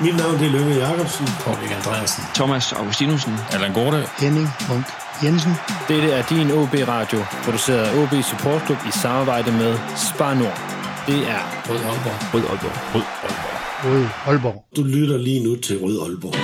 Mit 0.00 0.16
navn 0.16 0.38
det 0.38 0.46
er 0.46 0.50
Lønge 0.50 0.74
Jacobsen. 0.74 1.26
Paul 1.40 1.56
Andreasen. 1.76 2.24
Thomas 2.34 2.72
Augustinusen. 2.72 3.34
Allan 3.52 3.72
Gorte. 3.72 4.04
Henning 4.18 4.48
Munk 4.68 4.86
Jensen. 5.24 5.52
Dette 5.88 6.10
er 6.12 6.22
din 6.22 6.50
OB 6.50 6.74
Radio, 6.88 7.24
produceret 7.44 7.78
af 7.78 8.02
OB 8.02 8.22
Support 8.24 8.62
Club 8.66 8.78
i 8.88 8.90
samarbejde 8.90 9.52
med 9.52 9.78
Spar 9.96 10.34
Nord. 10.34 10.60
Det 11.06 11.18
er 11.28 11.42
Rød 11.68 11.76
Aalborg. 11.76 12.34
Rød 12.34 12.42
Aalborg. 12.50 12.94
Rød 12.94 13.02
Aalborg. 13.22 13.56
Rød 13.84 14.06
Aalborg. 14.26 14.64
Du 14.76 14.82
lytter 14.82 15.18
lige 15.18 15.44
nu 15.44 15.56
til 15.56 15.78
Rød 15.82 16.00
Aalborg. 16.02 16.34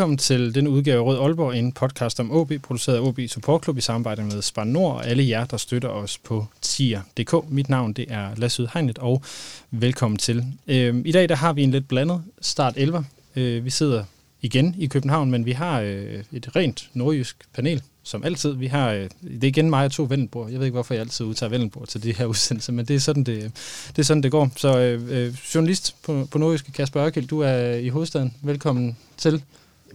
Velkommen 0.00 0.18
til 0.18 0.54
den 0.54 0.68
udgave 0.68 1.00
af 1.00 1.06
Rød 1.06 1.18
Aalborg, 1.18 1.56
en 1.56 1.72
podcast 1.72 2.20
om 2.20 2.32
OB, 2.32 2.52
produceret 2.62 2.96
af 2.96 3.00
OB 3.00 3.20
Support 3.28 3.64
Club 3.64 3.78
i 3.78 3.80
samarbejde 3.80 4.22
med 4.22 4.42
Spar 4.42 4.64
Nord 4.64 4.94
og 4.94 5.06
alle 5.06 5.28
jer, 5.28 5.44
der 5.44 5.56
støtter 5.56 5.88
os 5.88 6.18
på 6.18 6.46
tier.dk. 6.60 7.34
Mit 7.48 7.68
navn 7.68 7.92
det 7.92 8.06
er 8.08 8.28
Lasse 8.36 8.68
Hegnet, 8.74 8.98
og 8.98 9.22
velkommen 9.70 10.18
til. 10.18 10.44
Øhm, 10.66 11.02
I 11.06 11.12
dag 11.12 11.28
der 11.28 11.34
har 11.34 11.52
vi 11.52 11.62
en 11.62 11.70
lidt 11.70 11.88
blandet 11.88 12.22
start 12.40 12.74
11. 12.76 13.04
Øh, 13.36 13.64
vi 13.64 13.70
sidder 13.70 14.04
igen 14.42 14.74
i 14.78 14.86
København, 14.86 15.30
men 15.30 15.46
vi 15.46 15.52
har 15.52 15.80
øh, 15.80 16.24
et 16.32 16.56
rent 16.56 16.90
nordjysk 16.94 17.36
panel, 17.54 17.82
som 18.02 18.24
altid. 18.24 18.52
Vi 18.52 18.66
har, 18.66 18.90
øh, 18.90 19.08
det 19.22 19.44
er 19.44 19.48
igen 19.48 19.70
mig 19.70 19.84
og 19.84 19.92
to 19.92 20.06
Vellenborg. 20.08 20.50
Jeg 20.50 20.58
ved 20.58 20.66
ikke, 20.66 20.74
hvorfor 20.74 20.94
jeg 20.94 21.00
altid 21.00 21.26
udtager 21.26 21.50
Vellenborg 21.50 21.88
til 21.88 22.02
det 22.02 22.16
her 22.16 22.26
udsendelse, 22.26 22.72
men 22.72 22.86
det 22.86 22.96
er 22.96 23.00
sådan, 23.00 23.24
det, 23.24 23.52
det, 23.88 23.98
er 23.98 24.02
sådan, 24.02 24.22
det 24.22 24.30
går. 24.30 24.50
Så 24.56 24.78
øh, 24.78 25.26
øh, 25.26 25.34
journalist 25.54 25.96
på, 26.02 26.28
på 26.30 26.38
nordjysk, 26.38 26.72
Kasper 26.74 27.04
Ørkild, 27.04 27.28
du 27.28 27.40
er 27.40 27.74
i 27.74 27.88
hovedstaden. 27.88 28.34
Velkommen 28.42 28.96
til. 29.16 29.42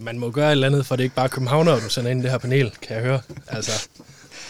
Man 0.00 0.18
må 0.18 0.30
gøre 0.30 0.46
et 0.48 0.52
eller 0.52 0.66
andet, 0.66 0.86
for 0.86 0.96
det 0.96 1.02
er 1.02 1.04
ikke 1.04 1.16
bare 1.16 1.28
københavner, 1.28 1.74
du 1.80 1.88
sender 1.90 2.10
ind 2.10 2.20
i 2.20 2.22
det 2.22 2.30
her 2.30 2.38
panel, 2.38 2.72
kan 2.82 2.96
jeg 2.96 3.04
høre. 3.04 3.20
Altså, 3.48 3.88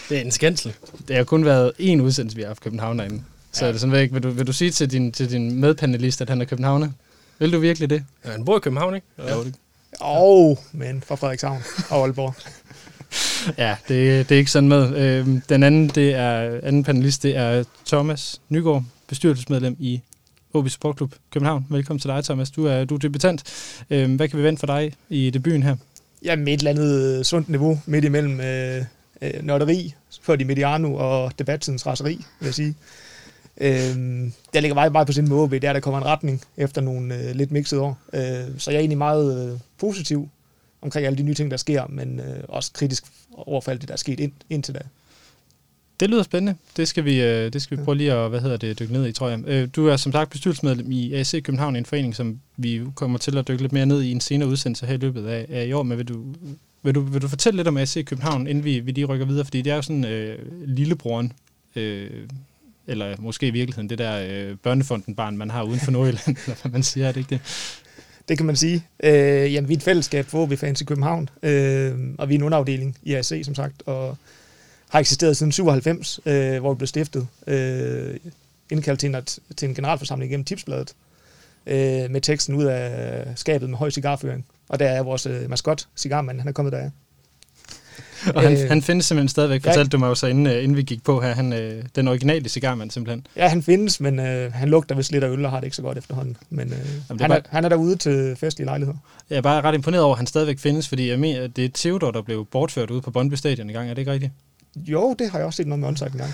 det 0.08 0.16
er 0.16 0.20
en 0.22 0.30
skændsel. 0.30 0.72
Det 1.08 1.16
har 1.16 1.24
kun 1.24 1.44
været 1.44 1.72
én 1.80 2.00
udsendelse, 2.00 2.36
vi 2.36 2.42
har 2.42 2.48
haft 2.48 2.60
København 2.62 2.98
derinde. 2.98 3.22
Så 3.52 3.64
Ja. 3.64 3.68
er 3.68 3.72
det 3.72 3.80
sådan, 3.80 3.92
vil, 3.92 4.12
vil, 4.12 4.22
du, 4.22 4.30
vil 4.30 4.46
du 4.46 4.52
sige 4.52 4.70
til 4.70 4.90
din, 4.90 5.12
til 5.12 5.30
din 5.30 5.60
medpanelist, 5.60 6.20
at 6.20 6.28
han 6.28 6.40
er 6.40 6.44
københavner? 6.44 6.88
Vil 7.38 7.52
du 7.52 7.58
virkelig 7.58 7.90
det? 7.90 8.04
Ja, 8.24 8.30
han 8.30 8.44
bor 8.44 8.56
i 8.56 8.60
København, 8.60 8.94
ikke? 8.94 9.06
Jo, 9.30 9.44
det, 9.44 9.54
Åh, 10.00 10.56
men 10.72 11.02
fra 11.06 11.14
Frederikshavn 11.14 11.62
og 11.90 12.02
Aalborg. 12.02 12.34
ja, 13.64 13.76
det, 13.88 14.28
det 14.28 14.34
er 14.34 14.38
ikke 14.38 14.50
sådan 14.50 14.68
med. 14.68 14.96
Øhm, 14.96 15.42
den 15.48 15.62
anden, 15.62 15.88
det 15.88 16.14
er, 16.14 16.60
anden 16.62 16.84
panelist, 16.84 17.22
det 17.22 17.36
er 17.36 17.64
Thomas 17.86 18.40
Nygaard, 18.48 18.84
bestyrelsesmedlem 19.06 19.76
i 19.78 20.00
OB 20.56 20.68
Sport 20.68 20.96
Club 20.96 21.14
København. 21.30 21.66
Velkommen 21.70 22.00
til 22.00 22.10
dig, 22.10 22.24
Thomas. 22.24 22.50
Du 22.50 22.66
er, 22.66 22.84
du 22.84 22.94
er 22.94 22.98
debutant. 22.98 23.42
Øhm, 23.90 24.16
hvad 24.16 24.28
kan 24.28 24.38
vi 24.38 24.44
vente 24.44 24.60
for 24.60 24.66
dig 24.66 24.92
i 25.08 25.30
debuten 25.30 25.62
her? 25.62 25.76
Ja, 26.24 26.36
med 26.36 26.52
et 26.52 26.58
eller 26.58 26.70
andet 26.70 27.18
øh, 27.18 27.24
sundt 27.24 27.48
niveau 27.48 27.80
midt 27.86 28.04
imellem 28.04 28.40
øh, 28.40 28.84
øh, 29.22 29.42
nørderi, 29.42 29.94
før 30.22 30.36
de 30.36 30.44
mediano 30.44 30.94
og 30.94 31.32
debattidens 31.38 31.86
raseri, 31.86 32.24
vil 32.40 32.46
jeg 32.46 32.54
sige. 32.54 32.74
Øh, 33.60 33.96
der 34.54 34.60
ligger 34.60 34.74
meget, 34.74 34.92
meget 34.92 35.06
på 35.06 35.12
sin 35.12 35.28
måde 35.28 35.50
ved, 35.50 35.64
at 35.64 35.74
der 35.74 35.80
kommer 35.80 36.00
en 36.00 36.06
retning 36.06 36.42
efter 36.56 36.80
nogle 36.80 37.14
øh, 37.14 37.34
lidt 37.34 37.50
mixede 37.50 37.80
år. 37.80 37.98
Øh, 38.12 38.58
så 38.58 38.70
jeg 38.70 38.76
er 38.76 38.80
egentlig 38.80 38.98
meget 38.98 39.52
øh, 39.52 39.58
positiv 39.78 40.28
omkring 40.82 41.06
alle 41.06 41.18
de 41.18 41.22
nye 41.22 41.34
ting, 41.34 41.50
der 41.50 41.56
sker, 41.56 41.86
men 41.88 42.20
øh, 42.20 42.44
også 42.48 42.70
kritisk 42.72 43.04
overfor 43.32 43.70
alt 43.70 43.80
det, 43.80 43.88
der 43.88 43.94
er 43.94 43.98
sket 43.98 44.20
ind, 44.20 44.32
indtil 44.50 44.74
da. 44.74 44.80
Det 46.00 46.10
lyder 46.10 46.22
spændende. 46.22 46.58
Det 46.76 46.88
skal 46.88 47.04
vi, 47.04 47.22
øh, 47.22 47.52
det 47.52 47.62
skal 47.62 47.78
vi 47.78 47.84
prøve 47.84 47.96
lige 47.96 48.12
at 48.12 48.30
hvad 48.30 48.40
hedder 48.40 48.56
det, 48.56 48.78
dykke 48.78 48.92
ned 48.92 49.06
i, 49.06 49.12
tror 49.12 49.28
jeg. 49.28 49.40
Øh, 49.46 49.68
Du 49.76 49.86
er 49.86 49.96
som 49.96 50.12
sagt 50.12 50.30
bestyrelsesmedlem 50.30 50.92
i 50.92 51.14
AC 51.14 51.42
København, 51.42 51.76
en 51.76 51.86
forening, 51.86 52.16
som 52.16 52.40
vi 52.56 52.82
kommer 52.94 53.18
til 53.18 53.38
at 53.38 53.48
dykke 53.48 53.62
lidt 53.62 53.72
mere 53.72 53.86
ned 53.86 54.02
i 54.02 54.10
en 54.10 54.20
senere 54.20 54.48
udsendelse 54.48 54.86
her 54.86 54.94
i 54.94 54.96
løbet 54.96 55.26
af, 55.26 55.46
af 55.48 55.66
i 55.66 55.72
år. 55.72 55.82
Men 55.82 55.98
vil 55.98 56.08
du, 56.08 56.24
vil, 56.82 56.94
du, 56.94 57.00
vil 57.00 57.22
du 57.22 57.28
fortælle 57.28 57.56
lidt 57.56 57.68
om 57.68 57.76
AC 57.76 58.04
København, 58.04 58.46
inden 58.46 58.64
vi, 58.64 58.80
vi 58.80 58.92
lige 58.92 59.04
rykker 59.04 59.26
videre? 59.26 59.44
Fordi 59.44 59.62
det 59.62 59.70
er 59.70 59.76
jo 59.76 59.82
sådan 59.82 60.04
øh, 60.04 60.38
lillebroren, 60.66 61.32
øh, 61.76 62.10
eller 62.86 63.16
måske 63.18 63.46
i 63.46 63.50
virkeligheden 63.50 63.90
det 63.90 63.98
der 63.98 64.26
øh, 64.28 64.56
børnefonden-barn, 64.56 65.36
man 65.36 65.50
har 65.50 65.62
uden 65.62 65.80
for 65.80 65.90
Nordjylland, 65.90 66.36
eller 66.44 66.56
hvad 66.62 66.72
man 66.72 66.82
siger, 66.82 67.08
er 67.08 67.12
det 67.12 67.20
ikke 67.20 67.30
det? 67.30 67.40
Det 68.28 68.36
kan 68.36 68.46
man 68.46 68.56
sige. 68.56 68.86
Øh, 69.04 69.52
jamen, 69.54 69.68
vi 69.68 69.74
er 69.74 69.76
et 69.76 69.82
fællesskab 69.82 70.26
for 70.26 70.42
OB-fans 70.42 70.80
i 70.80 70.84
København, 70.84 71.28
øh, 71.42 71.94
og 72.18 72.28
vi 72.28 72.34
er 72.34 72.38
en 72.38 72.42
underafdeling 72.42 72.98
i 73.02 73.14
AC, 73.14 73.42
som 73.44 73.54
sagt, 73.54 73.82
og 73.86 74.16
har 74.88 74.98
eksisteret 75.00 75.36
siden 75.36 75.52
97, 75.52 76.20
øh, 76.26 76.60
hvor 76.60 76.74
vi 76.74 76.78
blev 76.78 76.86
stiftet, 76.86 77.26
øh, 77.46 78.16
indkaldt 78.70 79.00
til 79.00 79.14
en, 79.14 79.24
til 79.56 79.68
en 79.68 79.74
generalforsamling 79.74 80.30
gennem 80.30 80.44
tipsbladet, 80.44 80.92
øh, 81.66 82.10
med 82.10 82.20
teksten 82.20 82.54
ud 82.54 82.64
af 82.64 83.24
skabet 83.36 83.70
med 83.70 83.78
høj 83.78 83.90
cigarføring. 83.90 84.46
Og 84.68 84.78
der 84.78 84.86
er 84.86 85.02
vores 85.02 85.26
øh, 85.26 85.50
maskot, 85.50 85.86
cigarmand, 85.96 86.38
han 86.38 86.48
er 86.48 86.52
kommet 86.52 86.72
der. 86.72 86.90
Og 88.34 88.42
han, 88.42 88.52
Øh, 88.52 88.68
han 88.68 88.82
findes 88.82 89.06
simpelthen 89.06 89.28
stadigvæk, 89.28 89.64
ja. 89.64 89.70
fortalte 89.70 89.88
du 89.90 89.98
mig 89.98 90.06
jo 90.08 90.14
så, 90.14 90.26
inden, 90.26 90.46
øh, 90.46 90.62
inden 90.62 90.76
vi 90.76 90.82
gik 90.82 91.04
på 91.04 91.20
her. 91.20 91.34
Han, 91.34 91.52
øh, 91.52 91.84
den 91.96 92.08
originale 92.08 92.48
cigarmand 92.48 92.90
simpelthen. 92.90 93.26
Ja, 93.36 93.48
han 93.48 93.62
findes, 93.62 94.00
men 94.00 94.18
øh, 94.20 94.52
han 94.52 94.68
lugter 94.68 94.94
vist 94.94 95.12
lidt 95.12 95.24
af 95.24 95.28
øl 95.28 95.44
og 95.44 95.50
har 95.50 95.60
det 95.60 95.64
ikke 95.66 95.76
så 95.76 95.82
godt 95.82 95.98
efterhånden. 95.98 96.36
Men 96.50 96.72
øh, 96.72 96.78
er 96.78 96.82
han, 97.08 97.18
bare- 97.18 97.38
er, 97.38 97.42
han 97.48 97.64
er 97.64 97.68
derude 97.68 97.96
til 97.96 98.36
festlige 98.36 98.66
lejligheder. 98.66 98.98
Jeg 99.30 99.36
er 99.36 99.40
bare 99.40 99.60
ret 99.62 99.74
imponeret 99.74 100.04
over, 100.04 100.14
at 100.14 100.18
han 100.18 100.26
stadigvæk 100.26 100.58
findes, 100.58 100.88
fordi 100.88 101.10
jeg 101.10 101.18
mener, 101.18 101.46
det 101.46 101.64
er 101.64 101.68
Theodor, 101.74 102.10
der 102.10 102.22
blev 102.22 102.46
bortført 102.50 102.90
ude 102.90 103.02
på 103.02 103.10
Brøndby 103.10 103.34
Stadion 103.34 103.66
en 103.70 103.74
gang. 103.74 103.90
Er 103.90 103.94
det 103.94 104.02
ikke 104.02 104.12
rigtigt? 104.12 104.32
Jo, 104.76 105.14
det 105.18 105.30
har 105.30 105.38
jeg 105.38 105.46
også 105.46 105.56
set 105.56 105.66
noget 105.66 105.80
med 105.80 105.88
onsite 105.88 106.10
en 106.12 106.18
gang. 106.18 106.32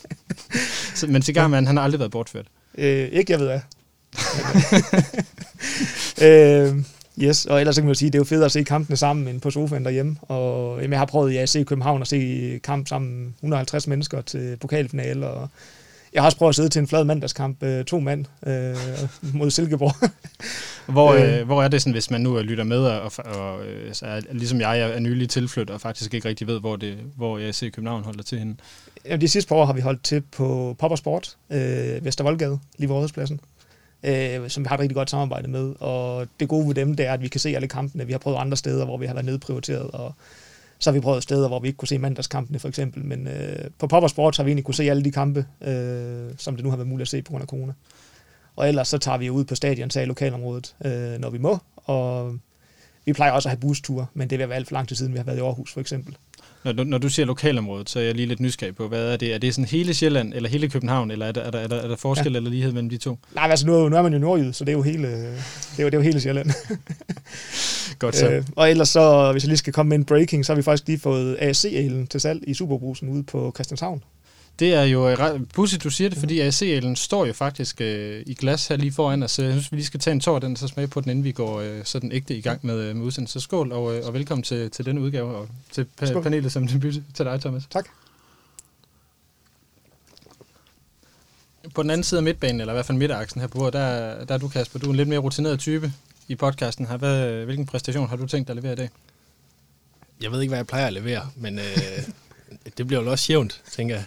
Så, 0.94 1.06
men 1.06 1.22
cigarmanden, 1.22 1.66
han 1.66 1.76
har 1.76 1.84
aldrig 1.84 1.98
været 1.98 2.12
bortført. 2.12 2.46
Øh, 2.78 3.08
ikke 3.08 3.32
jeg 3.32 3.40
ved 3.40 3.48
af. 3.48 3.60
øh, 6.68 6.76
yes, 7.22 7.46
og 7.46 7.60
ellers 7.60 7.74
så 7.74 7.80
kan 7.80 7.86
man 7.86 7.94
jo 7.94 7.98
sige, 7.98 8.10
det 8.10 8.14
er 8.14 8.20
jo 8.20 8.24
fedt 8.24 8.44
at 8.44 8.52
se 8.52 8.62
kampene 8.62 8.96
sammen 8.96 9.28
end 9.28 9.40
på 9.40 9.50
sofaen 9.50 9.84
derhjemme. 9.84 10.16
Og 10.22 10.76
jamen, 10.76 10.92
jeg 10.92 11.00
har 11.00 11.06
prøvet 11.06 11.34
ja, 11.34 11.42
at 11.42 11.48
se 11.48 11.64
København 11.64 12.00
og 12.00 12.06
se 12.06 12.60
kamp 12.64 12.88
sammen 12.88 13.24
med 13.24 13.32
150 13.36 13.86
mennesker 13.86 14.20
til 14.20 14.56
pokalfinale. 14.60 15.26
Og 15.26 15.48
jeg 16.12 16.22
har 16.22 16.26
også 16.26 16.38
prøvet 16.38 16.48
at 16.50 16.56
sidde 16.56 16.68
til 16.68 16.80
en 16.80 16.88
flad 16.88 17.04
mandagskamp, 17.04 17.62
øh, 17.62 17.84
to 17.84 18.00
mand 18.00 18.24
øh, 18.46 18.76
mod 19.34 19.50
Silkeborg. 19.50 20.10
Hvor, 20.92 21.12
Øh. 21.12 21.40
øh, 21.40 21.46
hvor 21.46 21.62
er 21.62 21.68
det 21.68 21.82
sådan, 21.82 21.92
hvis 21.92 22.10
man 22.10 22.20
nu 22.20 22.38
øh, 22.38 22.44
lytter 22.44 22.64
med, 22.64 22.78
og, 22.78 23.12
og, 23.24 23.60
så 23.92 24.06
er, 24.06 24.20
ligesom 24.32 24.60
jeg 24.60 24.80
er, 24.80 24.86
er 24.86 25.00
nylig 25.00 25.28
tilflyttet, 25.28 25.74
og 25.74 25.80
faktisk 25.80 26.14
ikke 26.14 26.28
rigtig 26.28 26.46
ved, 26.46 26.60
hvor, 26.60 26.76
det, 26.76 26.96
hvor 27.16 27.38
jeg 27.38 27.54
ser 27.54 27.70
København 27.70 28.04
holder 28.04 28.22
til 28.22 28.38
hende. 28.38 28.56
Jamen, 29.04 29.20
de 29.20 29.28
sidste 29.28 29.48
par 29.48 29.56
år 29.56 29.64
har 29.64 29.72
vi 29.72 29.80
holdt 29.80 30.04
til 30.04 30.20
på 30.20 30.76
Pop 30.78 30.90
og 30.90 30.98
Sport, 30.98 31.36
øh, 31.50 32.04
Vestervoldgade, 32.04 32.58
lige 32.78 32.88
ved 32.88 32.96
Rådhuspladsen, 32.96 33.40
øh, 34.02 34.50
som 34.50 34.64
vi 34.64 34.66
har 34.68 34.74
et 34.74 34.80
rigtig 34.80 34.96
godt 34.96 35.10
samarbejde 35.10 35.48
med. 35.48 35.74
Og 35.80 36.26
det 36.40 36.48
gode 36.48 36.68
ved 36.68 36.74
dem, 36.74 36.94
det 36.94 37.06
er, 37.06 37.12
at 37.12 37.22
vi 37.22 37.28
kan 37.28 37.40
se 37.40 37.48
alle 37.56 37.68
kampene. 37.68 38.06
Vi 38.06 38.12
har 38.12 38.18
prøvet 38.18 38.38
andre 38.38 38.56
steder, 38.56 38.84
hvor 38.84 38.96
vi 38.96 39.06
har 39.06 39.14
været 39.14 39.26
nedprioriteret, 39.26 39.90
og 39.90 40.14
så 40.78 40.90
har 40.90 40.92
vi 40.92 41.00
prøvet 41.00 41.22
steder, 41.22 41.48
hvor 41.48 41.60
vi 41.60 41.68
ikke 41.68 41.76
kunne 41.76 41.88
se 41.88 41.98
mandagskampene 41.98 42.58
for 42.58 42.68
eksempel. 42.68 43.04
Men 43.04 43.26
øh, 43.26 43.70
på 43.78 43.86
Pop 43.86 44.02
og 44.02 44.10
Sport 44.10 44.36
har 44.36 44.44
vi 44.44 44.50
egentlig 44.50 44.64
kunne 44.64 44.74
se 44.74 44.90
alle 44.90 45.04
de 45.04 45.10
kampe, 45.10 45.46
øh, 45.60 46.30
som 46.36 46.56
det 46.56 46.64
nu 46.64 46.70
har 46.70 46.76
været 46.76 46.88
muligt 46.88 47.04
at 47.04 47.08
se 47.08 47.22
på 47.22 47.30
grund 47.30 47.42
af 47.42 47.48
corona. 47.48 47.72
Og 48.56 48.68
ellers 48.68 48.88
så 48.88 48.98
tager 48.98 49.18
vi 49.18 49.30
ud 49.30 49.44
på 49.44 49.54
stadion, 49.54 49.90
så 49.90 50.00
i 50.00 50.04
lokalområdet, 50.04 50.76
øh, 50.84 51.18
når 51.18 51.30
vi 51.30 51.38
må. 51.38 51.58
Og 51.76 52.38
vi 53.04 53.12
plejer 53.12 53.32
også 53.32 53.48
at 53.48 53.50
have 53.50 53.60
busture, 53.60 54.06
men 54.14 54.30
det 54.30 54.38
vil 54.38 54.48
være 54.48 54.56
alt 54.56 54.68
for 54.68 54.74
lang 54.74 54.88
tid 54.88 54.96
siden, 54.96 55.12
vi 55.12 55.18
har 55.18 55.24
været 55.24 55.36
i 55.36 55.40
Aarhus 55.40 55.72
for 55.72 55.80
eksempel. 55.80 56.16
Når, 56.64 56.72
du- 56.72 56.84
når 56.84 56.98
du 56.98 57.08
siger 57.08 57.26
lokalområdet, 57.26 57.90
så 57.90 57.98
er 57.98 58.02
jeg 58.02 58.14
lige 58.14 58.26
lidt 58.26 58.40
nysgerrig 58.40 58.76
på, 58.76 58.88
hvad 58.88 59.12
er 59.12 59.16
det? 59.16 59.34
Er 59.34 59.38
det 59.38 59.54
sådan 59.54 59.68
hele 59.68 59.94
Sjælland, 59.94 60.34
eller 60.34 60.48
hele 60.48 60.68
København, 60.68 61.10
eller 61.10 61.26
er 61.26 61.32
der, 61.32 61.40
er 61.40 61.50
der, 61.50 61.58
er 61.58 61.66
der, 61.66 61.76
er 61.76 61.88
der 61.88 61.96
forskel 61.96 62.32
ja. 62.32 62.36
eller 62.36 62.50
lighed 62.50 62.72
mellem 62.72 62.90
de 62.90 62.96
to? 62.96 63.18
Nej, 63.34 63.50
altså 63.50 63.66
nu, 63.66 63.88
nu 63.88 63.96
er 63.96 64.02
man 64.02 64.12
jo 64.12 64.18
nordjyd, 64.18 64.52
så 64.52 64.64
det 64.64 64.72
er 64.72 64.76
jo 64.76 64.82
hele, 64.82 65.08
det 65.08 65.78
er 65.78 65.82
jo, 65.82 65.86
det 65.86 65.94
er 65.94 65.98
jo 65.98 66.02
hele 66.02 66.20
Sjælland. 66.20 66.50
Godt 67.98 68.16
så. 68.16 68.30
Øh, 68.30 68.44
og 68.56 68.70
ellers 68.70 68.88
så, 68.88 69.32
hvis 69.32 69.42
jeg 69.44 69.48
lige 69.48 69.56
skal 69.58 69.72
komme 69.72 69.88
med 69.88 69.96
en 69.98 70.04
breaking, 70.04 70.46
så 70.46 70.52
har 70.52 70.56
vi 70.56 70.62
faktisk 70.62 70.86
lige 70.86 70.98
fået 70.98 71.36
AC-alen 71.40 72.06
til 72.06 72.20
salg 72.20 72.40
i 72.46 72.54
Superbrusen 72.54 73.08
ude 73.08 73.22
på 73.22 73.52
Christianshavn. 73.56 74.02
Det 74.58 74.74
er 74.74 74.82
jo 74.82 75.08
øh, 75.08 75.40
pudsigt, 75.54 75.84
du 75.84 75.90
siger 75.90 76.10
det, 76.10 76.18
fordi 76.18 76.40
AC-alen 76.40 76.96
står 76.96 77.26
jo 77.26 77.32
faktisk 77.32 77.80
øh, 77.80 78.22
i 78.26 78.34
glas 78.34 78.66
her 78.66 78.76
lige 78.76 78.92
foran 78.92 79.22
os. 79.22 79.30
Så 79.30 79.42
jeg 79.42 79.52
synes, 79.52 79.72
vi 79.72 79.76
lige 79.76 79.86
skal 79.86 80.00
tage 80.00 80.12
en 80.12 80.20
tår 80.20 80.34
af 80.34 80.40
den, 80.40 80.56
så 80.56 80.68
smage 80.68 80.88
på 80.88 81.00
den, 81.00 81.10
inden 81.10 81.24
vi 81.24 81.32
går 81.32 81.60
øh, 81.60 81.84
sådan 81.84 82.12
ægte 82.12 82.36
i 82.36 82.40
gang 82.40 82.60
med, 82.66 82.74
øh, 82.80 82.96
med 82.96 83.04
udsendelsen. 83.04 83.40
Så 83.40 83.44
skål, 83.44 83.72
og, 83.72 83.96
øh, 83.96 84.06
og 84.06 84.14
velkommen 84.14 84.42
til, 84.42 84.70
til 84.70 84.84
denne 84.84 85.00
udgave, 85.00 85.36
og 85.36 85.48
til 85.72 85.86
pa- 86.02 86.06
Skål. 86.06 86.22
panelet 86.22 86.52
som 86.52 86.66
debut 86.66 86.94
til 87.14 87.24
dig, 87.24 87.40
Thomas. 87.40 87.62
Tak. 87.70 87.88
På 91.74 91.82
den 91.82 91.90
anden 91.90 92.04
side 92.04 92.18
af 92.18 92.22
midtbanen, 92.24 92.60
eller 92.60 92.72
i 92.72 92.76
hvert 92.76 92.86
fald 92.86 92.98
midteraksen 92.98 93.40
her 93.40 93.48
på 93.48 93.58
bordet, 93.58 93.72
der, 93.72 94.24
der 94.24 94.34
er 94.34 94.38
du, 94.38 94.48
Kasper. 94.48 94.78
Du 94.78 94.86
er 94.86 94.90
en 94.90 94.96
lidt 94.96 95.08
mere 95.08 95.18
rutineret 95.18 95.58
type 95.60 95.92
i 96.28 96.34
podcasten 96.34 96.86
her. 96.86 96.96
Hvad, 96.96 97.44
hvilken 97.44 97.66
præstation 97.66 98.08
har 98.08 98.16
du 98.16 98.26
tænkt 98.26 98.48
dig 98.48 98.52
at 98.56 98.62
levere 98.62 98.72
i 98.72 98.76
dag? 98.76 98.88
Jeg 100.20 100.32
ved 100.32 100.40
ikke, 100.40 100.50
hvad 100.50 100.58
jeg 100.58 100.66
plejer 100.66 100.86
at 100.86 100.92
levere, 100.92 101.30
men 101.36 101.58
øh, 101.58 101.64
det 102.78 102.86
bliver 102.86 103.02
jo 103.02 103.10
også 103.10 103.32
jævnt, 103.32 103.62
tænker 103.72 103.94
jeg. 103.94 104.04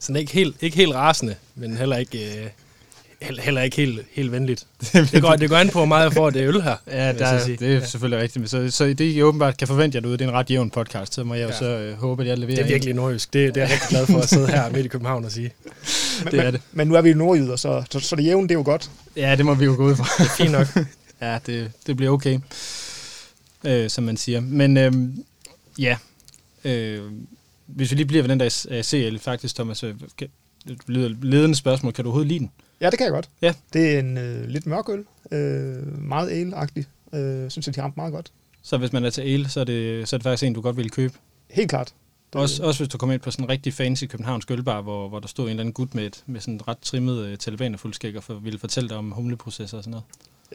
Sådan 0.00 0.16
ikke 0.16 0.32
helt, 0.32 0.56
ikke 0.60 0.76
helt 0.76 0.94
rasende, 0.94 1.34
men 1.54 1.76
heller 1.76 1.96
ikke, 1.96 2.18
øh, 2.38 2.46
heller, 3.22 3.42
heller 3.42 3.62
ikke 3.62 3.76
helt, 3.76 4.00
helt 4.12 4.32
venligt. 4.32 4.66
Det 5.12 5.22
går, 5.22 5.36
det 5.36 5.48
går 5.48 5.56
an 5.56 5.68
på, 5.68 5.78
hvor 5.78 5.86
meget 5.86 6.04
jeg 6.04 6.12
får 6.12 6.30
det 6.30 6.48
øl 6.48 6.62
her. 6.62 6.76
Ja, 6.86 7.12
der, 7.12 7.26
er, 7.26 7.46
det 7.46 7.62
er 7.62 7.84
selvfølgelig 7.86 8.22
rigtigt. 8.22 8.40
Men 8.40 8.48
Så, 8.48 8.70
så 8.70 8.84
det, 8.86 9.00
I 9.00 9.22
åbenbart 9.22 9.56
kan 9.56 9.68
forvente 9.68 9.96
jer 9.96 10.00
derude, 10.02 10.18
det 10.18 10.24
er 10.24 10.28
en 10.28 10.34
ret 10.34 10.50
jævn 10.50 10.70
podcast, 10.70 11.14
så 11.14 11.24
må 11.24 11.34
jeg 11.34 11.42
jo 11.42 11.48
Ja. 11.48 11.54
så 11.58 11.64
øh, 11.64 11.98
håbe, 11.98 12.22
at 12.22 12.28
jeg 12.28 12.38
leverer 12.38 12.56
Det 12.56 12.64
er 12.64 12.68
virkelig 12.68 12.94
nordjysk. 12.94 13.32
Det, 13.32 13.54
det 13.54 13.62
er 13.62 13.66
jeg 13.66 13.72
rigtig 13.74 13.88
glad 13.88 14.06
for 14.06 14.18
at 14.18 14.28
sidde 14.28 14.46
her 14.46 14.70
midt 14.70 14.86
i 14.86 14.88
København 14.88 15.24
og 15.24 15.32
sige. 15.32 15.50
det 16.30 16.40
er 16.40 16.50
det. 16.50 16.60
Men 16.72 16.88
nu 16.88 16.94
er 16.94 17.00
vi 17.00 17.08
jo 17.10 17.16
nordjyder, 17.16 17.56
så, 17.56 17.84
så, 17.90 18.00
så 18.00 18.16
det 18.16 18.24
jævne, 18.24 18.42
det 18.48 18.50
er 18.54 18.58
jo 18.58 18.64
godt. 18.64 18.90
Ja, 19.16 19.34
det 19.36 19.46
må 19.46 19.54
vi 19.54 19.64
jo 19.64 19.74
gå 19.76 19.84
ud 19.86 19.96
fra. 19.96 20.04
Det 20.18 20.30
er 20.30 20.34
fint 20.36 20.50
nok. 20.52 20.66
ja, 21.22 21.38
det, 21.46 21.70
det 21.86 21.96
bliver 21.96 22.12
okay, 22.12 22.38
øh, 23.64 23.90
som 23.90 24.04
man 24.04 24.16
siger. 24.16 24.40
Men 24.40 24.76
øh, 24.76 24.92
ja, 25.78 25.96
øh, 26.64 27.02
hvis 27.68 27.90
vi 27.90 27.96
lige 27.96 28.06
bliver 28.06 28.22
ved 28.22 28.30
den 28.30 28.40
der 28.40 28.66
øh, 28.70 28.82
CL, 28.82 29.16
faktisk, 29.18 29.54
Thomas, 29.54 29.84
øh, 29.84 29.94
ledende 31.22 31.54
spørgsmål. 31.54 31.92
Kan 31.92 32.04
du 32.04 32.08
overhovedet 32.08 32.28
lide 32.28 32.38
den? 32.38 32.50
Ja, 32.80 32.90
det 32.90 32.98
kan 32.98 33.04
jeg 33.04 33.12
godt. 33.12 33.28
Ja. 33.42 33.54
Det 33.72 33.94
er 33.94 33.98
en 33.98 34.18
øh, 34.18 34.48
lidt 34.48 34.66
mørk 34.66 34.88
øl. 34.88 35.04
Øh, 35.32 36.02
meget 36.02 36.30
ale-agtig. 36.30 36.86
Øh, 37.14 37.50
synes 37.50 37.66
jeg, 37.66 37.74
de 37.74 37.80
har 37.80 37.84
ramt 37.84 37.96
meget 37.96 38.12
godt. 38.12 38.32
Så 38.62 38.78
hvis 38.78 38.92
man 38.92 39.04
er 39.04 39.10
til 39.10 39.22
ale, 39.22 39.48
så 39.48 39.60
er 39.60 39.64
det, 39.64 40.08
så 40.08 40.16
er 40.16 40.18
det 40.18 40.22
faktisk 40.22 40.42
en, 40.42 40.52
du 40.52 40.60
godt 40.60 40.76
vil 40.76 40.90
købe. 40.90 41.14
Helt 41.50 41.70
klart. 41.70 41.94
Det, 42.32 42.40
Også, 42.40 42.62
også 42.62 42.80
hvis 42.80 42.88
du 42.88 42.98
kommer 42.98 43.14
ind 43.14 43.22
på 43.22 43.30
sådan 43.30 43.44
en 43.44 43.48
rigtig 43.48 43.74
fancy 43.74 44.04
Københavns 44.04 44.46
ølbar, 44.50 44.80
hvor, 44.80 45.08
hvor 45.08 45.18
der 45.18 45.28
stod 45.28 45.44
en 45.44 45.50
eller 45.50 45.60
anden 45.60 45.72
gut 45.72 45.94
med, 45.94 46.06
et, 46.06 46.22
med 46.26 46.40
sådan 46.40 46.54
et 46.54 46.68
ret 46.68 46.78
trimmet 46.78 47.30
uh, 47.32 47.34
talibanerfuldskæg 47.38 48.16
og 48.16 48.22
for, 48.22 48.34
ville 48.34 48.58
fortælle 48.58 48.88
dig 48.88 48.96
om 48.96 49.10
humleprocesser 49.10 49.76
og 49.76 49.84
sådan 49.84 49.90
noget. 49.90 50.04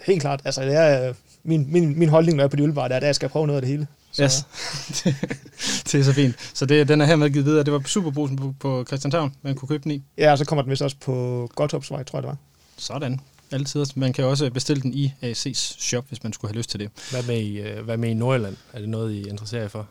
Helt 0.06 0.22
klart. 0.22 0.42
Altså, 0.46 0.62
det 0.62 0.76
er 0.76 1.10
øh, 1.10 1.16
min, 1.44 1.72
min, 1.72 2.00
min 2.00 2.10
holdning, 2.10 2.36
når 2.36 2.44
jeg 2.44 2.46
er 2.46 2.50
på 2.50 2.56
de 2.56 2.64
ølbar, 2.64 2.88
det 2.88 2.94
er, 2.96 2.98
at 2.98 3.06
jeg 3.06 3.16
skal 3.16 3.30
prøve 3.30 3.48
noget 3.48 3.58
af 3.58 3.62
det 3.62 3.70
hele. 3.70 3.88
Så, 4.14 4.24
Yes. 4.24 4.46
det 5.92 5.96
er 6.00 6.04
så 6.04 6.14
fint. 6.14 6.36
Så 6.54 6.66
det, 6.66 6.88
den 6.88 7.02
er 7.02 7.06
hermed 7.06 7.30
givet 7.30 7.46
videre. 7.46 7.64
Det 7.64 7.74
var 7.74 7.82
Superbrusen 7.86 8.38
på, 8.38 8.54
på 8.60 8.84
Christianshavn, 8.88 9.36
man 9.42 9.56
kunne 9.56 9.68
købe 9.70 9.84
den 9.84 9.92
i. 9.92 10.04
Ja, 10.18 10.32
og 10.32 10.38
så 10.38 10.46
kommer 10.46 10.62
den 10.62 10.72
vist 10.72 10.82
også 10.82 10.98
på 11.02 11.50
Godthåbsvej, 11.56 12.04
tror 12.04 12.18
jeg 12.20 12.24
det 12.24 12.28
var. 12.30 12.38
Sådan. 12.78 13.20
Altid. 13.52 13.86
Man 13.96 14.14
kan 14.14 14.26
også 14.26 14.50
bestille 14.50 14.82
den 14.82 14.94
i 14.94 15.14
AC's 15.24 15.54
shop, 15.80 16.06
hvis 16.08 16.24
man 16.24 16.34
skulle 16.34 16.52
have 16.52 16.58
lyst 16.58 16.70
til 16.70 16.80
det. 16.80 16.90
Hvad 17.12 17.24
med 17.24 17.38
i, 17.42 17.60
øh, 17.62 17.84
hvad 17.86 17.98
med 17.98 18.10
i 18.10 18.14
Nordjylland? 18.14 18.56
Er 18.74 18.80
det 18.80 18.90
noget, 18.90 19.14
I 19.14 19.30
interesserer 19.30 19.62
jer 19.62 19.68
for? 19.70 19.88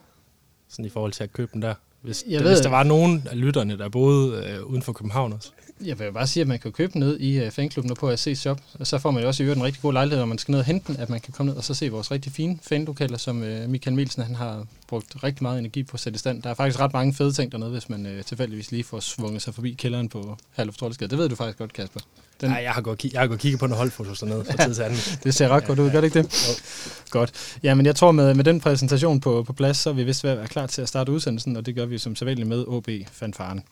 Sådan 0.68 0.84
i 0.84 0.88
forhold 0.88 1.12
til 1.12 1.24
at 1.24 1.32
købe 1.32 1.50
den 1.54 1.62
der? 1.62 1.74
Hvis, 2.02 2.24
Jeg 2.28 2.38
der, 2.38 2.44
ved- 2.44 2.52
hvis 2.52 2.60
der 2.62 2.68
var 2.70 2.82
nogen 2.82 3.26
af 3.30 3.40
lytterne, 3.40 3.78
der 3.78 3.88
boede 3.88 4.44
øh, 4.46 4.62
uden 4.64 4.82
for 4.82 4.92
København 4.92 5.32
også. 5.32 5.50
Jeg 5.84 5.98
vil 5.98 6.04
jo 6.04 6.12
bare 6.12 6.26
sige, 6.26 6.40
at 6.40 6.48
man 6.48 6.58
kan 6.58 6.72
købe 6.72 6.98
ned 6.98 7.20
i 7.20 7.46
uh, 7.46 7.50
fanklubben 7.52 7.90
og 7.90 7.96
på 7.96 8.12
AC's 8.12 8.34
shop. 8.34 8.60
Og 8.78 8.86
så 8.86 8.98
får 8.98 9.10
man 9.10 9.22
jo 9.22 9.28
også 9.28 9.42
i 9.42 9.44
øvrigt 9.44 9.58
en 9.58 9.64
rigtig 9.64 9.82
god 9.82 9.92
lejlighed, 9.92 10.18
når 10.18 10.26
man 10.26 10.38
skal 10.38 10.52
ned 10.52 10.58
og 10.58 10.64
hente 10.64 10.92
den, 10.92 11.00
at 11.00 11.10
man 11.10 11.20
kan 11.20 11.32
komme 11.32 11.50
ned 11.50 11.58
og 11.58 11.64
så 11.64 11.74
se 11.74 11.88
vores 11.88 12.10
rigtig 12.10 12.32
fine 12.32 12.58
fanlokaler, 12.62 13.16
som 13.18 13.42
uh, 13.42 13.70
Michael 13.70 13.96
Mielsen 13.96 14.22
han 14.22 14.34
har 14.34 14.66
brugt 14.88 15.22
rigtig 15.24 15.42
meget 15.42 15.58
energi 15.58 15.82
på 15.82 15.94
at 15.94 16.00
sætte 16.00 16.14
i 16.14 16.18
stand. 16.18 16.42
Der 16.42 16.50
er 16.50 16.54
faktisk 16.54 16.80
ret 16.80 16.92
mange 16.92 17.14
fede 17.14 17.32
ting 17.32 17.52
dernede, 17.52 17.70
hvis 17.70 17.88
man 17.88 18.06
uh, 18.06 18.24
tilfældigvis 18.24 18.70
lige 18.70 18.84
får 18.84 19.00
svunget 19.00 19.42
sig 19.42 19.54
forbi 19.54 19.72
kælderen 19.72 20.08
på 20.08 20.38
Herluf 20.56 20.76
Troldskade. 20.76 21.10
Det 21.10 21.18
ved 21.18 21.28
du 21.28 21.34
faktisk 21.34 21.58
godt, 21.58 21.72
Kasper. 21.72 22.00
Den- 22.40 22.50
Nej, 22.50 22.60
jeg 22.62 22.72
har 22.72 22.80
gået, 22.80 23.04
jeg 23.04 23.20
har 23.20 23.26
gået 23.26 23.40
kigget 23.40 23.60
på 23.60 23.66
nogle 23.66 23.78
holdfotos 23.78 24.18
dernede 24.20 24.44
fra 24.44 24.64
tid 24.66 24.74
til 24.74 24.82
anden. 24.82 24.98
Det 25.24 25.34
ser 25.34 25.48
ret 25.48 25.64
godt 25.64 25.78
ud, 25.78 25.90
gør 25.90 26.00
det 26.00 26.06
ikke 26.16 26.22
det? 26.22 26.62
Godt. 27.10 27.32
Ja, 27.62 27.74
men 27.74 27.86
jeg 27.86 27.96
tror 27.96 28.12
med, 28.12 28.34
med 28.34 28.44
den 28.44 28.60
præsentation 28.60 29.20
på, 29.20 29.42
på 29.42 29.52
plads, 29.52 29.76
så 29.76 29.90
er 29.90 29.94
vi 29.94 30.04
vist 30.04 30.24
ved 30.24 30.30
at 30.30 30.38
være 30.38 30.46
klar 30.48 30.66
til 30.66 30.82
at 30.82 30.88
starte 30.88 31.12
udsendelsen, 31.12 31.56
og 31.56 31.66
det 31.66 31.74
gør 31.74 31.86
vi 31.86 31.98
som 31.98 32.16
sædvanligt 32.16 32.48
med 32.48 32.64
OB 32.68 32.88
Fanfaren. 33.12 33.62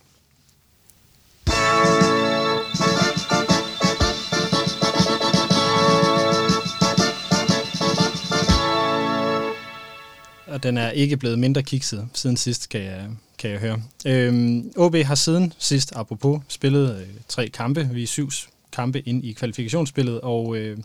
Og 10.50 10.62
den 10.62 10.76
er 10.76 10.90
ikke 10.90 11.16
blevet 11.16 11.38
mindre 11.38 11.62
kikset 11.62 12.08
siden 12.14 12.36
sidst, 12.36 12.68
kan 12.68 12.82
jeg, 12.82 13.06
kan 13.38 13.50
jeg 13.50 13.58
høre. 13.58 13.82
Øhm, 14.06 14.72
OB 14.76 14.96
har 14.96 15.14
siden 15.14 15.52
sidst, 15.58 15.92
apropos, 15.96 16.40
spillet 16.48 17.00
øh, 17.00 17.06
tre 17.28 17.48
kampe. 17.48 17.88
Vi 17.92 18.02
er 18.02 18.06
syv 18.06 18.30
kampe 18.72 19.00
ind 19.00 19.24
i 19.24 19.32
kvalifikationsspillet, 19.32 20.20
og 20.20 20.56
øh, 20.56 20.78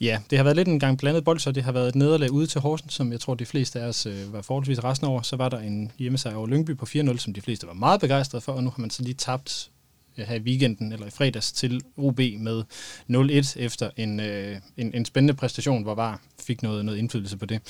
ja, 0.00 0.18
det 0.30 0.38
har 0.38 0.42
været 0.44 0.56
lidt 0.56 0.68
en 0.68 0.80
gang 0.80 0.98
blandet 0.98 1.24
bold, 1.24 1.38
så 1.38 1.52
det 1.52 1.62
har 1.62 1.72
været 1.72 1.88
et 1.88 1.94
nederlag 1.94 2.30
ude 2.30 2.46
til 2.46 2.60
Horsens, 2.60 2.94
som 2.94 3.12
jeg 3.12 3.20
tror, 3.20 3.34
de 3.34 3.46
fleste 3.46 3.80
af 3.80 3.88
os 3.88 4.06
øh, 4.06 4.32
var 4.32 4.42
forholdsvis 4.42 4.84
resten 4.84 5.06
over. 5.06 5.22
Så 5.22 5.36
var 5.36 5.48
der 5.48 5.58
en 5.58 5.92
hjemmesejr 5.98 6.34
over 6.34 6.46
Lyngby 6.46 6.76
på 6.76 6.86
4-0, 6.86 7.18
som 7.18 7.32
de 7.32 7.40
fleste 7.40 7.66
var 7.66 7.72
meget 7.72 8.00
begejstrede 8.00 8.40
for, 8.40 8.52
og 8.52 8.64
nu 8.64 8.70
har 8.70 8.80
man 8.80 8.90
så 8.90 9.02
lige 9.02 9.14
tabt 9.14 9.70
øh, 10.18 10.26
her 10.26 10.36
i 10.36 10.40
weekenden, 10.40 10.92
eller 10.92 11.06
i 11.06 11.10
fredags, 11.10 11.52
til 11.52 11.82
OB 11.96 12.20
med 12.38 12.62
0-1 13.10 13.60
efter 13.60 13.90
en, 13.96 14.20
øh, 14.20 14.56
en, 14.76 14.94
en 14.94 15.04
spændende 15.04 15.34
præstation, 15.34 15.82
hvor 15.82 15.94
VAR 15.94 16.20
fik 16.40 16.62
noget, 16.62 16.84
noget 16.84 16.98
indflydelse 16.98 17.36
på 17.36 17.46
det. 17.46 17.60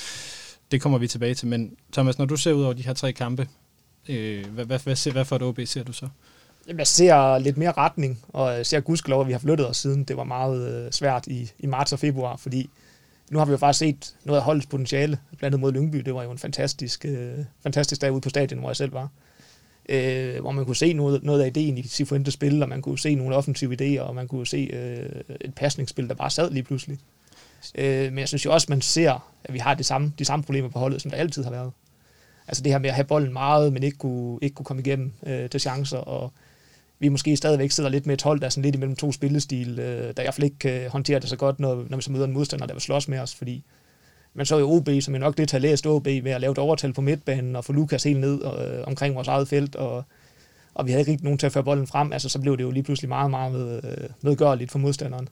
Det 0.73 0.81
kommer 0.81 0.99
vi 0.99 1.09
tilbage 1.09 1.35
til, 1.35 1.49
men 1.49 1.77
Thomas, 1.93 2.19
når 2.19 2.25
du 2.25 2.37
ser 2.37 2.53
ud 2.53 2.65
over 2.65 2.73
de 2.73 2.83
her 2.83 2.93
tre 2.93 3.13
kampe, 3.13 3.49
øh, 4.09 4.47
hvad, 4.47 4.65
hvad, 4.65 4.79
hvad, 4.79 4.97
ser, 4.97 5.13
hvad 5.13 5.25
for 5.25 5.37
et 5.37 5.43
OB 5.43 5.61
ser 5.65 5.83
du 5.83 5.93
så? 5.93 6.09
Jamen, 6.69 6.79
jeg 6.79 6.87
ser 6.87 7.39
lidt 7.39 7.57
mere 7.57 7.73
retning, 7.73 8.21
og 8.29 8.53
jeg 8.53 8.67
ser 8.67 8.81
gudskelov, 8.81 9.21
at 9.21 9.27
vi 9.27 9.33
har 9.33 9.39
flyttet 9.39 9.69
os 9.69 9.77
siden. 9.77 10.05
Det 10.05 10.17
var 10.17 10.25
meget 10.25 10.85
øh, 10.87 10.93
svært 10.93 11.27
i, 11.27 11.51
i 11.59 11.67
marts 11.67 11.93
og 11.93 11.99
februar, 11.99 12.37
fordi 12.37 12.71
nu 13.31 13.39
har 13.39 13.45
vi 13.45 13.51
jo 13.51 13.57
faktisk 13.57 13.79
set 13.79 14.15
noget 14.25 14.39
af 14.39 14.45
holdets 14.45 14.67
potentiale, 14.67 15.19
blandt 15.31 15.45
andet 15.45 15.61
mod 15.61 15.73
Lyngby. 15.73 15.99
Det 15.99 16.15
var 16.15 16.23
jo 16.23 16.31
en 16.31 16.39
fantastisk, 16.39 17.05
øh, 17.05 17.39
fantastisk 17.63 18.01
dag 18.01 18.13
ude 18.13 18.21
på 18.21 18.29
stadion, 18.29 18.61
hvor 18.61 18.69
jeg 18.69 18.77
selv 18.77 18.93
var. 18.93 19.09
Øh, 19.89 20.41
hvor 20.41 20.51
man 20.51 20.65
kunne 20.65 20.77
se 20.77 20.93
noget, 20.93 21.23
noget 21.23 21.43
af 21.43 21.47
ideen 21.47 21.79
i 21.79 21.83
Sifuentes 21.83 22.35
spil, 22.35 22.63
og 22.63 22.69
man 22.69 22.83
kunne 22.83 22.99
se 22.99 23.15
nogle 23.15 23.37
offensive 23.37 23.77
idéer, 23.81 24.01
og 24.01 24.15
man 24.15 24.29
kunne 24.29 24.47
se 24.47 24.71
øh, 24.73 25.37
et 25.41 25.55
pasningsspil, 25.55 26.09
der 26.09 26.15
bare 26.15 26.31
sad 26.31 26.51
lige 26.51 26.63
pludselig. 26.63 26.99
Øh, 27.75 28.13
men 28.13 28.19
jeg 28.19 28.29
synes 28.29 28.45
jo 28.45 28.53
også, 28.53 28.67
man 28.71 28.81
ser, 28.81 29.33
at 29.45 29.55
vi 29.55 29.59
har 29.59 29.75
det 29.75 29.87
samme, 29.87 30.13
de 30.19 30.25
samme 30.25 30.43
problemer 30.43 30.69
på 30.69 30.79
holdet, 30.79 31.03
som 31.03 31.11
der 31.11 31.19
altid 31.19 31.45
har 31.45 31.51
været. 31.51 31.73
Altså 32.49 32.63
det 32.63 32.73
her 32.73 32.79
med 32.79 32.89
at 32.89 32.95
have 32.95 33.05
bolden 33.05 33.33
meget, 33.33 33.73
men 33.73 33.83
ikke 33.83 33.99
kunne, 33.99 34.39
ikke 34.43 34.55
kunne 34.55 34.67
komme 34.67 34.83
igennem 34.83 35.13
øh, 35.27 35.51
til 35.51 35.61
chancer, 35.61 35.99
og 35.99 36.33
vi 36.99 37.09
måske 37.09 37.37
stadigvæk 37.37 37.71
sidder 37.71 37.91
lidt 37.91 38.07
med 38.07 38.15
et 38.15 38.23
hold, 38.23 38.41
der 38.41 38.47
er 38.47 38.51
sådan 38.51 38.63
lidt 38.63 38.75
imellem 38.75 38.97
to 38.97 39.13
spillestil, 39.13 39.79
øh, 39.79 40.15
der 40.17 40.23
i 40.23 40.25
hvert 40.25 40.35
fald 40.35 40.45
ikke 40.45 40.75
øh, 40.75 40.81
kan 40.81 40.91
håndtere 40.91 41.21
det 41.21 41.29
så 41.29 41.37
godt, 41.37 41.61
når, 41.61 41.85
når 41.89 41.97
vi 41.97 42.03
så 42.03 42.13
møder 42.13 42.25
en 42.25 42.33
modstander, 42.33 42.67
der 42.67 42.75
vil 42.75 42.81
slås 42.81 43.09
med 43.09 43.19
os, 43.19 43.35
fordi 43.35 43.65
man 44.35 44.47
så 44.47 44.59
jo 44.59 44.71
OB, 44.71 44.89
som 45.01 45.15
jo 45.15 45.21
nok 45.21 45.39
lidt 45.39 45.53
har 45.53 45.59
læst 45.59 45.87
OB 45.87 46.07
ved 46.07 46.31
at 46.31 46.41
lave 46.41 46.53
et 46.53 46.59
overtal 46.59 46.93
på 46.93 47.01
midtbanen 47.01 47.57
og 47.57 47.65
få 47.65 47.73
Lukas 47.73 48.03
helt 48.03 48.21
ned 48.21 48.45
øh, 48.45 48.85
omkring 48.87 49.15
vores 49.15 49.29
eget 49.29 49.49
felt, 49.49 49.77
og, 49.77 50.05
og 50.75 50.87
vi 50.87 50.91
havde 50.91 51.01
ikke 51.01 51.11
rigtig 51.11 51.25
nogen 51.25 51.39
til 51.39 51.47
at 51.47 51.53
føre 51.53 51.65
bolden 51.65 51.87
frem, 51.87 52.13
altså 52.13 52.29
så 52.29 52.41
blev 52.41 52.57
det 52.57 52.63
jo 52.63 52.71
lige 52.71 52.83
pludselig 52.83 53.09
meget, 53.09 53.31
meget 53.31 53.81
øh, 53.85 54.09
medgørligt 54.23 54.71
for 54.71 54.79
modstanderen. 54.79 55.29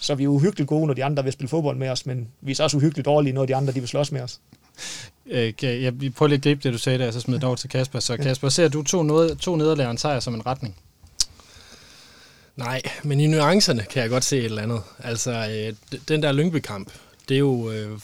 Så 0.00 0.14
vi 0.14 0.24
er 0.24 0.28
uhyggeligt 0.28 0.68
gode, 0.68 0.86
når 0.86 0.94
de 0.94 1.04
andre 1.04 1.24
vil 1.24 1.32
spille 1.32 1.48
fodbold 1.48 1.76
med 1.76 1.88
os, 1.88 2.06
men 2.06 2.28
vi 2.40 2.50
er 2.50 2.56
så 2.56 2.62
også 2.62 2.76
uhyggeligt 2.76 3.06
dårlige, 3.06 3.32
når 3.32 3.46
de 3.46 3.56
andre 3.56 3.72
de 3.72 3.80
vil 3.80 3.88
slås 3.88 4.12
med 4.12 4.20
os. 4.20 4.40
Øh, 5.26 5.54
kan 5.56 5.82
jeg 5.82 5.94
prøver 6.16 6.28
lige 6.28 6.36
at 6.36 6.42
gribe 6.42 6.60
det, 6.62 6.72
du 6.72 6.78
sagde 6.78 6.98
der, 6.98 7.06
og 7.06 7.12
så 7.12 7.20
smid 7.20 7.34
det 7.34 7.44
over 7.44 7.56
til 7.56 7.70
Kasper. 7.70 8.00
Så 8.00 8.16
Kasper, 8.16 8.48
ser 8.48 8.68
du 8.68 8.82
to, 8.82 9.02
noget, 9.02 9.38
to 9.38 9.56
nederlag 9.56 9.86
og 9.86 9.90
en 9.90 9.98
sejr 9.98 10.20
som 10.20 10.34
en 10.34 10.46
retning? 10.46 10.76
Nej, 12.56 12.82
men 13.04 13.20
i 13.20 13.26
nuancerne 13.26 13.86
kan 13.90 14.02
jeg 14.02 14.10
godt 14.10 14.24
se 14.24 14.38
et 14.38 14.44
eller 14.44 14.62
andet. 14.62 14.82
Altså, 14.98 15.30
øh, 15.30 15.98
den 16.08 16.22
der 16.22 16.32
Lyngby-kamp, 16.32 16.92
det 17.28 17.34
er 17.34 17.38
jo... 17.38 17.70
Øh, 17.70 17.98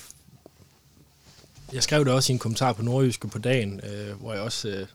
jeg 1.73 1.83
skrev 1.83 2.05
det 2.05 2.13
også 2.13 2.33
i 2.33 2.35
en 2.35 2.39
kommentar 2.39 2.73
på 2.73 2.83
Nordjyske 2.83 3.29
på 3.29 3.39
dagen, 3.39 3.81
øh, 3.85 4.21
hvor 4.21 4.33
jeg 4.33 4.43
også... 4.43 4.69
Øh, 4.69 4.87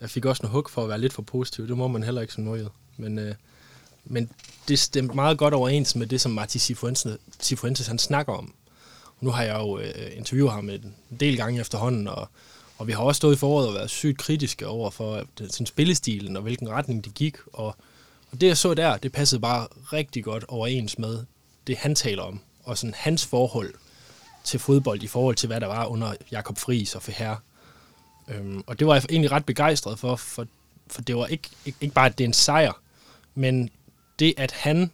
jeg 0.00 0.10
fik 0.10 0.24
også 0.24 0.42
noget 0.42 0.52
hug 0.52 0.70
for 0.70 0.82
at 0.82 0.88
være 0.88 1.00
lidt 1.00 1.12
for 1.12 1.22
positiv. 1.22 1.68
Det 1.68 1.76
må 1.76 1.88
man 1.88 2.02
heller 2.02 2.20
ikke 2.20 2.32
som 2.32 2.44
nordjyd. 2.44 2.66
Men, 2.96 3.18
øh, 3.18 3.34
men 4.04 4.30
det 4.68 4.78
stemte 4.78 5.14
meget 5.14 5.38
godt 5.38 5.54
overens 5.54 5.96
med 5.96 6.06
det, 6.06 6.20
som 6.20 6.32
Martin 6.32 6.60
Cifuentes, 6.60 7.18
Cifuentes 7.40 7.86
han 7.86 7.98
snakker 7.98 8.32
om. 8.32 8.54
Og 9.06 9.24
nu 9.24 9.30
har 9.30 9.42
jeg 9.42 9.58
jo 9.58 9.78
øh, 9.78 10.16
interviewet 10.16 10.52
ham 10.52 10.70
en 10.70 10.94
del 11.20 11.36
gange 11.36 11.60
efterhånden, 11.60 12.08
og, 12.08 12.28
og 12.78 12.86
vi 12.86 12.92
har 12.92 13.02
også 13.02 13.16
stået 13.16 13.34
i 13.34 13.38
foråret 13.38 13.68
og 13.68 13.74
været 13.74 13.90
sygt 13.90 14.18
kritiske 14.18 14.66
over 14.66 14.90
for 14.90 15.14
øh, 15.40 15.48
sin 15.50 15.66
spillestilen 15.66 16.36
og 16.36 16.42
hvilken 16.42 16.68
retning 16.68 17.04
det 17.04 17.14
gik. 17.14 17.36
Og, 17.52 17.76
og 18.30 18.40
det 18.40 18.46
jeg 18.46 18.56
så 18.56 18.74
der, 18.74 18.96
det 18.96 19.12
passede 19.12 19.40
bare 19.40 19.66
rigtig 19.92 20.24
godt 20.24 20.44
overens 20.48 20.98
med 20.98 21.24
det, 21.66 21.76
han 21.76 21.94
taler 21.94 22.22
om, 22.22 22.40
og 22.64 22.78
sådan 22.78 22.94
hans 22.96 23.26
forhold 23.26 23.74
til 24.44 24.60
fodbold 24.60 25.02
i 25.02 25.06
forhold 25.06 25.36
til, 25.36 25.46
hvad 25.46 25.60
der 25.60 25.66
var 25.66 25.86
under 25.86 26.14
Jakob 26.30 26.58
Friis 26.58 26.94
og 26.94 27.02
Ferrer. 27.02 27.36
Øhm, 28.28 28.64
og 28.66 28.78
det 28.78 28.86
var 28.86 28.94
jeg 28.94 29.04
egentlig 29.10 29.32
ret 29.32 29.44
begejstret 29.44 29.98
for, 29.98 30.16
for, 30.16 30.46
for 30.86 31.02
det 31.02 31.16
var 31.16 31.26
ikke, 31.26 31.48
ikke, 31.66 31.78
ikke 31.80 31.94
bare, 31.94 32.06
at 32.06 32.18
det 32.18 32.24
er 32.24 32.28
en 32.28 32.32
sejr, 32.32 32.72
men 33.34 33.70
det, 34.18 34.34
at 34.36 34.52
han 34.52 34.90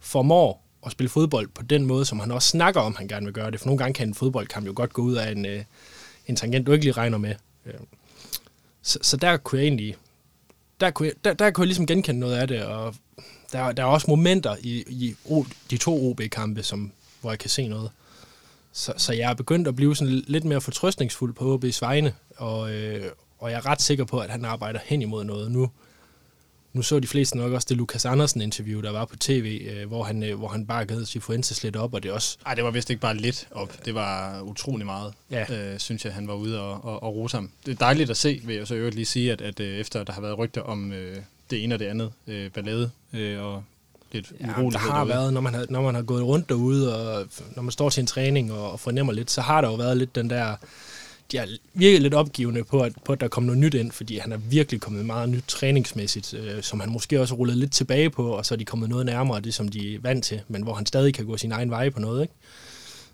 formår 0.00 0.62
at 0.86 0.92
spille 0.92 1.10
fodbold 1.10 1.48
på 1.48 1.62
den 1.62 1.86
måde, 1.86 2.04
som 2.04 2.20
han 2.20 2.30
også 2.30 2.48
snakker 2.48 2.80
om, 2.80 2.94
han 2.96 3.08
gerne 3.08 3.26
vil 3.26 3.34
gøre 3.34 3.50
det. 3.50 3.60
For 3.60 3.66
nogle 3.66 3.78
gange 3.78 3.94
kan 3.94 4.08
en 4.08 4.14
fodboldkamp 4.14 4.66
jo 4.66 4.72
godt 4.76 4.92
gå 4.92 5.02
ud 5.02 5.14
af 5.14 5.32
en, 5.32 5.46
øh, 5.46 5.64
en 6.26 6.36
tangent, 6.36 6.66
du 6.66 6.72
ikke 6.72 6.84
lige 6.84 6.92
regner 6.92 7.18
med. 7.18 7.34
Øh, 7.66 7.74
så, 8.82 8.98
så 9.02 9.16
der 9.16 9.36
kunne 9.36 9.58
jeg 9.58 9.66
egentlig 9.66 9.96
der 10.82 10.90
kunne, 10.90 11.08
jeg, 11.08 11.14
der, 11.24 11.32
der 11.32 11.50
kunne 11.50 11.62
jeg 11.62 11.66
ligesom 11.66 11.86
genkende 11.86 12.20
noget 12.20 12.36
af 12.36 12.48
det, 12.48 12.64
og 12.64 12.94
der, 13.52 13.72
der 13.72 13.82
er 13.82 13.86
også 13.86 14.06
momenter 14.08 14.56
i, 14.60 14.84
i 14.88 15.14
O- 15.24 15.52
de 15.70 15.76
to 15.76 16.10
OB-kampe, 16.10 16.62
som, 16.62 16.92
hvor 17.20 17.30
jeg 17.30 17.38
kan 17.38 17.50
se 17.50 17.68
noget. 17.68 17.90
Så, 18.72 18.92
så 18.96 19.12
jeg 19.12 19.30
er 19.30 19.34
begyndt 19.34 19.68
at 19.68 19.76
blive 19.76 19.96
sådan 19.96 20.24
lidt 20.26 20.44
mere 20.44 20.60
fortrøstningsfuld 20.60 21.32
på 21.34 21.56
OB's 21.56 21.78
vegne, 21.80 22.14
og, 22.36 22.72
øh, 22.72 23.12
og 23.38 23.50
jeg 23.50 23.56
er 23.56 23.66
ret 23.66 23.82
sikker 23.82 24.04
på, 24.04 24.18
at 24.18 24.30
han 24.30 24.44
arbejder 24.44 24.80
hen 24.84 25.02
imod 25.02 25.24
noget 25.24 25.50
nu. 25.50 25.70
Nu 26.72 26.82
så 26.82 27.00
de 27.00 27.06
fleste 27.06 27.36
nok 27.38 27.52
også 27.52 27.66
det 27.68 27.76
Lukas 27.76 28.04
Andersen-interview, 28.04 28.80
der 28.82 28.90
var 28.92 29.04
på 29.04 29.16
tv, 29.16 29.68
øh, 29.70 29.88
hvor, 29.88 30.04
han, 30.04 30.22
øh, 30.22 30.38
hvor 30.38 30.48
han 30.48 30.66
bare 30.66 30.84
gav 30.84 31.04
Cifuentes 31.04 31.62
lidt 31.62 31.76
op, 31.76 31.94
og 31.94 32.02
det 32.02 32.12
også... 32.12 32.36
Nej, 32.44 32.54
det 32.54 32.64
var 32.64 32.70
vist 32.70 32.90
ikke 32.90 33.00
bare 33.00 33.16
lidt 33.16 33.48
op. 33.50 33.84
Det 33.84 33.94
var 33.94 34.40
utrolig 34.42 34.86
meget, 34.86 35.12
Ja. 35.30 35.72
øh, 35.72 35.78
synes 35.78 36.04
jeg, 36.04 36.14
han 36.14 36.28
var 36.28 36.34
ude 36.34 36.60
og, 36.60 36.84
og, 36.84 37.02
og 37.02 37.14
rose 37.16 37.36
ham. 37.36 37.50
Det 37.66 37.72
er 37.72 37.76
dejligt 37.76 38.10
at 38.10 38.16
se, 38.16 38.40
vil 38.44 38.56
jeg 38.56 38.66
så 38.66 38.74
øvrigt 38.74 38.94
lige 38.96 39.06
sige, 39.06 39.32
at, 39.32 39.40
at 39.40 39.60
øh, 39.60 39.78
efter 39.78 40.04
der 40.04 40.12
har 40.12 40.20
været 40.20 40.38
rygter 40.38 40.60
om 40.60 40.92
øh, 40.92 41.16
det 41.50 41.64
ene 41.64 41.74
og 41.74 41.78
det 41.78 41.86
andet 41.86 42.12
øh, 42.26 42.50
ballade 42.50 42.90
øh, 43.12 43.42
og 43.42 43.64
lidt 44.12 44.32
Ja, 44.40 44.46
der 44.46 44.52
urolighed 44.58 44.90
har 44.90 44.96
derude. 44.96 45.08
været, 45.08 45.32
når 45.32 45.40
man 45.40 45.54
har, 45.54 45.66
når 45.68 45.82
man 45.82 45.94
har 45.94 46.02
gået 46.02 46.22
rundt 46.24 46.48
derude, 46.48 46.96
og 46.96 47.26
når 47.56 47.62
man 47.62 47.72
står 47.72 47.90
til 47.90 48.00
en 48.00 48.06
træning 48.06 48.52
og, 48.52 48.72
og 48.72 48.80
fornemmer 48.80 49.12
lidt, 49.12 49.30
så 49.30 49.40
har 49.40 49.60
der 49.60 49.68
jo 49.68 49.74
været 49.74 49.96
lidt 49.96 50.14
den 50.14 50.30
der, 50.30 50.56
jeg 51.34 51.92
har 51.92 51.98
lidt 51.98 52.14
opgivende 52.14 52.64
på 52.64 52.80
at, 52.80 52.92
på, 53.04 53.12
at 53.12 53.20
der 53.20 53.28
kom 53.28 53.42
noget 53.42 53.58
nyt 53.58 53.74
ind, 53.74 53.92
fordi 53.92 54.18
han 54.18 54.32
er 54.32 54.36
virkelig 54.36 54.80
kommet 54.80 55.06
meget 55.06 55.28
nyt 55.28 55.44
træningsmæssigt, 55.48 56.34
øh, 56.34 56.62
som 56.62 56.80
han 56.80 56.90
måske 56.90 57.20
også 57.20 57.34
rullet 57.34 57.56
lidt 57.56 57.72
tilbage 57.72 58.10
på, 58.10 58.28
og 58.28 58.46
så 58.46 58.54
er 58.54 58.58
de 58.58 58.64
kommet 58.64 58.88
noget 58.88 59.06
nærmere 59.06 59.40
det, 59.40 59.54
som 59.54 59.68
de 59.68 59.94
er 59.94 59.98
vant 60.00 60.24
til, 60.24 60.40
men 60.48 60.62
hvor 60.62 60.74
han 60.74 60.86
stadig 60.86 61.14
kan 61.14 61.26
gå 61.26 61.36
sin 61.36 61.52
egen 61.52 61.70
vej 61.70 61.90
på 61.90 62.00
noget, 62.00 62.22
ikke? 62.22 62.34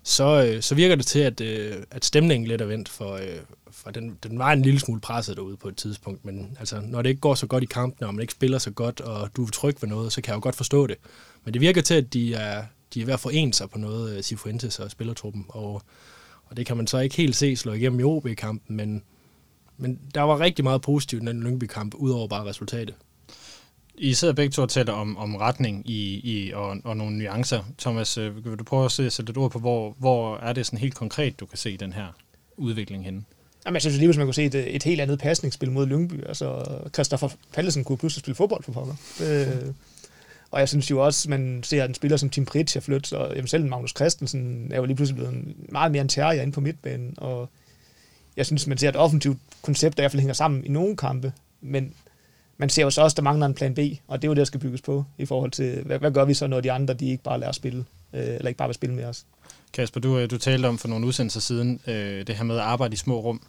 Så, 0.03 0.43
øh, 0.43 0.61
så 0.61 0.75
virker 0.75 0.95
det 0.95 1.05
til, 1.05 1.19
at, 1.19 1.41
øh, 1.41 1.75
at 1.91 2.05
stemningen 2.05 2.47
lidt 2.47 2.61
er 2.61 2.65
vendt, 2.65 2.89
for, 2.89 3.13
øh, 3.13 3.39
for 3.71 3.91
den, 3.91 4.17
den 4.23 4.39
var 4.39 4.51
en 4.51 4.61
lille 4.61 4.79
smule 4.79 5.01
presset 5.01 5.37
derude 5.37 5.57
på 5.57 5.67
et 5.67 5.75
tidspunkt, 5.75 6.25
men 6.25 6.57
altså, 6.59 6.81
når 6.83 7.01
det 7.01 7.09
ikke 7.09 7.21
går 7.21 7.35
så 7.35 7.47
godt 7.47 7.63
i 7.63 7.67
kampene, 7.67 8.07
og 8.07 8.15
man 8.15 8.21
ikke 8.21 8.33
spiller 8.33 8.57
så 8.57 8.71
godt, 8.71 9.01
og 9.01 9.29
du 9.35 9.45
er 9.45 9.49
tryg 9.49 9.75
ved 9.81 9.89
noget, 9.89 10.13
så 10.13 10.21
kan 10.21 10.31
jeg 10.31 10.35
jo 10.35 10.43
godt 10.43 10.55
forstå 10.55 10.87
det. 10.87 10.95
Men 11.45 11.53
det 11.53 11.61
virker 11.61 11.81
til, 11.81 11.93
at 11.93 12.13
de 12.13 12.33
er, 12.33 12.63
de 12.93 13.01
er 13.01 13.05
ved 13.05 13.13
at 13.13 13.19
forene 13.19 13.53
sig 13.53 13.69
på 13.69 13.77
noget, 13.77 14.17
øh, 14.17 14.23
Sifuentes 14.23 14.79
og 14.79 14.91
spillertruppen, 14.91 15.45
og 15.49 15.81
og 16.49 16.57
det 16.57 16.65
kan 16.65 16.77
man 16.77 16.87
så 16.87 16.97
ikke 16.97 17.15
helt 17.15 17.35
se 17.35 17.55
slå 17.55 17.73
igennem 17.73 17.99
i 17.99 18.03
OB-kampen, 18.03 18.75
men, 18.75 19.03
men 19.77 19.99
der 20.15 20.21
var 20.21 20.39
rigtig 20.39 20.63
meget 20.63 20.81
positivt 20.81 21.23
i 21.23 21.25
den 21.25 21.43
Lyngby-kamp, 21.43 21.93
udover 21.93 22.27
bare 22.27 22.45
resultatet. 22.45 22.95
I 23.95 24.13
sidder 24.13 24.33
begge 24.33 24.51
to 24.51 24.61
og 24.61 24.69
taler 24.69 24.93
om, 24.93 25.17
om 25.17 25.35
retning 25.35 25.89
i, 25.89 26.19
i, 26.23 26.51
og, 26.53 26.77
og 26.83 26.97
nogle 26.97 27.17
nuancer. 27.17 27.63
Thomas, 27.77 28.17
øh, 28.17 28.45
vil 28.45 28.59
du 28.59 28.63
prøve 28.63 28.85
at 28.85 28.91
sætte 28.91 29.21
lidt 29.25 29.37
ord 29.37 29.51
på, 29.51 29.59
hvor, 29.59 29.95
hvor 29.99 30.37
er 30.37 30.53
det 30.53 30.65
sådan 30.65 30.79
helt 30.79 30.95
konkret, 30.95 31.39
du 31.39 31.45
kan 31.45 31.57
se 31.57 31.77
den 31.77 31.93
her 31.93 32.07
udvikling 32.57 33.03
henne? 33.05 33.23
Jamen, 33.65 33.73
jeg 33.73 33.81
synes 33.81 33.97
lige, 33.97 34.07
hvis 34.07 34.17
man 34.17 34.27
kunne 34.27 34.33
se 34.33 34.45
et, 34.45 34.75
et 34.75 34.83
helt 34.83 35.01
andet 35.01 35.19
pasningsspil 35.19 35.71
mod 35.71 35.85
Lyngby. 35.85 36.27
Altså, 36.27 36.63
Christoffer 36.93 37.29
Pallesen 37.53 37.83
kunne 37.83 37.97
pludselig 37.97 38.19
spille 38.19 38.35
fodbold 38.35 38.63
for 38.63 38.71
pokker. 38.71 38.95
Øh, 39.23 39.73
og 40.51 40.59
jeg 40.59 40.69
synes 40.69 40.91
jo 40.91 41.05
også, 41.05 41.29
man 41.29 41.63
ser 41.63 41.85
en 41.85 41.93
spiller 41.93 42.17
som 42.17 42.29
Tim 42.29 42.45
Pritsch 42.45 42.81
flytte, 42.81 43.17
og 43.17 43.35
jamen 43.35 43.47
selv 43.47 43.65
Magnus 43.65 43.91
Christensen 43.95 44.71
er 44.71 44.77
jo 44.77 44.85
lige 44.85 44.95
pludselig 44.95 45.15
blevet 45.15 45.33
en, 45.33 45.55
meget 45.69 45.91
mere 45.91 46.01
en 46.01 46.09
terrier 46.09 46.41
inde 46.41 46.53
på 46.53 46.61
midtbanen, 46.61 47.13
og 47.17 47.49
jeg 48.37 48.45
synes, 48.45 48.67
man 48.67 48.77
ser 48.77 48.89
et 48.89 48.95
offensivt 48.95 49.37
koncept, 49.61 49.97
der 49.97 50.01
i 50.01 50.03
hvert 50.03 50.11
fald 50.11 50.21
hænger 50.21 50.33
sammen 50.33 50.65
i 50.65 50.69
nogle 50.69 50.97
kampe, 50.97 51.33
men 51.61 51.93
man 52.57 52.69
ser 52.69 52.83
jo 52.83 52.89
så 52.89 53.01
også, 53.01 53.13
at 53.13 53.17
der 53.17 53.23
mangler 53.23 53.45
en 53.45 53.53
plan 53.53 53.75
B, 53.75 53.79
og 54.07 54.21
det 54.21 54.27
er 54.27 54.29
jo 54.29 54.33
det, 54.33 54.37
der 54.37 54.45
skal 54.45 54.59
bygges 54.59 54.81
på, 54.81 55.05
i 55.17 55.25
forhold 55.25 55.51
til, 55.51 55.83
hvad, 55.85 55.99
hvad 55.99 56.11
gør 56.11 56.25
vi 56.25 56.33
så, 56.33 56.47
når 56.47 56.61
de 56.61 56.71
andre, 56.71 56.93
de 56.93 57.09
ikke 57.09 57.23
bare 57.23 57.39
lærer 57.39 57.49
at 57.49 57.55
spille, 57.55 57.85
øh, 58.13 58.27
eller 58.27 58.47
ikke 58.47 58.57
bare 58.57 58.67
vil 58.67 58.75
spille 58.75 58.95
med 58.95 59.05
os. 59.05 59.25
Kasper, 59.73 59.99
du, 59.99 60.17
øh, 60.17 60.29
du 60.29 60.37
talte 60.37 60.65
om 60.65 60.77
for 60.77 60.87
nogle 60.87 61.07
udsendelser 61.07 61.39
siden, 61.39 61.79
øh, 61.87 62.27
det 62.27 62.35
her 62.35 62.43
med 62.43 62.55
at 62.55 62.61
arbejde 62.61 62.93
i 62.93 62.97
små 62.97 63.19
rum 63.19 63.41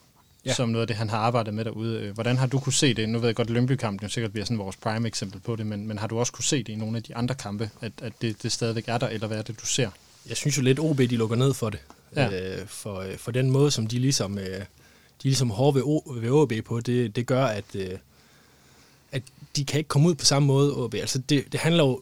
ja. 0.46 0.54
som 0.54 0.68
noget 0.68 0.82
af 0.82 0.86
det, 0.86 0.96
han 0.96 1.10
har 1.10 1.18
arbejdet 1.18 1.54
med 1.54 1.64
derude. 1.64 2.00
Øh, 2.00 2.14
hvordan 2.14 2.38
har 2.38 2.46
du 2.46 2.60
kunne 2.60 2.72
se 2.72 2.94
det? 2.94 3.08
Nu 3.08 3.18
ved 3.18 3.28
jeg 3.28 3.36
godt, 3.36 3.48
at 3.48 3.54
Lønby-kampen 3.54 4.02
jo 4.02 4.08
sikkert 4.08 4.32
bliver 4.32 4.44
sådan 4.44 4.58
vores 4.58 4.76
prime 4.76 5.08
eksempel 5.08 5.40
på 5.40 5.56
det, 5.56 5.66
men, 5.66 5.86
men 5.86 5.98
har 5.98 6.06
du 6.06 6.18
også 6.18 6.32
kunne 6.32 6.44
se 6.44 6.58
det 6.58 6.68
i 6.68 6.76
nogle 6.76 6.96
af 6.96 7.02
de 7.02 7.16
andre 7.16 7.34
kampe, 7.34 7.70
at, 7.80 7.92
at 8.02 8.12
det, 8.22 8.42
det 8.42 8.52
stadigvæk 8.52 8.84
er 8.86 8.98
der, 8.98 9.08
eller 9.08 9.26
hvad 9.26 9.38
er 9.38 9.42
det, 9.42 9.60
du 9.60 9.66
ser? 9.66 9.90
Jeg 10.28 10.36
synes 10.36 10.56
jo 10.56 10.62
lidt, 10.62 10.78
OB 10.78 10.98
de 10.98 11.06
lukker 11.06 11.36
ned 11.36 11.54
for 11.54 11.70
det. 11.70 11.80
Ja. 12.16 12.58
Øh, 12.58 12.66
for, 12.66 13.00
øh, 13.00 13.16
for 13.16 13.30
den 13.30 13.50
måde, 13.50 13.70
som 13.70 13.86
de 13.86 13.98
ligesom, 13.98 14.38
øh, 14.38 14.60
de 15.22 15.22
ligesom 15.22 15.50
hårde 15.50 15.74
ved, 15.74 15.82
o, 15.82 16.02
ved 16.14 16.30
OB 16.30 16.52
på, 16.64 16.80
det, 16.80 17.16
det 17.16 17.26
gør, 17.26 17.44
at, 17.44 17.64
øh, 17.74 17.98
at 19.12 19.22
de 19.56 19.64
kan 19.64 19.78
ikke 19.78 19.88
komme 19.88 20.08
ud 20.08 20.14
på 20.14 20.24
samme 20.24 20.46
måde, 20.46 20.76
OB. 20.76 20.94
Altså 20.94 21.18
det, 21.18 21.52
det 21.52 21.60
handler 21.60 21.84
jo 21.84 22.00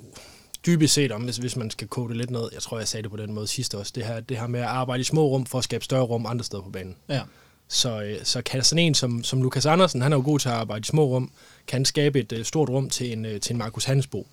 dybest 0.66 0.95
set 0.95 1.12
om, 1.12 1.23
hvis, 1.23 1.37
hvis 1.37 1.57
man 1.57 1.71
skal 1.71 1.88
kode 1.88 2.09
det 2.09 2.16
lidt 2.16 2.30
ned, 2.30 2.49
jeg 2.52 2.62
tror, 2.62 2.78
jeg 2.78 2.88
sagde 2.88 3.02
det 3.02 3.11
på 3.11 3.16
den 3.16 3.33
måde 3.33 3.47
sidste 3.47 3.78
også, 3.78 3.92
det 3.95 4.04
her, 4.04 4.21
det 4.21 4.38
her 4.38 4.47
med 4.47 4.61
at 4.61 4.66
arbejde 4.66 5.00
i 5.00 5.04
små 5.04 5.28
rum 5.28 5.47
for 5.47 5.59
at 5.59 5.64
skabe 5.64 5.85
større 5.85 6.02
rum 6.02 6.26
andre 6.26 6.45
steder 6.45 6.62
på 6.62 6.71
banen. 6.71 6.97
Ja. 7.09 7.21
Så, 7.69 8.03
øh, 8.03 8.25
så 8.25 8.43
kan 8.43 8.65
sådan 8.65 8.85
en 8.85 8.95
som, 8.95 9.25
som 9.25 9.43
Lukas 9.43 9.67
Andersen, 9.67 10.03
han 10.03 10.13
er 10.13 10.17
jo 10.17 10.23
god 10.23 10.39
til 10.39 10.49
at 10.49 10.55
arbejde 10.55 10.81
i 10.81 10.85
små 10.85 11.05
rum, 11.05 11.31
kan 11.67 11.85
skabe 11.85 12.21
et 12.21 12.33
uh, 12.33 12.43
stort 12.43 12.69
rum 12.69 12.91
til 12.91 13.13
en, 13.13 13.27
uh, 13.27 13.41
til 13.41 13.53
en 13.53 13.59
Markus 13.59 13.85
Hansbo 13.85 14.27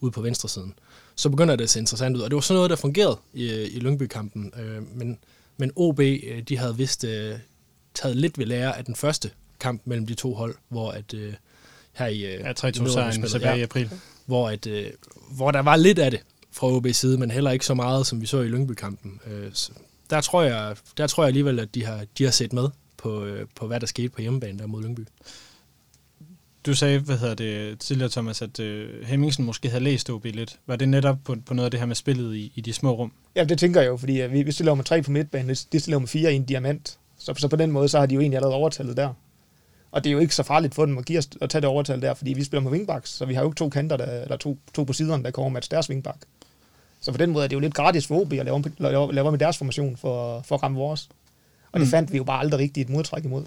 ude 0.00 0.12
på 0.12 0.20
venstre 0.20 0.48
siden. 0.48 0.74
Så 1.14 1.28
begynder 1.28 1.56
det 1.56 1.64
at 1.64 1.70
se 1.70 1.78
interessant 1.78 2.16
ud, 2.16 2.20
og 2.20 2.30
det 2.30 2.34
var 2.34 2.40
sådan 2.40 2.56
noget, 2.56 2.70
der 2.70 2.76
fungerede 2.76 3.18
i, 3.34 3.46
i 3.50 3.80
Lyngby-kampen. 3.80 4.52
Men, 4.94 5.18
men 5.56 5.72
OB, 5.76 5.98
de 6.48 6.58
havde 6.58 6.76
vist 6.76 7.00
taget 7.94 8.16
lidt 8.16 8.38
ved 8.38 8.46
lære 8.46 8.78
af 8.78 8.84
den 8.84 8.96
første 8.96 9.30
kamp 9.60 9.82
mellem 9.84 10.06
de 10.06 10.14
to 10.14 10.34
hold, 10.34 10.54
hvor 10.68 10.90
at 10.90 11.14
her 11.92 12.06
i... 12.06 12.20
Ja, 12.20 12.52
3-2-sejren 12.52 13.28
tilbage 13.28 13.58
i 13.58 13.62
april. 13.62 13.90
Hvor, 14.26 14.48
at, 14.48 14.68
hvor 15.30 15.50
der 15.50 15.60
var 15.60 15.76
lidt 15.76 15.98
af 15.98 16.10
det 16.10 16.20
fra 16.52 16.78
OB's 16.78 16.92
side, 16.92 17.18
men 17.18 17.30
heller 17.30 17.50
ikke 17.50 17.66
så 17.66 17.74
meget, 17.74 18.06
som 18.06 18.20
vi 18.20 18.26
så 18.26 18.40
i 18.40 18.48
Lyngby-kampen. 18.48 19.20
Der 20.10 20.20
tror 20.20 20.42
jeg, 20.42 20.76
der 20.96 21.06
tror 21.06 21.22
jeg 21.22 21.28
alligevel, 21.28 21.58
at 21.58 21.74
de 21.74 21.84
har, 21.84 22.04
de 22.18 22.24
har 22.24 22.30
set 22.30 22.52
med 22.52 22.68
på, 23.02 23.24
øh, 23.24 23.46
på, 23.54 23.66
hvad 23.66 23.80
der 23.80 23.86
skete 23.86 24.08
på 24.08 24.20
hjemmebane 24.20 24.58
der 24.58 24.66
mod 24.66 24.82
Lyngby. 24.82 25.00
Du 26.66 26.74
sagde, 26.74 26.98
hvad 26.98 27.18
hedder 27.18 27.34
det 27.34 27.78
tidligere, 27.78 28.10
Thomas, 28.10 28.42
at 28.42 28.60
øh, 28.60 29.06
Hemmingsen 29.06 29.44
måske 29.44 29.68
havde 29.68 29.84
læst 29.84 30.10
OB 30.10 30.24
lidt. 30.24 30.58
Var 30.66 30.76
det 30.76 30.88
netop 30.88 31.16
på, 31.24 31.36
på 31.46 31.54
noget 31.54 31.64
af 31.64 31.70
det 31.70 31.80
her 31.80 31.86
med 31.86 31.94
spillet 31.94 32.36
i, 32.36 32.52
i 32.54 32.60
de 32.60 32.72
små 32.72 32.92
rum? 32.92 33.12
Ja, 33.36 33.44
det 33.44 33.58
tænker 33.58 33.80
jeg 33.80 33.88
jo, 33.88 33.96
fordi 33.96 34.20
øh, 34.20 34.32
vi, 34.32 34.42
vi 34.42 34.52
stiller 34.52 34.74
med 34.74 34.84
tre 34.84 35.02
på 35.02 35.10
midtbanen, 35.10 35.56
de 35.72 35.80
stiller 35.80 35.98
med 35.98 36.08
fire 36.08 36.32
i 36.32 36.36
en 36.36 36.44
diamant. 36.44 36.98
Så, 37.18 37.34
så 37.38 37.48
på 37.48 37.56
den 37.56 37.70
måde, 37.70 37.88
så 37.88 37.98
har 37.98 38.06
de 38.06 38.14
jo 38.14 38.20
egentlig 38.20 38.36
allerede 38.36 38.56
overtallet 38.56 38.96
der. 38.96 39.14
Og 39.90 40.04
det 40.04 40.10
er 40.10 40.14
jo 40.14 40.18
ikke 40.18 40.34
så 40.34 40.42
farligt 40.42 40.74
for 40.74 40.86
dem 40.86 40.98
at, 40.98 41.04
give 41.04 41.18
os, 41.18 41.28
at 41.40 41.50
tage 41.50 41.60
det 41.60 41.68
overtal 41.68 42.02
der, 42.02 42.14
fordi 42.14 42.32
vi 42.32 42.44
spiller 42.44 42.62
med 42.62 42.70
wingbacks, 42.70 43.10
så 43.10 43.24
vi 43.24 43.34
har 43.34 43.42
jo 43.42 43.48
ikke 43.48 43.58
to 43.58 43.68
kanter, 43.68 43.96
der, 43.96 44.22
eller 44.22 44.36
to, 44.36 44.58
to 44.74 44.84
på 44.84 44.92
siderne, 44.92 45.24
der 45.24 45.30
kommer 45.30 45.48
med 45.48 45.62
deres 45.70 45.88
wingback. 45.90 46.18
Så 47.00 47.12
på 47.12 47.18
den 47.18 47.30
måde 47.30 47.44
er 47.44 47.48
det 47.48 47.54
jo 47.54 47.60
lidt 47.60 47.74
gratis 47.74 48.06
for 48.06 48.20
OB 48.20 48.32
at 48.32 48.44
lave, 48.44 48.62
lave, 48.78 49.14
lave 49.14 49.30
med 49.30 49.38
deres 49.38 49.58
formation 49.58 49.96
for, 49.96 50.40
for 50.40 50.54
at 50.54 50.62
ramme 50.62 50.78
vores. 50.78 51.08
Og 51.72 51.80
det 51.80 51.86
mm. 51.86 51.90
fandt 51.90 52.12
vi 52.12 52.16
jo 52.16 52.24
bare 52.24 52.40
aldrig 52.40 52.60
rigtigt 52.60 52.88
et 52.88 52.94
modtræk 52.94 53.24
imod. 53.24 53.44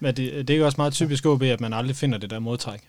Men 0.00 0.16
det, 0.16 0.48
det 0.48 0.54
er 0.54 0.58
jo 0.58 0.64
også 0.64 0.76
meget 0.78 0.92
typisk 0.92 1.26
OB, 1.26 1.42
at 1.42 1.60
man 1.60 1.72
aldrig 1.72 1.96
finder 1.96 2.18
det 2.18 2.30
der 2.30 2.38
modtræk. 2.38 2.80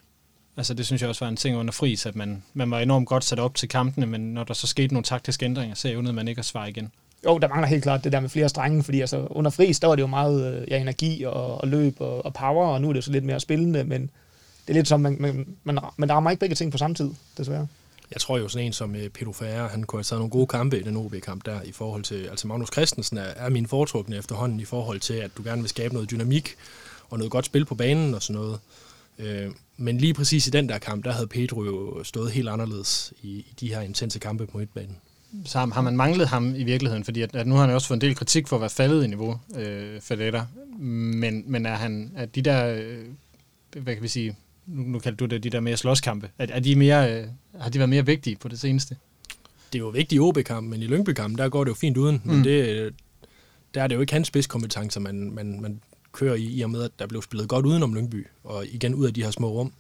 Altså 0.58 0.74
det 0.74 0.86
synes 0.86 1.02
jeg 1.02 1.10
også 1.10 1.26
var 1.26 1.30
en 1.30 1.36
ting 1.36 1.58
under 1.58 1.72
fris, 1.72 2.06
at 2.06 2.16
man, 2.16 2.44
man 2.54 2.72
var 2.72 2.80
enormt 2.80 3.08
godt 3.08 3.24
sat 3.24 3.40
op 3.40 3.56
til 3.56 3.70
kampene, 3.70 4.06
men 4.06 4.34
når 4.34 4.44
der 4.44 4.54
så 4.54 4.68
skete 4.68 4.94
nogle 4.94 5.04
taktiske 5.04 5.46
ændringer, 5.46 5.76
så 5.76 5.90
evnede 5.90 6.14
man 6.14 6.28
ikke 6.28 6.40
at 6.40 6.46
svare 6.46 6.70
igen. 6.70 6.92
Jo, 7.26 7.38
der 7.38 7.48
mangler 7.48 7.68
helt 7.68 7.84
klart 7.84 8.04
det 8.04 8.12
der 8.12 8.20
med 8.20 8.30
flere 8.30 8.50
strenge, 8.50 8.84
fordi 8.84 9.02
altså, 9.02 9.28
under 9.30 9.52
fris, 9.52 9.80
der 9.80 9.88
var 9.88 9.96
det 9.96 10.02
jo 10.02 10.08
meget 10.08 10.66
ja, 10.68 10.78
energi 10.78 11.24
og, 11.24 11.62
og 11.62 11.68
løb 11.68 12.02
og, 12.02 12.26
og 12.26 12.34
power, 12.34 12.68
og 12.68 12.82
nu 12.82 12.90
er 12.90 12.94
det 12.94 13.04
så 13.04 13.12
lidt 13.12 13.24
mere 13.24 13.40
spillende, 13.40 13.84
men 13.84 14.02
det 14.02 14.10
er 14.70 14.74
lidt 14.74 14.88
som, 14.88 15.00
man, 15.00 15.18
man, 15.20 15.56
man, 15.64 15.80
man 15.98 16.12
rammer 16.12 16.30
ikke 16.30 16.40
begge 16.40 16.56
ting 16.56 16.72
på 16.72 16.78
samme 16.78 16.96
tid, 16.96 17.12
desværre. 17.38 17.68
Jeg 18.12 18.22
tror 18.22 18.38
jo 18.38 18.48
sådan 18.48 18.66
en 18.66 18.74
som 18.74 18.96
øh, 18.96 19.10
Pedro 19.10 19.32
Ferrer, 19.32 19.70
han 19.70 19.84
kunne 19.84 19.98
have 19.98 20.04
taget 20.04 20.20
nogle 20.20 20.32
gode 20.32 20.48
kampe 20.48 20.80
i 20.80 20.84
den 20.84 20.98
OB-kamp 20.98 21.46
der, 21.46 21.62
i 21.62 21.72
forhold 21.72 22.04
til, 22.04 22.26
altså 22.26 22.48
Magnus 22.48 22.70
Christensen 22.72 23.18
er, 23.18 23.22
er 23.22 23.50
min 23.50 23.68
foretrukne 23.68 24.18
efterhånden 24.18 24.60
i 24.60 24.66
forhold 24.66 25.00
til, 25.00 25.14
at 25.14 25.32
du 25.38 25.44
gerne 25.44 25.62
vil 25.62 25.70
skabe 25.70 25.94
noget 25.94 26.12
dynamik 26.12 26.56
og 27.10 27.18
noget 27.18 27.32
godt 27.32 27.46
spil 27.46 27.66
på 27.66 27.76
banen 27.76 28.14
og 28.14 28.24
sådan 28.24 28.42
noget. 28.42 28.60
Øh, 29.20 29.52
men 29.78 29.98
lige 29.98 30.14
præcis 30.14 30.48
i 30.48 30.50
den 30.50 30.70
der 30.70 30.78
kamp, 30.78 31.06
der 31.06 31.12
havde 31.12 31.28
Pedro 31.28 31.64
jo 31.64 32.04
stået 32.04 32.32
helt 32.32 32.50
anderledes 32.50 33.14
i, 33.22 33.30
i 33.30 33.54
de 33.60 33.68
her 33.74 33.82
intense 33.82 34.20
kampe 34.20 34.48
på 34.48 34.58
midtbanen. 34.58 34.98
Så 35.46 35.60
har 35.60 35.82
man 35.82 35.98
manglet 35.98 36.28
ham 36.28 36.56
i 36.56 36.64
virkeligheden, 36.64 37.04
fordi 37.04 37.22
at, 37.22 37.36
at 37.36 37.48
nu 37.48 37.56
har 37.56 37.66
han 37.66 37.76
også 37.76 37.88
fået 37.88 37.98
en 37.98 38.02
del 38.02 38.16
kritik 38.16 38.48
for 38.48 38.56
at 38.56 38.62
være 38.62 38.70
faldet 38.70 39.04
i 39.04 39.08
niveau, 39.08 39.40
øh, 39.56 40.02
Fedetta. 40.02 40.46
Men, 40.80 41.44
men 41.48 41.66
er 41.66 41.76
han, 41.76 42.12
er 42.16 42.26
de 42.26 42.42
der, 42.42 42.74
øh, 42.74 43.06
hvad 43.84 43.94
kan 43.94 44.04
vi 44.04 44.08
sige, 44.08 44.36
nu, 44.68 44.84
nu 44.84 45.00
kaldte 45.00 45.18
du 45.18 45.26
det 45.26 45.44
de 45.44 45.50
der 45.50 45.60
mere 45.60 45.78
slåskampe, 45.78 46.30
er, 46.38 46.48
er 46.50 46.60
de 46.60 46.76
mere, 46.76 47.14
øh, 47.14 47.28
har 47.60 47.70
de 47.70 47.80
været 47.80 47.90
mere 47.90 48.06
vigtige 48.06 48.36
på 48.36 48.48
det 48.48 48.60
seneste? 48.60 48.98
Det 49.74 49.80
er 49.80 49.84
jo 49.84 49.90
vigtigt 49.90 50.18
i 50.18 50.20
OB-kampen, 50.20 50.70
men 50.70 50.82
i 50.82 50.88
Lyngby-kampen, 50.88 51.38
der 51.38 51.50
går 51.50 51.64
det 51.64 51.70
jo 51.70 51.76
fint 51.76 51.98
uden. 51.98 52.22
Mm. 52.26 52.32
Men 52.32 52.44
det, 52.44 52.94
der 53.74 53.84
er 53.84 53.88
det 53.88 53.96
jo 53.96 54.02
ikke 54.02 54.14
hans 54.14 54.28
spidskompetencer, 54.28 55.00
man, 55.00 55.32
man, 55.32 55.62
man 55.62 55.82
kører 56.12 56.36
i, 56.36 56.44
i 56.44 56.62
og 56.62 56.70
med, 56.70 56.84
at 56.84 56.92
der 57.00 57.08
blev 57.08 57.22
spillet 57.22 57.50
godt 57.50 57.66
udenom 57.66 57.96
Lyngby, 57.96 58.28
og 58.44 58.66
igen 58.66 58.96
ud 58.96 59.06
af 59.06 59.14
de 59.14 59.24
her 59.24 59.32
små 59.32 59.50
rum. 59.50 59.74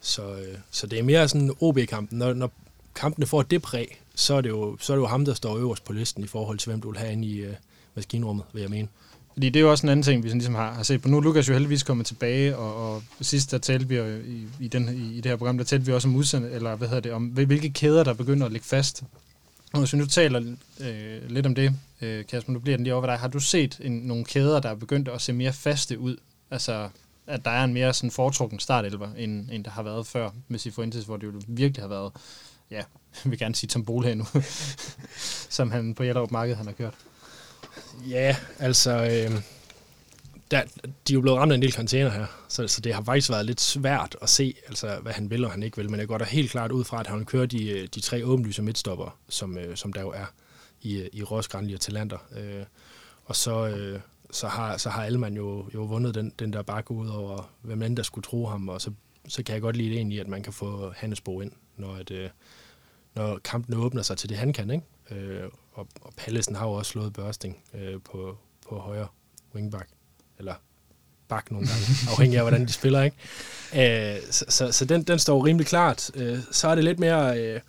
Så, 0.00 0.22
øh, 0.22 0.58
så 0.70 0.86
det 0.86 0.98
er 0.98 1.02
mere 1.02 1.28
sådan 1.28 1.54
OB-kampen. 1.60 2.18
Når, 2.18 2.32
når 2.32 2.52
kampene 2.94 3.26
får 3.26 3.42
det 3.42 3.62
præg, 3.62 4.00
så 4.14 4.34
er 4.34 4.40
det, 4.40 4.48
jo, 4.48 4.76
så 4.80 4.92
er 4.92 4.96
det 4.96 5.02
jo 5.02 5.06
ham, 5.06 5.24
der 5.24 5.34
står 5.34 5.58
øverst 5.58 5.84
på 5.84 5.92
listen 5.92 6.24
i 6.24 6.26
forhold 6.26 6.58
til, 6.58 6.70
hvem 6.70 6.80
du 6.80 6.90
vil 6.90 6.98
have 6.98 7.12
inde 7.12 7.28
i 7.28 7.46
uh, 7.46 7.54
maskinrummet, 7.94 8.44
vil 8.52 8.60
jeg 8.60 8.70
mene. 8.70 8.88
Fordi 9.40 9.48
det 9.48 9.60
er 9.60 9.64
jo 9.64 9.70
også 9.70 9.86
en 9.86 9.88
anden 9.88 10.02
ting, 10.02 10.22
vi 10.22 10.28
sådan 10.28 10.38
ligesom 10.38 10.54
har, 10.54 10.72
har 10.72 10.82
set 10.82 11.02
på. 11.02 11.08
Nu 11.08 11.16
er 11.16 11.20
Lukas 11.20 11.48
jo 11.48 11.52
heldigvis 11.52 11.82
kommet 11.82 12.06
tilbage, 12.06 12.56
og, 12.56 12.96
og 12.96 13.02
sidst 13.20 13.50
der 13.50 13.58
talte 13.58 13.88
vi 13.88 13.96
jo 13.96 14.04
i, 14.06 14.46
i, 14.60 14.68
den, 14.68 14.88
i, 14.88 15.16
i 15.16 15.20
det 15.20 15.26
her 15.26 15.36
program, 15.36 15.58
der 15.58 15.64
talte 15.64 15.86
vi 15.86 15.92
også 15.92 16.08
om 16.08 16.16
udsend, 16.16 16.44
eller 16.44 16.76
hvad 16.76 16.88
hedder 16.88 17.00
det, 17.00 17.12
om 17.12 17.26
hvilke 17.26 17.70
kæder, 17.70 18.04
der 18.04 18.14
begynder 18.14 18.46
at 18.46 18.52
ligge 18.52 18.66
fast. 18.66 19.02
Og 19.72 19.78
hvis 19.78 19.92
vi 19.92 19.98
nu 19.98 20.06
taler 20.06 20.56
øh, 20.80 21.30
lidt 21.30 21.46
om 21.46 21.54
det, 21.54 21.74
øh, 22.00 22.26
Kasper, 22.26 22.52
nu 22.52 22.58
bliver 22.58 22.76
den 22.76 22.84
lige 22.84 22.94
over 22.94 23.06
dig. 23.06 23.18
Har 23.18 23.28
du 23.28 23.40
set 23.40 23.80
en, 23.82 23.92
nogle 23.92 24.24
kæder, 24.24 24.60
der 24.60 24.68
er 24.68 24.74
begyndt 24.74 25.08
at 25.08 25.20
se 25.20 25.32
mere 25.32 25.52
faste 25.52 25.98
ud? 25.98 26.16
Altså, 26.50 26.88
at 27.26 27.44
der 27.44 27.50
er 27.50 27.64
en 27.64 27.74
mere 27.74 27.94
sådan 27.94 28.10
foretrukken 28.10 28.58
startelver, 28.58 29.08
end, 29.16 29.50
end 29.52 29.64
der 29.64 29.70
har 29.70 29.82
været 29.82 30.06
før 30.06 30.30
med 30.48 30.58
Sifuentes, 30.58 31.04
hvor 31.04 31.16
det 31.16 31.26
jo 31.26 31.32
virkelig 31.48 31.82
har 31.82 31.88
været, 31.88 32.12
ja, 32.70 32.76
jeg 33.24 33.30
vil 33.30 33.38
gerne 33.38 33.54
sige 33.54 33.68
Tom 33.68 34.02
her 34.04 34.14
nu, 34.14 34.24
som 35.56 35.70
han 35.70 35.94
på 35.94 36.02
Hjellerup 36.02 36.30
Marked 36.30 36.54
han 36.54 36.66
har 36.66 36.72
kørt. 36.72 36.94
Ja, 38.08 38.36
altså... 38.58 38.90
Øh, 38.90 39.42
der, 40.50 40.62
de 41.08 41.12
er 41.12 41.14
jo 41.14 41.20
blevet 41.20 41.38
ramt 41.38 41.52
af 41.52 41.56
en 41.56 41.62
del 41.62 41.72
container 41.72 42.10
her, 42.10 42.26
så, 42.48 42.68
så 42.68 42.80
det 42.80 42.94
har 42.94 43.02
faktisk 43.02 43.30
været 43.30 43.46
lidt 43.46 43.60
svært 43.60 44.16
at 44.22 44.28
se, 44.28 44.54
altså, 44.68 44.98
hvad 45.02 45.12
han 45.12 45.30
vil 45.30 45.44
og 45.44 45.50
han 45.50 45.62
ikke 45.62 45.76
vil, 45.76 45.90
men 45.90 46.00
jeg 46.00 46.08
går 46.08 46.18
da 46.18 46.24
helt 46.24 46.50
klart 46.50 46.72
ud 46.72 46.84
fra, 46.84 47.00
at 47.00 47.06
han 47.06 47.24
kører 47.24 47.46
de, 47.46 47.70
øh, 47.70 47.88
de 47.94 48.00
tre 48.00 48.26
åbenlyse 48.26 48.62
midtstopper, 48.62 49.18
som, 49.28 49.58
øh, 49.58 49.76
som 49.76 49.92
der 49.92 50.00
jo 50.00 50.10
er 50.10 50.32
i, 50.82 50.98
øh, 50.98 51.08
i 51.12 51.22
Ros, 51.22 51.48
Granli 51.48 51.74
og 51.74 51.80
Talander. 51.80 52.18
Øh, 52.36 52.64
og 53.24 53.36
så, 53.36 53.68
øh, 53.68 54.00
så, 54.30 54.48
har, 54.48 54.76
så 54.76 54.90
har 54.90 55.04
Alman 55.04 55.36
jo, 55.36 55.66
jo 55.74 55.82
vundet 55.82 56.14
den, 56.14 56.32
den 56.38 56.52
der 56.52 56.62
bakke 56.62 56.90
ud 56.90 57.08
over, 57.08 57.50
hvem 57.62 57.82
end 57.82 57.96
der 57.96 58.02
skulle 58.02 58.24
tro 58.24 58.46
ham, 58.46 58.68
og 58.68 58.80
så, 58.80 58.90
så 59.28 59.42
kan 59.42 59.52
jeg 59.52 59.62
godt 59.62 59.76
lide 59.76 59.90
det 59.90 59.96
egentlig, 59.96 60.20
at 60.20 60.28
man 60.28 60.42
kan 60.42 60.52
få 60.52 60.92
Hannesbo 60.96 61.40
ind, 61.40 61.52
når, 61.76 61.94
at, 61.94 62.10
øh, 62.10 62.30
når 63.14 63.38
kampen 63.38 63.74
åbner 63.74 64.02
sig 64.02 64.18
til 64.18 64.28
det, 64.28 64.36
han 64.36 64.52
kan, 64.52 64.70
ikke? 64.70 65.24
Øh, 65.24 65.50
og, 65.72 65.88
og 66.00 66.12
Pallesen 66.16 66.54
har 66.54 66.66
jo 66.66 66.72
også 66.72 66.90
slået 66.90 67.12
Børsting 67.12 67.62
øh, 67.74 68.00
på, 68.04 68.38
på 68.68 68.78
højre 68.78 69.08
wingback. 69.54 69.88
eller 70.38 70.54
bak 71.28 71.50
nogle 71.50 71.66
gange, 71.66 71.84
afhængig 72.12 72.38
af, 72.38 72.44
hvordan 72.44 72.66
de 72.66 72.72
spiller, 72.72 73.02
ikke? 73.02 74.16
Øh, 74.16 74.22
så 74.30 74.44
så, 74.48 74.72
så 74.72 74.84
den, 74.84 75.02
den 75.02 75.18
står 75.18 75.46
rimelig 75.46 75.66
klart. 75.66 76.10
Øh, 76.14 76.38
så 76.50 76.68
er 76.68 76.74
det 76.74 76.84
lidt 76.84 76.98
mere... 76.98 77.40
Øh, 77.40 77.60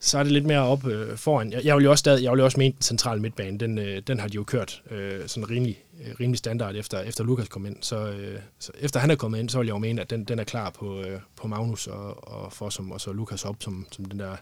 så 0.00 0.18
er 0.18 0.22
det 0.22 0.32
lidt 0.32 0.44
mere 0.44 0.60
op 0.60 0.86
øh, 0.86 1.16
foran. 1.16 1.52
Jeg, 1.52 1.64
jeg 1.64 1.76
vil 1.76 1.84
jo 1.84 1.90
også 1.90 2.00
stadig, 2.00 2.24
jeg 2.24 2.32
vil 2.32 2.38
jo 2.38 2.44
også 2.44 2.58
mene, 2.58 2.72
den 2.72 2.82
centrale 2.82 3.20
midtbane, 3.20 3.58
den, 3.58 3.78
øh, 3.78 4.02
den 4.06 4.20
har 4.20 4.28
de 4.28 4.34
jo 4.34 4.44
kørt 4.44 4.82
øh, 4.90 5.28
sådan 5.28 5.50
rimelig, 5.50 5.84
øh, 6.00 6.14
rimelig 6.20 6.38
standard 6.38 6.76
efter, 6.76 7.00
efter 7.00 7.24
Lukas 7.24 7.48
kom 7.48 7.66
ind. 7.66 7.76
Så, 7.80 8.08
øh, 8.08 8.38
så, 8.58 8.72
efter 8.78 9.00
han 9.00 9.10
er 9.10 9.14
kommet 9.14 9.38
ind, 9.38 9.48
så 9.48 9.58
vil 9.58 9.66
jeg 9.66 9.72
jo 9.72 9.78
mene, 9.78 10.00
at 10.00 10.10
den, 10.10 10.24
den 10.24 10.38
er 10.38 10.44
klar 10.44 10.70
på, 10.70 11.00
øh, 11.00 11.20
på 11.36 11.48
Magnus 11.48 11.86
og, 11.86 12.28
og 12.28 12.52
for 12.52 12.70
som, 12.70 12.92
og 12.92 13.00
så 13.00 13.12
Lukas 13.12 13.44
op 13.44 13.56
som, 13.60 13.86
som 13.90 14.04
den 14.04 14.18
der 14.18 14.36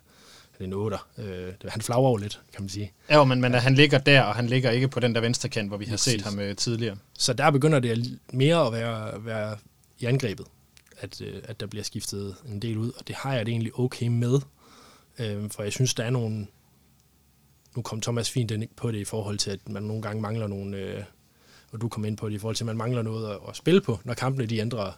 en 0.64 0.72
8. 0.72 0.96
Øh, 1.18 1.52
han 1.68 1.82
flagrer 1.82 2.02
over 2.02 2.18
lidt, 2.18 2.40
kan 2.52 2.62
man 2.62 2.68
sige. 2.68 2.92
Ja, 3.10 3.24
men, 3.24 3.40
men 3.40 3.54
han 3.54 3.74
ligger 3.74 3.98
der, 3.98 4.22
og 4.22 4.34
han 4.34 4.46
ligger 4.46 4.70
ikke 4.70 4.88
på 4.88 5.00
den 5.00 5.14
der 5.14 5.20
venstre 5.20 5.48
kant, 5.48 5.68
hvor 5.68 5.76
vi 5.76 5.84
har 5.84 5.96
set 5.96 6.22
ham 6.22 6.38
øh, 6.38 6.56
tidligere. 6.56 6.96
Så 7.18 7.32
der 7.32 7.50
begynder 7.50 7.78
det 7.78 8.18
mere 8.32 8.66
at 8.66 8.72
være, 8.72 9.24
være 9.24 9.56
i 9.98 10.04
angrebet, 10.04 10.46
at, 10.98 11.20
øh, 11.20 11.42
at 11.44 11.60
der 11.60 11.66
bliver 11.66 11.82
skiftet 11.82 12.36
en 12.48 12.62
del 12.62 12.78
ud, 12.78 12.92
og 12.98 13.08
det 13.08 13.16
har 13.16 13.34
jeg 13.34 13.46
det 13.46 13.52
egentlig 13.52 13.78
okay 13.78 14.06
med. 14.06 14.40
Øh, 15.18 15.50
for 15.50 15.62
jeg 15.62 15.72
synes, 15.72 15.94
der 15.94 16.04
er 16.04 16.10
nogle... 16.10 16.46
Nu 17.76 17.82
kom 17.82 18.00
Thomas 18.00 18.30
fint 18.30 18.50
ind 18.50 18.68
på 18.76 18.90
det 18.90 18.98
i 18.98 19.04
forhold 19.04 19.38
til, 19.38 19.50
at 19.50 19.68
man 19.68 19.82
nogle 19.82 20.02
gange 20.02 20.22
mangler 20.22 20.46
nogle... 20.46 20.76
Øh, 20.76 21.02
og 21.72 21.80
du 21.80 21.88
kom 21.88 22.04
ind 22.04 22.16
på 22.16 22.28
det 22.28 22.34
i 22.34 22.38
forhold 22.38 22.56
til, 22.56 22.64
at 22.64 22.66
man 22.66 22.76
mangler 22.76 23.02
noget 23.02 23.30
at, 23.30 23.38
at 23.48 23.56
spille 23.56 23.80
på, 23.80 23.98
når 24.04 24.14
kampene 24.14 24.46
de 24.46 24.58
ændrer, 24.58 24.92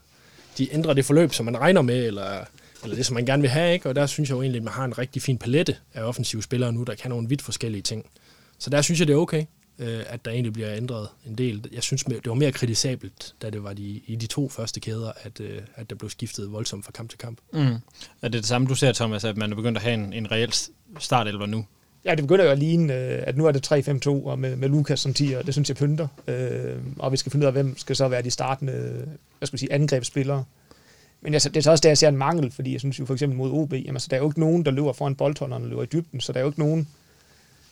de 0.58 0.74
ændrer 0.74 0.94
det 0.94 1.04
forløb, 1.04 1.32
som 1.32 1.44
man 1.44 1.60
regner 1.60 1.82
med, 1.82 2.06
eller, 2.06 2.44
eller 2.84 2.96
det, 2.96 3.06
som 3.06 3.14
man 3.14 3.26
gerne 3.26 3.40
vil 3.40 3.50
have. 3.50 3.72
Ikke? 3.72 3.88
Og 3.88 3.94
der 3.94 4.06
synes 4.06 4.28
jeg 4.28 4.36
jo 4.36 4.42
egentlig, 4.42 4.58
at 4.58 4.64
man 4.64 4.72
har 4.72 4.84
en 4.84 4.98
rigtig 4.98 5.22
fin 5.22 5.38
palette 5.38 5.76
af 5.94 6.02
offensive 6.02 6.42
spillere 6.42 6.72
nu, 6.72 6.82
der 6.82 6.94
kan 6.94 7.10
nogle 7.10 7.28
vidt 7.28 7.42
forskellige 7.42 7.82
ting. 7.82 8.06
Så 8.58 8.70
der 8.70 8.82
synes 8.82 9.00
jeg, 9.00 9.08
det 9.08 9.14
er 9.14 9.18
okay, 9.18 9.44
øh, 9.78 10.00
at 10.06 10.24
der 10.24 10.30
egentlig 10.30 10.52
bliver 10.52 10.76
ændret 10.76 11.08
en 11.26 11.38
del. 11.38 11.68
Jeg 11.72 11.82
synes, 11.82 12.04
det 12.04 12.26
var 12.26 12.34
mere 12.34 12.52
kritisabelt, 12.52 13.34
da 13.42 13.50
det 13.50 13.62
var 13.62 13.72
de, 13.72 14.00
i 14.06 14.16
de 14.16 14.26
to 14.26 14.48
første 14.48 14.80
kæder, 14.80 15.12
at, 15.22 15.40
øh, 15.40 15.62
at 15.74 15.90
der 15.90 15.96
blev 15.96 16.10
skiftet 16.10 16.52
voldsomt 16.52 16.84
fra 16.84 16.92
kamp 16.92 17.10
til 17.10 17.18
kamp. 17.18 17.38
Mm. 17.52 17.60
Er 17.60 17.78
det 18.22 18.32
det 18.32 18.46
samme, 18.46 18.68
du 18.68 18.74
ser, 18.74 18.92
Thomas, 18.92 19.24
at 19.24 19.36
man 19.36 19.52
er 19.52 19.56
begyndt 19.56 19.78
at 19.78 19.82
have 19.84 19.94
en, 19.94 20.12
en 20.12 20.30
reel 20.30 20.54
startelver 20.98 21.46
nu? 21.46 21.66
Ja, 22.04 22.14
det 22.14 22.24
begynder 22.24 22.44
jo 22.44 22.50
at 22.50 22.58
ligne, 22.58 22.94
øh, 22.94 23.22
at 23.26 23.36
nu 23.36 23.46
er 23.46 23.52
det 23.52 23.72
3-5-2, 24.06 24.08
og 24.08 24.38
med, 24.38 24.56
med 24.56 24.68
Lukas 24.68 25.00
som 25.00 25.14
10, 25.14 25.32
og 25.32 25.46
det 25.46 25.54
synes 25.54 25.68
jeg 25.68 25.76
pynter. 25.76 26.08
Øh, 26.26 26.76
og 26.98 27.12
vi 27.12 27.16
skal 27.16 27.32
finde 27.32 27.44
ud 27.44 27.46
af, 27.46 27.52
hvem 27.52 27.78
skal 27.78 27.96
så 27.96 28.08
være 28.08 28.22
de 28.22 28.30
startende 28.30 29.06
hvad 29.38 29.46
skal 29.46 29.52
vi 29.52 29.58
sige, 29.58 29.72
angrebsspillere. 29.72 30.44
Men 31.24 31.34
altså, 31.34 31.48
det 31.48 31.56
er 31.56 31.60
så 31.60 31.70
også 31.70 31.82
der, 31.82 31.88
jeg 31.88 31.98
ser 31.98 32.08
en 32.08 32.16
mangel, 32.16 32.50
fordi 32.50 32.72
jeg 32.72 32.80
synes 32.80 32.98
jo 32.98 33.06
for 33.06 33.14
eksempel 33.14 33.38
mod 33.38 33.50
OB, 33.50 33.72
jamen, 33.72 33.88
altså, 33.88 34.08
der 34.10 34.16
er 34.16 34.20
jo 34.20 34.28
ikke 34.28 34.40
nogen, 34.40 34.64
der 34.64 34.70
løber 34.70 34.92
foran 34.92 35.14
boldholderen 35.14 35.62
og 35.62 35.68
løber 35.68 35.82
i 35.82 35.86
dybden, 35.86 36.20
så 36.20 36.32
der 36.32 36.38
er 36.38 36.42
jo 36.42 36.48
ikke 36.48 36.60
nogen... 36.60 36.88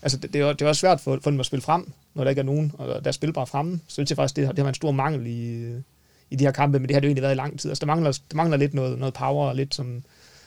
Altså, 0.03 0.19
det, 0.19 0.33
det, 0.33 0.41
er, 0.41 0.47
jo, 0.47 0.53
det 0.53 0.63
er 0.63 0.69
også 0.69 0.81
svært 0.81 1.01
for, 1.01 1.19
for 1.23 1.31
dem 1.31 1.41
at 1.41 1.47
spille 1.47 1.63
frem, 1.63 1.93
når 2.15 2.25
der 2.25 2.31
ikke 2.31 2.41
er 2.41 2.45
nogen, 2.45 2.73
og 2.79 2.89
der 2.89 3.01
er 3.05 3.13
spilbare 3.13 3.47
fremme. 3.47 3.81
Så 3.89 4.03
det 4.03 4.11
er 4.11 4.15
faktisk, 4.15 4.37
det, 4.37 4.43
det 4.43 4.47
har 4.47 4.55
været 4.55 4.69
en 4.69 4.75
stor 4.75 4.91
mangel 4.91 5.27
i, 5.27 5.67
i 6.31 6.37
de 6.37 6.45
her 6.45 6.53
kampe, 6.53 6.79
men 6.79 6.89
det 6.89 6.95
har 6.97 7.01
det 7.01 7.07
jo 7.07 7.09
egentlig 7.09 7.23
været 7.23 7.35
i 7.35 7.37
lang 7.37 7.61
tid. 7.61 7.71
Altså, 7.71 7.81
der 7.81 7.87
mangler, 7.87 8.19
der 8.31 8.37
mangler 8.37 8.57
lidt 8.57 8.75
noget, 8.75 8.99
noget 8.99 9.15
power, 9.15 9.49
og 9.49 9.57
lidt 9.57 9.75
som, 9.75 10.03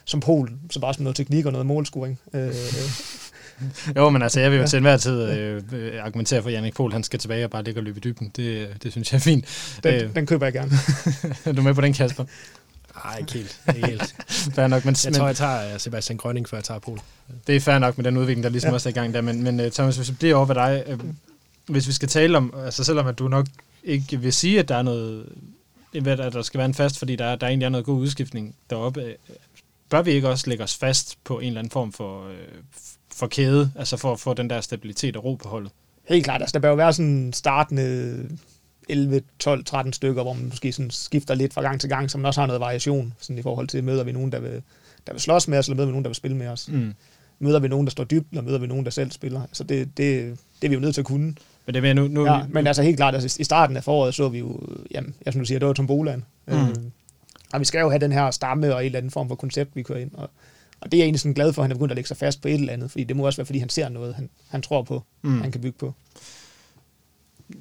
som 0.06 0.20
pol, 0.20 0.52
så 0.72 0.80
bare 0.80 0.94
som 0.94 1.04
noget 1.04 1.16
teknik 1.16 1.46
og 1.46 1.52
noget 1.52 1.68
målscoring. 1.68 2.20
Øh, 2.34 2.56
jo, 3.98 4.10
men 4.10 4.22
altså, 4.22 4.40
jeg 4.40 4.52
vil 4.52 4.60
jo 4.60 4.68
til 4.68 4.78
enhver 4.78 4.98
tid 4.98 5.30
øh, 5.30 6.06
argumentere 6.06 6.42
for, 6.42 6.50
at 6.50 6.54
Jannik 6.54 6.74
Pohl, 6.74 6.94
han 6.94 7.04
skal 7.04 7.20
tilbage 7.20 7.46
og 7.46 7.52
bare 7.52 7.64
ligge 7.64 7.80
og 7.80 7.84
løbe 7.84 7.98
i 7.98 8.02
dybden. 8.02 8.32
Det, 8.36 8.70
det 8.84 8.92
synes 8.92 9.12
jeg 9.12 9.18
er 9.18 9.22
fint. 9.22 9.46
Den, 9.84 9.94
øh, 9.94 10.16
den 10.16 10.26
køber 10.26 10.46
jeg 10.46 10.54
gerne. 10.54 10.72
er 11.46 11.52
du 11.52 11.62
med 11.62 11.74
på 11.74 11.82
den, 11.82 11.94
Kasper? 11.94 12.24
Nej, 13.04 13.18
ikke 13.18 13.34
helt. 13.34 13.62
Ikke 13.76 13.88
helt. 13.88 14.16
fair 14.56 14.68
nok, 14.68 14.86
men, 14.86 14.96
jeg 15.04 15.14
tror, 15.14 15.26
jeg 15.26 15.36
tager 15.36 15.78
Sebastian 15.78 16.18
Grønning, 16.18 16.50
før 16.50 16.58
jeg 16.58 16.64
tager 16.64 16.80
Pohl. 16.80 17.00
Det 17.48 17.56
er 17.56 17.60
fair 17.60 17.80
nok 17.80 17.98
med 17.98 18.06
den 18.06 18.18
udvikling, 18.18 18.44
der 18.44 18.50
ligesom 18.50 18.70
ja. 18.70 18.74
også 18.74 18.90
er 18.90 18.92
i 18.92 18.94
gang 18.94 19.14
der. 19.14 19.22
Men, 19.22 19.44
men 19.44 19.72
Thomas, 19.72 19.96
hvis 19.96 20.10
vi 20.10 20.16
bliver 20.16 20.36
over 20.36 20.46
ved 20.46 20.56
dig, 20.56 20.84
øh, 20.88 21.00
hvis 21.66 21.88
vi 21.88 21.92
skal 21.92 22.10
tale 22.10 22.38
om, 22.38 22.54
altså 22.66 22.84
selvom 22.84 23.08
at 23.08 23.20
du 23.20 23.28
nok 23.28 23.46
ikke 23.84 24.20
vil 24.20 24.34
sige, 24.34 24.60
at 24.60 24.70
der 24.70 24.76
er 24.76 24.82
noget, 24.82 25.26
at 25.94 26.34
der 26.34 26.42
skal 26.42 26.58
være 26.58 26.66
en 26.66 26.74
fast, 26.74 27.00
fordi 27.00 27.16
der, 27.16 27.36
der 27.36 27.48
egentlig 27.48 27.66
er 27.66 27.70
noget 27.70 27.86
god 27.86 28.00
udskiftning 28.00 28.56
deroppe, 28.70 29.16
bør 29.90 30.02
vi 30.02 30.12
ikke 30.12 30.30
også 30.30 30.50
lægge 30.50 30.64
os 30.64 30.76
fast 30.76 31.18
på 31.24 31.40
en 31.40 31.48
eller 31.48 31.60
anden 31.60 31.72
form 31.72 31.94
for, 31.94 32.28
øh, 32.28 32.36
for 33.16 33.28
kæde, 33.28 33.72
altså 33.76 33.98
for 33.98 34.14
at 34.14 34.20
få 34.20 34.34
den 34.34 34.50
der 34.50 34.62
stabilitet 34.62 35.18
og 35.18 35.24
ro 35.24 35.36
på 35.36 35.50
holdet? 35.50 35.72
Helt 36.10 36.24
klart, 36.24 36.42
altså 36.42 36.54
der 36.54 36.60
bør 36.60 36.70
jo 36.70 36.76
være 36.76 36.94
sådan 36.94 37.34
startende 37.34 38.30
11, 38.90 39.22
12, 39.40 39.64
13 39.64 39.94
stykker, 39.94 40.24
hvor 40.24 40.34
man 40.34 40.46
måske 40.46 40.72
sådan 40.72 40.92
skifter 40.92 41.36
lidt 41.36 41.54
fra 41.54 41.62
gang 41.62 41.82
til 41.82 41.90
gang, 41.90 42.12
så 42.12 42.18
man 42.18 42.26
også 42.26 42.42
har 42.42 42.48
noget 42.48 42.60
variation 42.60 43.14
sådan 43.20 43.40
i 43.40 43.42
forhold 43.42 43.68
til, 43.68 43.84
møder 43.84 44.04
vi 44.04 44.12
nogen, 44.12 44.32
der 44.32 44.40
vil, 44.40 44.62
der 45.08 45.14
vil 45.14 45.22
slås 45.22 45.48
med 45.48 45.58
os, 45.58 45.68
eller 45.68 45.76
møder 45.76 45.86
vi 45.86 45.92
nogen, 45.92 46.04
der 46.04 46.10
vil 46.10 46.16
spille 46.16 46.38
med 46.38 46.48
os. 46.48 46.70
Mm. 46.70 46.94
Møder 47.40 47.60
vi 47.60 47.68
nogen, 47.68 47.86
der 47.86 47.92
står 47.92 48.04
dybt, 48.04 48.32
eller 48.32 48.42
møder 48.42 48.60
vi 48.60 48.68
nogen, 48.68 48.86
der 48.86 48.92
selv 48.92 49.12
spiller. 49.12 49.42
Altså 49.42 49.64
det, 49.64 49.98
det, 49.98 50.38
det 50.62 50.68
er 50.68 50.70
vi 50.70 50.74
jo 50.74 50.80
nødt 50.80 50.94
til 50.94 51.02
at 51.02 51.06
kunne. 51.06 51.36
Men 51.66 51.74
det 51.74 51.84
vil 51.84 51.96
nu, 51.96 52.08
nu, 52.08 52.26
ja, 52.26 52.42
men 52.50 52.68
altså 52.68 52.84
helt 52.84 52.98
klart, 52.98 53.14
altså, 53.14 53.38
i 53.40 53.44
starten 53.44 53.78
af 53.78 53.84
foråret 53.84 54.16
så 54.16 54.30
vi 54.30 54.40
jo, 54.40 54.60
jamen, 54.92 55.16
jeg 55.26 55.34
som 55.34 55.42
du 55.42 55.46
siger, 55.46 55.60
det 55.60 55.68
var 55.68 55.74
tombolaen. 55.74 56.26
Mm. 56.48 56.54
Øh, 56.54 56.76
og 57.54 57.60
vi 57.60 57.66
skal 57.66 57.80
jo 57.80 57.90
have 57.90 58.00
den 58.00 58.12
her 58.12 58.32
stamme 58.32 58.76
og 58.76 58.82
en 58.82 58.86
eller 58.86 58.98
anden 58.98 59.12
form 59.12 59.28
for 59.28 59.36
koncept, 59.36 59.76
vi 59.76 59.84
kører 59.84 60.00
ind. 60.00 60.12
Og, 60.14 60.30
og 60.82 60.92
det 60.92 60.98
er 60.98 61.02
jeg 61.02 61.06
egentlig 61.06 61.20
sådan 61.20 61.34
glad 61.34 61.54
for, 61.54 61.62
at 61.62 61.64
han 61.64 61.72
er 61.72 61.76
begyndt 61.76 61.92
at 61.92 61.96
lægge 61.96 62.08
sig 62.08 62.18
fast 62.18 62.42
på 62.42 62.48
et 62.48 62.54
eller 62.54 62.74
andet, 62.74 62.92
fordi 62.92 63.04
det 63.04 63.16
må 63.16 63.26
også 63.26 63.38
være, 63.38 63.46
fordi 63.46 63.60
han 63.60 63.70
ser 63.70 63.90
noget, 63.90 64.16
han, 64.16 64.30
han 64.48 64.62
tror 64.62 64.82
på, 64.82 65.04
mm. 65.22 65.42
han 65.42 65.52
kan 65.52 65.62
bygge 65.62 65.78
på. 65.78 65.94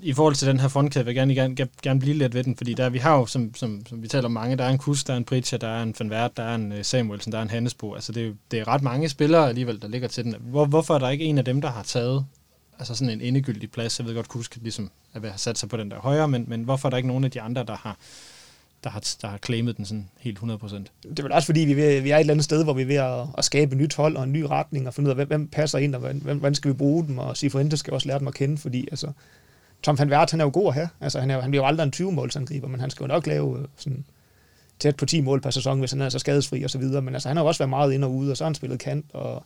I 0.03 0.13
forhold 0.13 0.35
til 0.35 0.49
den 0.49 0.61
her 0.61 0.69
fondkæde, 0.69 1.05
vil 1.05 1.15
jeg 1.15 1.29
gerne, 1.29 1.35
gerne, 1.35 1.69
gerne 1.83 2.01
blive 2.01 2.15
lidt 2.15 2.35
ved 2.35 2.45
den, 2.45 2.57
fordi 2.57 2.75
der, 2.75 2.89
vi 2.89 2.99
har 2.99 3.19
jo, 3.19 3.27
som, 3.27 3.55
som, 3.55 3.87
som 3.87 4.03
vi 4.03 4.09
taler 4.09 4.25
om 4.25 4.33
mange, 4.33 4.57
der 4.57 4.65
er 4.65 4.69
en 4.69 4.79
Kus, 4.79 5.05
der 5.05 5.13
er 5.13 5.17
en 5.17 5.25
Pritja, 5.25 5.57
der 5.57 5.69
er 5.69 5.83
en 5.83 5.95
Van 5.99 6.11
Vert, 6.11 6.37
der 6.37 6.43
er 6.43 6.55
en 6.55 6.73
øh, 6.73 6.85
Samuelsen, 6.85 7.33
der 7.33 7.39
er 7.39 7.43
en 7.43 7.51
Hannesbo. 7.51 7.95
Altså 7.95 8.13
det, 8.13 8.27
er, 8.27 8.33
det 8.51 8.59
er 8.59 8.69
ret 8.69 8.83
mange 8.83 9.09
spillere 9.09 9.49
alligevel, 9.49 9.83
der 9.83 9.89
ligger 9.89 10.09
til 10.09 10.25
den. 10.25 10.35
Hvor, 10.41 10.65
hvorfor 10.65 10.95
er 10.95 10.99
der 10.99 11.09
ikke 11.09 11.25
en 11.25 11.39
af 11.39 11.45
dem, 11.45 11.61
der 11.61 11.71
har 11.71 11.83
taget 11.83 12.25
altså 12.79 12.95
sådan 12.95 13.13
en 13.13 13.21
endegyldig 13.21 13.71
plads? 13.71 13.99
Jeg 13.99 14.07
ved 14.07 14.15
godt, 14.15 14.29
Kus 14.29 14.51
ligesom 14.57 14.91
have 15.13 15.33
sat 15.37 15.59
sig 15.59 15.69
på 15.69 15.77
den 15.77 15.91
der 15.91 15.97
højre, 16.01 16.29
men, 16.29 16.45
men 16.49 16.63
hvorfor 16.63 16.89
er 16.89 16.91
der 16.91 16.97
ikke 16.97 17.09
nogen 17.09 17.25
af 17.25 17.31
de 17.31 17.41
andre, 17.41 17.65
der 17.65 17.77
har, 17.77 17.97
der 18.85 18.91
har, 18.91 19.15
der 19.23 19.29
har 19.29 19.39
claimet 19.39 19.77
den 19.77 19.85
sådan 19.85 20.09
helt 20.21 20.39
100%. 20.39 20.45
Det 21.03 21.19
er 21.19 21.23
vel 21.23 21.33
også 21.33 21.47
fordi, 21.47 21.61
vi 21.61 21.77
ved, 21.77 22.01
vi 22.01 22.11
er 22.11 22.17
et 22.17 22.21
eller 22.21 22.35
andet 22.35 22.45
sted, 22.45 22.65
hvor 22.65 22.73
vi 22.73 22.83
er 22.83 22.87
ved 22.87 22.97
at, 22.97 23.27
at 23.39 23.45
skabe 23.45 23.73
et 23.73 23.81
nyt 23.81 23.95
hold 23.95 24.17
og 24.17 24.25
en 24.25 24.33
ny 24.33 24.43
retning, 24.43 24.87
og 24.87 24.95
finde 24.95 25.09
ud 25.09 25.11
af, 25.11 25.17
hvem, 25.17 25.29
hvem 25.29 25.49
passer 25.49 25.79
ind, 25.79 25.95
og 25.95 26.01
hvem, 26.01 26.19
hvordan 26.19 26.55
skal 26.55 26.71
vi 26.71 26.77
bruge 26.77 27.07
dem, 27.07 27.19
og 27.19 27.37
Sifuentes 27.37 27.81
skal 27.81 27.93
også 27.93 28.09
lære 28.09 28.19
dem 28.19 28.29
at 28.29 28.35
kende, 28.35 28.59
fordi 28.59 28.89
altså, 28.91 29.13
Tom 29.85 29.99
van 29.99 30.11
Wert, 30.11 30.31
han 30.31 30.41
er 30.41 30.45
jo 30.45 30.51
god 30.53 30.73
have. 30.73 30.89
Altså, 31.01 31.21
han, 31.21 31.31
er, 31.31 31.41
han 31.41 31.51
bliver 31.51 31.63
jo 31.65 31.69
aldrig 31.69 31.85
en 31.85 31.93
20-målsangriber, 31.97 32.69
men 32.69 32.81
han 32.81 32.91
skal 32.91 33.05
jo 33.05 33.09
nok 33.09 33.27
lave 33.27 33.59
øh, 33.59 33.65
sådan 33.77 34.05
tæt 34.79 34.97
på 34.97 35.07
10 35.07 35.21
mål 35.21 35.41
per 35.41 35.51
sæson, 35.51 35.79
hvis 35.79 35.91
han 35.91 36.01
er 36.01 36.09
så 36.09 36.19
skadesfri 36.19 36.63
og 36.63 36.71
så 36.71 36.79
videre. 36.79 37.03
Men 37.03 37.15
altså, 37.15 37.29
han 37.29 37.37
har 37.37 37.45
jo 37.45 37.49
også 37.49 37.59
været 37.59 37.71
meget 37.71 37.93
ind 37.93 38.05
og 38.05 38.15
ude, 38.15 38.31
og 38.31 38.37
så 38.37 38.45
har 38.45 38.49
han 38.49 38.55
spillet 38.55 38.79
kant, 38.79 39.07
og, 39.13 39.45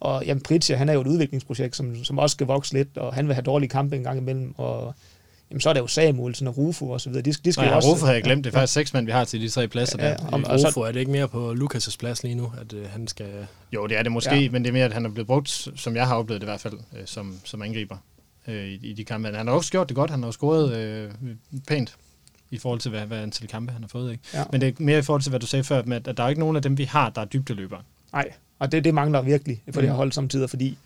og 0.00 0.24
jamen, 0.26 0.42
Pritja, 0.42 0.76
han 0.76 0.88
er 0.88 0.92
jo 0.92 1.00
et 1.00 1.06
udviklingsprojekt, 1.06 1.76
som, 1.76 2.04
som 2.04 2.18
også 2.18 2.34
skal 2.34 2.46
vokse 2.46 2.74
lidt, 2.74 2.98
og 2.98 3.14
han 3.14 3.26
vil 3.26 3.34
have 3.34 3.42
dårlige 3.42 3.68
kampe 3.68 3.96
en 3.96 4.02
gang 4.02 4.18
imellem, 4.18 4.54
og 4.56 4.94
jamen, 5.50 5.60
så 5.60 5.68
er 5.68 5.72
det 5.72 5.80
jo 5.80 5.86
Samuelsen 5.86 6.46
og 6.46 6.58
Rufo 6.58 6.90
og 6.90 7.00
så 7.00 7.08
videre. 7.08 7.22
De, 7.22 7.32
de 7.32 7.52
skal 7.52 7.62
Nej, 7.62 7.70
jo 7.70 7.76
også, 7.76 7.88
Rufo 7.88 8.04
havde 8.04 8.16
jeg 8.16 8.24
glemt. 8.24 8.44
Det 8.44 8.50
er 8.50 8.54
faktisk 8.54 8.72
seks 8.72 8.92
mand, 8.92 9.06
vi 9.06 9.12
har 9.12 9.24
til 9.24 9.40
de 9.40 9.48
tre 9.48 9.68
pladser 9.68 9.98
ja, 9.98 10.04
der. 10.04 10.10
Ja, 10.10 10.26
og, 10.26 10.40
og 10.46 10.64
Rufo, 10.66 10.80
er 10.80 10.92
det 10.92 11.00
ikke 11.00 11.12
mere 11.12 11.28
på 11.28 11.52
Lukas' 11.52 11.96
plads 11.98 12.22
lige 12.22 12.34
nu, 12.34 12.52
at 12.60 12.72
øh, 12.72 12.90
han 12.90 13.08
skal... 13.08 13.46
Jo, 13.72 13.86
det 13.86 13.98
er 13.98 14.02
det 14.02 14.12
måske, 14.12 14.36
ja. 14.36 14.50
men 14.50 14.62
det 14.62 14.68
er 14.68 14.72
mere, 14.72 14.84
at 14.84 14.92
han 14.92 15.04
er 15.04 15.10
blevet 15.10 15.26
brugt, 15.26 15.68
som 15.76 15.96
jeg 15.96 16.06
har 16.06 16.16
oplevet 16.16 16.40
det 16.40 16.46
i 16.46 16.50
hvert 16.50 16.60
fald, 16.60 16.74
øh, 16.98 17.02
som, 17.06 17.40
som 17.44 17.62
angriber 17.62 17.96
øh, 18.48 18.64
i, 18.64 18.74
i 18.82 18.92
de 18.92 19.04
kampe. 19.04 19.28
Han 19.28 19.46
har 19.46 19.54
også 19.54 19.70
gjort 19.70 19.88
det 19.88 19.96
godt. 19.96 20.10
Han 20.10 20.22
har 20.22 20.30
scoret 20.30 20.76
øh, 20.76 21.10
pænt 21.66 21.96
i 22.50 22.58
forhold 22.58 22.80
til, 22.80 22.90
hvad, 22.90 23.06
hvad 23.06 23.18
antal 23.18 23.48
kampe 23.48 23.72
han 23.72 23.82
har 23.82 23.88
fået. 23.88 24.12
Ikke? 24.12 24.24
Ja. 24.34 24.44
Men 24.52 24.60
det 24.60 24.68
er 24.68 24.72
mere 24.78 24.98
i 24.98 25.02
forhold 25.02 25.22
til, 25.22 25.30
hvad 25.30 25.40
du 25.40 25.46
sagde 25.46 25.64
før, 25.64 25.82
med, 25.82 26.08
at 26.08 26.16
der 26.16 26.22
er 26.24 26.28
ikke 26.28 26.40
nogen 26.40 26.56
af 26.56 26.62
dem, 26.62 26.78
vi 26.78 26.84
har, 26.84 27.10
der 27.10 27.20
er 27.20 27.24
dybdeløbere. 27.24 27.80
Nej, 28.12 28.30
og 28.58 28.72
det, 28.72 28.84
det 28.84 28.94
mangler 28.94 29.22
virkelig 29.22 29.62
for 29.64 29.80
mm. 29.80 29.82
det 29.82 29.90
her 29.90 29.96
hold 29.96 30.12
samtidig, 30.12 30.50
fordi 30.50 30.78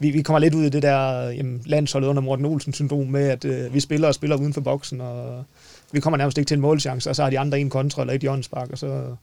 vi, 0.00 0.10
vi 0.10 0.22
kommer 0.22 0.38
lidt 0.38 0.54
ud 0.54 0.64
i 0.64 0.68
det 0.68 0.82
der 0.82 1.28
jamen, 1.28 1.62
landsholdet 1.66 2.08
under 2.08 2.22
Morten 2.22 2.44
Olsen-syndrom 2.44 3.06
med, 3.06 3.28
at 3.28 3.44
øh, 3.44 3.74
vi 3.74 3.80
spiller 3.80 4.08
og 4.08 4.14
spiller 4.14 4.36
uden 4.36 4.54
for 4.54 4.60
boksen, 4.60 5.00
og 5.00 5.44
vi 5.92 6.00
kommer 6.00 6.16
nærmest 6.16 6.38
ikke 6.38 6.48
til 6.48 6.54
en 6.54 6.60
målchance, 6.60 7.10
og 7.10 7.16
så 7.16 7.22
har 7.22 7.30
de 7.30 7.38
andre 7.38 7.60
en 7.60 7.70
kontra 7.70 8.02
eller 8.02 8.14
et 8.14 8.20
hjørnespark, 8.20 8.70
og 8.70 8.78
så 8.78 9.16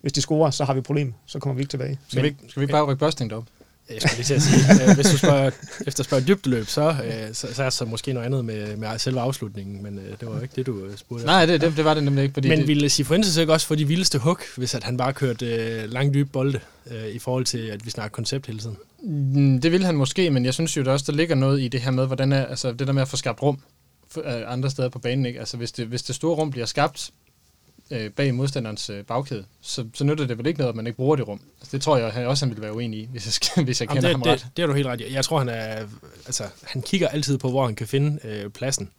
hvis 0.00 0.12
de 0.12 0.20
scorer, 0.20 0.50
så 0.50 0.64
har 0.64 0.72
vi 0.72 0.78
et 0.78 0.84
problem, 0.84 1.14
så 1.26 1.38
kommer 1.38 1.54
vi 1.54 1.60
ikke 1.60 1.70
tilbage. 1.70 1.98
Skal, 2.08 2.22
vi, 2.22 2.36
skal 2.48 2.60
vi 2.60 2.64
ikke 2.64 2.72
bare 2.72 2.84
rykke 2.84 3.00
børsting 3.00 3.32
op? 3.32 3.44
Jeg 3.90 4.00
skulle 4.00 4.16
lige 4.16 4.24
til 4.24 4.34
at 4.34 4.42
sige, 4.42 4.60
øh, 4.88 4.94
hvis 4.94 5.06
du 5.06 5.18
spørger, 5.18 5.50
efter 5.86 6.04
spørger 6.04 6.24
dybdeløb, 6.24 6.66
så, 6.66 6.90
øh, 6.90 7.34
så, 7.34 7.54
så 7.54 7.62
er 7.62 7.66
det 7.66 7.72
så 7.72 7.84
måske 7.84 8.12
noget 8.12 8.26
andet 8.26 8.44
med, 8.44 8.76
med 8.76 8.98
selve 8.98 9.20
afslutningen, 9.20 9.82
men 9.82 9.98
øh, 9.98 10.04
det 10.20 10.28
var 10.28 10.34
jo 10.34 10.40
ikke 10.42 10.56
det, 10.56 10.66
du 10.66 10.82
spurgte 10.96 11.26
Nej, 11.26 11.46
det, 11.46 11.60
det, 11.60 11.76
det 11.76 11.84
var 11.84 11.94
det 11.94 12.04
nemlig 12.04 12.22
ikke. 12.22 12.34
Fordi 12.34 12.48
men 12.48 12.58
det... 12.58 12.68
ville 12.68 12.88
Sifuentes 12.88 13.36
ikke 13.36 13.52
også 13.52 13.66
få 13.66 13.74
de 13.74 13.88
vildeste 13.88 14.18
hug, 14.18 14.38
hvis 14.56 14.74
at 14.74 14.84
han 14.84 14.96
bare 14.96 15.12
kørte 15.12 15.46
øh, 15.46 15.92
langt 15.92 16.14
dybe 16.14 16.30
bolde, 16.30 16.60
øh, 16.90 17.08
i 17.08 17.18
forhold 17.18 17.44
til, 17.44 17.58
at 17.58 17.86
vi 17.86 17.90
snakker 17.90 18.14
koncept 18.14 18.46
hele 18.46 18.58
tiden? 18.58 18.76
Mm, 19.02 19.60
det 19.60 19.72
ville 19.72 19.86
han 19.86 19.94
måske, 19.96 20.30
men 20.30 20.44
jeg 20.44 20.54
synes 20.54 20.76
jo 20.76 20.82
der 20.82 20.92
også, 20.92 21.04
der 21.08 21.16
ligger 21.16 21.34
noget 21.34 21.60
i 21.60 21.68
det 21.68 21.80
her 21.80 21.90
med, 21.90 22.06
hvordan 22.06 22.32
er, 22.32 22.44
altså 22.44 22.72
det 22.72 22.86
der 22.86 22.92
med 22.92 23.02
at 23.02 23.08
få 23.08 23.16
skabt 23.16 23.42
rum 23.42 23.58
andre 24.46 24.70
steder 24.70 24.88
på 24.88 24.98
banen. 24.98 25.26
Ikke? 25.26 25.38
Altså 25.38 25.56
hvis 25.56 25.72
det, 25.72 25.86
hvis 25.86 26.02
det 26.02 26.14
store 26.14 26.36
rum 26.36 26.50
bliver 26.50 26.66
skabt 26.66 27.10
øh, 27.90 28.10
bag 28.10 28.34
modstanderens 28.34 28.90
øh, 28.90 29.04
bagkæde, 29.04 29.44
så, 29.60 29.86
så 29.94 30.04
nytter 30.04 30.26
det 30.26 30.38
vel 30.38 30.46
ikke 30.46 30.58
noget, 30.58 30.68
at 30.68 30.76
man 30.76 30.86
ikke 30.86 30.96
bruger 30.96 31.16
det 31.16 31.28
rum. 31.28 31.40
Altså, 31.60 31.76
det 31.76 31.82
tror 31.82 31.96
jeg 31.96 32.12
han 32.12 32.26
også, 32.26 32.44
han 32.44 32.50
ville 32.50 32.62
være 32.62 32.74
uenig 32.74 33.00
i, 33.00 33.08
hvis 33.12 33.26
jeg, 33.26 33.32
skal, 33.32 33.64
hvis 33.64 33.80
jeg 33.80 33.88
Jamen 33.88 34.02
kender 34.02 34.08
det, 34.08 34.14
ham 34.16 34.22
det, 34.22 34.32
ret. 34.32 34.46
Det 34.56 34.62
er 34.62 34.66
du 34.66 34.72
helt 34.72 34.86
ret 34.86 35.12
Jeg 35.12 35.24
tror, 35.24 35.38
han 35.38 35.48
er, 35.48 35.86
altså, 36.26 36.44
han 36.62 36.82
kigger 36.82 37.08
altid 37.08 37.38
på, 37.38 37.50
hvor 37.50 37.64
han 37.66 37.74
kan 37.74 37.86
finde 37.86 38.18
øh, 38.24 38.50
pladsen. 38.50 38.90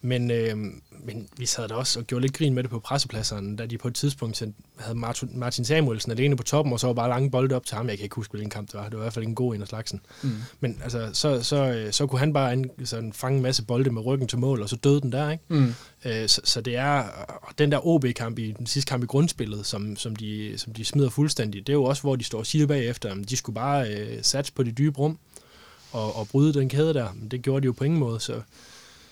Men, 0.00 0.30
øh, 0.30 0.56
men 1.04 1.28
vi 1.36 1.46
sad 1.46 1.68
der 1.68 1.74
også 1.74 2.00
og 2.00 2.06
gjorde 2.06 2.22
lidt 2.22 2.32
grin 2.32 2.54
med 2.54 2.62
det 2.62 2.70
på 2.70 2.78
pressepladserne, 2.78 3.56
da 3.56 3.66
de 3.66 3.78
på 3.78 3.88
et 3.88 3.94
tidspunkt 3.94 4.42
havde 4.78 4.98
Martin, 4.98 5.30
Martin 5.34 5.64
Samuelsen 5.64 6.12
alene 6.12 6.36
på 6.36 6.42
toppen, 6.42 6.72
og 6.72 6.80
så 6.80 6.86
var 6.86 6.94
bare 6.94 7.08
lange 7.08 7.30
bolde 7.30 7.56
op 7.56 7.66
til 7.66 7.76
ham. 7.76 7.88
Jeg 7.88 7.96
kan 7.96 8.04
ikke 8.04 8.16
huske, 8.16 8.32
hvilken 8.32 8.50
kamp 8.50 8.68
det 8.72 8.74
var. 8.74 8.84
Det 8.84 8.92
var 8.92 8.98
i 8.98 9.04
hvert 9.04 9.12
fald 9.12 9.24
en 9.24 9.34
god 9.34 9.54
en 9.54 9.62
af 9.62 9.68
slagsen. 9.68 10.00
Mm. 10.22 10.30
Men 10.60 10.80
altså, 10.82 11.10
så, 11.12 11.42
så, 11.42 11.56
øh, 11.56 11.92
så 11.92 12.06
kunne 12.06 12.18
han 12.18 12.32
bare 12.32 12.52
an, 12.52 12.70
sådan, 12.84 13.12
fange 13.12 13.36
en 13.36 13.42
masse 13.42 13.64
bolde 13.64 13.90
med 13.90 14.04
ryggen 14.06 14.28
til 14.28 14.38
mål, 14.38 14.62
og 14.62 14.68
så 14.68 14.76
døde 14.76 15.00
den 15.00 15.12
der, 15.12 15.30
ikke? 15.30 15.44
Mm. 15.48 15.74
Øh, 16.04 16.28
så, 16.28 16.40
så 16.44 16.60
det 16.60 16.76
er, 16.76 17.02
og 17.42 17.58
den 17.58 17.72
der 17.72 17.86
OB-kamp 17.86 18.38
i 18.38 18.52
den 18.58 18.66
sidste 18.66 18.88
kamp 18.88 19.04
i 19.04 19.06
grundspillet, 19.06 19.66
som, 19.66 19.96
som, 19.96 20.16
de, 20.16 20.54
som 20.56 20.74
de 20.74 20.84
smider 20.84 21.10
fuldstændig, 21.10 21.66
det 21.66 21.72
er 21.72 21.76
jo 21.76 21.84
også, 21.84 22.02
hvor 22.02 22.16
de 22.16 22.24
står 22.24 22.38
og 22.38 22.46
siger 22.46 22.66
bagefter, 22.66 23.10
at 23.10 23.30
de 23.30 23.36
skulle 23.36 23.54
bare 23.54 23.94
øh, 23.94 24.18
satse 24.22 24.52
på 24.52 24.62
de 24.62 24.72
dybe 24.72 24.98
rum 24.98 25.18
og, 25.92 26.16
og 26.16 26.28
bryde 26.28 26.54
den 26.54 26.68
kæde 26.68 26.94
der. 26.94 27.08
Men 27.14 27.28
det 27.28 27.42
gjorde 27.42 27.60
de 27.60 27.66
jo 27.66 27.72
på 27.72 27.84
ingen 27.84 28.00
måde, 28.00 28.20
så 28.20 28.40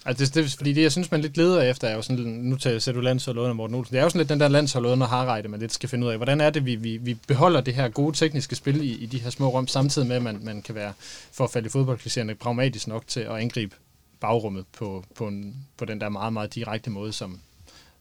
Altså, 0.07 0.25
det, 0.25 0.35
det, 0.35 0.53
fordi 0.53 0.73
det, 0.73 0.83
jeg 0.83 0.93
synes, 0.93 1.11
man 1.11 1.21
lidt 1.21 1.37
leder 1.37 1.63
efter, 1.63 1.89
er 1.89 1.95
jo 1.95 2.03
sådan, 2.03 2.25
nu 2.25 2.57
tager 2.57 2.79
ser 2.79 2.93
du 2.93 3.01
landsholdet 3.01 3.43
under 3.43 3.55
Morten 3.55 3.77
Olsen. 3.77 3.93
Det 3.93 3.99
er 3.99 4.03
jo 4.03 4.09
sådan 4.09 4.19
lidt 4.19 4.29
den 4.29 4.41
der 4.41 4.49
landshold 4.49 4.87
under 4.87 5.07
Harreide, 5.07 5.49
man 5.49 5.61
lidt 5.61 5.73
skal 5.73 5.89
finde 5.89 6.07
ud 6.07 6.13
af. 6.13 6.17
Hvordan 6.17 6.41
er 6.41 6.51
det, 6.51 6.67
vi, 6.67 6.75
vi, 6.75 6.97
vi 6.97 7.15
beholder 7.15 7.61
det 7.61 7.75
her 7.75 7.89
gode 7.89 8.17
tekniske 8.17 8.57
spil 8.57 8.83
i, 8.83 8.93
i 8.93 9.07
de 9.07 9.19
her 9.19 9.31
små 9.31 9.49
rum, 9.49 9.67
samtidig 9.67 10.09
med, 10.09 10.17
at 10.17 10.23
man, 10.23 10.39
man 10.43 10.63
kan 10.63 10.75
være, 10.75 10.93
for 11.33 11.45
at 11.45 11.51
falde 11.51 11.67
i 11.67 11.71
fodboldklasserende, 11.71 12.35
pragmatisk 12.35 12.87
nok 12.87 13.07
til 13.07 13.21
at 13.21 13.37
angribe 13.37 13.77
bagrummet 14.21 14.65
på, 14.73 15.05
på, 15.15 15.29
en, 15.29 15.57
på 15.77 15.85
den 15.85 16.01
der 16.01 16.09
meget, 16.09 16.33
meget 16.33 16.55
direkte 16.55 16.91
måde, 16.91 17.13
som 17.13 17.41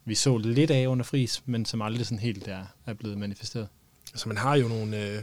vi 0.05 0.15
så 0.15 0.37
lidt 0.37 0.71
af 0.71 0.87
under 0.87 1.05
fris, 1.05 1.41
men 1.45 1.65
som 1.65 1.81
aldrig 1.81 2.05
sådan 2.05 2.19
helt 2.19 2.47
er, 2.47 2.63
er 2.85 2.93
blevet 2.93 3.17
manifesteret. 3.17 3.67
Altså, 4.13 4.29
man 4.29 4.37
har 4.37 4.55
jo 4.55 4.67
nogle, 4.67 5.09
øh, 5.09 5.21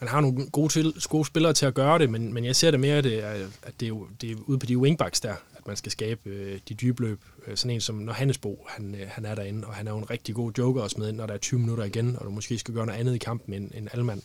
man 0.00 0.08
har 0.08 0.20
nogle 0.20 0.46
gode, 0.50 0.72
til, 0.72 0.94
gode 1.08 1.24
spillere 1.24 1.52
til 1.52 1.66
at 1.66 1.74
gøre 1.74 1.98
det, 1.98 2.10
men, 2.10 2.34
men 2.34 2.44
jeg 2.44 2.56
ser 2.56 2.70
det 2.70 2.80
mere, 2.80 2.96
at 2.96 3.04
det 3.04 3.24
er, 3.24 3.30
at 3.62 3.80
det 3.80 3.88
er, 3.88 4.06
det 4.20 4.30
er 4.30 4.34
ude 4.46 4.58
på 4.58 4.66
de 4.66 4.78
wingbacks 4.78 5.20
der, 5.20 5.34
at 5.60 5.66
man 5.66 5.76
skal 5.76 5.92
skabe 5.92 6.30
øh, 6.30 6.60
de 6.68 6.74
dybe 6.74 7.02
løb. 7.02 7.20
Øh, 7.46 7.56
sådan 7.56 7.74
en 7.74 7.80
som, 7.80 7.94
når 7.94 8.12
Hannesbo, 8.12 8.66
han, 8.68 8.94
øh, 8.94 9.08
han 9.08 9.24
er 9.24 9.34
derinde, 9.34 9.66
og 9.66 9.74
han 9.74 9.86
er 9.86 9.90
jo 9.90 9.98
en 9.98 10.10
rigtig 10.10 10.34
god 10.34 10.52
joker 10.58 10.82
også 10.82 10.96
med, 10.98 11.08
ind, 11.08 11.16
når 11.16 11.26
der 11.26 11.34
er 11.34 11.38
20 11.38 11.60
minutter 11.60 11.84
igen, 11.84 12.16
og 12.16 12.24
du 12.24 12.30
måske 12.30 12.58
skal 12.58 12.74
gøre 12.74 12.86
noget 12.86 13.00
andet 13.00 13.14
i 13.14 13.18
kampen 13.18 13.54
end, 13.54 13.70
end 13.74 13.88
Alman. 13.92 14.22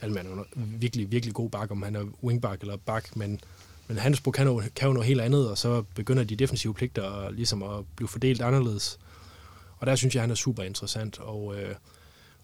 Alman 0.00 0.26
er 0.26 0.30
jo 0.30 0.44
virkelig, 0.56 1.12
virkelig 1.12 1.34
god 1.34 1.50
bak, 1.50 1.70
om 1.70 1.82
han 1.82 1.96
er 1.96 2.04
wingback 2.22 2.60
eller 2.60 2.76
bak, 2.76 3.16
men, 3.16 3.40
men 3.88 3.98
Hannesbo 3.98 4.30
kan 4.30 4.46
jo, 4.46 4.62
kan 4.76 4.86
jo 4.88 4.92
noget 4.92 5.06
helt 5.06 5.20
andet, 5.20 5.50
og 5.50 5.58
så 5.58 5.82
begynder 5.94 6.24
de 6.24 6.36
defensive 6.36 6.74
pligter 6.74 7.30
ligesom 7.30 7.62
at 7.62 7.84
blive 7.96 8.08
fordelt 8.08 8.42
anderledes. 8.42 8.98
Og 9.78 9.86
der 9.86 9.96
synes 9.96 10.14
jeg, 10.14 10.22
han 10.22 10.30
er 10.30 10.34
super 10.34 10.62
interessant, 10.62 11.20
og, 11.20 11.60
øh, 11.60 11.74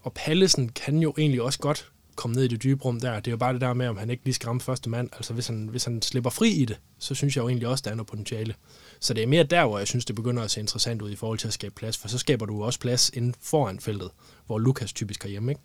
og 0.01 0.13
Pallesen 0.13 0.69
kan 0.69 0.97
jo 0.97 1.13
egentlig 1.17 1.41
også 1.41 1.59
godt 1.59 1.91
komme 2.19 2.35
ned 2.35 2.43
i 2.43 2.47
det 2.47 2.63
dybe 2.63 2.83
rum 2.83 2.99
der. 2.99 3.15
Det 3.15 3.27
er 3.27 3.31
jo 3.31 3.37
bare 3.37 3.53
det 3.53 3.61
der 3.61 3.73
med, 3.73 3.87
om 3.87 3.97
han 3.97 4.09
ikke 4.09 4.23
lige 4.25 4.33
skal 4.33 4.47
ramme 4.47 4.61
første 4.61 4.89
mand. 4.89 5.09
Altså 5.13 5.33
hvis 5.33 5.47
han, 5.47 5.67
hvis 5.67 5.83
han 5.83 6.01
slipper 6.01 6.29
fri 6.29 6.49
i 6.49 6.65
det, 6.65 6.79
så 6.99 7.15
synes 7.15 7.35
jeg 7.35 7.43
jo 7.43 7.47
egentlig 7.47 7.67
også, 7.67 7.81
der 7.85 7.91
er 7.91 7.95
noget 7.95 8.07
potentiale. 8.07 8.55
Så 8.99 9.13
det 9.13 9.23
er 9.23 9.27
mere 9.27 9.43
der, 9.43 9.65
hvor 9.65 9.77
jeg 9.77 9.87
synes, 9.87 10.05
det 10.05 10.15
begynder 10.15 10.43
at 10.43 10.51
se 10.51 10.59
interessant 10.59 11.01
ud 11.01 11.11
i 11.11 11.15
forhold 11.15 11.39
til 11.39 11.47
at 11.47 11.53
skabe 11.53 11.75
plads. 11.75 11.97
For 11.97 12.07
så 12.07 12.17
skaber 12.17 12.45
du 12.45 12.63
også 12.63 12.79
plads 12.79 13.09
inden 13.09 13.35
foran 13.41 13.79
feltet, 13.79 14.09
hvor 14.45 14.59
Lukas 14.59 14.93
typisk 14.93 15.25
er 15.25 15.29
hjemme. 15.29 15.51
Ikke? 15.51 15.61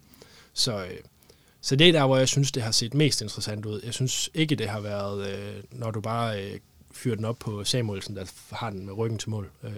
Så, 0.53 0.85
øh, 0.85 0.99
så 1.61 1.77
det 1.77 1.89
er 1.89 1.93
der, 1.93 2.07
hvor 2.07 2.17
jeg 2.17 2.29
synes, 2.29 2.53
det 2.53 2.63
har 2.63 2.71
set 2.71 2.95
mest 2.95 3.23
interessant 3.23 3.67
ud. 3.67 3.81
Jeg 3.85 3.95
synes 3.95 4.31
ikke, 4.35 4.55
det 4.55 4.69
har 4.69 4.81
været, 4.81 5.29
øh, 5.29 5.63
når 5.71 5.91
du 5.91 6.01
bare 6.01 6.45
øh, 6.45 6.61
fyrer 6.93 7.17
den 7.17 7.25
op 7.25 7.39
på 7.39 7.65
Samuelsen, 7.65 8.17
der 8.17 8.25
har 8.53 8.71
den 8.71 8.87
med 8.87 8.93
ryggen 8.93 9.19
til 9.19 9.31
mål. 9.31 9.51
Øh, 9.63 9.73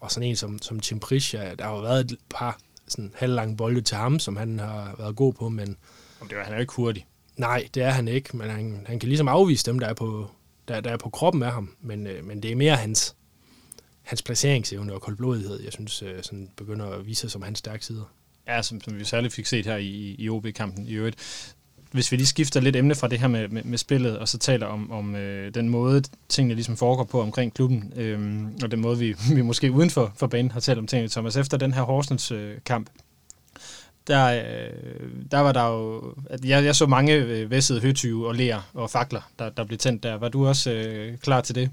og 0.00 0.10
sådan 0.10 0.28
en 0.28 0.36
som, 0.36 0.62
som 0.62 0.80
Tim 0.80 1.00
Prisha, 1.00 1.54
der 1.54 1.64
har 1.64 1.74
jo 1.74 1.80
været 1.80 2.00
et 2.12 2.18
par 2.30 2.58
sådan 2.92 3.12
halvlange 3.14 3.56
bolde 3.56 3.80
til 3.80 3.96
ham, 3.96 4.18
som 4.18 4.36
han 4.36 4.58
har 4.58 4.94
været 4.98 5.16
god 5.16 5.32
på, 5.32 5.48
men 5.48 5.76
Og 6.20 6.26
det 6.30 6.38
var, 6.38 6.44
han 6.44 6.54
er 6.54 6.58
ikke 6.58 6.72
hurtig. 6.72 7.06
nej, 7.36 7.68
det 7.74 7.82
er 7.82 7.90
han 7.90 8.08
ikke, 8.08 8.36
men 8.36 8.50
han, 8.50 8.84
han 8.88 8.98
kan 8.98 9.08
ligesom 9.08 9.28
afvise 9.28 9.66
dem, 9.66 9.78
der 9.78 9.86
er 9.86 9.94
på, 9.94 10.30
der, 10.68 10.80
der 10.80 10.90
er 10.90 10.96
på 10.96 11.10
kroppen 11.10 11.42
af 11.42 11.52
ham, 11.52 11.76
men, 11.80 12.06
øh, 12.06 12.24
men 12.24 12.42
det 12.42 12.52
er 12.52 12.56
mere 12.56 12.76
hans, 12.76 13.16
hans 14.02 14.22
placeringsevne 14.22 14.92
og 14.92 15.00
koldblodighed, 15.02 15.62
jeg 15.62 15.72
synes, 15.72 16.02
øh, 16.02 16.22
sådan 16.22 16.48
begynder 16.56 16.86
at 16.86 17.06
vise 17.06 17.20
sig 17.20 17.30
som 17.30 17.42
hans 17.42 17.58
stærke 17.58 17.84
sider. 17.84 18.14
Ja, 18.48 18.62
som, 18.62 18.80
som 18.80 18.98
vi 18.98 19.04
særligt 19.04 19.34
fik 19.34 19.46
set 19.46 19.66
her 19.66 19.76
i, 19.76 20.16
i 20.18 20.28
OB-kampen 20.28 20.86
i 20.86 20.92
øvrigt. 20.92 21.16
Hvis 21.92 22.12
vi 22.12 22.16
lige 22.16 22.26
skifter 22.26 22.60
lidt 22.60 22.76
emne 22.76 22.94
fra 22.94 23.08
det 23.08 23.20
her 23.20 23.28
med, 23.28 23.48
med, 23.48 23.62
med 23.62 23.78
spillet, 23.78 24.18
og 24.18 24.28
så 24.28 24.38
taler 24.38 24.66
om, 24.66 24.92
om 24.92 25.14
øh, 25.14 25.54
den 25.54 25.68
måde, 25.68 26.02
tingene 26.28 26.54
ligesom 26.54 26.76
foregår 26.76 27.04
på 27.04 27.20
omkring 27.20 27.54
klubben, 27.54 27.92
øh, 27.96 28.42
og 28.62 28.70
den 28.70 28.80
måde, 28.80 28.98
vi, 28.98 29.14
vi 29.36 29.42
måske 29.42 29.72
uden 29.72 29.90
for, 29.90 30.12
for 30.16 30.26
banen 30.26 30.50
har 30.50 30.60
talt 30.60 30.78
om 30.78 30.86
tingene. 30.86 31.08
Thomas, 31.08 31.36
efter 31.36 31.56
den 31.56 31.74
her 31.74 31.82
Horsens-kamp, 31.82 32.88
øh, 32.94 33.02
der, 34.06 34.26
øh, 34.26 35.08
der 35.30 35.38
var 35.38 35.52
der 35.52 35.66
jo... 35.66 36.14
At 36.30 36.44
jeg, 36.44 36.64
jeg 36.64 36.76
så 36.76 36.86
mange 36.86 37.14
øh, 37.14 37.50
væssede 37.50 37.80
høtyve 37.80 38.28
og 38.28 38.34
lærer 38.34 38.70
og 38.74 38.90
fakler, 38.90 39.30
der, 39.38 39.50
der 39.50 39.64
blev 39.64 39.78
tændt 39.78 40.02
der. 40.02 40.14
Var 40.14 40.28
du 40.28 40.46
også 40.46 40.70
øh, 40.70 41.18
klar 41.18 41.40
til 41.40 41.54
det? 41.54 41.70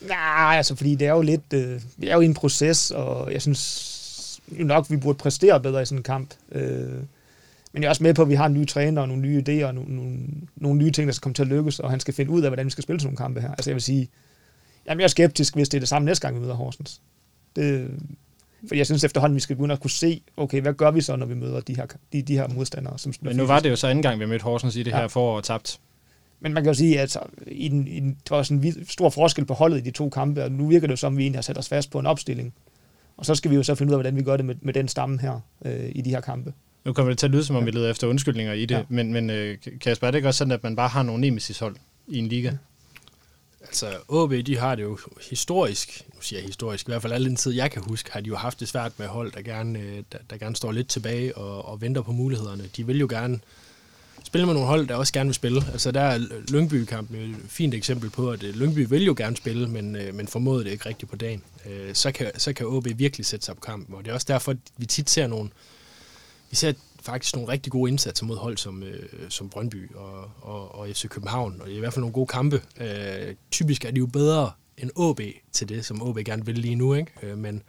Nej, 0.00 0.56
altså 0.56 0.76
fordi 0.76 0.94
det 0.94 1.06
er 1.06 1.12
jo 1.12 1.22
lidt, 1.22 1.52
øh, 1.54 1.80
vi 1.96 2.08
er 2.08 2.14
jo 2.14 2.20
i 2.20 2.24
en 2.24 2.34
proces, 2.34 2.90
og 2.90 3.32
jeg 3.32 3.42
synes 3.42 4.40
jo 4.58 4.64
nok, 4.64 4.90
vi 4.90 4.96
burde 4.96 5.18
præstere 5.18 5.60
bedre 5.60 5.82
i 5.82 5.84
sådan 5.84 5.98
en 5.98 6.02
kamp. 6.02 6.34
Øh, 6.52 7.02
men 7.72 7.82
jeg 7.82 7.88
er 7.88 7.90
også 7.90 8.02
med 8.02 8.14
på, 8.14 8.22
at 8.22 8.28
vi 8.28 8.34
har 8.34 8.46
en 8.46 8.54
ny 8.54 8.66
træner 8.66 9.02
og 9.02 9.08
nogle 9.08 9.22
nye 9.22 9.42
idéer 9.48 9.64
og 9.64 9.74
nogle, 9.74 9.96
nogle, 9.96 10.18
nogle 10.56 10.78
nye 10.78 10.90
ting, 10.90 11.06
der 11.06 11.12
skal 11.12 11.22
komme 11.22 11.34
til 11.34 11.42
at 11.42 11.48
lykkes, 11.48 11.80
og 11.80 11.90
han 11.90 12.00
skal 12.00 12.14
finde 12.14 12.30
ud 12.30 12.42
af, 12.42 12.50
hvordan 12.50 12.66
vi 12.66 12.70
skal 12.70 12.82
spille 12.82 13.00
sådan 13.00 13.06
nogle 13.08 13.16
kampe 13.16 13.40
her. 13.40 13.50
Altså 13.50 13.70
jeg 13.70 13.74
vil 13.74 13.82
sige, 13.82 14.08
jamen 14.88 15.00
jeg 15.00 15.04
er 15.04 15.08
skeptisk, 15.08 15.54
hvis 15.54 15.68
det 15.68 15.78
er 15.78 15.80
det 15.80 15.88
samme 15.88 16.06
næste 16.06 16.26
gang, 16.26 16.36
vi 16.36 16.40
møder 16.40 16.54
Horsens. 16.54 17.00
Det, 17.56 17.90
fordi 18.68 18.78
jeg 18.78 18.86
synes 18.86 19.04
efterhånden, 19.04 19.34
vi 19.36 19.40
skal 19.40 19.56
begynde 19.56 19.72
at 19.72 19.80
kunne 19.80 19.90
se, 19.90 20.22
okay, 20.36 20.60
hvad 20.60 20.72
gør 20.74 20.90
vi 20.90 21.00
så, 21.00 21.16
når 21.16 21.26
vi 21.26 21.34
møder 21.34 21.60
de 21.60 21.76
her, 21.76 21.86
de, 22.12 22.22
de 22.22 22.34
her 22.34 22.48
modstandere? 22.48 22.98
Som 22.98 23.14
Men 23.20 23.36
nu 23.36 23.46
var 23.46 23.60
det 23.60 23.70
jo 23.70 23.76
så 23.76 23.86
anden 23.86 24.02
gang, 24.02 24.20
vi 24.20 24.26
mødte 24.26 24.42
Horsens 24.42 24.76
i 24.76 24.82
det 24.82 24.90
Ja. 24.90 24.96
her 24.96 25.08
forår 25.08 25.36
og 25.36 25.44
tabt. 25.44 25.80
Men 26.40 26.52
man 26.54 26.62
kan 26.62 26.70
jo 26.70 26.74
sige, 26.74 27.00
at 27.00 27.16
i 27.46 27.68
den, 27.68 27.88
i 27.88 28.00
den, 28.00 28.16
der 28.28 28.34
var 28.34 28.42
sådan 28.42 28.64
en 28.64 28.86
stor 28.88 29.10
forskel 29.10 29.44
på 29.44 29.54
holdet 29.54 29.78
i 29.78 29.80
de 29.80 29.90
to 29.90 30.08
kampe, 30.10 30.44
og 30.44 30.52
nu 30.52 30.68
virker 30.68 30.86
det 30.86 30.92
jo 30.92 30.96
som, 30.96 31.12
at 31.12 31.16
vi 31.16 31.22
egentlig 31.22 31.36
har 31.36 31.42
sat 31.42 31.58
os 31.58 31.68
fast 31.68 31.90
på 31.90 31.98
en 31.98 32.06
opstilling. 32.06 32.54
Og 33.16 33.26
så 33.26 33.34
skal 33.34 33.50
vi 33.50 33.56
jo 33.56 33.62
så 33.62 33.74
finde 33.74 33.90
ud 33.90 33.94
af, 33.94 33.98
hvordan 33.98 34.16
vi 34.16 34.22
gør 34.22 34.36
det 34.36 34.46
med, 34.46 34.54
med 34.60 34.74
den 34.74 34.88
stamme 34.88 35.20
her 35.20 35.40
øh, 35.64 35.90
i 35.94 36.00
de 36.00 36.10
her 36.10 36.20
kampe. 36.20 36.52
Nu 36.84 36.92
kommer 36.92 37.10
det 37.10 37.18
til 37.18 37.26
at 37.26 37.30
lyde, 37.32 37.44
som 37.44 37.56
om 37.56 37.66
vi 37.66 37.70
leder 37.70 37.90
efter 37.90 38.06
undskyldninger 38.06 38.52
i 38.52 38.60
det, 38.66 38.74
Ja. 38.74 38.78
ja. 38.78 38.84
men, 38.88 39.12
men 39.12 39.30
øh, 39.30 39.58
Kasper, 39.80 40.06
er 40.06 40.10
det 40.10 40.18
ikke 40.18 40.28
også 40.28 40.38
sådan, 40.38 40.52
at 40.52 40.62
man 40.62 40.76
bare 40.76 40.88
har 40.88 41.02
nogle 41.02 41.20
nemesis-hold 41.20 41.76
i 42.08 42.18
en 42.18 42.28
liga? 42.28 42.52
Altså, 43.60 43.86
AB, 44.12 44.46
de 44.46 44.58
har 44.58 44.74
det 44.74 44.82
jo 44.82 44.98
historisk, 45.30 46.02
nu 46.14 46.20
siger 46.20 46.40
jeg 46.40 46.46
historisk, 46.46 46.88
i 46.88 46.90
hvert 46.90 47.02
fald 47.02 47.12
al 47.12 47.24
den 47.24 47.36
tid, 47.36 47.52
jeg 47.52 47.70
kan 47.70 47.82
huske, 47.82 48.12
har 48.12 48.20
de 48.20 48.28
jo 48.28 48.36
haft 48.36 48.60
det 48.60 48.68
svært 48.68 48.92
med 48.98 49.06
hold, 49.06 49.32
der 49.32 49.42
gerne, 49.42 49.78
øh, 49.78 50.02
der, 50.12 50.18
der 50.30 50.36
gerne 50.36 50.56
står 50.56 50.72
lidt 50.72 50.88
tilbage 50.88 51.36
og, 51.36 51.64
og 51.68 51.80
venter 51.80 52.02
på 52.02 52.12
mulighederne. 52.12 52.64
De 52.76 52.86
vil 52.86 52.98
jo 53.00 53.06
gerne 53.10 53.40
spille 54.24 54.46
med 54.46 54.54
nogle 54.54 54.68
hold, 54.68 54.86
der 54.86 54.94
også 54.94 55.12
gerne 55.12 55.28
vil 55.28 55.34
spille. 55.34 55.62
Altså, 55.72 55.90
der 55.90 56.00
er 56.00 56.18
Lyngby-kampen 56.52 57.16
et 57.16 57.36
fint 57.48 57.74
eksempel 57.74 58.10
på, 58.10 58.30
at 58.30 58.42
øh, 58.42 58.54
Lyngby 58.54 58.86
vil 58.88 59.04
jo 59.04 59.14
gerne 59.16 59.36
spille, 59.36 59.68
men, 59.68 59.96
øh, 59.96 60.14
men 60.14 60.28
formåede 60.28 60.64
det 60.64 60.70
ikke 60.70 60.88
rigtigt 60.88 61.10
på 61.10 61.16
dagen. 61.16 61.42
Så 61.92 62.12
kan, 62.12 62.30
så 62.38 62.52
kan 62.52 62.66
AB 62.76 62.98
virkelig 62.98 63.26
sætte 63.26 63.46
sig 63.46 63.54
på 63.54 63.60
kampen, 63.60 63.94
og 63.94 64.04
det 64.04 64.10
er 64.10 64.14
også 64.14 64.26
derfor, 64.28 64.52
at 64.52 64.58
vi 64.76 64.86
tit 64.86 65.10
ser 65.10 65.26
nogle, 65.26 65.50
især 66.52 66.72
faktisk 67.02 67.34
nogle 67.34 67.52
rigtig 67.52 67.72
gode 67.72 67.90
indsatser 67.90 68.26
mod 68.26 68.36
hold 68.36 68.56
som, 68.56 68.82
øh, 68.82 69.08
som 69.28 69.48
Brøndby 69.48 69.94
og, 69.94 70.30
og, 70.40 70.74
og 70.74 70.88
FC 70.88 71.08
København, 71.08 71.60
og 71.60 71.70
i 71.70 71.78
hvert 71.78 71.92
fald 71.92 72.02
nogle 72.02 72.12
gode 72.12 72.26
kampe. 72.26 72.62
Øh, 72.80 73.34
typisk 73.50 73.84
er 73.84 73.90
de 73.90 73.98
jo 73.98 74.06
bedre 74.06 74.50
end 74.78 74.90
AB 75.00 75.20
til 75.52 75.68
det, 75.68 75.84
som 75.84 76.08
AB 76.08 76.16
gerne 76.24 76.46
vil 76.46 76.58
lige 76.58 76.74
nu, 76.74 76.94
ikke? 76.94 77.12
Øh, 77.22 77.38
men, 77.38 77.62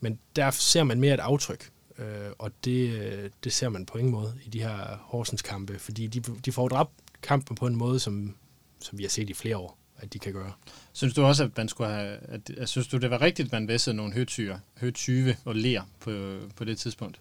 men 0.00 0.18
der 0.36 0.50
ser 0.50 0.84
man 0.84 1.00
mere 1.00 1.14
et 1.14 1.20
aftryk, 1.20 1.70
øh, 1.98 2.30
og 2.38 2.50
det, 2.64 2.90
øh, 2.90 3.30
det 3.44 3.52
ser 3.52 3.68
man 3.68 3.86
på 3.86 3.98
ingen 3.98 4.12
måde 4.12 4.34
i 4.44 4.48
de 4.48 4.62
her 4.62 4.98
Horsens 5.00 5.42
kampe, 5.42 5.78
fordi 5.78 6.06
de, 6.06 6.20
de 6.20 6.52
får 6.52 6.68
dræbt 6.68 6.92
kampen 7.22 7.56
på 7.56 7.66
en 7.66 7.76
måde, 7.76 8.00
som, 8.00 8.34
som 8.80 8.98
vi 8.98 9.02
har 9.02 9.10
set 9.10 9.30
i 9.30 9.34
flere 9.34 9.56
år, 9.56 9.78
at 9.98 10.12
de 10.12 10.18
kan 10.18 10.32
gøre. 10.32 10.52
Synes 10.92 11.14
du 11.14 11.24
også, 11.24 11.44
at 11.44 11.56
man 11.56 11.68
skulle 11.68 11.90
have... 11.90 12.18
At, 12.22 12.50
at, 12.50 12.68
synes 12.68 12.88
du, 12.88 12.96
det 12.96 13.10
var 13.10 13.20
rigtigt, 13.20 13.46
at 13.46 13.52
man 13.52 13.68
væssede 13.68 13.96
nogle 13.96 14.12
høtyre, 14.12 14.60
høtyve 14.80 15.36
og 15.44 15.56
ler 15.56 15.82
på, 16.00 16.38
på 16.56 16.64
det 16.64 16.78
tidspunkt? 16.78 17.20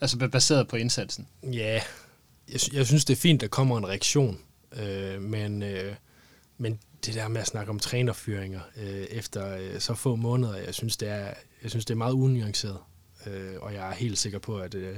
Altså 0.00 0.16
ba- 0.16 0.26
baseret 0.26 0.68
på 0.68 0.76
indsatsen. 0.76 1.28
Ja, 1.42 1.80
jeg, 2.52 2.60
jeg 2.72 2.86
synes, 2.86 3.04
det 3.04 3.14
er 3.14 3.20
fint, 3.20 3.40
der 3.40 3.48
kommer 3.48 3.78
en 3.78 3.88
reaktion, 3.88 4.38
øh, 4.82 5.22
men, 5.22 5.62
øh, 5.62 5.94
men 6.58 6.78
det 7.06 7.14
der 7.14 7.28
med 7.28 7.40
at 7.40 7.46
snakke 7.46 7.70
om 7.70 7.78
trænerfyringer 7.78 8.60
øh, 8.76 8.86
efter 9.10 9.56
øh, 9.56 9.80
så 9.80 9.94
få 9.94 10.16
måneder, 10.16 10.56
jeg 10.56 10.74
synes, 10.74 10.96
det 10.96 11.08
er, 11.08 11.34
jeg 11.62 11.70
synes, 11.70 11.84
det 11.84 11.94
er 11.94 11.98
meget 11.98 12.12
unuanceret. 12.12 12.78
Øh, 13.26 13.54
og 13.60 13.74
jeg 13.74 13.88
er 13.90 13.94
helt 13.94 14.18
sikker 14.18 14.38
på, 14.38 14.58
at 14.58 14.74
øh, 14.74 14.96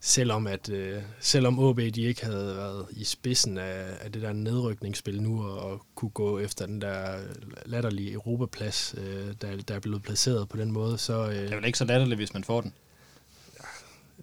selvom, 0.00 0.46
at, 0.46 0.68
øh, 0.68 1.02
selvom 1.20 1.68
AB 1.68 1.76
de 1.78 2.02
ikke 2.02 2.24
havde 2.24 2.56
været 2.56 2.86
i 2.90 3.04
spidsen 3.04 3.58
af, 3.58 3.84
af 4.00 4.12
det 4.12 4.22
der 4.22 4.32
nedrykningsspil 4.32 5.22
nu, 5.22 5.44
og, 5.44 5.58
og 5.58 5.86
kunne 5.94 6.10
gå 6.10 6.38
efter 6.38 6.66
den 6.66 6.80
der 6.80 7.18
latterlige 7.66 8.12
Europaplads, 8.12 8.94
øh, 8.98 9.34
der, 9.40 9.56
der 9.56 9.74
er 9.74 9.80
blevet 9.80 10.02
placeret 10.02 10.48
på 10.48 10.56
den 10.56 10.72
måde, 10.72 10.98
så... 10.98 11.26
Øh, 11.28 11.34
Det 11.34 11.50
er 11.52 11.56
vel 11.56 11.64
ikke 11.64 11.78
så 11.78 11.84
latterligt, 11.84 12.18
hvis 12.18 12.34
man 12.34 12.44
får 12.44 12.60
den. 12.60 12.72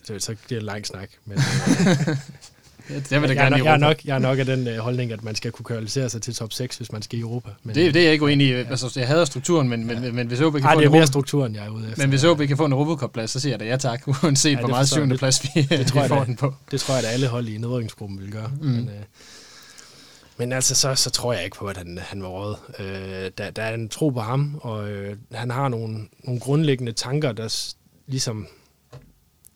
Så, 0.08 0.20
så 0.20 0.36
bliver 0.46 0.60
det 0.60 0.64
en 0.64 0.66
lang 0.66 0.86
snak. 0.88 1.10
Men, 1.26 1.38
øh, 2.90 3.02
Jeg 3.12 3.22
vil 3.22 3.30
da 3.30 3.34
jeg, 3.36 3.46
er 3.46 3.50
gerne 3.50 3.50
nok, 3.50 3.60
i 3.60 3.66
jeg, 3.66 3.74
er 3.74 3.78
nok, 3.78 4.06
jeg 4.06 4.16
er 4.16 4.20
nok 4.20 4.40
af 4.40 4.46
den 4.46 4.68
øh, 4.68 4.78
holdning, 4.78 5.12
at 5.12 5.24
man 5.24 5.36
skal 5.36 5.52
kunne 5.52 5.64
kvalificere 5.66 6.10
sig 6.10 6.22
til 6.22 6.36
top 6.36 6.54
6, 6.54 6.78
hvis 6.78 6.92
man 6.92 7.02
skal 7.02 7.20
i 7.20 7.22
Europa. 7.22 7.50
Men, 7.64 7.76
Det, 7.76 7.94
det 7.94 8.00
er 8.00 8.04
jeg 8.04 8.14
ikke 8.14 8.26
uenig 8.26 8.48
i. 8.48 8.52
Altså, 8.54 8.94
jeg 8.96 9.08
hader 9.08 9.26
strukturen, 9.26 9.70
men, 9.70 9.86
men, 9.88 10.02
men, 10.02 10.16
men 10.16 10.28
hvis 10.28 10.42
OB 10.42 10.54
kan 10.54 10.64
Ej, 10.64 10.74
få 10.74 10.80
det 10.80 10.86
er 10.86 10.88
en 10.88 10.92
mere 10.92 10.98
Europa, 11.00 11.06
strukturen, 11.06 11.56
jeg 11.56 11.66
er 11.66 11.70
ude 11.70 11.88
efter. 11.90 12.04
men 12.04 12.10
hvis 12.10 12.24
OB 12.24 12.38
kan 12.42 12.58
få 12.58 12.66
en 12.66 12.72
Europacup-plads, 12.72 13.32
så 13.32 13.40
siger 13.40 13.54
jeg 13.54 13.60
da 13.60 13.66
ja 13.66 13.78
tak, 13.78 14.08
uanset 14.24 14.52
Ja, 14.52 14.56
hvor 14.56 14.62
det 14.68 14.70
meget 14.70 14.82
jeg. 14.82 14.88
syvende 14.88 15.14
Det- 15.14 15.20
plads 15.20 15.44
vi, 15.44 15.62
det 15.62 15.88
tror 15.88 15.94
vi 15.96 16.00
jeg 16.02 16.10
får 16.10 16.20
da. 16.20 16.26
den 16.26 16.36
på. 16.36 16.54
Det 16.72 16.80
tror 16.82 16.96
jeg, 16.96 17.04
at 17.04 17.10
alle 17.14 17.28
hold 17.28 17.48
i 17.48 17.58
nedrykningsgruppen 17.58 18.20
vil 18.22 18.32
gøre. 18.32 18.52
Mm. 18.62 18.68
Men, 18.68 18.80
øh, 18.90 18.94
Men 20.38 20.54
altså, 20.54 20.76
så, 20.76 20.96
så 20.96 21.10
tror 21.10 21.34
jeg 21.34 21.44
ikke 21.44 21.58
på, 21.58 21.66
at 21.66 21.78
han, 21.78 22.00
han 22.02 22.22
var 22.22 22.28
råd. 22.30 22.56
Øh, 22.80 23.32
der, 23.38 23.50
der 23.50 23.62
er 23.62 23.74
en 23.74 23.90
tro 23.90 24.10
på 24.10 24.20
ham, 24.22 24.60
og 24.62 24.90
øh, 24.90 25.18
han 25.34 25.52
har 25.52 25.68
nogle, 25.70 26.00
nogle 26.24 26.40
grundlæggende 26.40 26.92
tanker, 26.92 27.32
der 27.32 27.74
ligesom 28.08 28.48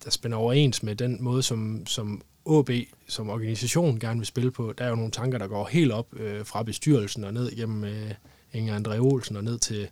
der 0.10 0.14
spænder 0.14 0.38
overens 0.38 0.84
med 0.84 0.96
den 0.96 1.18
måde, 1.20 1.44
som, 1.44 1.86
som 1.86 2.22
AB 2.50 2.70
som 3.08 3.30
organisation 3.30 4.00
gerne 4.00 4.20
vil 4.20 4.28
spille 4.28 4.52
på. 4.52 4.74
Der 4.78 4.86
er 4.86 4.90
jo 4.90 4.96
nogle 4.96 5.12
tanker, 5.12 5.38
der 5.38 5.48
går 5.48 5.68
helt 5.68 5.92
op 5.92 6.08
øh, 6.14 6.46
fra 6.46 6.64
bestyrelsen 6.64 7.24
og 7.24 7.34
ned 7.34 7.52
igennem 7.52 7.84
øh, 7.84 8.12
Inger 8.54 8.80
André 8.80 8.98
Olsen 8.98 9.36
og 9.36 9.44
ned 9.44 9.60
til, 9.60 9.90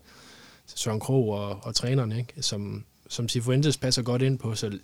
til 0.67 0.79
Søren 0.79 0.99
Krog 0.99 1.29
og, 1.29 1.59
og 1.63 1.75
trænerne, 1.75 2.17
ikke? 2.17 2.33
Som, 2.41 2.83
som 3.09 3.29
Sifuentes 3.29 3.77
passer 3.77 4.01
godt 4.01 4.21
ind 4.21 4.39
på, 4.39 4.55
så 4.55 4.79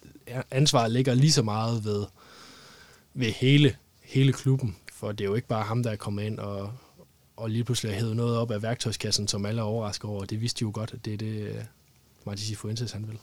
ansvaret 0.51 0.91
ligger 0.91 1.13
lige 1.13 1.31
så 1.31 1.43
meget 1.43 1.85
ved, 1.85 2.05
ved 3.13 3.31
hele, 3.31 3.75
hele 4.01 4.33
klubben, 4.33 4.75
for 4.93 5.11
det 5.11 5.21
er 5.21 5.29
jo 5.29 5.35
ikke 5.35 5.47
bare 5.47 5.63
ham, 5.63 5.83
der 5.83 5.91
er 5.91 5.95
kommet 5.95 6.23
ind 6.23 6.39
og, 6.39 6.73
og 7.37 7.49
lige 7.49 7.63
pludselig 7.63 7.91
har 7.91 7.99
hævet 7.99 8.15
noget 8.15 8.37
op 8.37 8.51
af 8.51 8.61
værktøjskassen, 8.61 9.27
som 9.27 9.45
alle 9.45 9.61
er 9.61 9.65
overrasket 9.65 10.09
over. 10.09 10.25
Det 10.25 10.41
vidste 10.41 10.59
de 10.59 10.65
jo 10.65 10.71
godt, 10.73 10.93
at 10.93 11.05
det 11.05 11.13
er 11.13 11.17
det, 11.17 11.47
øh, 11.47 11.63
Martin 12.25 12.45
Sifuentes 12.45 12.91
han 12.91 13.07
vil. 13.07 13.19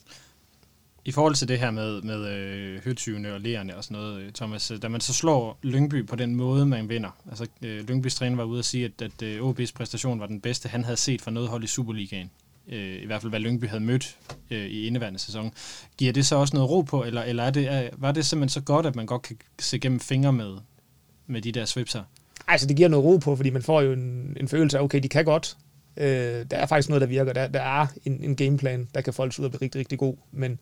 I 1.05 1.13
forhold 1.13 1.35
til 1.35 1.49
det 1.49 1.59
her 1.59 1.71
med, 1.71 2.03
med 2.03 2.29
øh, 2.29 2.85
høtyvene 2.85 3.35
og 3.35 3.41
lærerne 3.41 3.77
og 3.77 3.85
sådan 3.85 3.97
noget, 3.97 4.23
øh, 4.23 4.33
Thomas, 4.33 4.71
øh, 4.71 4.83
da 4.83 4.89
man 4.89 5.01
så 5.01 5.13
slår 5.13 5.59
Lyngby 5.63 6.07
på 6.07 6.17
den 6.17 6.35
måde, 6.35 6.67
man 6.67 6.89
vinder, 6.89 7.11
altså 7.29 7.47
øh, 7.63 7.89
Lyngbys 7.89 8.15
træner 8.15 8.37
var 8.37 8.45
ude 8.45 8.59
at 8.59 8.65
sige, 8.65 8.85
at, 8.85 9.03
at 9.03 9.23
øh, 9.23 9.49
OB's 9.49 9.73
præstation 9.75 10.21
var 10.21 10.27
den 10.27 10.41
bedste, 10.41 10.69
han 10.69 10.85
havde 10.85 10.97
set 10.97 11.23
fra 11.23 11.31
noget 11.31 11.49
hold 11.49 11.65
i 11.65 11.67
Superligaen. 11.67 12.31
Øh, 12.69 13.03
I 13.03 13.07
hvert 13.07 13.21
fald, 13.21 13.33
hvad 13.33 13.41
Lyngby 13.41 13.69
havde 13.69 13.83
mødt 13.83 14.19
øh, 14.51 14.67
i 14.67 14.87
indeværende 14.87 15.19
sæson. 15.19 15.53
Giver 15.99 16.13
det 16.13 16.27
så 16.27 16.37
også 16.37 16.57
noget 16.57 16.71
ro 16.71 16.81
på, 16.81 17.05
eller, 17.05 17.23
eller 17.23 17.43
er 17.43 17.51
det, 17.51 17.73
er, 17.73 17.89
var 17.97 18.13
det 18.13 18.27
simpelthen 18.27 18.49
så 18.49 18.61
godt, 18.61 18.87
at 18.87 18.97
man 18.97 19.07
godt 19.07 19.23
kan 19.23 19.37
se 19.59 19.79
gennem 19.79 20.01
fingre 20.01 20.33
med, 20.33 20.57
med 21.27 21.43
de 21.43 21.53
der 21.53 21.65
svipser? 21.65 22.03
Altså, 22.49 22.67
det 22.67 22.77
giver 22.77 22.89
noget 22.89 23.05
ro 23.05 23.17
på, 23.17 23.37
fordi 23.37 23.51
man 23.51 23.63
får 23.63 23.81
jo 23.81 23.93
en, 23.93 24.37
en 24.41 24.49
følelse 24.49 24.79
af, 24.79 24.83
okay, 24.83 25.03
de 25.03 25.09
kan 25.09 25.25
godt. 25.25 25.57
Øh, 25.97 26.47
der 26.51 26.57
er 26.57 26.67
faktisk 26.67 26.89
noget, 26.89 27.01
der 27.01 27.07
virker. 27.07 27.33
Der, 27.33 27.49
der 27.49 27.61
er 27.61 27.87
en, 28.05 28.25
en 28.25 28.37
gameplan, 28.37 28.89
der 28.95 29.01
kan 29.01 29.13
foldes 29.13 29.39
ud 29.39 29.45
og 29.45 29.51
blive 29.51 29.63
rigtig, 29.63 29.79
rigtig 29.79 29.99
god. 29.99 30.17
Men 30.33 30.59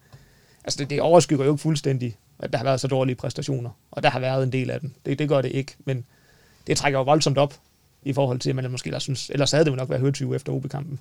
altså, 0.69 0.79
det, 0.79 0.91
det 0.91 1.01
overskygger 1.01 1.45
jo 1.45 1.53
ikke 1.53 1.63
fuldstændig, 1.63 2.17
at 2.39 2.53
der 2.53 2.59
har 2.59 2.65
været 2.65 2.81
så 2.81 2.89
dårlige 2.89 3.17
præstationer. 3.17 3.71
Og 3.91 4.03
der 4.03 4.11
har 4.11 4.21
været 4.21 4.43
en 4.43 4.53
del 4.53 4.71
af 4.71 4.81
dem. 4.81 4.95
Det, 5.07 5.19
det 5.19 5.29
gør 5.29 5.43
det 5.43 5.53
ikke. 5.53 5.75
Men 5.85 6.05
det 6.67 6.77
trækker 6.77 6.99
jo 6.99 7.03
voldsomt 7.03 7.39
op 7.39 7.55
i 8.03 8.13
forhold 8.13 8.39
til, 8.39 8.51
at 8.51 8.57
man 8.57 8.71
måske 8.71 8.89
ellers 8.89 9.03
synes, 9.03 9.31
ellers 9.31 9.51
havde 9.51 9.65
det 9.65 9.71
jo 9.71 9.77
nok 9.77 9.89
været 9.89 10.01
højtyve 10.01 10.35
efter 10.35 10.53
OB-kampen. 10.53 10.99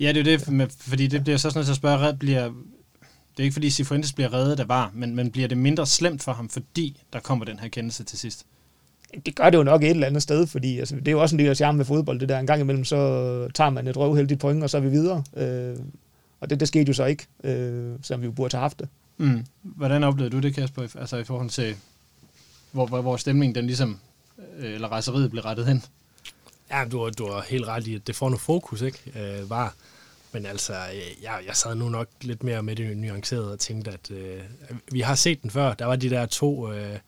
Ja, 0.00 0.08
det 0.12 0.26
er 0.26 0.32
jo 0.32 0.38
det, 0.38 0.50
med, 0.50 0.66
fordi 0.80 1.06
det 1.06 1.24
bliver 1.24 1.36
så 1.36 1.50
sådan 1.50 1.56
noget 1.56 1.66
til 1.66 1.72
at 1.72 1.76
spørge, 1.76 2.16
bliver, 2.16 2.44
det 2.44 3.38
er 3.38 3.42
ikke 3.42 3.52
fordi 3.52 3.70
Cifuentes 3.70 4.12
bliver 4.12 4.32
reddet 4.32 4.60
af 4.60 4.68
var, 4.68 4.90
men, 4.94 5.14
men 5.14 5.30
bliver 5.30 5.48
det 5.48 5.58
mindre 5.58 5.86
slemt 5.86 6.22
for 6.22 6.32
ham, 6.32 6.48
fordi 6.48 7.02
der 7.12 7.20
kommer 7.20 7.44
den 7.44 7.58
her 7.58 7.68
kendelse 7.68 8.04
til 8.04 8.18
sidst? 8.18 8.46
Det 9.26 9.34
gør 9.34 9.50
det 9.50 9.58
jo 9.58 9.62
nok 9.62 9.82
et 9.82 9.90
eller 9.90 10.06
andet 10.06 10.22
sted, 10.22 10.46
fordi 10.46 10.78
altså, 10.78 10.96
det 10.96 11.08
er 11.08 11.12
jo 11.12 11.20
også 11.20 11.34
en 11.34 11.38
del 11.38 11.48
af 11.48 11.56
charmen 11.56 11.76
med 11.76 11.84
fodbold, 11.84 12.20
det 12.20 12.28
der 12.28 12.38
en 12.38 12.46
gang 12.46 12.60
imellem, 12.60 12.84
så 12.84 13.48
tager 13.54 13.70
man 13.70 13.86
et 13.86 13.96
røvheldigt 13.96 14.40
point, 14.40 14.62
og 14.62 14.70
så 14.70 14.76
er 14.76 14.80
vi 14.80 14.88
videre. 14.88 15.24
Øh, 15.36 15.76
og 16.40 16.50
det, 16.50 16.60
det 16.60 16.68
skete 16.68 16.88
jo 16.88 16.94
så 16.94 17.04
ikke, 17.04 17.26
øh, 17.44 17.94
selvom 18.02 18.20
vi 18.20 18.26
jo 18.26 18.32
burde 18.32 18.56
have 18.56 18.62
haft 18.62 18.78
det. 18.78 18.88
Mm. 19.16 19.44
Hvordan 19.62 20.04
oplevede 20.04 20.36
du 20.36 20.38
det, 20.38 20.54
Kasper, 20.54 20.82
altså 20.82 21.16
i 21.16 21.24
forhold 21.24 21.50
til, 21.50 21.76
hvor, 22.72 22.86
hvor, 22.86 23.00
hvor 23.00 23.16
stemningen 23.16 23.54
den 23.54 23.66
ligesom, 23.66 23.98
øh, 24.58 24.74
eller 24.74 24.88
rejseriet 24.88 25.30
blev 25.30 25.42
rettet 25.42 25.66
hen? 25.66 25.84
Ja, 26.70 26.84
du 26.92 27.02
har, 27.02 27.10
du 27.10 27.32
har 27.32 27.44
helt 27.48 27.66
ret 27.66 27.86
i, 27.86 27.94
at 27.94 28.06
det 28.06 28.16
får 28.16 28.28
noget 28.28 28.40
fokus, 28.40 28.82
ikke? 28.82 28.98
Øh, 29.16 29.50
var. 29.50 29.74
Men 30.32 30.46
altså, 30.46 30.72
øh, 30.72 31.22
jeg, 31.22 31.40
jeg 31.46 31.56
sad 31.56 31.74
nu 31.74 31.88
nok 31.88 32.08
lidt 32.20 32.42
mere 32.42 32.62
med 32.62 32.76
det 32.76 32.96
nuancerede 32.96 33.52
og 33.52 33.58
tænkte, 33.58 33.90
at 33.90 34.10
øh, 34.10 34.40
vi 34.92 35.00
har 35.00 35.14
set 35.14 35.42
den 35.42 35.50
før. 35.50 35.74
Der 35.74 35.84
var 35.84 35.96
de 35.96 36.10
der 36.10 36.26
to, 36.26 36.72
øh, 36.72 36.98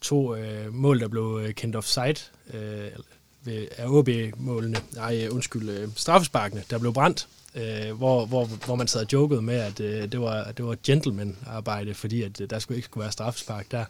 to 0.00 0.34
øh, 0.34 0.74
mål, 0.74 1.00
der 1.00 1.08
blev 1.08 1.40
øh, 1.42 1.54
kendt 1.54 1.76
offside 1.76 2.14
øh, 2.54 2.90
ved, 3.44 3.66
af 3.76 3.86
OB-målene. 3.86 4.76
Nej, 4.94 5.24
øh, 5.24 5.34
undskyld, 5.34 5.68
øh, 5.68 5.88
straffesparkene, 5.96 6.62
der 6.70 6.78
blev 6.78 6.92
brændt. 6.92 7.28
Øh, 7.54 7.92
hvor, 7.92 8.26
hvor, 8.26 8.44
hvor 8.44 8.74
man 8.74 8.86
sad 8.86 9.00
og 9.00 9.12
jokede 9.12 9.42
med, 9.42 9.54
at 9.54 9.80
øh, 9.80 10.12
det 10.12 10.20
var, 10.20 10.52
det 10.52 10.64
var 10.64 10.76
gentleman-arbejde, 10.86 11.94
fordi 11.94 12.22
at, 12.22 12.40
øh, 12.40 12.50
der 12.50 12.58
skulle 12.58 12.76
ikke 12.78 12.86
skulle 12.86 13.02
være 13.02 13.12
straffespark 13.12 13.70
der. 13.70 13.84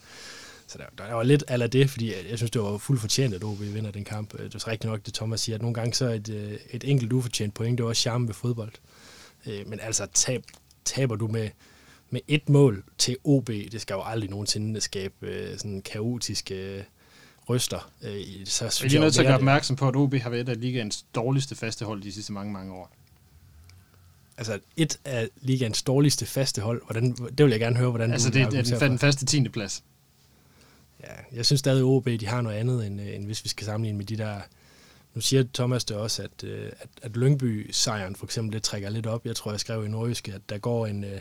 Så 0.67 0.79
der, 0.79 1.05
der 1.05 1.15
var 1.15 1.23
lidt 1.23 1.45
af 1.49 1.71
det, 1.71 1.91
fordi 1.91 2.07
jeg, 2.09 2.17
jeg 2.31 2.39
synes, 2.39 2.51
det 2.51 2.63
var 2.63 2.79
fuldt 2.79 3.01
fortjent, 3.01 3.35
at 3.35 3.45
OB 3.45 3.61
vinder 3.61 3.91
den 3.91 4.05
kamp. 4.05 4.35
Øh, 4.39 4.45
Det 4.45 4.55
er 4.55 4.69
rigtigt 4.69 4.91
nok, 4.91 5.07
det 5.07 5.15
Thomas 5.15 5.41
siger, 5.41 5.57
at 5.57 5.63
nogle 5.63 5.75
gange 5.75 5.95
så 5.95 6.05
er 6.07 6.15
et, 6.15 6.29
øh, 6.29 6.53
et 6.71 6.85
enkelt 6.85 7.13
ufortjent 7.13 7.55
point, 7.55 7.79
det 7.79 7.85
er 7.85 7.89
også 7.89 8.01
charme 8.03 8.27
ved 8.27 8.35
fodbold. 8.35 8.73
Øh, 9.47 9.69
Men 9.69 9.81
altså, 9.83 10.07
tab, 10.15 10.45
taber 10.85 11.17
du 11.17 11.27
med, 11.29 11.49
med 12.11 12.21
et 12.29 12.49
mål 12.49 12.85
til 12.99 13.17
OB, 13.25 13.47
det 13.47 13.81
skal 13.81 13.95
jo 13.95 14.03
aldrig 14.05 14.31
nogensinde 14.31 14.81
skabe 14.81 15.15
øh, 15.23 15.59
sådan 15.59 15.83
kaotiske 15.83 16.55
øh, 16.77 16.83
ryster. 17.49 17.91
Øh, 18.03 18.17
i- 18.17 18.43
Så 18.47 18.65
Jeg 18.65 18.67
er 18.67 18.71
synes 18.71 18.93
lige 18.93 18.99
jo 19.01 19.05
nødt 19.05 19.15
til 19.15 19.21
at 19.21 19.27
gøre 19.27 19.37
opmærksom 19.37 19.77
på, 19.77 19.89
at 19.89 19.97
OB 19.97 20.15
har 20.15 20.31
været 20.31 20.41
et 20.41 20.49
af 20.49 20.61
ligaens 20.61 21.05
dårligste 21.15 21.55
faste 21.57 21.85
hold 21.85 22.03
de 22.03 22.13
sidste 22.13 22.33
mange, 22.33 22.53
mange 22.53 22.73
år. 22.75 22.97
Altså, 24.51 24.59
et 24.77 24.99
af 25.05 25.29
ligaens 25.41 25.83
dårligste 25.83 26.27
faste 26.27 26.61
hold, 26.61 26.83
hvordan, 26.85 27.13
det 27.13 27.45
vil 27.45 27.51
jeg 27.51 27.61
gerne 27.61 27.77
høre, 27.77 27.91
hvordan 27.91 28.13
Altså 28.13 28.31
du 28.31 28.35
det 28.35 28.43
er 28.43 28.63
den, 28.79 28.91
den 28.91 28.99
faste 28.99 29.27
10. 29.27 29.49
plads. 29.49 29.85
Ja, 31.03 31.37
jeg 31.37 31.47
synes 31.47 31.61
stadig, 31.61 31.79
at 31.79 31.85
OB 31.85 32.07
de 32.07 32.27
har 32.27 32.41
noget 32.41 32.57
andet, 32.57 32.87
end, 32.87 33.01
end 33.01 33.25
hvis 33.25 33.45
vi 33.45 33.49
skal 33.49 33.65
sammenligne 33.65 33.99
med 33.99 34.07
de 34.07 34.17
der... 34.17 34.41
Nu 35.15 35.21
siger 35.21 35.45
Thomas 35.55 35.85
det 35.85 35.97
også, 35.97 36.23
at, 36.23 36.45
øh, 36.45 36.71
at, 36.81 36.89
at 37.03 37.17
Lyngby-sejren 37.17 38.17
for 38.17 38.25
eksempel, 38.25 38.53
det 38.53 38.63
trækker 38.63 38.91
lidt 38.91 39.07
op. 39.07 39.27
Jeg 39.27 39.37
tror, 39.37 39.51
jeg 39.51 39.61
skrev 39.61 39.85
i 39.85 39.89
Nordjyske, 39.89 40.33
at 40.35 40.41
der 40.49 40.59
går 40.59 40.87
en, 40.87 41.05
øh, 41.05 41.21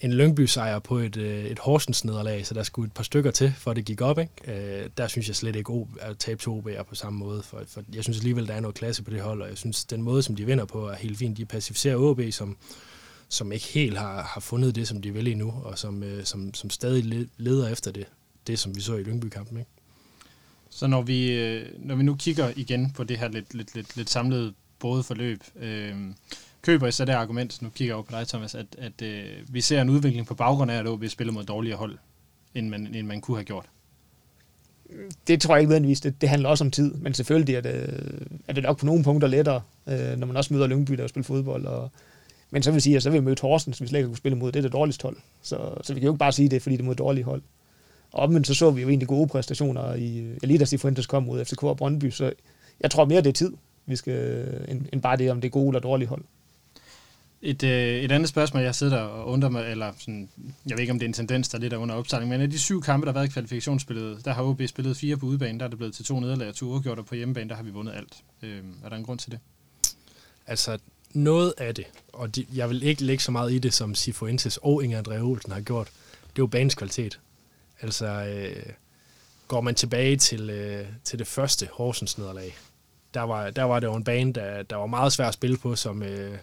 en 0.00 0.12
Lyngby-sejr 0.12 0.78
på 0.78 0.98
et, 0.98 1.16
øh, 1.16 1.44
et 1.44 1.58
Horsens-nederlag, 1.58 2.46
så 2.46 2.54
der 2.54 2.62
skulle 2.62 2.86
et 2.86 2.92
par 2.92 3.02
stykker 3.02 3.30
til, 3.30 3.52
for 3.56 3.72
det 3.72 3.84
gik 3.84 4.00
op. 4.00 4.18
Ikke? 4.18 4.82
Øh, 4.82 4.90
der 4.96 5.06
synes 5.06 5.28
jeg 5.28 5.36
slet 5.36 5.56
ikke, 5.56 5.86
at 6.00 6.18
tabe 6.18 6.42
til 6.42 6.50
OB'er 6.50 6.82
på 6.82 6.94
samme 6.94 7.18
måde. 7.18 7.42
For, 7.42 7.62
for 7.68 7.82
jeg 7.94 8.04
synes 8.04 8.18
alligevel, 8.18 8.46
der 8.46 8.54
er 8.54 8.60
noget 8.60 8.76
klasse 8.76 9.02
på 9.02 9.10
det 9.10 9.20
hold, 9.20 9.42
og 9.42 9.48
jeg 9.48 9.58
synes, 9.58 9.84
den 9.84 10.02
måde, 10.02 10.22
som 10.22 10.36
de 10.36 10.46
vinder 10.46 10.64
på, 10.64 10.88
er 10.88 10.94
helt 10.94 11.18
fint. 11.18 11.36
De 11.36 11.44
pacificerer 11.44 11.96
OB, 11.96 12.20
som, 12.30 12.56
som 13.28 13.52
ikke 13.52 13.66
helt 13.66 13.98
har, 13.98 14.22
har 14.22 14.40
fundet 14.40 14.74
det, 14.74 14.88
som 14.88 15.02
de 15.02 15.12
vil 15.12 15.28
endnu, 15.28 15.54
og 15.64 15.78
som, 15.78 16.02
øh, 16.02 16.24
som, 16.24 16.54
som 16.54 16.70
stadig 16.70 17.28
leder 17.36 17.68
efter 17.68 17.90
det, 17.90 18.06
det, 18.46 18.58
som 18.58 18.76
vi 18.76 18.80
så 18.80 18.94
i 18.94 19.02
Lyngby-kampen. 19.02 19.58
Ikke? 19.58 19.70
Så 20.70 20.86
når 20.86 21.02
vi, 21.02 21.32
øh, 21.32 21.66
når 21.78 21.94
vi 21.94 22.02
nu 22.02 22.14
kigger 22.14 22.52
igen 22.56 22.90
på 22.90 23.04
det 23.04 23.18
her 23.18 23.28
lidt, 23.28 23.54
lidt, 23.54 23.74
lidt, 23.74 23.96
lidt 23.96 24.10
samlede 24.10 24.54
både 24.78 25.02
forløb, 25.02 25.42
øh, 25.56 25.96
køber 26.62 26.86
I 26.86 26.92
så 26.92 27.04
det 27.04 27.12
argument, 27.12 27.62
nu 27.62 27.68
kigger 27.68 27.90
jeg 27.90 27.96
over 27.96 28.04
på 28.04 28.16
dig, 28.16 28.28
Thomas, 28.28 28.54
at, 28.54 28.66
at 28.78 29.02
øh, 29.02 29.24
vi 29.48 29.60
ser 29.60 29.82
en 29.82 29.90
udvikling 29.90 30.26
på 30.26 30.34
baggrund 30.34 30.70
af, 30.70 30.78
at 30.78 30.86
OB 30.86 31.04
spiller 31.08 31.32
mod 31.32 31.44
dårligere 31.44 31.76
hold, 31.76 31.98
end 32.54 32.68
man, 32.68 32.94
end 32.94 33.06
man 33.06 33.20
kunne 33.20 33.36
have 33.36 33.44
gjort. 33.44 33.66
Det 35.26 35.40
tror 35.40 35.54
jeg 35.54 35.60
ikke 35.60 35.68
nødvendigvis. 35.68 36.00
Det, 36.00 36.20
det 36.20 36.28
handler 36.28 36.48
også 36.48 36.64
om 36.64 36.70
tid, 36.70 36.94
men 36.94 37.14
selvfølgelig 37.14 37.54
er 37.54 37.60
det, 37.60 38.02
er 38.48 38.52
det 38.52 38.62
nok 38.62 38.78
på 38.78 38.86
nogle 38.86 39.04
punkter 39.04 39.28
lettere, 39.28 39.62
øh, 39.86 40.16
når 40.16 40.26
man 40.26 40.36
også 40.36 40.54
møder 40.54 40.66
Lyngby, 40.66 40.94
der 40.94 41.06
spiller 41.06 41.24
fodbold. 41.24 41.66
Og, 41.66 41.90
men 42.50 42.62
så 42.62 42.70
vil 42.70 42.74
jeg 42.74 42.82
sige, 42.82 42.96
at 42.96 43.02
så 43.02 43.10
vil 43.10 43.20
vi 43.20 43.24
møde 43.24 43.36
Horsens, 43.40 43.76
som 43.76 43.84
vi 43.84 43.88
slet 43.88 43.98
ikke 43.98 44.08
kunne 44.08 44.16
spille 44.16 44.38
mod. 44.38 44.52
Det 44.52 44.58
er 44.58 44.62
det 44.62 44.72
dårligste 44.72 45.02
hold. 45.02 45.16
Så, 45.42 45.74
så 45.82 45.94
vi 45.94 46.00
kan 46.00 46.06
jo 46.06 46.12
ikke 46.12 46.18
bare 46.18 46.32
sige 46.32 46.48
det, 46.48 46.62
fordi 46.62 46.76
det 46.76 46.82
er 46.82 46.86
mod 46.86 46.94
dårlige 46.94 47.24
hold. 47.24 47.42
Og 48.12 48.22
omvendt 48.22 48.46
så 48.46 48.54
så 48.54 48.70
vi 48.70 48.82
jo 48.82 48.88
egentlig 48.88 49.08
gode 49.08 49.28
præstationer 49.28 49.94
i 49.94 50.34
Elitas 50.42 50.72
i 50.72 50.76
Fuentes 50.76 51.06
kom 51.06 51.22
mod 51.22 51.44
FCK 51.44 51.62
og 51.62 51.76
Brøndby, 51.76 52.10
så 52.10 52.32
jeg 52.80 52.90
tror 52.90 53.04
mere, 53.04 53.20
det 53.20 53.28
er 53.28 53.32
tid, 53.32 53.52
vi 53.86 53.96
skal, 53.96 54.46
end, 54.68 54.86
end 54.92 55.02
bare 55.02 55.16
det, 55.16 55.30
om 55.30 55.40
det 55.40 55.48
er 55.48 55.52
gode 55.52 55.68
eller 55.68 55.80
dårlige 55.80 56.08
hold. 56.08 56.24
Et, 57.42 57.62
øh, 57.62 57.96
et 57.96 58.12
andet 58.12 58.28
spørgsmål, 58.28 58.62
jeg 58.62 58.74
sidder 58.74 58.98
og 58.98 59.26
undrer 59.26 59.48
mig, 59.48 59.70
eller 59.70 59.92
sådan, 59.98 60.28
jeg 60.66 60.76
ved 60.76 60.80
ikke, 60.80 60.92
om 60.92 60.98
det 60.98 61.06
er 61.06 61.08
en 61.08 61.12
tendens, 61.12 61.48
der 61.48 61.58
er 61.58 61.60
lidt 61.60 61.72
er 61.72 61.76
under 61.76 61.94
opstilling, 61.94 62.30
men 62.30 62.40
af 62.40 62.50
de 62.50 62.58
syv 62.58 62.82
kampe, 62.82 63.06
der 63.06 63.12
har 63.12 63.18
været 63.18 63.28
i 63.28 63.32
kvalifikationsspillet, 63.32 64.24
der 64.24 64.32
har 64.32 64.42
OB 64.42 64.62
spillet 64.66 64.96
fire 64.96 65.16
på 65.16 65.26
udebane, 65.26 65.58
der 65.58 65.64
er 65.64 65.68
det 65.68 65.78
blevet 65.78 65.94
til 65.94 66.04
to 66.04 66.20
nederlag 66.20 66.48
og 66.48 66.54
to 66.54 66.66
uafgjort, 66.66 66.98
og 66.98 67.06
på 67.06 67.14
hjemmebane, 67.14 67.50
der 67.50 67.56
har 67.56 67.62
vi 67.62 67.70
vundet 67.70 67.94
alt. 67.94 68.16
Øh, 68.42 68.62
er 68.84 68.88
der 68.88 68.96
en 68.96 69.04
grund 69.04 69.18
til 69.18 69.30
det? 69.30 69.38
Altså, 70.46 70.78
noget 71.14 71.54
af 71.58 71.74
det, 71.74 71.84
og 72.12 72.36
de, 72.36 72.46
jeg 72.54 72.68
vil 72.68 72.82
ikke 72.82 73.04
lægge 73.04 73.22
så 73.22 73.30
meget 73.32 73.52
i 73.52 73.58
det, 73.58 73.74
som 73.74 73.94
Sifuentes 73.94 74.58
og 74.62 74.84
Inger 74.84 75.02
André 75.02 75.20
Olsen 75.20 75.52
har 75.52 75.60
gjort, 75.60 75.86
det 76.22 76.28
er 76.28 76.42
jo 76.42 76.46
banens 76.46 76.74
kvalitet. 76.74 77.20
Altså, 77.80 78.06
øh, 78.06 78.72
går 79.48 79.60
man 79.60 79.74
tilbage 79.74 80.16
til, 80.16 80.50
øh, 80.50 80.86
til 81.04 81.18
det 81.18 81.26
første 81.26 81.68
Horsens 81.72 82.18
nederlag, 82.18 82.56
der 83.14 83.20
var, 83.20 83.50
der 83.50 83.62
var 83.62 83.80
det 83.80 83.86
jo 83.86 83.94
en 83.94 84.04
bane, 84.04 84.32
der, 84.32 84.62
der 84.62 84.76
var 84.76 84.86
meget 84.86 85.12
svær 85.12 85.28
at 85.28 85.34
spille 85.34 85.56
på, 85.56 85.76
som, 85.76 86.02
øh, 86.02 86.38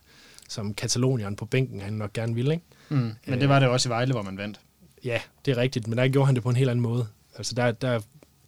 som 0.48 0.74
Katalonien 0.74 1.36
på 1.36 1.46
bænken, 1.46 1.82
han 1.82 1.94
nok 1.94 2.14
gerne 2.14 2.36
ville, 2.36 2.54
ikke? 2.54 2.66
Mm. 2.90 3.12
Men 3.28 3.40
det 3.42 3.50
var 3.50 3.60
det 3.60 3.70
også 3.70 3.90
i 3.90 3.92
Vejle, 3.92 4.12
hvor 4.14 4.22
man 4.22 4.38
vandt. 4.38 4.60
Ja, 5.04 5.22
det 5.46 5.52
er 5.52 5.58
rigtigt, 5.58 5.88
men 5.88 5.98
der 5.98 6.08
gjorde 6.08 6.26
han 6.26 6.36
det 6.36 6.44
på 6.44 6.50
en 6.50 6.56
helt 6.56 6.70
anden 6.70 6.84
måde. 6.84 7.08
Altså, 7.38 7.56
der, 7.56 7.72
der 7.72 8.00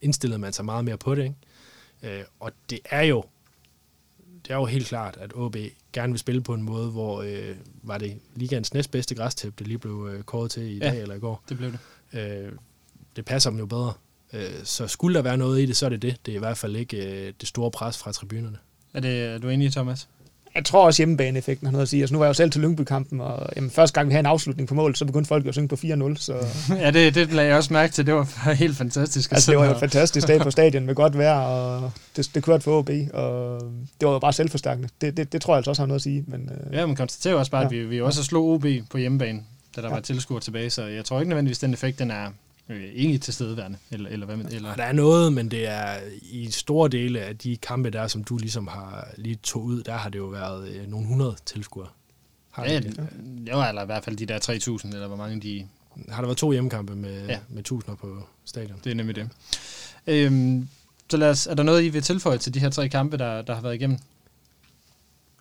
indstillede 0.01 0.39
man 0.39 0.53
sig 0.53 0.65
meget 0.65 0.85
mere 0.85 0.97
på 0.97 1.15
det, 1.15 1.23
ikke? 1.23 2.17
Øh, 2.17 2.23
og 2.39 2.51
det 2.69 2.79
er 2.85 3.01
jo 3.01 3.23
det 4.45 4.51
er 4.51 4.55
jo 4.57 4.65
helt 4.65 4.87
klart, 4.87 5.17
at 5.17 5.31
OB 5.35 5.55
gerne 5.93 6.13
vil 6.13 6.19
spille 6.19 6.41
på 6.41 6.53
en 6.53 6.61
måde, 6.63 6.89
hvor 6.91 7.21
øh, 7.21 7.55
var 7.83 7.97
det 7.97 8.17
ligands 8.35 8.73
næstbedste 8.73 9.15
græstæp, 9.15 9.59
det 9.59 9.67
lige 9.67 9.77
blev 9.77 10.09
øh, 10.13 10.23
kåret 10.23 10.51
til 10.51 10.63
i 10.63 10.77
Ja. 10.77 10.91
dag 10.91 11.01
eller 11.01 11.15
i 11.15 11.19
går. 11.19 11.43
Det 11.49 11.57
blev 11.57 11.71
det. 11.71 11.79
Øh, 12.19 12.51
det 13.15 13.25
passer 13.25 13.49
dem 13.49 13.59
jo 13.59 13.65
bedre. 13.65 13.93
Øh, 14.33 14.49
så 14.63 14.87
skulle 14.87 15.15
der 15.15 15.21
være 15.21 15.37
noget 15.37 15.61
i 15.61 15.65
det, 15.65 15.77
så 15.77 15.85
er 15.85 15.89
det 15.89 16.01
det. 16.01 16.17
Det 16.25 16.31
er 16.31 16.35
i 16.35 16.39
hvert 16.39 16.57
fald 16.57 16.75
ikke 16.75 17.27
øh, 17.27 17.33
det 17.39 17.47
store 17.47 17.71
pres 17.71 17.97
fra 17.97 18.11
tribunerne. 18.11 18.57
Er, 18.93 18.99
det, 18.99 19.23
er 19.25 19.37
du 19.37 19.49
enig, 19.49 19.71
Thomas? 19.71 20.09
Jeg 20.55 20.65
tror 20.65 20.85
også 20.85 20.99
hjemmebaneeffekten 20.99 21.67
har 21.67 21.71
noget 21.71 21.81
at 21.81 21.89
sige. 21.89 22.01
Altså, 22.01 22.13
nu 22.13 22.19
var 22.19 22.25
jeg 22.25 22.29
jo 22.29 22.33
selv 22.33 22.51
til 22.51 22.61
Lyngby-kampen, 22.61 23.21
og 23.21 23.49
jamen, 23.55 23.71
første 23.71 23.93
gang 23.93 24.07
vi 24.07 24.13
havde 24.13 24.19
en 24.19 24.25
afslutning 24.25 24.69
på 24.69 24.75
mål, 24.75 24.95
så 24.95 25.05
begyndte 25.05 25.27
folk 25.27 25.43
jo 25.45 25.49
at 25.49 25.55
synge 25.55 25.67
på 25.67 25.75
4-0. 25.75 26.15
Så, 26.15 26.33
ja, 26.83 26.91
det, 26.91 27.15
det 27.15 27.33
lagde 27.33 27.49
jeg 27.49 27.57
også 27.57 27.73
mærke 27.73 27.93
til. 27.93 28.05
Det 28.05 28.13
var 28.13 28.53
helt 28.63 28.77
fantastisk. 28.77 29.31
altså, 29.31 29.51
det 29.51 29.59
var 29.59 29.65
jo 29.65 29.71
et 29.71 29.79
fantastisk 29.79 30.27
dag 30.27 30.41
på 30.41 30.51
stadion 30.51 30.85
med 30.85 30.95
godt 30.95 31.17
vejr, 31.17 31.39
og 31.39 31.91
det, 32.15 32.31
det 32.35 32.43
kørte 32.43 32.63
for 32.63 32.79
OB, 32.79 32.89
og 33.13 33.61
det 33.99 34.07
var 34.07 34.11
jo 34.13 34.19
bare 34.19 34.33
selvforstærkende. 34.33 34.89
Det, 35.01 35.17
det, 35.17 35.33
det 35.33 35.41
tror 35.41 35.53
jeg 35.53 35.57
altså 35.57 35.71
også 35.71 35.81
har 35.81 35.87
noget 35.87 35.99
at 35.99 36.03
sige. 36.03 36.23
Men, 36.27 36.49
øh, 36.49 36.73
ja, 36.73 36.85
man 36.85 36.95
konstaterer 36.95 37.35
også 37.35 37.51
bare, 37.51 37.65
at 37.65 37.71
vi, 37.71 37.85
vi 37.85 38.01
også 38.01 38.23
slog 38.23 38.49
OB 38.49 38.65
på 38.89 38.97
hjemmebane, 38.97 39.43
da 39.75 39.81
der 39.81 39.87
ja. 39.87 39.93
var 39.93 40.01
tilskuer 40.01 40.39
tilbage, 40.39 40.69
så 40.69 40.85
jeg 40.85 41.05
tror 41.05 41.19
ikke 41.19 41.29
nødvendigvis, 41.29 41.59
den 41.59 41.73
effekt, 41.73 41.99
den 41.99 42.11
er 42.11 42.27
øh, 42.69 42.83
ikke 42.93 43.17
tilstedeværende, 43.17 43.77
eller, 43.91 44.09
eller 44.09 44.25
hvad 44.25 44.37
med, 44.37 44.45
eller? 44.51 44.75
Der 44.75 44.83
er 44.83 44.93
noget, 44.93 45.33
men 45.33 45.51
det 45.51 45.67
er 45.67 45.99
i 46.21 46.51
store 46.51 46.89
dele 46.89 47.21
af 47.21 47.37
de 47.37 47.57
kampe 47.57 47.89
der, 47.89 48.07
som 48.07 48.23
du 48.23 48.37
ligesom 48.37 48.67
har 48.67 49.07
lige 49.17 49.35
tog 49.35 49.63
ud, 49.63 49.83
der 49.83 49.93
har 49.93 50.09
det 50.09 50.19
jo 50.19 50.25
været 50.25 50.69
øh, 50.69 50.87
nogle 50.87 51.07
hundrede 51.07 51.35
tilskuere. 51.45 51.87
Har 52.51 52.65
ja, 52.65 52.79
det, 52.79 52.99
jo, 53.51 53.67
eller 53.67 53.81
i 53.81 53.85
hvert 53.85 54.03
fald 54.03 54.17
de 54.17 54.25
der 54.25 54.39
3.000, 54.83 54.93
eller 54.93 55.07
hvor 55.07 55.17
mange 55.17 55.41
de... 55.41 55.67
Har 56.09 56.21
der 56.21 56.27
været 56.27 56.37
to 56.37 56.51
hjemmekampe 56.51 56.95
med, 56.95 57.27
ja. 57.27 57.39
med 57.49 57.63
tusinder 57.63 57.95
på 57.95 58.23
stadion? 58.45 58.79
Det 58.83 58.91
er 58.91 58.95
nemlig 58.95 59.15
det. 59.15 59.29
Øhm, 60.07 60.69
så 61.09 61.17
lad 61.17 61.29
os, 61.29 61.47
er 61.47 61.53
der 61.53 61.63
noget, 61.63 61.83
I 61.83 61.89
vil 61.89 62.01
tilføje 62.01 62.37
til 62.37 62.53
de 62.53 62.59
her 62.59 62.69
tre 62.69 62.89
kampe, 62.89 63.17
der, 63.17 63.41
der 63.41 63.55
har 63.55 63.61
været 63.61 63.75
igennem? 63.75 63.97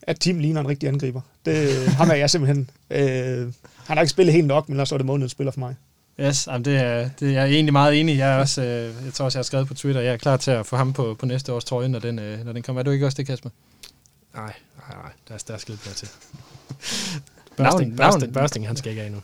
At 0.03 0.21
Tim 0.21 0.39
ligner 0.39 0.61
en 0.61 0.69
rigtig 0.69 0.89
angriber. 0.89 1.21
Det 1.45 1.89
ham 1.89 2.11
er 2.11 2.15
jeg 2.15 2.31
simpelthen. 2.31 2.71
Øh, 2.91 3.53
han 3.87 3.97
har 3.97 4.01
ikke 4.01 4.11
spillet 4.11 4.35
helt 4.35 4.47
nok, 4.47 4.69
men 4.69 4.87
så 4.87 4.95
er 4.95 4.97
det 4.97 5.07
månedens 5.07 5.33
spiller 5.33 5.51
for 5.51 5.61
mig. 5.61 5.77
Yes, 6.21 6.47
jamen 6.47 6.65
det, 6.65 6.77
er, 6.77 7.11
det 7.21 7.29
er 7.29 7.33
jeg 7.33 7.43
er 7.43 7.47
egentlig 7.47 7.73
meget 7.73 8.01
enig. 8.01 8.19
Jeg, 8.19 8.35
er 8.35 8.39
også, 8.39 8.63
øh, 8.63 9.05
jeg 9.05 9.15
tror 9.15 9.25
også, 9.25 9.39
jeg 9.39 9.41
har 9.41 9.45
skrevet 9.45 9.69
på 9.69 9.75
Twitter, 9.75 10.01
jeg 10.01 10.13
er 10.13 10.17
klar 10.17 10.37
til 10.37 10.51
at 10.51 10.67
få 10.67 10.77
ham 10.77 10.93
på, 10.93 11.15
på 11.15 11.27
næste 11.27 11.53
års 11.53 11.65
trøje, 11.65 11.89
når 11.89 11.99
den, 11.99 12.19
øh, 12.19 12.45
når 12.45 12.53
den 12.53 12.63
kommer. 12.63 12.81
Er 12.81 12.85
du 12.85 12.91
ikke 12.91 13.07
også 13.07 13.17
det, 13.17 13.27
Kasper? 13.27 13.51
Nej, 14.35 14.53
nej, 14.77 15.03
nej. 15.03 15.13
Der 15.29 15.35
er, 15.35 15.39
der 15.49 15.55
er 15.55 15.59
skidt 15.59 15.81
til. 15.81 16.09
Børsting, 17.57 17.97
børsting, 17.97 18.33
børsting, 18.33 18.67
han 18.67 18.77
skal 18.77 18.91
ikke 18.91 19.01
have 19.01 19.07
endnu. 19.07 19.23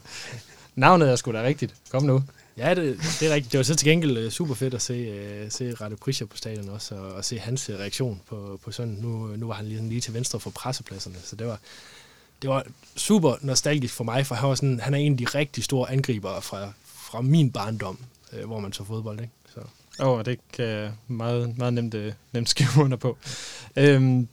Navnet 0.74 1.10
er 1.10 1.16
sgu 1.16 1.32
da 1.32 1.42
rigtigt. 1.42 1.74
Kom 1.90 2.02
nu. 2.02 2.22
Ja, 2.56 2.74
det, 2.74 2.98
det 3.20 3.28
er 3.28 3.34
rigtigt. 3.34 3.52
Det 3.52 3.58
var 3.58 3.64
så 3.64 3.74
til 3.74 3.88
gengæld 3.88 4.26
uh, 4.26 4.32
super 4.32 4.54
fedt 4.54 4.74
at 4.74 4.82
se, 4.82 5.10
uh, 5.44 5.50
se 5.50 5.74
Rette 5.74 5.96
Prischer 5.96 6.26
på 6.26 6.36
stadion 6.36 6.68
også, 6.68 6.94
og, 6.94 7.12
og 7.12 7.24
se 7.24 7.38
hans 7.38 7.70
reaktion 7.70 8.20
på, 8.28 8.60
på 8.64 8.72
sådan. 8.72 8.98
Nu, 9.00 9.26
nu 9.36 9.46
var 9.46 9.54
han 9.54 9.66
lige, 9.66 9.88
lige 9.88 10.00
til 10.00 10.14
venstre 10.14 10.40
for 10.40 10.50
pressepladserne, 10.50 11.16
så 11.24 11.36
det 11.36 11.46
var, 11.46 11.58
det 12.42 12.50
var 12.50 12.64
super 12.96 13.36
nostalgisk 13.40 13.94
for 13.94 14.04
mig, 14.04 14.26
for 14.26 14.34
han, 14.34 14.48
var 14.48 14.54
sådan, 14.54 14.80
han 14.80 14.94
er 14.94 14.98
en 14.98 15.12
af 15.12 15.18
de 15.18 15.24
rigtig 15.24 15.64
store 15.64 15.90
angribere 15.90 16.42
fra, 16.42 16.72
fra 17.14 17.22
min 17.22 17.50
barndom, 17.50 17.98
øh, 18.32 18.46
hvor 18.46 18.60
man 18.60 18.72
så 18.72 18.84
fodbold. 18.84 19.20
Ikke? 19.20 19.32
Så. 19.54 19.60
Åh, 20.00 20.08
oh, 20.08 20.24
det 20.24 20.38
kan 20.52 20.64
jeg 20.64 20.92
meget, 21.08 21.58
meget 21.58 21.72
nemt, 21.72 21.94
øh, 21.94 22.12
nemt 22.32 22.48
skrive 22.48 22.84
under 22.84 22.96
på. 22.96 23.16
Øhm, 23.76 24.28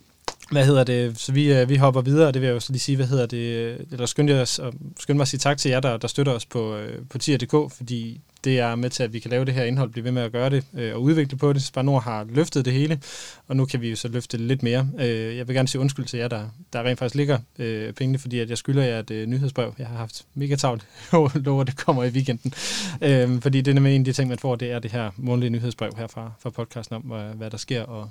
hvad 0.51 0.65
hedder 0.65 0.83
det? 0.83 1.19
Så 1.19 1.31
vi, 1.31 1.53
øh, 1.53 1.69
vi 1.69 1.75
hopper 1.75 2.01
videre, 2.01 2.31
det 2.31 2.41
vil 2.41 2.47
jeg 2.47 2.53
jo 2.53 2.61
lige 2.69 2.79
sige, 2.79 2.95
hvad 2.95 3.07
hedder 3.07 3.25
det? 3.25 3.71
Eller 3.91 4.05
skynde, 4.05 4.41
os, 4.41 4.59
skynde 4.99 5.17
mig 5.17 5.21
at 5.21 5.27
sige 5.27 5.39
tak 5.39 5.57
til 5.57 5.71
jer, 5.71 5.79
der, 5.79 5.97
der 5.97 6.07
støtter 6.07 6.33
os 6.33 6.45
på, 6.45 6.75
øh, 6.75 7.05
på 7.09 7.17
tier.dk, 7.17 7.73
fordi 7.77 8.21
det 8.43 8.59
er 8.59 8.75
med 8.75 8.89
til, 8.89 9.03
at 9.03 9.13
vi 9.13 9.19
kan 9.19 9.31
lave 9.31 9.45
det 9.45 9.53
her 9.53 9.63
indhold, 9.63 9.89
blive 9.89 10.03
ved 10.03 10.11
med 10.11 10.21
at 10.21 10.31
gøre 10.31 10.49
det 10.49 10.63
øh, 10.73 10.95
og 10.95 11.01
udvikle 11.01 11.37
på 11.37 11.53
det. 11.53 11.63
Spar 11.63 11.81
Nord 11.81 12.03
har 12.03 12.27
løftet 12.29 12.65
det 12.65 12.73
hele, 12.73 12.99
og 13.47 13.55
nu 13.55 13.65
kan 13.65 13.81
vi 13.81 13.89
jo 13.89 13.95
så 13.95 14.07
løfte 14.07 14.37
det 14.37 14.45
lidt 14.45 14.63
mere. 14.63 14.89
Øh, 14.99 15.37
jeg 15.37 15.47
vil 15.47 15.55
gerne 15.55 15.67
sige 15.67 15.81
undskyld 15.81 16.05
til 16.05 16.19
jer, 16.19 16.27
der, 16.27 16.45
der 16.73 16.83
rent 16.83 16.99
faktisk 16.99 17.15
ligger 17.15 17.39
øh, 17.59 17.93
pengene, 17.93 18.17
fordi 18.17 18.39
at 18.39 18.49
jeg 18.49 18.57
skylder 18.57 18.83
jer 18.83 18.99
et 18.99 19.11
øh, 19.11 19.27
nyhedsbrev. 19.27 19.73
Jeg 19.77 19.87
har 19.87 19.97
haft 19.97 20.25
mega 20.33 20.55
travlt. 20.55 20.87
Jeg 21.11 21.29
lover, 21.35 21.63
det 21.63 21.77
kommer 21.77 22.03
i 22.03 22.09
weekenden. 22.09 22.53
Øh, 23.01 23.41
fordi 23.41 23.61
det 23.61 23.71
er 23.71 23.75
nemlig 23.75 23.95
en 23.95 24.01
af 24.01 24.05
de 24.05 24.13
ting, 24.13 24.29
man 24.29 24.39
får, 24.39 24.55
det 24.55 24.71
er 24.71 24.79
det 24.79 24.91
her 24.91 25.11
månedlige 25.17 25.49
nyhedsbrev 25.49 25.91
her 25.97 26.07
fra, 26.07 26.31
fra 26.39 26.49
podcasten 26.49 26.95
om, 26.95 27.01
hvad, 27.01 27.23
hvad 27.23 27.49
der 27.49 27.57
sker, 27.57 27.83
og 27.83 28.09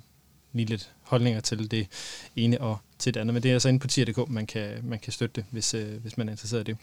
lige 0.53 0.67
lidt 0.67 0.91
holdninger 1.03 1.41
til 1.41 1.71
det 1.71 1.87
ene 2.37 2.61
og 2.61 2.79
til 2.99 3.15
det 3.15 3.21
andet. 3.21 3.35
Men 3.35 3.43
det 3.43 3.49
er 3.49 3.53
altså 3.53 3.69
inde 3.69 3.81
på 3.81 3.87
tier.dk, 3.87 4.31
man 4.31 4.47
kan, 4.47 4.69
man 4.83 4.99
kan 4.99 5.13
støtte 5.13 5.33
det, 5.37 5.45
hvis, 5.51 5.75
øh, 5.75 6.01
hvis 6.03 6.19
man 6.19 6.29
er 6.29 6.33
interesseret 6.33 6.69
i 6.69 6.73
det. 6.73 6.77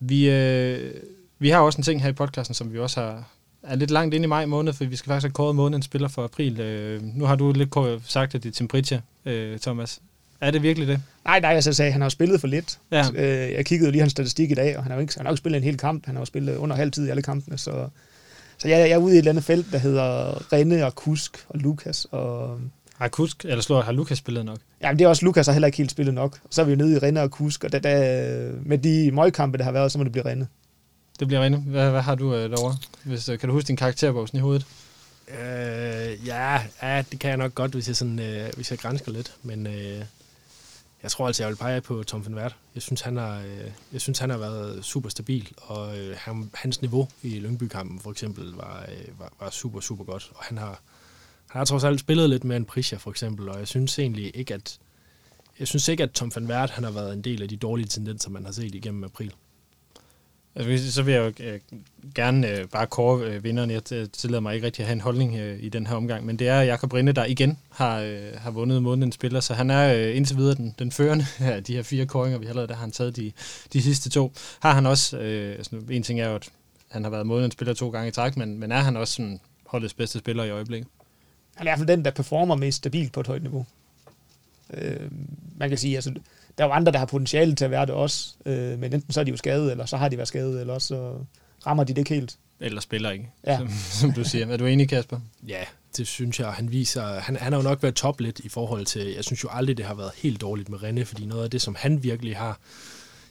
Vi, 0.00 0.30
øh, 0.30 0.94
vi 1.38 1.48
har 1.50 1.60
også 1.60 1.78
en 1.78 1.82
ting 1.82 2.02
her 2.02 2.08
i 2.08 2.12
podcasten, 2.12 2.54
som 2.54 2.72
vi 2.72 2.78
også 2.78 3.00
har, 3.00 3.28
er 3.62 3.76
lidt 3.76 3.90
langt 3.90 4.14
ind 4.14 4.24
i 4.24 4.28
maj 4.28 4.46
måned, 4.46 4.72
for 4.72 4.84
vi 4.84 4.96
skal 4.96 5.08
faktisk 5.08 5.24
have 5.24 5.32
kåret 5.32 5.56
månedens 5.56 5.84
spiller 5.84 6.08
for 6.08 6.24
april. 6.24 6.60
Øh, 6.60 7.02
nu 7.02 7.24
har 7.24 7.36
du 7.36 7.52
lidt 7.52 7.74
sagt, 8.06 8.34
at 8.34 8.42
det 8.42 8.48
er 8.48 8.52
Tim 8.52 8.68
Pritja, 8.68 9.00
øh, 9.24 9.58
Thomas. 9.58 10.00
Er 10.40 10.50
det 10.50 10.62
virkelig 10.62 10.88
det? 10.88 11.00
Nej, 11.24 11.40
nej, 11.40 11.54
altså, 11.54 11.70
jeg 11.70 11.74
sagde, 11.76 11.92
han 11.92 12.02
har 12.02 12.08
spillet 12.08 12.40
for 12.40 12.48
lidt. 12.48 12.78
Ja. 12.90 13.04
Øh, 13.14 13.52
jeg 13.52 13.66
kiggede 13.66 13.90
lige 13.90 14.00
hans 14.00 14.12
statistik 14.12 14.50
i 14.50 14.54
dag, 14.54 14.76
og 14.76 14.82
han 14.82 14.90
har 14.90 14.96
jo 14.96 15.00
ikke, 15.00 15.14
han 15.16 15.26
har 15.26 15.32
ikke 15.32 15.38
spillet 15.38 15.58
en 15.58 15.64
hel 15.64 15.76
kamp. 15.76 16.06
Han 16.06 16.14
har 16.14 16.20
jo 16.20 16.24
spillet 16.24 16.56
under 16.56 16.76
halv 16.76 16.92
tid 16.92 17.06
i 17.06 17.10
alle 17.10 17.22
kampene, 17.22 17.58
så, 17.58 17.88
så 18.58 18.68
jeg, 18.68 18.78
jeg 18.78 18.90
er 18.90 18.96
ude 18.96 19.12
i 19.12 19.14
et 19.14 19.18
eller 19.18 19.30
andet 19.30 19.44
felt, 19.44 19.72
der 19.72 19.78
hedder 19.78 20.34
Renne 20.52 20.86
og 20.86 20.94
Kusk 20.94 21.44
og 21.48 21.58
Lukas. 21.58 22.06
Og, 22.10 22.60
har 22.98 23.08
Kusk, 23.08 23.44
eller 23.44 23.62
slår, 23.62 23.80
har 23.80 23.92
Lukas 23.92 24.18
spillet 24.18 24.44
nok? 24.44 24.58
Ja, 24.80 24.90
men 24.90 24.98
det 24.98 25.04
er 25.04 25.08
også, 25.08 25.24
Lukas 25.24 25.46
har 25.46 25.52
heller 25.52 25.66
ikke 25.66 25.78
helt 25.78 25.90
spillet 25.90 26.14
nok. 26.14 26.38
Så 26.50 26.60
er 26.60 26.64
vi 26.64 26.72
jo 26.72 26.76
nede 26.76 26.96
i 26.96 26.98
Renne 26.98 27.22
og 27.22 27.30
Kusk, 27.30 27.64
og 27.64 27.72
da, 27.72 27.78
da, 27.78 28.50
med 28.62 28.78
de 28.78 29.10
møgkampe, 29.12 29.58
der 29.58 29.64
har 29.64 29.72
været, 29.72 29.92
så 29.92 29.98
må 29.98 30.04
det 30.04 30.12
blive 30.12 30.24
Renne. 30.24 30.48
Det 31.20 31.26
bliver 31.26 31.42
Rene. 31.42 31.56
Hvad, 31.56 31.90
hvad 31.90 32.02
har 32.02 32.14
du 32.14 32.34
øh, 32.34 32.50
derovre? 32.50 32.76
Hvis, 33.04 33.28
øh, 33.28 33.38
kan 33.38 33.48
du 33.48 33.54
huske 33.54 33.68
din 33.68 33.76
karakterbog 33.76 34.28
i 34.32 34.38
hovedet? 34.38 34.66
Øh, 35.28 36.26
ja, 36.26 36.62
ja, 36.82 37.04
det 37.10 37.20
kan 37.20 37.28
jeg 37.30 37.36
nok 37.36 37.54
godt, 37.54 37.72
hvis 37.72 37.88
jeg, 37.88 37.96
sådan, 37.96 38.18
øh, 38.18 38.50
hvis 38.56 38.70
jeg 38.70 38.78
grænsker 38.78 39.12
lidt. 39.12 39.34
Men 39.42 39.66
øh, 39.66 40.02
jeg 41.02 41.10
tror 41.10 41.26
altså, 41.26 41.42
jeg 41.42 41.50
vil 41.50 41.56
pege 41.56 41.80
på 41.80 42.02
Tom 42.02 42.26
van 42.26 42.34
Wert. 42.34 42.56
Jeg 42.74 42.82
synes, 42.82 43.00
han 43.00 43.16
har, 43.16 43.38
øh, 43.38 43.70
jeg 43.92 44.00
synes, 44.00 44.18
han 44.18 44.30
har 44.30 44.38
været 44.38 44.84
super 44.84 45.08
stabil, 45.08 45.52
og 45.56 45.98
øh, 45.98 46.16
han, 46.18 46.50
hans 46.54 46.80
niveau 46.80 47.08
i 47.22 47.38
Lyngby-kampen 47.38 48.00
for 48.00 48.10
eksempel 48.10 48.52
var, 48.52 48.86
øh, 48.88 49.20
var, 49.20 49.32
var 49.40 49.50
super, 49.50 49.80
super 49.80 50.04
godt. 50.04 50.30
Og 50.34 50.44
han 50.44 50.58
har, 50.58 50.80
han 51.54 51.60
har 51.60 51.64
trods 51.64 51.84
alt 51.84 52.00
spillet 52.00 52.30
lidt 52.30 52.44
mere 52.44 52.56
en 52.56 52.64
Prisha 52.64 52.96
for 52.96 53.10
eksempel, 53.10 53.48
og 53.48 53.58
jeg 53.58 53.68
synes 53.68 53.98
egentlig 53.98 54.36
ikke, 54.36 54.54
at 54.54 54.78
jeg 55.58 55.68
synes 55.68 55.88
ikke, 55.88 56.02
at 56.02 56.10
Tom 56.10 56.32
van 56.34 56.46
Wert 56.46 56.70
han 56.70 56.84
har 56.84 56.90
været 56.90 57.12
en 57.12 57.22
del 57.22 57.42
af 57.42 57.48
de 57.48 57.56
dårlige 57.56 57.86
tendenser, 57.86 58.30
man 58.30 58.44
har 58.44 58.52
set 58.52 58.74
igennem 58.74 59.04
april. 59.04 59.32
Altså, 60.54 60.92
så 60.92 61.02
vil 61.02 61.14
jeg 61.14 61.20
jo 61.38 61.44
øh, 61.44 61.60
gerne 62.14 62.48
øh, 62.48 62.68
bare 62.68 62.86
kåre 62.86 63.26
øh, 63.26 63.44
vinderen. 63.44 63.70
Jeg 63.70 63.92
øh, 63.92 64.08
tillader 64.12 64.40
mig 64.40 64.54
ikke 64.54 64.66
rigtig 64.66 64.82
at 64.82 64.86
have 64.86 64.92
en 64.92 65.00
holdning 65.00 65.36
øh, 65.36 65.62
i 65.62 65.68
den 65.68 65.86
her 65.86 65.94
omgang, 65.94 66.26
men 66.26 66.38
det 66.38 66.48
er 66.48 66.60
Jakob 66.60 66.92
Rinde, 66.92 67.12
der 67.12 67.24
igen 67.24 67.58
har, 67.70 68.00
øh, 68.00 68.32
har 68.36 68.50
vundet 68.50 68.82
månedens 68.82 69.14
spiller, 69.14 69.40
så 69.40 69.54
han 69.54 69.70
er 69.70 69.94
øh, 69.94 70.16
indtil 70.16 70.36
videre 70.36 70.54
den, 70.54 70.74
den 70.78 70.92
førende 70.92 71.26
af 71.54 71.64
de 71.64 71.74
her 71.74 71.82
fire 71.82 72.06
kåringer, 72.06 72.38
vi 72.38 72.46
har 72.46 72.54
lavet, 72.54 72.68
der 72.68 72.74
har 72.74 72.80
han 72.80 72.92
taget 72.92 73.16
de, 73.16 73.32
de 73.72 73.82
sidste 73.82 74.10
to. 74.10 74.32
Har 74.60 74.72
han 74.72 74.86
også, 74.86 75.18
øh, 75.18 75.52
altså, 75.52 75.76
en 75.90 76.02
ting 76.02 76.20
er 76.20 76.28
jo, 76.28 76.34
at 76.34 76.48
han 76.88 77.04
har 77.04 77.10
været 77.10 77.26
månedens 77.26 77.54
spiller 77.54 77.74
to 77.74 77.90
gange 77.90 78.08
i 78.08 78.12
træk, 78.12 78.36
men, 78.36 78.58
men 78.58 78.72
er 78.72 78.80
han 78.80 78.96
også 78.96 79.14
sådan 79.14 79.40
holdets 79.66 79.94
bedste 79.94 80.18
spiller 80.18 80.44
i 80.44 80.50
øjeblikket? 80.50 80.88
Han 81.54 81.66
er 81.66 81.70
i 81.70 81.72
hvert 81.72 81.78
fald 81.78 81.88
den, 81.88 82.04
der 82.04 82.10
performer 82.10 82.56
mest 82.56 82.76
stabilt 82.76 83.12
på 83.12 83.20
et 83.20 83.26
højt 83.26 83.42
niveau. 83.42 83.66
Øh, 84.74 85.10
man 85.56 85.68
kan 85.68 85.78
sige, 85.78 85.94
altså 85.94 86.10
der 86.58 86.64
er 86.64 86.68
jo 86.68 86.72
andre, 86.72 86.92
der 86.92 86.98
har 86.98 87.06
potentiale 87.06 87.54
til 87.54 87.64
at 87.64 87.70
være 87.70 87.86
det 87.86 87.94
også, 87.94 88.34
øh, 88.46 88.78
men 88.78 88.92
enten 88.92 89.12
så 89.12 89.20
er 89.20 89.24
de 89.24 89.30
jo 89.30 89.36
skadet, 89.36 89.70
eller 89.70 89.86
så 89.86 89.96
har 89.96 90.08
de 90.08 90.16
været 90.16 90.28
skadet, 90.28 90.60
eller 90.60 90.74
også 90.74 90.88
så 90.88 91.16
rammer 91.66 91.84
de 91.84 91.92
det 91.92 91.98
ikke 91.98 92.14
helt. 92.14 92.38
Eller 92.60 92.80
spiller 92.80 93.10
ikke, 93.10 93.30
ja. 93.46 93.58
som, 93.58 93.68
som 93.90 94.12
du 94.12 94.24
siger. 94.24 94.46
Er 94.46 94.56
du 94.56 94.66
enig, 94.66 94.88
Kasper? 94.88 95.20
Ja, 95.48 95.64
det 95.96 96.06
synes 96.06 96.40
jeg. 96.40 96.48
Han 96.48 96.72
viser, 96.72 97.20
han, 97.20 97.36
han 97.36 97.52
har 97.52 97.60
jo 97.60 97.64
nok 97.64 97.82
været 97.82 97.94
top 97.94 98.20
lidt 98.20 98.38
i 98.38 98.48
forhold 98.48 98.86
til, 98.86 99.14
jeg 99.14 99.24
synes 99.24 99.44
jo 99.44 99.48
aldrig, 99.52 99.76
det 99.76 99.86
har 99.86 99.94
været 99.94 100.10
helt 100.16 100.40
dårligt 100.40 100.68
med 100.68 100.78
René, 100.78 101.02
fordi 101.02 101.26
noget 101.26 101.44
af 101.44 101.50
det, 101.50 101.62
som 101.62 101.76
han 101.78 102.02
virkelig 102.02 102.36
har, 102.36 102.58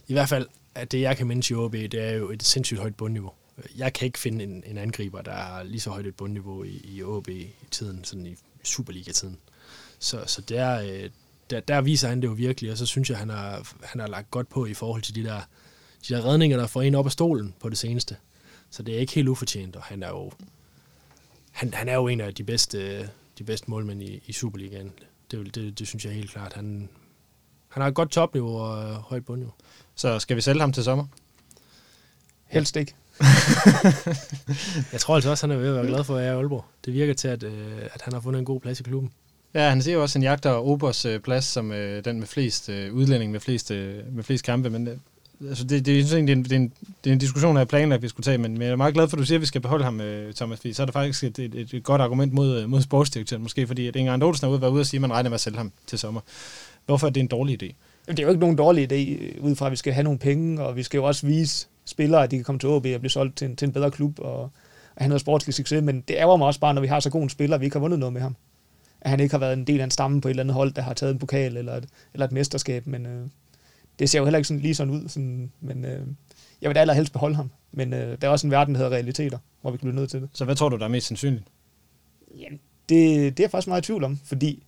i 0.08 0.14
hvert 0.14 0.30
fald, 0.30 0.48
at 0.76 0.92
det 0.92 1.02
jeg 1.02 1.18
kan 1.18 1.28
mindes 1.28 1.50
i 1.50 1.54
OB, 1.54 1.74
det 1.74 1.94
er 1.94 2.12
jo 2.12 2.30
et 2.30 2.44
sindssygt 2.44 2.80
højt 2.80 2.96
bundniveau. 2.96 3.32
Jeg 3.78 3.94
kan 3.94 4.06
ikke 4.06 4.20
finde 4.20 4.44
en, 4.44 4.64
en 4.66 4.78
angriber, 4.78 5.22
der 5.22 5.32
er 5.32 5.64
lige 5.64 5.82
så 5.82 5.90
højt 5.90 6.08
et 6.08 6.16
bundniveau 6.16 6.64
i, 6.64 6.82
i 6.84 7.04
OB 7.04 7.30
i 7.30 7.48
tiden, 7.72 8.04
sådan 8.04 8.26
i 8.26 8.36
Superliga-tiden. 8.64 9.38
Så, 10.00 10.24
så 10.28 10.42
der, 10.42 10.82
øh, 10.82 11.10
der, 11.50 11.60
der 11.60 11.82
viser 11.82 12.10
han 12.10 12.22
det 12.22 12.28
jo 12.28 12.32
virkelig, 12.32 12.72
og 12.72 12.78
så 12.78 12.86
synes 12.86 13.10
jeg, 13.10 13.18
han 13.18 13.30
har, 13.30 13.74
han 13.84 14.02
har 14.02 14.08
lagt 14.08 14.32
godt 14.32 14.50
på 14.50 14.66
i 14.66 14.74
forhold 14.74 15.02
til 15.02 15.16
de 15.16 15.24
der, 15.24 15.42
de 16.08 16.14
der 16.14 16.26
redninger, 16.26 16.58
der 16.58 16.68
får 16.68 16.82
en 16.82 16.96
op 16.96 17.06
af 17.06 17.12
stolen 17.12 17.54
på 17.60 17.70
det 17.70 17.78
seneste. 17.78 18.18
Så 18.70 18.84
det 18.84 18.96
er 18.96 19.00
ikke 19.00 19.14
helt 19.14 19.28
ufortjent, 19.28 19.76
og 19.76 19.84
han 19.84 20.04
er 20.04 20.10
jo, 20.10 20.32
han, 21.52 21.74
han 21.74 21.90
er 21.90 21.94
jo 21.94 22.08
en 22.08 22.22
af 22.22 22.36
de 22.36 22.44
bedste, 22.44 23.10
de 23.38 23.44
bedste 23.44 23.72
målmænd 23.72 24.04
i, 24.04 24.24
i 24.26 24.34
Superligaen. 24.34 24.92
Det, 25.32 25.56
det, 25.56 25.80
det 25.80 25.88
synes 25.88 26.06
jeg 26.06 26.14
helt 26.14 26.32
klart. 26.32 26.54
Han, 26.54 26.90
han 27.68 27.82
har 27.82 27.90
et 27.90 27.96
godt 27.96 28.12
topniveau 28.12 28.58
og 28.58 28.84
øh, 28.84 28.96
højt 28.96 29.26
bundniveau. 29.26 29.54
Så 29.96 30.20
skal 30.20 30.36
vi 30.36 30.42
sælge 30.42 30.60
ham 30.60 30.74
til 30.74 30.84
sommer? 30.84 31.06
Helst 32.46 32.76
ikke. 32.76 32.96
jeg 34.94 35.00
tror 35.00 35.16
altså 35.16 35.30
også, 35.30 35.48
han 35.48 35.56
er 35.56 35.60
ved 35.60 35.68
at 35.68 35.76
være 35.76 35.88
glad 35.88 36.04
for, 36.04 36.18
at 36.18 36.24
jeg 36.24 36.34
er 36.34 36.38
Aalborg. 36.38 36.66
Det 36.86 36.94
virker 36.94 37.14
til, 37.14 37.28
at, 37.28 37.44
øh, 37.44 37.52
at 37.94 38.02
han 38.02 38.14
har 38.14 38.20
fundet 38.20 38.40
en 38.40 38.46
god 38.46 38.60
plads 38.60 38.80
i 38.80 38.84
klubben. 38.84 39.12
Ja, 39.54 39.70
han 39.70 39.82
siger 39.82 39.96
jo 39.96 40.02
også, 40.02 40.20
at 40.20 40.24
han 40.24 40.32
jagter 40.32 40.68
Obers 40.68 41.06
øh, 41.06 41.20
plads 41.20 41.46
som 41.46 41.72
øh, 41.72 42.06
den 42.06 42.20
med 42.20 42.28
flest 42.28 42.70
øh, 42.70 42.94
udlænding 42.94 43.32
med 43.32 43.40
flest, 43.40 43.72
øh, 43.72 43.96
med 44.12 44.24
flest 44.24 44.46
kampe, 44.46 44.70
men 44.70 44.88
øh, 44.88 44.98
altså, 45.50 45.64
det, 45.64 45.86
det, 45.86 46.06
det, 46.06 46.14
er 46.14 46.18
en, 46.18 46.28
det, 46.28 46.52
er 46.52 46.56
en, 46.56 46.74
det 47.04 47.10
er 47.10 47.14
en 47.14 47.20
diskussion, 47.20 47.56
jeg 47.56 47.60
har 47.60 47.66
planlagt, 47.66 47.98
at 47.98 48.04
vi 48.04 48.08
skulle 48.08 48.24
tage, 48.24 48.38
men, 48.38 48.52
men 48.52 48.62
jeg 48.62 48.72
er 48.72 48.76
meget 48.76 48.94
glad 48.94 49.08
for, 49.08 49.18
at 49.18 49.20
du 49.20 49.26
siger, 49.26 49.38
at 49.38 49.42
vi 49.42 49.46
skal 49.46 49.62
beholde 49.62 49.84
ham, 49.84 50.02
øh, 50.02 50.34
Thomas, 50.34 50.60
fordi 50.60 50.74
så 50.74 50.82
er 50.82 50.86
der 50.86 50.94
faktisk 50.94 51.24
et, 51.24 51.40
et, 51.40 51.56
et, 51.56 51.74
et 51.74 51.84
godt 51.84 52.02
argument 52.02 52.34
mod, 52.34 52.62
øh, 52.62 52.70
mod 52.70 52.82
sportsdirektøren, 52.82 53.44
måske, 53.44 53.68
fordi 53.68 53.88
at 53.88 53.96
Inger 53.96 54.14
Andolsen 54.14 54.48
er 54.48 54.52
ude, 54.52 54.70
ude 54.70 54.82
og 54.82 54.86
sige, 54.86 54.98
at 54.98 55.02
man 55.02 55.12
regner 55.12 55.30
med 55.30 55.36
at 55.36 55.42
sælge 55.42 55.58
ham 55.58 55.72
til 55.88 56.00
sommer. 56.00 56.22
Hvorfor 56.86 57.08
er 57.08 57.12
det 57.12 57.22
en 57.22 57.28
dårlig 57.28 57.64
idé? 57.64 57.74
Det 58.08 58.20
er 58.20 58.24
jo 58.24 58.30
ikke 58.30 58.40
nogen 58.40 58.56
dårlig 58.56 58.92
idé, 58.92 59.24
øh, 59.24 59.44
ud 59.44 59.56
fra 59.56 59.66
at 59.66 59.72
vi 59.72 59.78
skal 59.78 59.94
have 59.94 60.04
nogle 60.04 60.20
penge, 60.20 60.62
og 60.62 60.76
vi 60.76 60.84
skal 60.84 60.98
jo 60.98 61.04
også 61.04 61.28
vise 61.28 61.68
spillere, 61.86 62.24
at 62.24 62.32
de 62.32 62.36
kan 62.36 62.46
komme 62.46 62.60
til 62.60 62.70
OB 62.70 62.86
og 62.86 63.00
blive 63.00 63.10
solgt 63.10 63.38
til 63.38 63.46
en, 63.46 63.56
til 63.56 63.66
en 63.66 63.74
bedre 63.74 63.92
klub, 63.92 64.20
og, 64.20 64.42
og 64.42 64.52
have 64.98 65.08
noget 65.08 65.22
sportslig 65.22 65.54
succes, 65.54 65.84
men 65.84 66.02
det 66.02 66.16
ærger 66.18 66.38
mig 66.38 66.48
også 66.48 66.60
bare, 66.60 66.74
når 66.74 66.82
vi 66.82 66.88
har 66.88 67.00
så 67.00 67.10
gode 67.10 67.30
spillere, 67.30 67.56
at 67.56 67.62
vi 67.62 67.66
ikke 67.66 67.76
har 67.76 67.82
vundet 67.82 68.00
noget 68.00 68.14
med 68.14 68.22
ham. 68.22 68.36
at 69.02 69.10
han 69.10 69.20
ikke 69.20 69.34
har 69.34 69.40
været 69.40 69.54
en 69.54 69.68
del 69.68 69.80
af 69.80 69.84
en 69.84 69.92
stamme 69.92 70.22
på 70.22 70.28
et 70.28 70.30
eller 70.30 70.44
andet 70.44 70.54
hold, 70.54 70.74
der 70.74 70.82
har 70.82 70.94
taget 70.94 71.14
en 71.14 71.20
pokal 71.20 71.58
eller 71.58 71.74
et, 71.74 71.86
eller 72.14 72.26
et 72.26 72.32
mesterskab, 72.32 72.88
men 72.88 73.06
øh, 73.06 73.28
det 74.00 74.10
ser 74.10 74.20
jo 74.20 74.26
heller 74.26 74.38
ikke 74.38 74.48
sådan, 74.48 74.62
lige 74.62 74.76
sådan 74.76 74.94
ud. 74.94 75.10
Sådan, 75.10 75.52
men 75.62 75.86
øh, 75.86 76.08
jeg 76.62 76.70
vil 76.70 76.76
da 76.76 76.80
allerhelst 76.82 77.14
beholde 77.14 77.36
ham. 77.36 77.52
Men 77.72 77.94
øh, 77.94 78.18
der 78.22 78.28
er 78.28 78.32
også 78.32 78.48
en 78.48 78.52
verden, 78.52 78.76
der 78.76 78.78
hedder 78.78 78.92
realiteter, 78.96 79.38
hvor 79.62 79.72
vi 79.72 79.78
kan 79.78 79.88
blive 79.88 80.00
nødt 80.00 80.10
til 80.10 80.22
det. 80.22 80.30
Så 80.34 80.46
hvad 80.46 80.56
tror 80.56 80.70
du, 80.70 80.78
der 80.78 80.84
er 80.84 80.90
mest 80.90 81.08
sandsynligt? 81.08 81.44
Jamen, 82.38 82.60
det, 82.90 83.38
det 83.38 83.40
er 83.40 83.44
jeg 83.44 83.52
faktisk 83.52 83.68
meget 83.68 83.82
i 83.82 83.86
tvivl 83.86 84.04
om, 84.04 84.20
fordi 84.24 84.64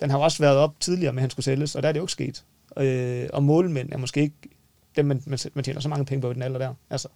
den 0.00 0.10
har 0.10 0.18
også 0.18 0.38
været 0.38 0.56
op 0.56 0.80
tidligere 0.80 1.12
med, 1.12 1.18
at 1.18 1.22
han 1.22 1.30
skulle 1.30 1.44
sælges, 1.44 1.74
og 1.74 1.82
der 1.82 1.88
er 1.88 1.92
det 1.92 1.98
jo 1.98 2.04
ikke 2.04 2.12
sket. 2.12 2.44
Øh, 2.76 3.28
og 3.32 3.42
målmænd 3.42 3.92
er 3.92 3.98
måske 3.98 4.20
ikke 4.20 4.36
dem, 4.96 5.04
man, 5.04 5.22
man, 5.26 5.38
man 5.54 5.64
tjener 5.64 5.80
så 5.80 5.88
mange 5.88 6.04
penge 6.04 6.22
på 6.22 6.30
i 6.30 6.34
den 6.34 6.42
alder 6.42 6.58
der. 6.58 6.74
Altså, 6.90 7.08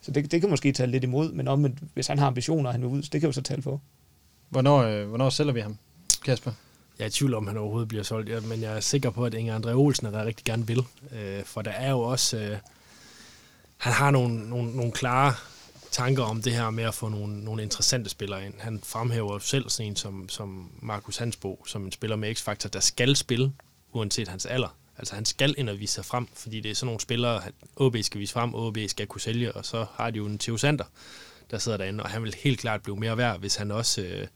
så 0.00 0.10
det, 0.10 0.30
det 0.30 0.40
kan 0.40 0.50
måske 0.50 0.72
tale 0.72 0.92
lidt 0.92 1.04
imod, 1.04 1.32
men 1.32 1.48
om, 1.48 1.66
hvis 1.94 2.06
han 2.06 2.18
har 2.18 2.26
ambitioner, 2.26 2.72
han 2.72 2.80
vil 2.80 2.88
ud, 2.88 3.02
det 3.02 3.20
kan 3.20 3.28
jo 3.28 3.32
så 3.32 3.42
tale 3.42 3.62
for. 3.62 3.80
Hvornår, 4.48 4.82
øh, 4.82 5.08
hvornår 5.08 5.30
sælger 5.30 5.52
vi 5.52 5.60
ham, 5.60 5.78
Kasper? 6.24 6.52
Jeg 6.98 7.04
er 7.04 7.08
i 7.08 7.10
tvivl 7.10 7.34
om, 7.34 7.46
han 7.46 7.56
overhovedet 7.56 7.88
bliver 7.88 8.04
solgt, 8.04 8.28
ja, 8.28 8.40
men 8.40 8.62
jeg 8.62 8.76
er 8.76 8.80
sikker 8.80 9.10
på, 9.10 9.24
at 9.24 9.34
Inger 9.34 9.58
André 9.58 9.70
Olsen 9.70 10.06
er 10.06 10.10
der 10.10 10.24
rigtig 10.24 10.44
gerne 10.44 10.66
vil. 10.66 10.84
Øh, 11.12 11.44
for 11.44 11.62
der 11.62 11.70
er 11.70 11.90
jo 11.90 12.00
også... 12.00 12.36
Øh, 12.36 12.58
han 13.76 13.92
har 13.92 14.10
nogle, 14.10 14.48
nogle, 14.48 14.76
nogle 14.76 14.92
klare 14.92 15.34
tanker 15.90 16.22
om 16.22 16.42
det 16.42 16.52
her 16.52 16.70
med 16.70 16.84
at 16.84 16.94
få 16.94 17.08
nogle, 17.08 17.44
nogle 17.44 17.62
interessante 17.62 18.10
spillere 18.10 18.46
ind. 18.46 18.54
Han 18.58 18.80
fremhæver 18.84 19.38
selv 19.38 19.68
sådan 19.68 19.90
en 19.90 19.96
som, 19.96 20.28
som 20.28 20.70
Markus 20.82 21.16
Hansbo, 21.16 21.64
som 21.66 21.84
en 21.84 21.92
spiller 21.92 22.16
med 22.16 22.36
X-Factor, 22.36 22.68
der 22.68 22.80
skal 22.80 23.16
spille, 23.16 23.52
uanset 23.92 24.28
hans 24.28 24.46
alder. 24.46 24.76
Altså 24.98 25.14
han 25.14 25.24
skal 25.24 25.54
ind 25.58 25.68
og 25.68 25.78
vise 25.80 25.94
sig 25.94 26.04
frem, 26.04 26.26
fordi 26.34 26.60
det 26.60 26.70
er 26.70 26.74
sådan 26.74 26.86
nogle 26.86 27.00
spillere, 27.00 27.42
OB 27.76 27.96
skal 28.02 28.20
vise 28.20 28.32
frem, 28.32 28.54
OB 28.54 28.78
skal 28.88 29.06
kunne 29.06 29.20
sælge, 29.20 29.52
og 29.52 29.64
så 29.64 29.86
har 29.94 30.10
de 30.10 30.16
jo 30.16 30.26
en 30.26 30.38
Theo 30.38 30.56
Sander, 30.56 30.84
der 31.50 31.58
sidder 31.58 31.78
derinde, 31.78 32.04
og 32.04 32.10
han 32.10 32.22
vil 32.22 32.34
helt 32.34 32.60
klart 32.60 32.82
blive 32.82 32.96
mere 32.96 33.16
værd, 33.16 33.38
hvis 33.38 33.56
han 33.56 33.70
også 33.70 34.02
øh, 34.02 34.26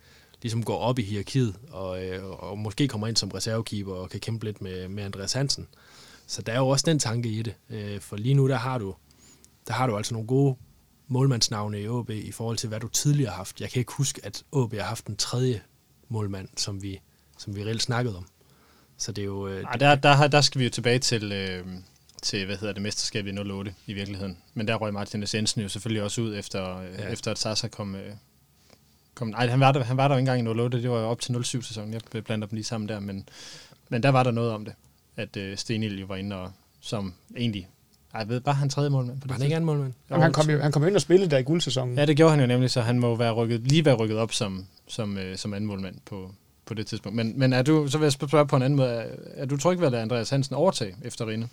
ligesom 0.43 0.65
går 0.65 0.79
op 0.79 0.99
i 0.99 1.03
hierarkiet, 1.03 1.57
og, 1.71 2.05
øh, 2.05 2.25
og 2.25 2.59
måske 2.59 2.89
kommer 2.89 3.07
ind 3.07 3.17
som 3.17 3.31
reservekeeper 3.31 3.95
og 3.95 4.11
kan 4.11 4.21
kæmpe 4.21 4.45
lidt 4.45 4.63
med, 4.63 4.89
med 4.89 5.05
Andreas 5.05 5.33
Hansen. 5.33 5.69
Så 6.27 6.43
der 6.43 6.53
er 6.53 6.59
jo 6.59 6.69
også 6.69 6.85
den 6.87 6.99
tanke 6.99 7.29
i 7.29 7.43
det, 7.43 7.55
øh, 7.71 8.01
for 8.01 8.17
lige 8.17 8.35
nu 8.35 8.49
der 8.49 8.57
har 8.57 8.79
du 8.79 8.95
der 9.67 9.73
har 9.73 9.87
du 9.87 9.97
altså 9.97 10.15
nogle 10.15 10.27
gode 10.27 10.57
målmandsnavne 11.09 11.83
i 11.83 11.89
OB 11.89 12.11
i 12.11 12.33
forhold 12.33 12.57
til, 12.57 12.69
hvad 12.69 12.81
du 12.81 12.89
tidligere 12.89 13.31
har 13.31 13.37
haft. 13.37 13.61
Jeg 13.61 13.71
kan 13.71 13.81
ikke 13.81 13.93
huske, 13.93 14.21
at 14.25 14.45
OB 14.53 14.75
har 14.75 14.83
haft 14.83 15.07
en 15.07 15.17
tredje 15.17 15.63
målmand, 16.09 16.49
som 16.57 16.83
vi, 16.83 17.01
som 17.39 17.57
vi 17.57 17.65
reelt 17.65 17.83
snakkede 17.83 18.17
om. 18.17 18.27
Så 19.03 19.13
det 19.13 19.23
er 19.23 19.27
jo... 19.27 19.49
Øh, 19.49 19.65
Ej, 19.65 19.77
der, 19.77 19.95
der, 19.95 20.27
der 20.27 20.41
skal 20.41 20.59
vi 20.59 20.65
jo 20.65 20.71
tilbage 20.71 20.99
til, 20.99 21.33
øh, 21.33 21.67
til 22.23 22.47
hvad 22.47 22.57
hedder 22.57 22.75
det, 22.75 22.83
mesterskabet 22.83 23.35
i 23.35 23.39
08 23.39 23.75
i 23.87 23.93
virkeligheden. 23.93 24.39
Men 24.55 24.69
der 24.69 24.75
røg 24.75 24.93
Martin 24.93 25.25
Jensen 25.35 25.63
jo 25.63 25.69
selvfølgelig 25.69 26.03
også 26.03 26.21
ud, 26.21 26.37
efter, 26.37 26.79
øh, 26.79 26.87
ja. 26.99 27.09
efter 27.09 27.31
at 27.31 27.39
Sasa 27.39 27.69
kom... 27.69 27.95
Øh, 27.95 28.13
kom 29.15 29.29
nej, 29.29 29.47
han 29.47 29.61
var, 29.61 29.73
der, 29.73 29.85
han 29.85 29.97
var 29.97 30.09
der 30.09 30.15
jo 30.15 30.19
ikke 30.19 30.33
engang 30.33 30.59
i 30.59 30.61
08, 30.61 30.83
det 30.83 30.91
var 30.91 31.01
jo 31.01 31.07
op 31.07 31.21
til 31.21 31.33
07-sæsonen. 31.33 31.95
Jeg 32.15 32.25
blander 32.25 32.47
dem 32.47 32.57
lige 32.57 32.65
sammen 32.65 32.89
der, 32.89 33.01
men, 33.01 33.29
men 33.89 34.03
der 34.03 34.09
var 34.09 34.23
der 34.23 34.31
noget 34.31 34.51
om 34.53 34.65
det, 34.65 34.75
at 35.17 35.37
øh, 35.37 35.57
Stenil 35.57 36.01
jo 36.01 36.07
var 36.07 36.17
inde 36.17 36.37
og 36.37 36.53
som 36.81 37.15
egentlig 37.37 37.69
ej, 38.15 38.21
jeg 38.21 38.29
ved 38.29 38.41
bare, 38.41 38.55
han 38.55 38.69
tredje 38.69 38.91
målmand. 38.91 39.21
På 39.21 39.29
var 39.29 39.35
han 39.35 39.43
ikke 39.43 39.57
anden 39.57 39.67
målmand? 39.67 39.93
Jamen, 40.11 40.23
han, 40.23 40.33
kom 40.33 40.51
jo, 40.51 40.59
han 40.59 40.73
kom 40.73 40.87
ind 40.87 40.95
og 40.95 41.01
spillede 41.01 41.31
der 41.31 41.39
i 41.39 41.43
guldsæsonen. 41.43 41.99
Ja, 41.99 42.07
det 42.07 42.17
gjorde 42.17 42.31
han 42.31 42.41
jo 42.41 42.47
nemlig, 42.47 42.71
så 42.71 42.81
han 42.81 42.99
må 42.99 43.17
være 43.17 43.33
rykket, 43.33 43.61
lige 43.61 43.85
være 43.85 43.95
rykket 43.95 44.19
op 44.19 44.33
som, 44.33 44.67
som, 44.89 45.19
øh, 45.19 45.37
som 45.37 45.55
anden 45.55 45.69
målmand 45.69 45.97
på, 46.05 46.35
på 46.67 46.75
det 46.75 46.87
tidspunkt. 46.87 47.17
Men, 47.17 47.39
men 47.39 47.53
er 47.53 47.63
du, 47.63 47.89
så 47.89 47.99
vil 47.99 48.05
jeg 48.05 48.13
spørge 48.13 48.47
på 48.47 48.57
en 48.57 48.63
anden 48.63 48.77
måde, 48.77 48.91
er, 49.35 49.47
du 49.47 49.57
tryg 49.57 49.79
ved 49.79 49.87
at 49.87 49.93
lade 49.93 50.03
Andreas 50.03 50.31
Hansen 50.31 50.55
overtage 50.55 50.97
efter 51.05 51.27
Rinde? 51.27 51.49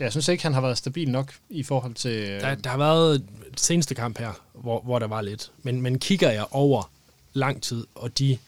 Jeg 0.00 0.10
synes 0.10 0.28
ikke, 0.28 0.42
han 0.42 0.54
har 0.54 0.60
været 0.60 0.78
stabil 0.78 1.10
nok 1.10 1.34
i 1.50 1.62
forhold 1.62 1.94
til... 1.94 2.10
Øh... 2.10 2.40
Der, 2.40 2.54
der 2.54 2.70
har 2.70 2.78
været 2.78 3.26
seneste 3.56 3.94
kamp 3.94 4.18
her, 4.18 4.32
hvor, 4.54 4.80
hvor 4.80 4.98
der 4.98 5.06
var 5.06 5.20
lidt. 5.20 5.52
Men, 5.62 5.82
men 5.82 5.98
kigger 5.98 6.30
jeg 6.30 6.46
over 6.50 6.90
lang 7.32 7.62
tid, 7.62 7.86
og 7.94 8.18
de, 8.18 8.38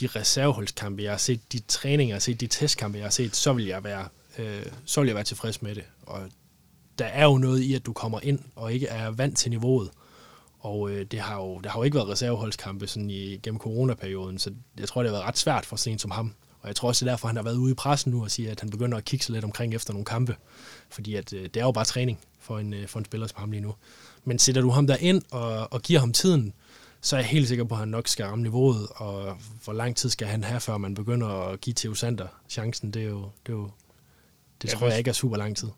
de 0.00 0.06
reserveholdskampe, 0.06 1.02
jeg 1.02 1.10
har 1.12 1.18
set, 1.18 1.52
de 1.52 1.58
træninger, 1.68 2.12
jeg 2.12 2.14
har 2.14 2.20
set, 2.20 2.40
de 2.40 2.46
testkampe, 2.46 2.98
jeg 2.98 3.04
har 3.04 3.10
set, 3.10 3.36
så 3.36 3.52
vil 3.52 3.64
jeg 3.64 3.84
være, 3.84 4.08
øh, 4.38 4.66
så 4.84 5.00
vil 5.00 5.06
jeg 5.06 5.14
være 5.14 5.24
tilfreds 5.24 5.62
med 5.62 5.74
det. 5.74 5.84
Og 6.06 6.20
der 6.98 7.04
er 7.04 7.24
jo 7.24 7.38
noget 7.38 7.60
i, 7.60 7.74
at 7.74 7.86
du 7.86 7.92
kommer 7.92 8.20
ind 8.22 8.38
og 8.56 8.72
ikke 8.72 8.86
er 8.86 9.10
vant 9.10 9.38
til 9.38 9.50
niveauet. 9.50 9.90
Og 10.62 10.90
øh, 10.90 11.06
det 11.10 11.20
har 11.20 11.36
jo, 11.36 11.58
der 11.58 11.70
har 11.70 11.78
jo 11.78 11.82
ikke 11.82 11.94
været 11.94 12.08
reserveholdskampe 12.08 12.86
sådan 12.86 13.10
i, 13.10 13.36
gennem 13.36 13.60
coronaperioden, 13.60 14.38
så 14.38 14.50
jeg 14.78 14.88
tror, 14.88 15.02
det 15.02 15.10
har 15.10 15.16
været 15.16 15.28
ret 15.28 15.38
svært 15.38 15.66
for 15.66 15.76
sådan 15.76 15.92
en 15.92 15.98
som 15.98 16.10
ham. 16.10 16.34
Og 16.60 16.68
jeg 16.68 16.76
tror 16.76 16.88
også, 16.88 17.04
det 17.04 17.10
er 17.10 17.12
derfor, 17.12 17.28
han 17.28 17.36
har 17.36 17.42
været 17.42 17.56
ude 17.56 17.72
i 17.72 17.74
pressen 17.74 18.12
nu 18.12 18.22
og 18.22 18.30
siger, 18.30 18.50
at 18.50 18.60
han 18.60 18.70
begynder 18.70 18.98
at 18.98 19.04
kigge 19.04 19.24
sig 19.24 19.32
lidt 19.32 19.44
omkring 19.44 19.74
efter 19.74 19.92
nogle 19.92 20.04
kampe. 20.04 20.36
Fordi 20.90 21.14
at, 21.14 21.32
øh, 21.32 21.42
det 21.42 21.56
er 21.56 21.64
jo 21.64 21.72
bare 21.72 21.84
træning 21.84 22.18
for 22.40 22.58
en, 22.58 22.74
øh, 22.74 22.88
for 22.88 22.98
en 22.98 23.04
spiller 23.04 23.26
som 23.26 23.36
ham 23.38 23.50
lige 23.50 23.60
nu. 23.60 23.74
Men 24.24 24.38
sætter 24.38 24.62
du 24.62 24.70
ham 24.70 24.86
der 24.86 24.96
ind 24.96 25.22
og, 25.30 25.72
og 25.72 25.82
giver 25.82 26.00
ham 26.00 26.12
tiden, 26.12 26.52
så 27.00 27.16
er 27.16 27.20
jeg 27.20 27.28
helt 27.28 27.48
sikker 27.48 27.64
på, 27.64 27.74
at 27.74 27.78
han 27.78 27.88
nok 27.88 28.08
skal 28.08 28.26
ramme 28.26 28.42
niveauet, 28.42 28.88
og 28.94 29.36
hvor 29.64 29.72
lang 29.72 29.96
tid 29.96 30.10
skal 30.10 30.26
han 30.26 30.44
have, 30.44 30.60
før 30.60 30.76
man 30.78 30.94
begynder 30.94 31.28
at 31.28 31.60
give 31.60 31.74
Theo 31.76 31.94
Sander 31.94 32.26
chancen, 32.48 32.90
det 32.90 33.02
er 33.02 33.06
jo, 33.06 33.28
det 33.46 33.52
er 33.52 33.56
jo 33.56 33.70
det 34.62 34.70
tror 34.70 34.88
jeg 34.88 34.98
ikke 34.98 35.08
er 35.08 35.12
super 35.12 35.36
lang 35.36 35.56
tid. 35.56 35.68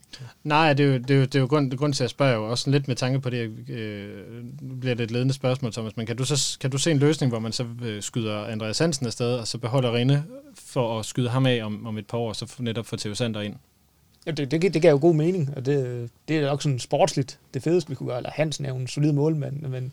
Nej, 0.44 0.72
det 0.72 0.86
er 0.86 0.92
jo, 0.92 0.98
det 0.98 1.10
er 1.10 1.14
jo, 1.14 1.24
det 1.24 1.34
er 1.34 1.40
jo 1.40 1.46
grund, 1.46 1.72
grund 1.76 1.94
til 1.94 2.04
at 2.04 2.10
spørge 2.10 2.34
jo 2.34 2.50
også 2.50 2.70
lidt 2.70 2.88
med 2.88 2.96
tanke 2.96 3.20
på 3.20 3.30
det, 3.30 3.68
øh, 3.68 4.24
bliver 4.80 4.94
det 4.94 5.04
et 5.04 5.10
ledende 5.10 5.34
spørgsmål, 5.34 5.72
Thomas, 5.72 5.96
men 5.96 6.06
kan 6.06 6.16
du, 6.16 6.24
så, 6.24 6.58
kan 6.60 6.70
du 6.70 6.78
se 6.78 6.90
en 6.90 6.98
løsning, 6.98 7.32
hvor 7.32 7.38
man 7.38 7.52
så 7.52 7.66
øh, 7.82 8.02
skyder 8.02 8.44
Andreas 8.44 8.78
Hansen 8.78 9.06
afsted, 9.06 9.32
og 9.32 9.48
så 9.48 9.58
beholder 9.58 9.94
Rinde 9.94 10.24
for 10.54 10.98
at 10.98 11.06
skyde 11.06 11.28
ham 11.28 11.46
af 11.46 11.64
om, 11.64 11.86
om 11.86 11.98
et 11.98 12.06
par 12.06 12.18
år, 12.18 12.28
og 12.28 12.36
så 12.36 12.54
netop 12.58 12.86
få 12.86 12.96
Theo 12.96 13.14
Sander 13.14 13.40
ind? 13.40 13.54
Ja, 14.26 14.30
det, 14.30 14.50
det, 14.50 14.74
det 14.74 14.82
gav 14.82 14.90
jo 14.90 14.98
god 15.00 15.14
mening, 15.14 15.52
og 15.56 15.66
det, 15.66 16.10
det 16.28 16.36
er 16.36 16.46
nok 16.46 16.62
sådan 16.62 16.78
sportsligt 16.78 17.38
det 17.54 17.62
fedeste, 17.62 17.88
vi 17.88 17.94
kunne 17.94 18.08
gøre. 18.08 18.16
Eller 18.16 18.30
Hansen 18.30 18.64
er 18.64 18.68
jo 18.68 18.76
en 18.76 18.86
solid 18.86 19.12
målmand, 19.12 19.60
men, 19.60 19.92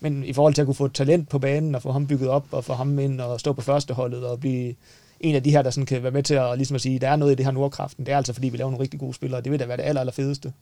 men 0.00 0.24
i 0.24 0.32
forhold 0.32 0.54
til 0.54 0.62
at 0.62 0.66
kunne 0.66 0.74
få 0.74 0.88
talent 0.88 1.28
på 1.28 1.38
banen, 1.38 1.74
og 1.74 1.82
få 1.82 1.92
ham 1.92 2.06
bygget 2.06 2.28
op, 2.28 2.46
og 2.50 2.64
få 2.64 2.74
ham 2.74 2.98
ind 2.98 3.20
og 3.20 3.40
stå 3.40 3.52
på 3.52 3.60
førsteholdet, 3.60 4.26
og 4.26 4.40
blive 4.40 4.74
en 5.20 5.34
af 5.34 5.42
de 5.42 5.50
her, 5.50 5.62
der 5.62 5.70
sådan 5.70 5.86
kan 5.86 6.02
være 6.02 6.12
med 6.12 6.22
til 6.22 6.34
at, 6.34 6.58
ligesom 6.58 6.74
at 6.74 6.80
sige, 6.80 6.98
der 6.98 7.08
er 7.08 7.16
noget 7.16 7.32
i 7.32 7.34
det 7.34 7.44
her 7.44 7.52
Nordkraften. 7.52 8.06
Det 8.06 8.12
er 8.12 8.16
altså, 8.16 8.32
fordi 8.32 8.48
vi 8.48 8.56
laver 8.56 8.70
nogle 8.70 8.82
rigtig 8.82 9.00
gode 9.00 9.14
spillere. 9.14 9.40
Det 9.40 9.52
vil 9.52 9.60
da 9.60 9.66
være 9.66 9.76
det 9.76 9.82
aller, 9.82 10.00
aller 10.00 10.12
fedeste. 10.12 10.52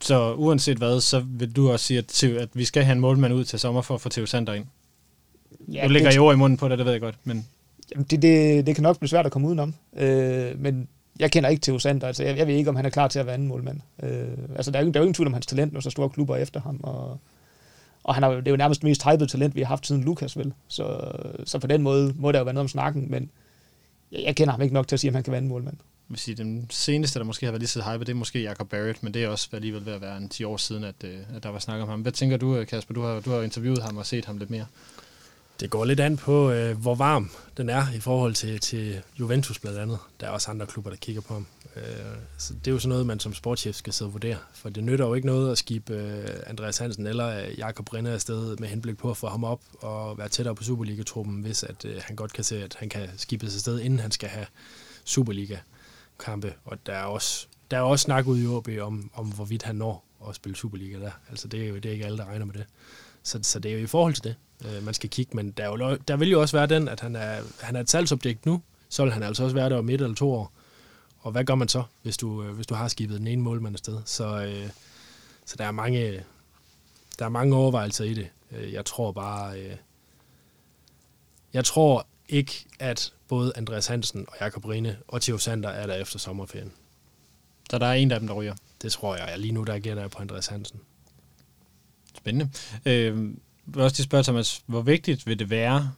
Så 0.00 0.34
uanset 0.34 0.78
hvad, 0.78 1.00
så 1.00 1.20
vil 1.26 1.56
du 1.56 1.70
også 1.70 1.86
sige, 1.86 1.98
at, 1.98 2.24
at 2.24 2.48
vi 2.54 2.64
skal 2.64 2.84
have 2.84 2.92
en 2.92 3.00
målmand 3.00 3.34
ud 3.34 3.44
til 3.44 3.58
sommer 3.58 3.82
for 3.82 3.94
at 3.94 4.00
få 4.00 4.08
Theo 4.08 4.26
Sander 4.26 4.52
ind? 4.52 4.64
Ja, 5.72 5.84
du 5.84 5.88
lægger 5.88 6.10
det, 6.10 6.16
i 6.16 6.18
ord 6.18 6.34
i 6.34 6.38
munden 6.38 6.56
på 6.56 6.68
det, 6.68 6.78
det 6.78 6.84
ved 6.84 6.92
jeg 6.92 7.00
godt. 7.00 7.14
Men... 7.24 7.46
Jamen, 7.92 8.06
det, 8.10 8.22
det, 8.22 8.66
det 8.66 8.74
kan 8.74 8.82
nok 8.82 8.98
blive 8.98 9.08
svært 9.08 9.26
at 9.26 9.32
komme 9.32 9.48
udenom. 9.48 9.74
Øh, 9.96 10.60
men 10.60 10.88
jeg 11.18 11.30
kender 11.30 11.50
ikke 11.50 11.60
Theo 11.60 11.78
Sander. 11.78 12.06
Altså, 12.06 12.24
jeg, 12.24 12.36
jeg 12.36 12.46
ved 12.46 12.54
ikke, 12.54 12.70
om 12.70 12.76
han 12.76 12.86
er 12.86 12.90
klar 12.90 13.08
til 13.08 13.18
at 13.18 13.26
være 13.26 13.34
anden 13.34 13.48
målmand. 13.48 13.80
Øh, 14.02 14.28
altså, 14.56 14.70
der 14.70 14.78
er, 14.78 14.84
jo, 14.84 14.90
der 14.90 14.98
er 14.98 15.02
jo 15.02 15.04
ingen 15.04 15.14
tvivl 15.14 15.26
om 15.26 15.32
hans 15.32 15.46
talent, 15.46 15.72
når 15.72 15.80
så 15.80 15.90
store 15.90 16.10
klubber 16.10 16.36
efter 16.36 16.60
ham. 16.60 16.80
Og, 16.82 17.18
og 18.04 18.14
han 18.14 18.24
er, 18.24 18.28
det 18.28 18.46
er 18.46 18.50
jo 18.50 18.56
nærmest 18.56 18.80
det 18.80 18.88
mest 18.88 19.04
hypede 19.04 19.26
talent, 19.26 19.54
vi 19.54 19.60
har 19.60 19.68
haft 19.68 19.86
siden 19.86 20.04
Lukas, 20.04 20.38
vel? 20.38 20.52
Så, 20.68 21.12
så 21.44 21.58
på 21.58 21.66
den 21.66 21.82
måde 21.82 22.14
må 22.16 22.32
der 22.32 22.38
jo 22.38 22.44
være 22.44 22.54
noget 22.54 22.64
om 22.64 22.68
snakken, 22.68 23.10
men 23.10 23.30
jeg, 24.12 24.36
kender 24.36 24.52
ham 24.52 24.62
ikke 24.62 24.74
nok 24.74 24.88
til 24.88 24.96
at 24.96 25.00
sige, 25.00 25.08
at 25.08 25.14
han 25.14 25.22
kan 25.22 25.30
være 25.30 25.42
en 25.42 25.48
målmand. 25.48 25.76
Jeg 25.80 26.14
vil 26.14 26.18
sige, 26.18 26.34
den 26.34 26.66
seneste, 26.70 27.18
der 27.18 27.24
måske 27.24 27.46
har 27.46 27.52
været 27.52 27.60
lige 27.60 27.68
så 27.68 27.82
hype, 27.82 28.04
det 28.04 28.08
er 28.08 28.14
måske 28.14 28.42
Jacob 28.42 28.68
Barrett, 28.68 29.02
men 29.02 29.14
det 29.14 29.24
er 29.24 29.28
også 29.28 29.48
alligevel 29.52 29.86
ved 29.86 29.92
at 29.92 30.00
være 30.00 30.16
en 30.16 30.28
10 30.28 30.44
år 30.44 30.56
siden, 30.56 30.84
at, 30.84 30.94
øh, 31.04 31.18
at 31.36 31.42
der 31.42 31.48
var 31.48 31.58
snak 31.58 31.82
om 31.82 31.88
ham. 31.88 32.00
Hvad 32.00 32.12
tænker 32.12 32.36
du, 32.36 32.64
Kasper? 32.68 32.94
Du 32.94 33.02
har, 33.02 33.20
du 33.20 33.30
har 33.30 33.42
interviewet 33.42 33.82
ham 33.82 33.96
og 33.96 34.06
set 34.06 34.24
ham 34.24 34.38
lidt 34.38 34.50
mere. 34.50 34.66
Det 35.60 35.70
går 35.70 35.84
lidt 35.84 36.00
an 36.00 36.16
på, 36.16 36.50
øh, 36.50 36.76
hvor 36.78 36.94
varm 36.94 37.30
den 37.56 37.68
er 37.68 37.84
i 37.96 38.00
forhold 38.00 38.34
til, 38.34 38.60
til 38.60 39.02
Juventus 39.20 39.58
blandt 39.58 39.78
andet. 39.78 39.98
Der 40.20 40.26
er 40.26 40.30
også 40.30 40.50
andre 40.50 40.66
klubber, 40.66 40.90
der 40.90 40.96
kigger 40.96 41.22
på 41.22 41.34
ham. 41.34 41.46
Øh, 41.76 41.82
så 42.38 42.54
det 42.54 42.66
er 42.66 42.72
jo 42.72 42.78
sådan 42.78 42.88
noget, 42.88 43.06
man 43.06 43.20
som 43.20 43.34
sportschef 43.34 43.74
skal 43.74 43.92
sidde 43.92 44.08
og 44.08 44.12
vurdere. 44.12 44.36
For 44.54 44.68
det 44.68 44.84
nytter 44.84 45.06
jo 45.06 45.14
ikke 45.14 45.26
noget 45.26 45.52
at 45.52 45.58
skibe 45.58 45.94
øh, 45.94 46.28
Andreas 46.46 46.78
Hansen 46.78 47.06
eller 47.06 47.28
øh, 47.28 47.58
Jakob 47.58 47.92
Rinde 47.92 48.10
afsted 48.10 48.56
med 48.56 48.68
henblik 48.68 48.98
på 48.98 49.10
at 49.10 49.16
få 49.16 49.28
ham 49.28 49.44
op 49.44 49.60
og 49.80 50.18
være 50.18 50.28
tættere 50.28 50.54
på 50.54 50.62
Superliga-truppen, 50.62 51.40
hvis 51.42 51.62
at, 51.62 51.84
øh, 51.84 52.00
han 52.00 52.16
godt 52.16 52.32
kan 52.32 52.44
se, 52.44 52.64
at 52.64 52.76
han 52.78 52.88
kan 52.88 53.08
skibe 53.16 53.50
sig 53.50 53.60
sted, 53.60 53.80
inden 53.80 53.98
han 53.98 54.10
skal 54.10 54.28
have 54.28 54.46
Superliga-kampe. 55.04 56.54
Og 56.64 56.86
der 56.86 56.92
er 56.92 57.04
også, 57.04 57.46
der 57.70 57.76
er 57.76 57.82
også 57.82 58.02
snak 58.02 58.26
ud 58.26 58.38
i 58.38 58.46
OB 58.46 58.68
om, 58.80 59.10
om, 59.14 59.26
hvorvidt 59.26 59.62
han 59.62 59.76
når 59.76 60.04
at 60.28 60.34
spille 60.34 60.56
Superliga 60.56 60.98
der. 60.98 61.10
Altså 61.30 61.48
det 61.48 61.64
er 61.64 61.68
jo 61.68 61.74
det 61.74 61.86
er 61.86 61.92
ikke 61.92 62.06
alle, 62.06 62.18
der 62.18 62.24
regner 62.24 62.46
med 62.46 62.54
det. 62.54 62.64
Så, 63.22 63.38
så 63.42 63.58
det 63.58 63.70
er 63.70 63.74
jo 63.74 63.84
i 63.84 63.86
forhold 63.86 64.14
til 64.14 64.24
det, 64.24 64.36
øh, 64.64 64.84
man 64.84 64.94
skal 64.94 65.10
kigge. 65.10 65.36
Men 65.36 65.50
der, 65.50 65.64
er 65.64 65.68
jo, 65.68 65.96
der 66.08 66.16
vil 66.16 66.30
jo 66.30 66.40
også 66.40 66.56
være 66.56 66.66
den, 66.66 66.88
at 66.88 67.00
han 67.00 67.16
er, 67.16 67.42
han 67.60 67.76
er 67.76 67.80
et 67.80 67.90
salgsobjekt 67.90 68.46
nu, 68.46 68.62
så 68.88 69.04
vil 69.04 69.12
han 69.12 69.22
altså 69.22 69.44
også 69.44 69.54
være 69.54 69.70
der 69.70 69.78
om 69.78 69.88
et 69.88 70.00
eller 70.00 70.14
to 70.14 70.32
år. 70.32 70.52
Og 71.22 71.32
hvad 71.32 71.44
gør 71.44 71.54
man 71.54 71.68
så, 71.68 71.82
hvis 72.02 72.16
du, 72.16 72.42
øh, 72.42 72.54
hvis 72.54 72.66
du 72.66 72.74
har 72.74 72.88
skibet 72.88 73.18
den 73.18 73.26
ene 73.26 73.42
målmand 73.42 73.74
afsted? 73.74 74.00
Så, 74.04 74.44
øh, 74.44 74.70
så 75.44 75.56
der 75.56 75.64
er 75.64 75.70
mange, 75.70 76.24
der 77.18 77.24
er 77.24 77.28
mange 77.28 77.56
overvejelser 77.56 78.04
i 78.04 78.14
det. 78.14 78.28
Øh, 78.52 78.72
jeg 78.72 78.84
tror 78.84 79.12
bare, 79.12 79.60
øh, 79.60 79.76
jeg 81.52 81.64
tror 81.64 82.06
ikke, 82.28 82.64
at 82.78 83.12
både 83.28 83.52
Andreas 83.56 83.86
Hansen 83.86 84.24
og 84.28 84.36
Jakob 84.40 84.64
Rine 84.64 84.98
og 85.08 85.22
Theo 85.22 85.38
Sander 85.38 85.68
er 85.68 85.86
der 85.86 85.94
efter 85.94 86.18
sommerferien. 86.18 86.72
Så 87.70 87.78
der 87.78 87.86
er 87.86 87.92
en 87.92 88.10
af 88.10 88.20
dem, 88.20 88.28
der 88.28 88.34
ryger? 88.34 88.54
Det 88.82 88.92
tror 88.92 89.16
jeg. 89.16 89.38
Lige 89.38 89.52
nu 89.52 89.64
der 89.64 89.78
gætter 89.78 90.02
jeg 90.02 90.10
på 90.10 90.18
Andreas 90.18 90.46
Hansen. 90.46 90.80
Spændende. 92.16 92.50
Øh, 92.86 93.34
vil 93.66 93.82
også 93.82 94.02
spørge, 94.02 94.24
Thomas, 94.24 94.62
hvor 94.66 94.80
vigtigt 94.80 95.26
vil 95.26 95.38
det 95.38 95.50
være, 95.50 95.92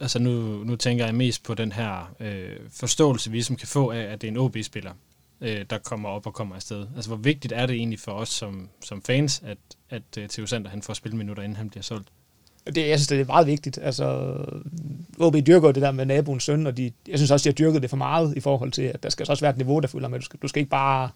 altså 0.00 0.18
nu, 0.18 0.64
nu 0.64 0.76
tænker 0.76 1.04
jeg 1.04 1.14
mest 1.14 1.42
på 1.42 1.54
den 1.54 1.72
her 1.72 2.14
øh, 2.20 2.56
forståelse, 2.70 3.30
vi 3.30 3.30
som 3.30 3.32
ligesom 3.32 3.56
kan 3.56 3.68
få 3.68 3.90
af, 3.90 4.00
at 4.00 4.20
det 4.20 4.26
er 4.26 4.30
en 4.30 4.36
OB-spiller, 4.36 4.92
øh, 5.40 5.64
der 5.70 5.78
kommer 5.78 6.08
op 6.08 6.26
og 6.26 6.34
kommer 6.34 6.54
afsted. 6.54 6.86
Altså 6.96 7.08
hvor 7.10 7.16
vigtigt 7.16 7.52
er 7.52 7.66
det 7.66 7.76
egentlig 7.76 8.00
for 8.00 8.12
os 8.12 8.28
som, 8.28 8.68
som 8.84 9.02
fans, 9.02 9.42
at, 9.46 9.58
at 9.90 10.02
uh, 10.18 10.26
Theo 10.26 10.46
Sander 10.46 10.70
han 10.70 10.82
får 10.82 10.94
spilminutter, 10.94 11.42
inden 11.42 11.56
han 11.56 11.70
bliver 11.70 11.82
solgt? 11.82 12.08
Det, 12.66 12.88
jeg 12.88 12.98
synes, 12.98 13.08
det 13.08 13.20
er 13.20 13.24
meget 13.24 13.46
vigtigt. 13.46 13.78
Altså, 13.82 14.36
OB 15.18 15.36
dyrker 15.46 15.72
det 15.72 15.82
der 15.82 15.90
med 15.90 16.06
naboens 16.06 16.44
søn, 16.44 16.66
og 16.66 16.76
de, 16.76 16.92
jeg 17.08 17.18
synes 17.18 17.30
også, 17.30 17.44
de 17.44 17.48
har 17.48 17.54
dyrket 17.54 17.82
det 17.82 17.90
for 17.90 17.96
meget 17.96 18.36
i 18.36 18.40
forhold 18.40 18.72
til, 18.72 18.82
at 18.82 19.02
der 19.02 19.08
skal 19.08 19.26
også 19.30 19.44
være 19.44 19.50
et 19.50 19.56
niveau, 19.56 19.80
der 19.80 19.88
følger 19.88 20.08
med. 20.08 20.18
Du 20.18 20.24
skal, 20.24 20.38
du 20.42 20.48
skal 20.48 20.60
ikke 20.60 20.70
bare 20.70 21.10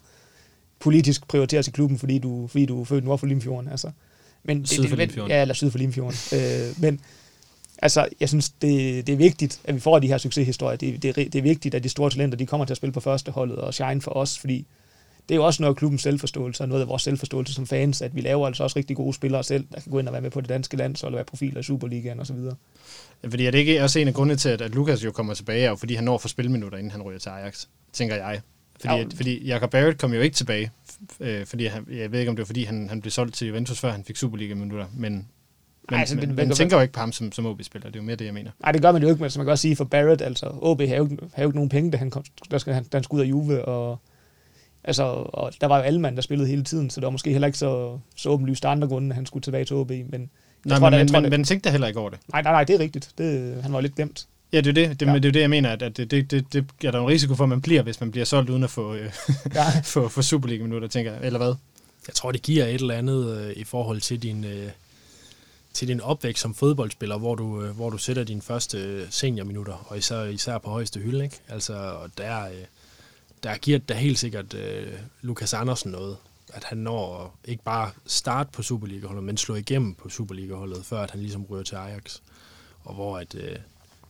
politisk 0.78 1.28
prioriteres 1.28 1.68
i 1.68 1.70
klubben, 1.70 1.98
fordi 1.98 2.18
du, 2.18 2.46
fordi 2.46 2.66
du 2.66 2.80
er 2.80 2.84
født 2.84 3.04
nord 3.04 3.18
for 3.18 3.26
Limfjorden. 3.26 3.70
Altså. 3.70 3.90
Men 4.44 4.66
Syd 4.66 4.88
for 4.88 4.96
det, 4.96 4.98
Limfjorden. 4.98 5.30
Ja, 5.30 5.42
eller 5.42 5.54
syd 5.54 5.70
for 5.70 5.78
Limfjorden. 5.78 6.18
øh, 6.32 6.80
men 6.80 7.00
altså, 7.82 8.08
jeg 8.20 8.28
synes, 8.28 8.48
det, 8.50 9.06
det 9.06 9.12
er 9.12 9.16
vigtigt, 9.16 9.60
at 9.64 9.74
vi 9.74 9.80
får 9.80 9.98
de 9.98 10.06
her 10.06 10.18
succeshistorier. 10.18 10.76
Det, 10.76 11.02
det, 11.02 11.08
er- 11.18 11.24
det 11.30 11.34
er 11.34 11.42
vigtigt, 11.42 11.74
at 11.74 11.84
de 11.84 11.88
store 11.88 12.10
talenter, 12.10 12.38
de 12.38 12.46
kommer 12.46 12.66
til 12.66 12.72
at 12.72 12.76
spille 12.76 12.92
på 12.92 13.00
første 13.00 13.32
holdet 13.32 13.56
og 13.58 13.74
shine 13.74 14.00
for 14.02 14.10
os, 14.10 14.38
fordi 14.38 14.66
det 15.28 15.34
er 15.34 15.36
jo 15.36 15.44
også 15.44 15.62
noget 15.62 15.74
af 15.74 15.78
klubbens 15.78 16.02
selvforståelse, 16.02 16.62
og 16.64 16.68
noget 16.68 16.82
af 16.82 16.88
vores 16.88 17.02
selvforståelse 17.02 17.54
som 17.54 17.66
fans, 17.66 18.02
at 18.02 18.14
vi 18.14 18.20
laver 18.20 18.46
altså 18.46 18.62
også 18.62 18.78
rigtig 18.78 18.96
gode 18.96 19.14
spillere 19.14 19.44
selv, 19.44 19.64
der 19.74 19.80
kan 19.80 19.92
gå 19.92 19.98
ind 19.98 20.08
og 20.08 20.12
være 20.12 20.22
med 20.22 20.30
på 20.30 20.40
det 20.40 20.48
danske 20.48 20.76
landshold 20.76 21.12
og 21.14 21.16
være 21.16 21.24
profiler 21.24 21.60
i 21.60 21.62
Superligaen 21.62 22.20
osv. 22.20 22.36
Fordi 23.30 23.46
er 23.46 23.50
det 23.50 23.58
ikke 23.58 23.82
også 23.82 23.98
en 23.98 24.08
af 24.08 24.14
grundene 24.14 24.36
til, 24.36 24.48
at, 24.48 24.60
at 24.60 24.74
Lukas 24.74 25.04
jo 25.04 25.12
kommer 25.12 25.34
tilbage, 25.34 25.64
er 25.64 25.68
jo 25.68 25.76
fordi 25.76 25.94
han 25.94 26.04
når 26.04 26.18
for 26.18 26.28
spilminutter, 26.28 26.78
inden 26.78 26.90
han 26.90 27.02
ryger 27.02 27.18
til 27.18 27.28
Ajax, 27.28 27.66
tænker 27.92 28.16
jeg. 28.16 28.40
Fordi, 28.80 28.94
Ja. 28.94 29.04
fordi 29.16 29.44
Jakob 29.46 29.70
Barrett 29.70 29.98
kom 29.98 30.14
jo 30.14 30.20
ikke 30.20 30.36
tilbage, 30.36 30.70
øh, 31.20 31.46
fordi 31.46 31.66
han, 31.66 31.86
jeg 31.90 32.12
ved 32.12 32.18
ikke, 32.20 32.30
om 32.30 32.36
det 32.36 32.40
var, 32.42 32.46
fordi 32.46 32.64
han, 32.64 32.88
han 32.88 33.00
blev 33.00 33.10
solgt 33.10 33.34
til 33.34 33.48
Juventus, 33.48 33.80
før 33.80 33.90
han 33.92 34.04
fik 34.04 34.16
Superliga-minutter, 34.16 34.86
men, 34.94 35.28
men, 35.90 35.94
Ej, 35.96 36.00
altså, 36.00 36.14
men, 36.14 36.20
det- 36.20 36.28
men 36.28 36.38
det- 36.38 36.48
man 36.48 36.56
tænker 36.56 36.76
jo 36.76 36.82
ikke 36.82 36.92
på 36.94 37.00
ham 37.00 37.12
som, 37.12 37.32
som 37.32 37.46
OB-spiller, 37.46 37.88
det 37.88 37.96
er 37.96 38.00
jo 38.00 38.06
mere 38.06 38.16
det, 38.16 38.24
jeg 38.24 38.34
mener. 38.34 38.50
Nej, 38.62 38.72
det 38.72 38.82
gør 38.82 38.92
man 38.92 39.02
jo 39.02 39.08
ikke, 39.08 39.20
men 39.20 39.30
som 39.30 39.40
man 39.40 39.46
kan 39.46 39.50
også 39.50 39.62
sige 39.62 39.76
for 39.76 39.84
Barrett, 39.84 40.22
altså 40.22 40.46
OB 40.62 40.80
har 40.80 40.96
jo 40.96 41.04
ikke, 41.04 41.16
har 41.34 41.42
jo 41.42 41.48
ikke 41.48 41.56
nogen 41.58 41.68
penge, 41.68 41.90
da 41.90 41.96
han, 41.96 42.10
kom, 42.10 42.24
der 42.50 42.58
skal, 42.58 42.74
han, 42.74 42.84
da 42.84 42.96
han 42.96 43.04
skulle 43.04 43.20
ud 43.20 43.26
af 43.26 43.30
Juve, 43.30 43.64
og, 43.64 43.98
altså, 44.84 45.02
og 45.28 45.52
der 45.60 45.66
var 45.66 45.76
jo 45.76 45.82
alle 45.82 46.00
mand, 46.00 46.16
der 46.16 46.22
spillede 46.22 46.48
hele 46.48 46.64
tiden, 46.64 46.90
så 46.90 47.00
det 47.00 47.04
var 47.04 47.10
måske 47.10 47.30
heller 47.32 47.46
ikke 47.46 47.58
så, 47.58 47.98
så 48.16 48.28
åbenlyst 48.28 48.64
af 48.64 48.70
andre 48.70 48.88
grunde, 48.88 49.08
at 49.08 49.14
han 49.14 49.26
skulle 49.26 49.42
tilbage 49.42 49.64
til 49.64 49.76
OB, 49.76 49.90
men 49.90 50.00
jeg 50.12 50.28
Nej, 50.64 50.78
tror, 50.78 50.90
men, 50.90 50.98
men, 50.98 51.08
tror, 51.08 51.20
men, 51.20 51.24
det- 51.24 51.38
men 51.38 51.44
tænkte 51.44 51.70
heller 51.70 51.86
ikke 51.86 52.00
over 52.00 52.10
det. 52.10 52.18
nej, 52.32 52.42
nej, 52.42 52.52
nej, 52.52 52.64
det 52.64 52.74
er 52.74 52.80
rigtigt. 52.80 53.10
Det, 53.18 53.62
han 53.62 53.72
var 53.72 53.80
lidt 53.80 53.94
glemt. 53.94 54.26
Ja, 54.52 54.60
det 54.60 54.66
er 54.66 54.72
det, 54.72 55.00
det, 55.00 55.06
Ja. 55.06 55.14
det, 55.14 55.24
er 55.24 55.32
det 55.32 55.40
jeg 55.40 55.50
mener, 55.50 55.70
at, 55.70 55.82
at 55.82 55.96
det, 55.96 56.10
det, 56.10 56.30
det, 56.30 56.52
det 56.52 56.64
er 56.84 56.90
der 56.90 57.00
en 57.00 57.06
risiko 57.08 57.34
for, 57.34 57.44
at 57.44 57.48
man 57.48 57.60
bliver, 57.60 57.82
hvis 57.82 58.00
man 58.00 58.10
bliver 58.10 58.24
solgt 58.24 58.50
uden 58.50 58.64
at 58.64 58.70
få, 58.70 58.94
øh, 58.94 59.10
Ja. 59.54 59.64
få, 59.84 60.08
få 60.08 60.22
Superliga-minutter, 60.22 60.88
tænker 60.88 61.12
jeg, 61.12 61.20
eller 61.24 61.38
hvad? 61.38 61.54
Jeg 62.08 62.14
tror, 62.14 62.32
det 62.32 62.42
giver 62.42 62.64
et 62.64 62.74
eller 62.74 62.94
andet 62.94 63.38
øh, 63.40 63.52
i 63.56 63.64
forhold 63.64 64.00
til 64.00 64.22
din, 64.22 64.44
øh, 64.44 64.68
til 65.76 65.88
din 65.88 66.00
opvækst 66.00 66.42
som 66.42 66.54
fodboldspiller, 66.54 67.18
hvor 67.18 67.34
du, 67.34 67.62
øh, 67.62 67.76
hvor 67.76 67.90
du 67.90 67.98
sætter 67.98 68.24
dine 68.24 68.42
første 68.42 68.78
øh, 68.78 69.06
seniorminutter, 69.10 69.86
og 69.88 69.98
især, 69.98 70.22
især 70.22 70.58
på 70.58 70.70
højeste 70.70 71.00
hylde. 71.00 71.24
Ikke? 71.24 71.40
Altså, 71.48 71.74
og 71.74 72.10
der, 72.18 72.46
øh, 72.46 72.64
der 73.42 73.56
giver 73.56 73.78
der 73.78 73.94
helt 73.94 74.18
sikkert 74.18 74.54
øh, 74.54 74.92
Lukas 75.22 75.52
Andersen 75.52 75.90
noget, 75.90 76.16
at 76.52 76.64
han 76.64 76.78
når 76.78 77.24
at 77.24 77.50
ikke 77.50 77.64
bare 77.64 77.90
starte 78.06 78.50
på 78.52 78.62
Superliga-holdet, 78.62 79.24
men 79.24 79.36
slå 79.36 79.54
igennem 79.54 79.94
på 79.94 80.08
Superliga-holdet, 80.08 80.84
før 80.84 81.00
at 81.00 81.10
han 81.10 81.20
ligesom 81.20 81.44
ryger 81.44 81.64
til 81.64 81.76
Ajax. 81.76 82.18
Og 82.84 82.94
hvor 82.94 83.18
at, 83.18 83.34
øh, 83.34 83.56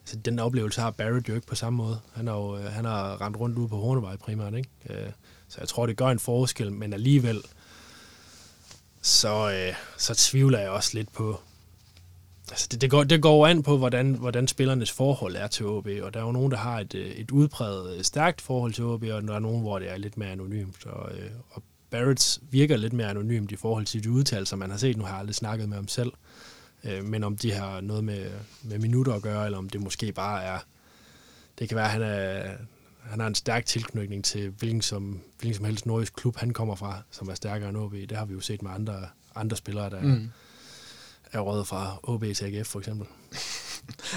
altså, 0.01 0.17
den 0.17 0.39
oplevelse 0.39 0.81
har 0.81 0.91
Barrett 0.91 1.29
jo 1.29 1.35
ikke 1.35 1.47
på 1.47 1.55
samme 1.55 1.77
måde. 1.77 2.01
Han 2.15 2.27
har 2.27 2.35
jo 2.35 2.57
han 2.57 2.85
har 2.85 3.21
rendt 3.21 3.37
rundt 3.37 3.59
ude 3.59 3.69
på 3.69 3.77
Hornevej 3.77 4.17
primært, 4.17 4.55
ikke? 4.55 4.71
Øh, 4.91 5.11
så 5.49 5.57
jeg 5.61 5.69
tror, 5.69 5.87
det 5.87 5.97
gør 5.97 6.09
en 6.09 6.19
forskel, 6.19 6.73
men 6.73 6.93
alligevel, 6.93 7.43
så, 9.03 9.51
øh, 9.51 9.75
så 9.97 10.15
tvivler 10.15 10.59
jeg 10.59 10.71
også 10.71 10.91
lidt 10.95 11.13
på... 11.13 11.41
Altså 12.51 12.69
det, 12.71 12.81
det, 12.81 12.91
går, 12.91 13.05
det 13.05 13.23
går 13.23 13.47
an 13.47 13.63
på, 13.63 13.79
hvordan, 13.79 14.15
hvordan 14.15 14.49
spillernes 14.49 14.93
forhold 14.93 15.37
er 15.37 15.47
til 15.47 15.67
OB, 15.67 15.89
og 16.03 16.15
der 16.15 16.21
er 16.21 16.25
jo 16.25 16.33
nogen, 16.33 16.53
der 16.53 16.59
har 16.59 16.81
et, 16.81 16.95
øh, 16.95 17.07
et 17.07 17.31
udpræget 17.31 17.97
øh, 17.97 18.05
stærkt 18.05 18.41
forhold 18.41 18.73
til 18.73 18.85
OB, 18.85 19.03
og 19.03 19.23
der 19.23 19.35
er 19.35 19.39
nogen, 19.39 19.63
hvor 19.63 19.79
det 19.79 19.91
er 19.91 19.97
lidt 19.97 20.17
mere 20.17 20.31
anonymt. 20.31 20.87
Og, 20.87 21.13
øh, 21.13 21.31
og 21.51 21.63
Barretts 21.91 22.41
virker 22.51 22.77
lidt 22.77 22.93
mere 22.93 23.11
anonymt 23.11 23.53
i 23.53 23.57
forhold 23.57 23.87
til 23.87 24.05
de 24.05 24.11
udtalelser, 24.11 24.57
man 24.57 24.71
har 24.71 24.79
set. 24.79 24.97
Nu 24.97 25.05
har 25.05 25.11
jeg 25.11 25.19
aldrig 25.19 25.35
snakket 25.35 25.69
med 25.69 25.77
ham 25.77 25.89
selv, 25.89 26.13
men 27.03 27.25
om 27.25 27.37
de 27.37 27.53
har 27.53 27.81
noget 27.81 28.05
med, 28.05 28.31
med 28.63 28.79
minutter 28.79 29.13
at 29.13 29.23
gøre, 29.23 29.45
eller 29.45 29.59
om 29.59 29.69
det 29.71 29.81
måske 29.81 30.13
bare 30.13 30.43
er... 30.43 30.59
Det 31.59 31.69
kan 31.69 31.77
være, 31.77 31.85
at 31.85 31.91
han, 31.91 32.03
er, 32.03 32.53
han 33.03 33.21
har 33.21 33.27
en 33.27 33.35
stærk 33.35 33.67
tilknytning 33.67 34.25
til 34.25 34.49
hvilken 34.59 34.83
som, 34.83 35.21
hvilken 35.41 35.57
som 35.57 35.65
helst 35.65 35.87
nordisk 35.87 36.15
klub, 36.15 36.37
han 36.37 36.53
kommer 36.53 36.75
fra, 36.75 37.03
som 37.11 37.29
er 37.29 37.35
stærkere 37.35 37.69
end 37.69 37.77
OB. 37.77 37.93
Det 37.93 38.13
har 38.13 38.25
vi 38.25 38.35
jo 38.35 38.41
set 38.41 38.63
med 38.63 38.71
andre, 38.71 39.07
andre 39.35 39.57
spillere, 39.57 39.91
der 39.91 40.01
mm 40.01 40.31
er 41.33 41.41
røget 41.41 41.67
fra 41.67 41.99
OB 42.03 42.25
til 42.35 42.45
AGF 42.45 42.69
for 42.69 42.79
eksempel. 42.79 43.07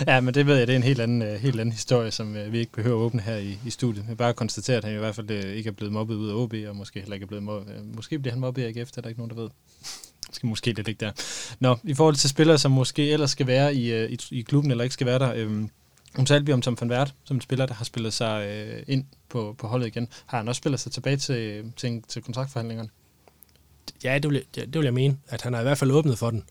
Ja, 0.07 0.22
men 0.22 0.34
det 0.34 0.45
ved 0.45 0.57
jeg, 0.57 0.68
det 0.68 0.74
er 0.74 0.78
en 0.78 0.84
helt 0.84 0.99
anden, 0.99 1.22
øh, 1.22 1.39
helt 1.39 1.60
anden 1.60 1.74
historie, 1.74 2.12
som 2.12 2.36
øh, 2.36 2.53
vi 2.53 2.60
ikke 2.60 2.72
behøver 2.72 2.99
at 2.99 3.05
åbne 3.05 3.22
her 3.22 3.36
i, 3.36 3.57
i 3.66 3.70
studiet. 3.70 4.05
Jeg 4.07 4.18
bare 4.18 4.34
konstatere, 4.34 4.78
at 4.78 4.84
han 4.84 4.93
i 4.93 4.97
hvert 4.97 5.16
fald 5.16 5.32
øh, 5.32 5.53
ikke 5.53 5.68
er 5.68 5.72
blevet 5.72 5.93
mobbet 5.93 6.16
ud 6.16 6.30
af 6.30 6.34
OB, 6.34 6.53
og 6.68 6.76
måske 6.76 6.99
heller 6.99 7.14
ikke 7.14 7.24
er 7.24 7.28
blevet 7.28 7.43
mobbet. 7.43 7.74
Øh, 7.74 7.95
måske 7.95 8.20
bliver 8.20 8.34
han 8.34 8.39
mobbet 8.39 8.62
i 8.62 8.66
AGF, 8.66 8.89
det 8.89 8.97
er 8.97 9.01
der 9.01 9.10
ikke 9.10 9.20
nogen, 9.20 9.30
der 9.30 9.41
ved. 9.41 9.49
Skal 10.32 10.47
måske 10.47 10.74
lidt 10.74 10.88
ikke 10.88 11.05
der. 11.05 11.12
Nå, 11.60 11.78
i 11.84 11.93
forhold 11.93 12.16
til 12.16 12.30
spillere, 12.30 12.57
som 12.57 12.72
måske 12.72 13.12
ellers 13.12 13.32
skal 13.32 13.47
være 13.47 13.76
i, 13.76 13.91
øh, 13.93 14.12
i, 14.12 14.20
i 14.32 14.41
klubben, 14.41 14.72
eller 14.72 14.84
ikke 14.84 14.93
skal 14.93 15.07
være 15.07 15.20
der, 15.20 15.34
øh, 15.36 15.68
hun 16.16 16.26
talte 16.26 16.45
vi 16.45 16.53
om 16.53 16.62
Tom 16.62 16.78
van 16.82 16.91
Wert, 16.91 17.14
som 17.24 17.38
en 17.38 17.41
spiller, 17.41 17.66
der 17.66 17.74
har 17.74 17.86
spillet 17.86 18.14
sig 18.14 18.47
øh, 18.47 18.84
ind 18.88 19.05
på, 19.30 19.55
på 19.57 19.68
holdet 19.68 19.88
igen. 19.88 20.07
Har 20.26 20.38
han 20.38 20.47
også 20.47 20.60
spillet 20.60 20.80
sig 20.80 20.91
tilbage 20.91 21.18
til, 21.18 21.72
til, 21.78 22.01
til 22.07 22.22
kontraktforhandlingerne? 22.22 22.89
Ja, 24.03 24.20
det 24.20 24.32
vil, 24.32 24.43
jeg, 24.57 24.66
det 24.66 24.76
vil 24.76 24.84
jeg 24.84 24.93
mene, 24.93 25.18
at 25.28 25.41
han 25.41 25.53
har 25.53 25.60
i 25.60 25.64
hvert 25.64 25.78
fald 25.78 25.91
åbnet 25.91 26.18
for 26.18 26.30
den. 26.30 26.43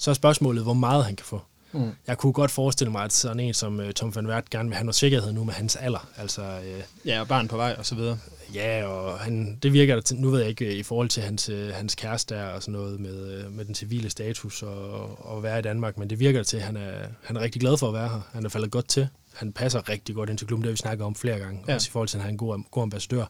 Så 0.00 0.10
er 0.10 0.14
spørgsmålet, 0.14 0.62
hvor 0.62 0.72
meget 0.72 1.04
han 1.04 1.16
kan 1.16 1.26
få. 1.26 1.42
Mm. 1.72 1.90
Jeg 2.06 2.18
kunne 2.18 2.32
godt 2.32 2.50
forestille 2.50 2.90
mig, 2.92 3.04
at 3.04 3.12
sådan 3.12 3.40
en 3.40 3.54
som 3.54 3.78
uh, 3.78 3.90
Tom 3.90 4.16
van 4.16 4.26
Wert 4.26 4.50
gerne 4.50 4.68
vil 4.68 4.76
have 4.76 4.84
noget 4.84 4.94
sikkerhed 4.94 5.32
nu 5.32 5.44
med 5.44 5.54
hans 5.54 5.76
alder. 5.76 6.08
Altså, 6.16 6.42
uh, 6.42 7.06
Ja, 7.06 7.20
og 7.20 7.28
barn 7.28 7.48
på 7.48 7.56
vej, 7.56 7.74
og 7.78 7.86
så 7.86 7.94
videre. 7.94 8.18
ja, 8.54 8.86
og 8.86 9.18
han, 9.18 9.58
det 9.62 9.72
virker 9.72 9.94
der 9.94 10.02
til, 10.02 10.16
nu 10.16 10.30
ved 10.30 10.40
jeg 10.40 10.48
ikke, 10.48 10.64
øh, 10.64 10.72
i 10.72 10.82
forhold 10.82 11.08
til 11.08 11.22
hans, 11.22 11.48
uh, 11.48 11.68
hans 11.68 11.94
kæreste 11.94 12.34
der 12.34 12.44
og 12.44 12.62
sådan 12.62 12.72
noget 12.72 13.00
med, 13.00 13.44
uh, 13.46 13.52
med 13.52 13.64
den 13.64 13.74
civile 13.74 14.10
status 14.10 14.62
og, 14.62 15.26
og 15.26 15.36
at 15.36 15.42
være 15.42 15.58
i 15.58 15.62
Danmark, 15.62 15.98
men 15.98 16.10
det 16.10 16.18
virker 16.20 16.42
til, 16.42 16.56
at 16.56 16.62
han 16.62 16.76
er, 16.76 16.92
han 17.22 17.36
er 17.36 17.40
rigtig 17.40 17.60
glad 17.60 17.76
for 17.76 17.88
at 17.88 17.94
være 17.94 18.08
her. 18.08 18.20
Han 18.32 18.44
er 18.44 18.48
faldet 18.48 18.70
godt 18.70 18.88
til. 18.88 19.08
Han 19.34 19.52
passer 19.52 19.88
rigtig 19.88 20.14
godt 20.14 20.30
ind 20.30 20.38
til 20.38 20.46
klubben, 20.46 20.62
det 20.62 20.68
har 20.68 20.72
vi 20.72 20.76
snakket 20.76 21.06
om 21.06 21.14
flere 21.14 21.38
gange, 21.38 21.64
ja. 21.68 21.74
også 21.74 21.88
i 21.88 21.90
forhold 21.90 22.08
til, 22.08 22.16
at 22.16 22.22
han 22.22 22.28
er 22.28 22.32
en 22.32 22.38
god, 22.38 22.62
god 22.70 22.82
ambassadør. 22.82 23.24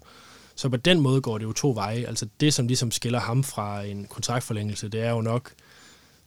Så 0.54 0.68
på 0.68 0.76
den 0.76 1.00
måde 1.00 1.20
går 1.20 1.38
det 1.38 1.44
jo 1.44 1.52
to 1.52 1.72
veje. 1.72 2.04
Altså 2.04 2.26
det, 2.40 2.54
som 2.54 2.66
ligesom 2.66 2.90
skiller 2.90 3.20
ham 3.20 3.44
fra 3.44 3.82
en 3.82 4.06
kontraktforlængelse, 4.10 4.88
det 4.88 5.00
er 5.00 5.10
jo 5.10 5.20
nok 5.20 5.52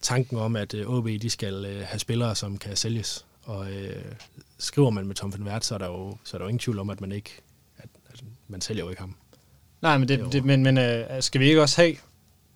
tanken 0.03 0.37
om, 0.37 0.55
at 0.55 0.73
øh, 0.73 0.89
OB 0.89 1.07
de 1.07 1.29
skal 1.29 1.65
øh, 1.65 1.81
have 1.85 1.99
spillere, 1.99 2.35
som 2.35 2.57
kan 2.57 2.75
sælges. 2.75 3.25
Og 3.43 3.71
øh, 3.71 4.05
skriver 4.57 4.89
man 4.89 5.07
med 5.07 5.15
Tom 5.15 5.33
van 5.33 5.43
Wert, 5.43 5.65
så 5.65 5.73
er 5.73 5.77
der 5.77 5.87
jo, 5.87 6.17
så 6.23 6.37
er 6.37 6.39
der 6.39 6.45
jo 6.45 6.49
ingen 6.49 6.59
tvivl 6.59 6.79
om, 6.79 6.89
at 6.89 7.01
man 7.01 7.11
ikke 7.11 7.41
at, 7.77 7.89
at 8.13 8.23
man 8.47 8.61
sælger 8.61 8.83
jo 8.83 8.89
ikke 8.89 9.01
ham. 9.01 9.15
Nej, 9.81 9.97
men, 9.97 10.07
det, 10.07 10.33
det, 10.33 10.45
men, 10.45 10.63
men 10.63 10.77
øh, 10.77 11.05
skal 11.19 11.41
vi 11.41 11.45
ikke 11.45 11.61
også 11.61 11.81
have, 11.81 11.95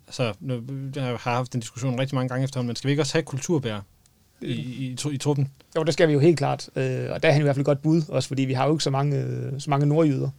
altså, 0.06 0.34
nu, 0.40 0.62
jeg 0.94 1.04
har 1.04 1.16
haft 1.16 1.52
den 1.52 1.60
diskussion 1.60 2.00
rigtig 2.00 2.14
mange 2.14 2.28
gange 2.28 2.44
efterhånden, 2.44 2.66
men 2.66 2.76
skal 2.76 2.88
vi 2.88 2.92
ikke 2.92 3.02
også 3.02 3.14
have 3.14 3.22
kulturbær 3.22 3.80
i, 4.40 4.46
i, 4.46 4.96
i, 5.04 5.12
i 5.12 5.18
truppen? 5.18 5.52
Jo, 5.76 5.82
det 5.82 5.94
skal 5.94 6.08
vi 6.08 6.12
jo 6.12 6.18
helt 6.18 6.38
klart. 6.38 6.70
Øh, 6.76 7.10
og 7.10 7.22
der 7.22 7.28
er 7.28 7.32
han 7.32 7.42
i 7.42 7.42
hvert 7.42 7.56
fald 7.56 7.64
godt 7.64 7.82
bud, 7.82 8.02
også 8.08 8.28
fordi 8.28 8.42
vi 8.42 8.52
har 8.52 8.66
jo 8.66 8.72
ikke 8.72 8.84
så 8.84 8.90
mange, 8.90 9.16
øh, 9.16 9.60
så 9.60 9.70
mange 9.70 9.86
nordjyder. 9.86 10.30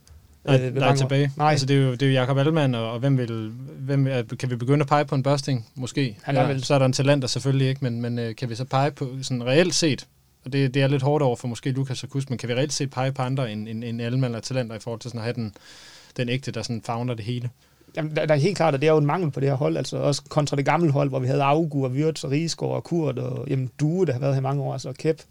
Nej, 0.57 0.67
øh, 0.67 0.75
der 0.75 0.85
er 0.85 0.95
tilbage. 0.95 1.31
Nej. 1.37 1.51
Altså, 1.51 1.65
det 1.65 1.75
er 1.77 1.81
jo, 1.81 1.91
det 1.91 2.01
er 2.01 2.07
jo 2.07 2.13
Jacob 2.13 2.37
Allmann, 2.37 2.75
og, 2.75 2.91
og 2.91 2.99
hvem 2.99 3.17
vil, 3.17 3.51
hvem, 3.79 4.05
kan 4.39 4.49
vi 4.49 4.55
begynde 4.55 4.81
at 4.83 4.87
pege 4.87 5.05
på 5.05 5.15
en 5.15 5.23
børsting? 5.23 5.67
Måske. 5.75 6.17
Han 6.23 6.35
er 6.35 6.41
ja, 6.41 6.47
vel- 6.47 6.63
Så 6.63 6.73
er 6.73 6.79
der 6.79 6.85
en 6.85 6.93
talenter 6.93 7.27
selvfølgelig 7.27 7.67
ikke, 7.67 7.79
men, 7.83 8.01
men 8.01 8.19
øh, 8.19 8.35
kan 8.35 8.49
vi 8.49 8.55
så 8.55 8.65
pege 8.65 8.91
på 8.91 9.09
sådan 9.21 9.45
reelt 9.45 9.75
set, 9.75 10.07
og 10.45 10.53
det, 10.53 10.73
det 10.73 10.81
er 10.81 10.87
lidt 10.87 11.01
hårdt 11.01 11.23
over 11.23 11.35
for 11.35 11.47
måske 11.47 11.71
Lukas 11.71 12.03
og 12.03 12.09
Kus, 12.09 12.29
men 12.29 12.37
kan 12.37 12.49
vi 12.49 12.53
reelt 12.53 12.73
set 12.73 12.89
pege 12.91 13.11
på 13.11 13.21
andre 13.21 13.51
end, 13.51 13.67
end, 13.69 13.83
end 13.83 14.01
Allmann 14.01 14.35
og 14.35 14.43
talenter 14.43 14.75
i 14.75 14.79
forhold 14.79 14.99
til 14.99 15.09
sådan 15.09 15.19
at 15.19 15.23
have 15.23 15.33
den, 15.33 15.53
den 16.17 16.29
ægte, 16.29 16.51
der 16.51 16.61
sådan 16.61 16.81
fagner 16.85 17.13
det 17.13 17.25
hele? 17.25 17.49
Jamen, 17.97 18.15
der, 18.15 18.25
der, 18.25 18.33
er 18.33 18.39
helt 18.39 18.57
klart, 18.57 18.73
at 18.73 18.81
det 18.81 18.87
er 18.87 18.91
jo 18.91 18.97
en 18.97 19.05
mangel 19.05 19.31
på 19.31 19.39
det 19.39 19.49
her 19.49 19.55
hold, 19.55 19.77
altså 19.77 19.97
også 19.97 20.21
kontra 20.29 20.55
det 20.57 20.65
gamle 20.65 20.91
hold, 20.91 21.09
hvor 21.09 21.19
vi 21.19 21.27
havde 21.27 21.43
Augu 21.43 21.83
og 21.85 21.91
Wirtz 21.91 22.23
og 22.23 22.31
Rigsgaard 22.31 22.73
og 22.73 22.83
Kurt 22.83 23.19
og 23.19 23.47
jamen, 23.49 23.69
Due, 23.79 24.05
der 24.05 24.13
har 24.13 24.19
været 24.19 24.33
her 24.33 24.41
mange 24.41 24.61
år, 24.63 24.73
altså 24.73 24.89
og 24.89 24.95
Kep. 24.95 25.21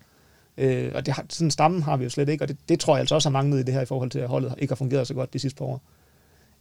Øh, 0.59 0.91
og 0.95 1.07
det 1.07 1.15
har, 1.15 1.25
sådan 1.29 1.47
en 1.47 1.51
stamme 1.51 1.83
har 1.83 1.97
vi 1.97 2.05
jo 2.05 2.11
slet 2.11 2.29
ikke, 2.29 2.45
og 2.45 2.49
det, 2.49 2.57
det 2.69 2.81
tror 2.81 2.95
jeg 2.95 3.01
altså 3.01 3.15
også 3.15 3.29
har 3.29 3.33
manglet 3.33 3.61
i 3.61 3.63
det 3.63 3.75
her 3.75 3.81
i 3.81 3.87
forhold 3.87 4.11
til, 4.11 4.19
at 4.19 4.29
holdet 4.29 4.55
ikke 4.59 4.71
har 4.71 4.77
fungeret 4.77 5.07
så 5.07 5.15
godt 5.15 5.33
de 5.33 5.39
sidste 5.39 5.59
par 5.59 5.65
år. 5.65 5.83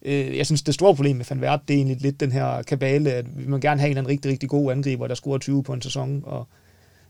Øh, 0.01 0.37
jeg 0.37 0.45
synes, 0.45 0.61
det 0.61 0.73
store 0.73 0.95
problem 0.95 1.15
med 1.15 1.25
Van 1.29 1.39
Wert, 1.39 1.61
det 1.67 1.73
er 1.73 1.77
egentlig 1.77 2.01
lidt 2.01 2.19
den 2.19 2.31
her 2.31 2.61
kabale, 2.61 3.11
at 3.11 3.25
vi 3.37 3.47
må 3.47 3.57
gerne 3.57 3.81
have 3.81 3.91
en 3.91 3.97
en 3.97 4.07
rigtig, 4.07 4.31
rigtig 4.31 4.49
god 4.49 4.71
angriber, 4.71 5.07
der 5.07 5.15
scorer 5.15 5.37
20 5.37 5.63
på 5.63 5.73
en 5.73 5.81
sæson, 5.81 6.23
og 6.25 6.47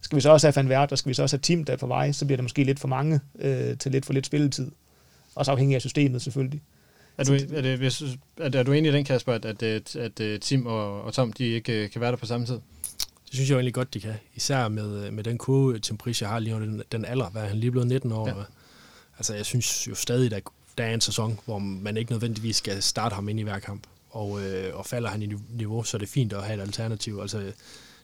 skal 0.01 0.15
vi 0.15 0.21
så 0.21 0.29
også 0.29 0.47
have 0.47 0.55
Van 0.55 0.67
Wert, 0.67 0.91
og 0.91 0.97
skal 0.97 1.09
vi 1.09 1.13
så 1.13 1.21
også 1.23 1.35
have 1.35 1.41
Tim, 1.41 1.63
der 1.63 1.73
er 1.73 1.77
på 1.77 1.88
vej, 1.88 2.11
så 2.11 2.25
bliver 2.25 2.38
det 2.38 2.43
måske 2.43 2.63
lidt 2.63 2.79
for 2.79 2.88
mange 2.88 3.19
øh, 3.39 3.77
til 3.77 3.91
lidt 3.91 4.05
for 4.05 4.13
lidt 4.13 4.25
spilletid. 4.25 4.71
Også 5.35 5.51
afhængig 5.51 5.75
af 5.75 5.81
systemet 5.81 6.21
selvfølgelig. 6.21 6.61
Er 7.17 7.23
du, 7.23 7.33
er, 7.33 7.61
det, 7.61 7.77
hvis, 7.77 8.01
er, 8.38 8.49
er 8.53 8.63
du 8.63 8.71
enig 8.71 8.89
i 8.89 8.93
den, 8.93 9.05
Kasper, 9.05 9.33
at, 9.33 9.45
at, 9.45 9.63
at, 9.63 9.95
at, 9.95 10.19
øh, 10.19 10.39
Tim 10.39 10.65
og, 10.65 11.01
og 11.01 11.13
Tom, 11.13 11.33
de 11.33 11.45
ikke 11.45 11.83
øh, 11.83 11.89
kan 11.89 12.01
være 12.01 12.11
der 12.11 12.17
på 12.17 12.25
samme 12.25 12.45
tid? 12.45 12.59
Det 13.28 13.36
synes 13.36 13.49
jeg 13.49 13.53
jo 13.53 13.59
egentlig 13.59 13.73
godt, 13.73 13.93
de 13.93 13.99
kan. 13.99 14.13
Især 14.36 14.67
med, 14.67 15.05
øh, 15.05 15.13
med 15.13 15.23
den 15.23 15.38
kurve, 15.38 15.80
Tim 15.80 15.97
Prischer 15.97 16.28
har 16.28 16.39
lige 16.39 16.59
nu, 16.59 16.65
den, 16.65 16.84
den 16.91 17.05
alder, 17.05 17.30
hvad 17.30 17.41
han 17.41 17.57
lige 17.57 17.71
blevet 17.71 17.88
19 17.88 18.11
år. 18.11 18.28
Ja. 18.28 18.34
Altså 19.17 19.34
jeg 19.36 19.45
synes 19.45 19.88
jo 19.88 19.95
stadig, 19.95 20.32
der, 20.32 20.39
der 20.78 20.84
er 20.84 20.93
en 20.93 21.01
sæson, 21.01 21.39
hvor 21.45 21.59
man 21.59 21.97
ikke 21.97 22.11
nødvendigvis 22.11 22.55
skal 22.55 22.84
starte 22.84 23.15
ham 23.15 23.30
ind 23.30 23.39
i 23.39 23.43
hver 23.43 23.59
kamp. 23.59 23.88
Og, 24.09 24.41
øh, 24.41 24.75
og 24.75 24.86
falder 24.86 25.09
han 25.09 25.21
i 25.21 25.30
niveau, 25.49 25.84
så 25.84 25.97
er 25.97 25.99
det 25.99 26.09
fint 26.09 26.34
at 26.34 26.43
have 26.43 26.57
et 26.57 26.61
alternativ. 26.61 27.19
Altså, 27.21 27.38
det 27.38 27.53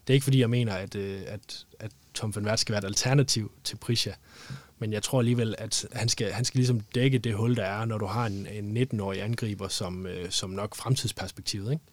er 0.07 0.13
ikke 0.13 0.23
fordi, 0.23 0.39
jeg 0.39 0.49
mener, 0.49 0.73
at, 0.73 0.95
øh, 0.95 1.21
at, 1.27 1.65
at 1.79 1.91
Tom 2.13 2.35
van 2.35 2.45
Wert 2.45 2.59
skal 2.59 2.73
være 2.73 2.79
et 2.79 2.85
alternativ 2.85 3.51
til 3.63 3.75
Prisha. 3.75 4.11
Men 4.79 4.93
jeg 4.93 5.03
tror 5.03 5.19
alligevel, 5.19 5.55
at 5.57 5.85
han 5.91 6.09
skal, 6.09 6.31
han 6.31 6.45
skal 6.45 6.57
ligesom 6.57 6.79
dække 6.79 7.17
det 7.17 7.35
hul, 7.35 7.55
der 7.55 7.63
er, 7.63 7.85
når 7.85 7.97
du 7.97 8.05
har 8.05 8.25
en, 8.25 8.47
en 8.47 8.77
19-årig 8.77 9.21
angriber 9.21 9.67
som, 9.67 10.05
øh, 10.05 10.29
som 10.29 10.49
nok 10.49 10.75
fremtidsperspektivet. 10.75 11.71
Ikke? 11.71 11.83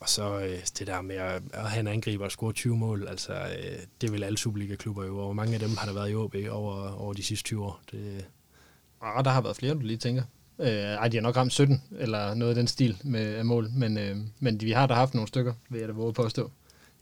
Og 0.00 0.08
så 0.08 0.40
øh, 0.40 0.58
det 0.78 0.86
der 0.86 1.00
med 1.00 1.16
at, 1.16 1.42
at 1.52 1.70
have 1.70 1.80
en 1.80 1.86
angriber 1.86 2.24
og 2.24 2.30
score 2.30 2.52
20 2.52 2.76
mål, 2.76 3.06
altså 3.08 3.32
øh, 3.32 3.78
det 4.00 4.12
vil 4.12 4.24
alle 4.24 4.38
Superliga-klubber 4.38 5.04
jo, 5.04 5.18
og 5.18 5.36
mange 5.36 5.54
af 5.54 5.60
dem 5.60 5.76
har 5.76 5.86
der 5.86 5.94
været 5.94 6.10
i 6.10 6.14
OB 6.14 6.34
over, 6.50 7.00
over 7.00 7.12
de 7.12 7.22
sidste 7.22 7.44
20 7.44 7.64
år. 7.64 7.80
Det, 7.90 8.26
Ah, 9.00 9.24
der 9.24 9.30
har 9.30 9.40
været 9.40 9.56
flere, 9.56 9.74
du 9.74 9.78
lige 9.78 9.96
tænker. 9.96 10.22
Øh, 10.58 10.68
ej, 10.68 11.08
de 11.08 11.16
har 11.16 11.22
nok 11.22 11.36
ramt 11.36 11.52
17, 11.52 11.82
eller 11.98 12.34
noget 12.34 12.50
af 12.50 12.54
den 12.54 12.66
stil 12.66 12.96
med 13.04 13.34
af 13.34 13.44
mål, 13.44 13.70
men, 13.70 13.98
øh, 13.98 14.16
men 14.40 14.60
vi 14.60 14.70
har 14.70 14.86
da 14.86 14.94
haft 14.94 15.14
nogle 15.14 15.28
stykker, 15.28 15.54
vil 15.70 15.78
jeg 15.78 15.88
da 15.88 15.92
våge 15.92 16.12
påstå. 16.12 16.50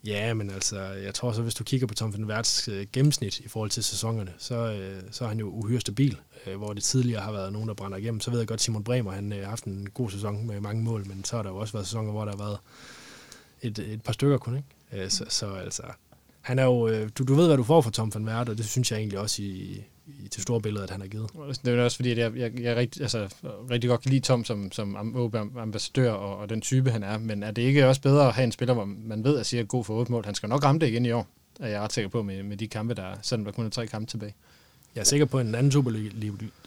Ja, 0.06 0.34
men 0.34 0.50
altså, 0.50 0.80
jeg 0.80 1.14
tror 1.14 1.32
så, 1.32 1.42
hvis 1.42 1.54
du 1.54 1.64
kigger 1.64 1.86
på 1.86 1.94
Tom 1.94 2.12
van 2.12 2.28
Værts 2.28 2.68
øh, 2.68 2.86
gennemsnit 2.92 3.40
i 3.40 3.48
forhold 3.48 3.70
til 3.70 3.84
sæsonerne, 3.84 4.32
så, 4.38 4.54
øh, 4.54 5.02
så 5.10 5.24
er 5.24 5.28
han 5.28 5.38
jo 5.38 5.48
uhyre 5.48 5.80
stabil, 5.80 6.16
øh, 6.46 6.56
hvor 6.56 6.72
det 6.72 6.82
tidligere 6.82 7.20
har 7.20 7.32
været 7.32 7.52
nogen, 7.52 7.68
der 7.68 7.74
brænder 7.74 7.98
igennem. 7.98 8.20
Så 8.20 8.30
ved 8.30 8.38
jeg 8.38 8.48
godt, 8.48 8.60
Simon 8.60 8.84
Bremer, 8.84 9.10
han 9.10 9.32
øh, 9.32 9.38
har 9.38 9.48
haft 9.48 9.64
en 9.64 9.90
god 9.94 10.10
sæson 10.10 10.46
med 10.46 10.60
mange 10.60 10.82
mål, 10.82 11.06
men 11.06 11.24
så 11.24 11.36
har 11.36 11.42
der 11.42 11.50
jo 11.50 11.56
også 11.56 11.72
været 11.72 11.86
sæsoner, 11.86 12.10
hvor 12.10 12.24
der 12.24 12.30
har 12.30 12.38
været 12.38 12.58
et, 13.62 13.78
et 13.78 14.02
par 14.02 14.12
stykker 14.12 14.38
kun, 14.38 14.56
ikke? 14.56 15.04
Øh, 15.04 15.10
så, 15.10 15.24
så 15.28 15.46
altså, 15.46 15.82
han 16.40 16.58
er 16.58 16.64
jo, 16.64 16.88
øh, 16.88 17.10
du, 17.18 17.24
du 17.24 17.34
ved, 17.34 17.46
hvad 17.46 17.56
du 17.56 17.64
får 17.64 17.80
fra 17.80 17.90
Tom 17.90 18.14
van 18.14 18.26
Vært, 18.26 18.48
og 18.48 18.58
det 18.58 18.66
synes 18.66 18.90
jeg 18.90 18.98
egentlig 18.98 19.18
også 19.18 19.42
i, 19.42 19.84
i 20.06 20.28
det 20.28 20.42
store 20.42 20.60
billede, 20.60 20.84
at 20.84 20.90
han 20.90 21.00
har 21.00 21.08
givet. 21.08 21.30
Det 21.64 21.68
er 21.72 21.76
jo 21.76 21.84
også 21.84 21.96
fordi, 21.96 22.10
at 22.10 22.18
jeg, 22.18 22.36
jeg, 22.36 22.60
jeg 22.60 22.76
rigtig, 22.76 23.02
altså, 23.02 23.34
rigtig 23.70 23.90
godt 23.90 24.00
kan 24.00 24.10
lide 24.10 24.20
Tom 24.20 24.44
som, 24.44 24.72
som 24.72 24.96
ambassadør 25.58 26.12
og, 26.12 26.36
og 26.36 26.48
den 26.48 26.60
type, 26.60 26.90
han 26.90 27.02
er. 27.02 27.18
Men 27.18 27.42
er 27.42 27.50
det 27.50 27.62
ikke 27.62 27.88
også 27.88 28.00
bedre 28.00 28.28
at 28.28 28.34
have 28.34 28.44
en 28.44 28.52
spiller, 28.52 28.74
hvor 28.74 28.84
man 28.84 29.24
ved, 29.24 29.38
at 29.38 29.46
siger 29.46 29.64
god 29.64 29.84
for 29.84 29.94
otte 29.94 30.12
mål? 30.12 30.24
Han 30.24 30.34
skal 30.34 30.48
nok 30.48 30.64
ramme 30.64 30.78
det 30.78 30.88
igen 30.88 31.06
i 31.06 31.10
år, 31.10 31.26
er 31.60 31.68
jeg 31.68 31.80
ret 31.80 31.92
sikker 31.92 32.08
på 32.08 32.22
med, 32.22 32.42
med 32.42 32.56
de 32.56 32.68
kampe, 32.68 32.94
der 32.94 33.02
er, 33.02 33.16
selvom 33.22 33.44
der 33.44 33.52
kun 33.52 33.66
er 33.66 33.70
tre 33.70 33.86
kampe 33.86 34.10
tilbage. 34.10 34.34
Jeg 34.94 35.00
er 35.00 35.04
sikker 35.04 35.26
på, 35.26 35.38
at 35.38 35.46
en 35.46 35.54
anden 35.54 35.72
Superliga, 35.72 36.10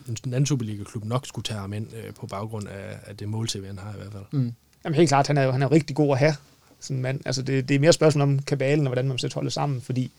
en 0.07 0.17
anden 0.25 0.45
Superliga-klub 0.45 1.05
nok 1.05 1.27
skulle 1.27 1.43
tage 1.43 1.59
ham 1.59 1.73
ind 1.73 1.87
øh, 1.95 2.13
på 2.13 2.27
baggrund 2.27 2.67
af, 2.67 2.97
af 3.05 3.17
det 3.17 3.29
mål 3.29 3.47
han 3.65 3.77
har 3.77 3.93
i 3.93 3.97
hvert 3.97 4.11
fald. 4.11 4.23
Mm. 4.31 4.53
Jamen 4.85 4.95
helt 4.95 5.09
klart, 5.09 5.27
han 5.27 5.37
er 5.37 5.43
jo 5.43 5.51
han 5.51 5.61
er 5.61 5.71
rigtig 5.71 5.95
god 5.95 6.11
at 6.11 6.17
have, 6.17 6.35
sådan 6.79 6.97
en 6.97 7.01
mand. 7.01 7.21
Altså 7.25 7.41
det, 7.41 7.69
det 7.69 7.75
er 7.75 7.79
mere 7.79 7.93
spørgsmål 7.93 8.21
om 8.21 8.39
kabalen 8.39 8.87
og 8.87 8.89
hvordan 8.89 9.07
man 9.07 9.17
sætter 9.17 9.35
holdet 9.35 9.53
sammen, 9.53 9.81
fordi 9.81 10.11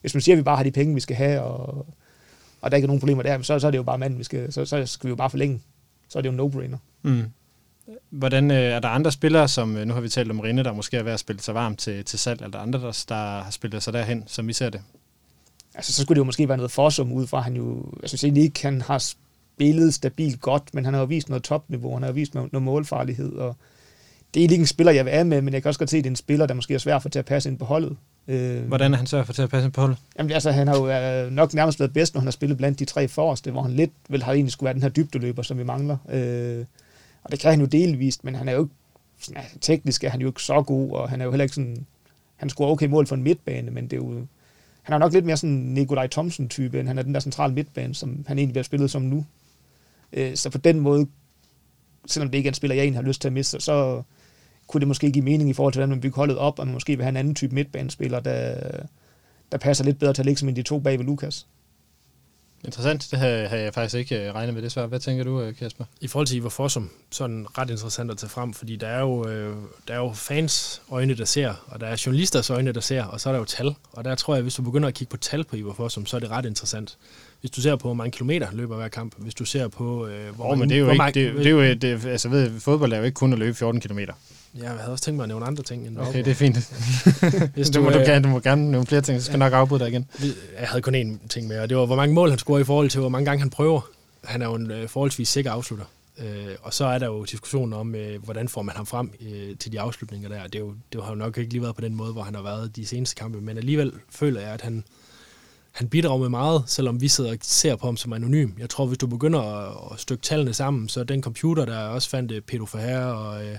hvis 0.00 0.14
man 0.14 0.20
siger, 0.20 0.34
at 0.34 0.38
vi 0.38 0.42
bare 0.42 0.56
har 0.56 0.64
de 0.64 0.70
penge, 0.70 0.94
vi 0.94 1.00
skal 1.00 1.16
have, 1.16 1.40
og 1.42 1.86
og 2.64 2.70
der 2.70 2.76
ikke 2.76 2.86
er 2.86 2.88
nogen 2.88 3.00
problemer 3.00 3.22
der, 3.22 3.42
så, 3.42 3.58
så 3.58 3.66
er 3.66 3.70
det 3.70 3.78
jo 3.78 3.82
bare 3.82 3.98
manden, 3.98 4.18
vi 4.18 4.24
skal, 4.24 4.52
så, 4.52 4.64
så 4.64 4.86
skal 4.86 5.06
vi 5.06 5.10
jo 5.10 5.16
bare 5.16 5.30
forlænge. 5.30 5.60
Så 6.08 6.18
er 6.18 6.22
det 6.22 6.28
jo 6.28 6.32
en 6.32 6.40
no-brainer. 6.40 6.76
Mm. 7.02 7.22
Hvordan 8.10 8.50
øh, 8.50 8.56
er 8.56 8.80
der 8.80 8.88
andre 8.88 9.12
spillere, 9.12 9.48
som 9.48 9.76
øh, 9.76 9.86
nu 9.86 9.94
har 9.94 10.00
vi 10.00 10.08
talt 10.08 10.30
om 10.30 10.40
Rinde, 10.40 10.64
der 10.64 10.72
måske 10.72 10.96
er 10.96 11.02
ved 11.02 11.12
at 11.12 11.20
spille 11.20 11.42
sig 11.42 11.54
varmt 11.54 11.78
til, 11.78 12.04
til 12.04 12.18
salg, 12.18 12.42
eller 12.42 12.58
andre, 12.58 12.80
der, 12.80 13.04
der 13.08 13.14
har 13.14 13.50
spillet 13.50 13.82
sig 13.82 13.92
derhen, 13.92 14.24
som 14.26 14.48
vi 14.48 14.52
ser 14.52 14.70
det? 14.70 14.80
Altså, 15.74 15.92
så 15.92 16.02
skulle 16.02 16.16
det 16.16 16.18
jo 16.18 16.24
måske 16.24 16.48
være 16.48 16.56
noget 16.56 16.72
forsum 16.72 17.12
ud 17.12 17.26
fra, 17.26 17.40
han 17.40 17.56
jo, 17.56 17.92
jeg 18.02 18.08
synes 18.10 18.24
egentlig 18.24 18.42
ikke, 18.42 18.62
han 18.62 18.80
har 18.80 18.98
spillet 18.98 19.94
stabilt 19.94 20.40
godt, 20.40 20.74
men 20.74 20.84
han 20.84 20.94
har 20.94 21.00
jo 21.00 21.06
vist 21.06 21.28
noget 21.28 21.44
topniveau, 21.44 21.92
han 21.92 22.02
har 22.02 22.08
jo 22.08 22.14
vist 22.14 22.34
noget, 22.34 22.52
noget 22.52 22.62
målfarlighed, 22.62 23.32
og 23.32 23.56
det 24.34 24.40
er 24.40 24.42
ikke 24.42 24.56
en 24.56 24.66
spiller, 24.66 24.92
jeg 24.92 25.04
vil 25.04 25.10
af 25.10 25.26
med, 25.26 25.42
men 25.42 25.54
jeg 25.54 25.62
kan 25.62 25.68
også 25.68 25.78
godt 25.78 25.90
se, 25.90 25.96
at 25.96 26.04
det 26.04 26.10
er 26.10 26.12
en 26.12 26.16
spiller, 26.16 26.46
der 26.46 26.54
måske 26.54 26.74
er 26.74 26.78
svær 26.78 26.98
for 26.98 27.08
til 27.08 27.18
at 27.18 27.24
passe 27.24 27.48
ind 27.50 27.58
på 27.58 27.64
holdet. 27.64 27.96
Øh, 28.28 28.64
Hvordan 28.64 28.92
er 28.92 28.96
han 28.96 29.06
så 29.06 29.24
for 29.24 29.32
til 29.32 29.42
at 29.42 29.50
passe 29.50 29.70
på 29.70 29.80
holdet? 29.80 29.98
Jamen, 30.18 30.32
altså, 30.32 30.50
han 30.50 30.68
har 30.68 30.76
jo 30.76 30.90
øh, 30.90 31.32
nok 31.32 31.54
nærmest 31.54 31.80
været 31.80 31.92
bedst, 31.92 32.14
når 32.14 32.20
han 32.20 32.26
har 32.26 32.32
spillet 32.32 32.58
blandt 32.58 32.78
de 32.78 32.84
tre 32.84 33.08
forreste, 33.08 33.50
hvor 33.50 33.62
han 33.62 33.72
lidt 33.72 33.92
vel 34.08 34.22
har 34.22 34.32
egentlig 34.32 34.52
skulle 34.52 34.66
være 34.66 34.74
den 34.74 34.82
her 34.82 34.88
dybdeløber, 34.88 35.42
som 35.42 35.58
vi 35.58 35.64
mangler. 35.64 35.96
Øh, 36.10 36.64
og 37.24 37.30
det 37.30 37.40
kan 37.40 37.50
han 37.50 37.60
jo 37.60 37.66
delvist, 37.66 38.24
men 38.24 38.34
han 38.34 38.48
er 38.48 38.52
jo 38.52 38.62
ikke, 38.62 38.74
sådan, 39.20 39.42
altså, 39.42 39.58
teknisk 39.60 40.04
er 40.04 40.10
han 40.10 40.20
jo 40.20 40.26
ikke 40.26 40.42
så 40.42 40.62
god, 40.62 40.90
og 40.90 41.10
han 41.10 41.20
er 41.20 41.24
jo 41.24 41.30
heller 41.30 41.42
ikke 41.42 41.54
sådan, 41.54 41.86
han 42.36 42.50
scorer 42.50 42.70
okay 42.70 42.86
mål 42.86 43.06
for 43.06 43.14
en 43.14 43.22
midtbane, 43.22 43.70
men 43.70 43.84
det 43.84 43.92
er 43.92 43.96
jo, 43.96 44.26
han 44.82 44.94
er 44.94 44.98
nok 44.98 45.12
lidt 45.12 45.24
mere 45.24 45.36
sådan 45.36 45.56
Nikolaj 45.56 46.06
Thomsen-type, 46.06 46.80
end 46.80 46.88
han 46.88 46.98
er 46.98 47.02
den 47.02 47.14
der 47.14 47.20
centrale 47.20 47.54
midtbane, 47.54 47.94
som 47.94 48.24
han 48.26 48.38
egentlig 48.38 48.52
bliver 48.52 48.64
spillet 48.64 48.90
som 48.90 49.02
nu. 49.02 49.26
Øh, 50.12 50.36
så 50.36 50.50
på 50.50 50.58
den 50.58 50.80
måde, 50.80 51.06
selvom 52.06 52.30
det 52.30 52.38
ikke 52.38 52.48
er 52.48 52.50
en 52.50 52.54
spiller, 52.54 52.74
jeg 52.74 52.82
egentlig 52.82 52.98
har 52.98 53.08
lyst 53.08 53.20
til 53.20 53.28
at 53.28 53.32
miste, 53.32 53.60
så, 53.60 54.02
kunne 54.66 54.80
det 54.80 54.88
måske 54.88 55.12
give 55.12 55.24
mening 55.24 55.50
i 55.50 55.52
forhold 55.52 55.72
til, 55.72 55.78
hvordan 55.78 55.90
man 55.90 56.00
bygger 56.00 56.16
holdet 56.16 56.38
op, 56.38 56.58
og 56.58 56.66
man 56.66 56.74
måske 56.74 56.96
vil 56.96 57.04
have 57.04 57.08
en 57.08 57.16
anden 57.16 57.34
type 57.34 57.54
midtbanespiller, 57.54 58.20
der, 58.20 58.56
der 59.52 59.58
passer 59.58 59.84
lidt 59.84 59.98
bedre 59.98 60.12
til 60.12 60.22
at 60.22 60.26
ligge 60.26 60.38
som 60.38 60.48
en 60.48 60.56
de 60.56 60.62
to 60.62 60.78
bag 60.78 60.98
ved 60.98 61.06
Lukas. 61.06 61.46
Interessant, 62.64 63.08
det 63.10 63.18
havde, 63.18 63.48
havde 63.48 63.62
jeg 63.62 63.74
faktisk 63.74 63.94
ikke 63.94 64.26
øh, 64.26 64.34
regnet 64.34 64.54
med 64.54 64.62
det 64.62 64.72
svar. 64.72 64.86
Hvad 64.86 65.00
tænker 65.00 65.24
du, 65.24 65.40
øh, 65.40 65.56
Kasper? 65.56 65.84
I 66.00 66.08
forhold 66.08 66.26
til 66.26 66.36
Ivar 66.36 66.48
Fossum, 66.48 66.90
så 67.10 67.24
er 67.24 67.28
den 67.28 67.46
ret 67.58 67.70
interessant 67.70 68.10
at 68.10 68.18
tage 68.18 68.30
frem, 68.30 68.52
fordi 68.52 68.76
der 68.76 68.86
er 68.86 69.00
jo, 69.00 69.28
øh, 69.28 69.56
der 69.88 69.94
er 69.94 69.98
jo 69.98 70.12
fans 70.12 70.82
øjne, 70.90 71.16
der 71.16 71.24
ser, 71.24 71.64
og 71.66 71.80
der 71.80 71.86
er 71.86 72.02
journalisters 72.06 72.50
øjne, 72.50 72.72
der 72.72 72.80
ser, 72.80 73.04
og 73.04 73.20
så 73.20 73.28
er 73.28 73.32
der 73.32 73.38
jo 73.38 73.44
tal. 73.44 73.74
Og 73.92 74.04
der 74.04 74.14
tror 74.14 74.34
jeg, 74.34 74.42
hvis 74.42 74.54
du 74.54 74.62
begynder 74.62 74.88
at 74.88 74.94
kigge 74.94 75.10
på 75.10 75.16
tal 75.16 75.44
på 75.44 75.56
Ivar 75.56 75.72
Fossum, 75.72 76.06
så 76.06 76.16
er 76.16 76.20
det 76.20 76.30
ret 76.30 76.44
interessant. 76.46 76.98
Hvis 77.44 77.50
du 77.50 77.60
ser 77.60 77.76
på, 77.76 77.88
hvor 77.88 77.94
mange 77.94 78.10
kilometer 78.10 78.48
løber 78.52 78.76
hver 78.76 78.88
kamp, 78.88 79.14
hvis 79.18 79.34
du 79.34 79.44
ser 79.44 79.68
på... 79.68 80.06
Øh, 80.06 80.34
hvor 80.34 80.44
oh, 80.44 80.48
mange, 80.48 80.60
men 80.60 80.68
det 80.68 80.74
er 80.74 80.78
jo 80.78 80.86
ikke... 80.86 80.98
Mange, 80.98 81.20
det, 81.20 81.34
det, 81.34 81.46
er 81.46 81.50
jo, 81.50 81.74
det, 81.74 82.06
altså 82.06 82.28
ved, 82.28 82.60
fodbold 82.60 82.92
er 82.92 82.96
jo 82.96 83.02
ikke 83.02 83.14
kun 83.14 83.32
at 83.32 83.38
løbe 83.38 83.54
14 83.54 83.80
kilometer. 83.80 84.12
Jeg 84.60 84.70
havde 84.70 84.92
også 84.92 85.04
tænkt 85.04 85.16
mig 85.16 85.24
at 85.24 85.28
nævne 85.28 85.46
andre 85.46 85.62
ting. 85.62 85.86
End 85.86 85.98
okay, 85.98 86.18
det 86.18 86.30
er 86.30 86.34
fint. 86.34 86.56
Hvis 87.54 87.70
du, 87.70 87.78
du, 87.78 87.84
må, 87.84 87.90
du, 87.90 88.00
kan, 88.06 88.22
du 88.22 88.28
må 88.28 88.40
gerne 88.40 88.70
nævne 88.70 88.86
flere 88.86 89.00
ting, 89.00 89.20
så 89.20 89.24
skal 89.24 89.32
jeg 89.32 89.38
nok 89.38 89.52
afbryde 89.52 89.80
dig 89.80 89.88
igen. 89.88 90.06
Jeg 90.58 90.68
havde 90.68 90.82
kun 90.82 90.94
én 90.94 91.28
ting 91.28 91.48
med, 91.48 91.58
og 91.58 91.68
det 91.68 91.76
var, 91.76 91.86
hvor 91.86 91.96
mange 91.96 92.14
mål 92.14 92.30
han 92.30 92.38
scorer 92.38 92.58
i 92.58 92.64
forhold 92.64 92.90
til, 92.90 93.00
hvor 93.00 93.08
mange 93.08 93.24
gange 93.24 93.40
han 93.40 93.50
prøver. 93.50 93.80
Han 94.24 94.42
er 94.42 94.46
jo 94.46 94.54
en 94.54 94.70
øh, 94.70 94.88
forholdsvis 94.88 95.28
sikker 95.28 95.50
afslutter. 95.50 95.86
Øh, 96.18 96.56
og 96.62 96.74
så 96.74 96.84
er 96.84 96.98
der 96.98 97.06
jo 97.06 97.24
diskussionen 97.24 97.72
om, 97.72 97.94
øh, 97.94 98.24
hvordan 98.24 98.48
får 98.48 98.62
man 98.62 98.76
ham 98.76 98.86
frem 98.86 99.10
øh, 99.20 99.56
til 99.56 99.72
de 99.72 99.80
afslutninger 99.80 100.28
der. 100.28 100.42
Det, 100.42 100.54
er 100.54 100.58
jo, 100.58 100.74
det 100.92 101.02
har 101.02 101.10
jo 101.10 101.14
nok 101.14 101.38
ikke 101.38 101.52
lige 101.52 101.62
været 101.62 101.74
på 101.74 101.80
den 101.80 101.94
måde, 101.94 102.12
hvor 102.12 102.22
han 102.22 102.34
har 102.34 102.42
været 102.42 102.76
de 102.76 102.86
seneste 102.86 103.14
kampe, 103.14 103.40
men 103.40 103.56
alligevel 103.56 103.92
føler 104.10 104.40
jeg, 104.40 104.50
at 104.50 104.60
han, 104.60 104.84
han 105.74 105.88
bidrager 105.88 106.18
med 106.18 106.28
meget, 106.28 106.62
selvom 106.66 107.00
vi 107.00 107.08
sidder 107.08 107.30
og 107.30 107.36
ser 107.42 107.76
på 107.76 107.86
ham 107.86 107.96
som 107.96 108.12
anonym. 108.12 108.50
Jeg 108.58 108.70
tror, 108.70 108.86
hvis 108.86 108.98
du 108.98 109.06
begynder 109.06 109.40
at, 109.40 109.92
at 109.92 110.00
stykke 110.00 110.22
tallene 110.22 110.54
sammen, 110.54 110.88
så 110.88 111.04
den 111.04 111.22
computer, 111.22 111.64
der 111.64 111.78
også 111.78 112.10
fandt 112.10 112.32
øh, 112.32 112.40
Pedro 112.40 112.66
Ferrer 112.66 113.12
og... 113.12 113.46
Øh, 113.46 113.56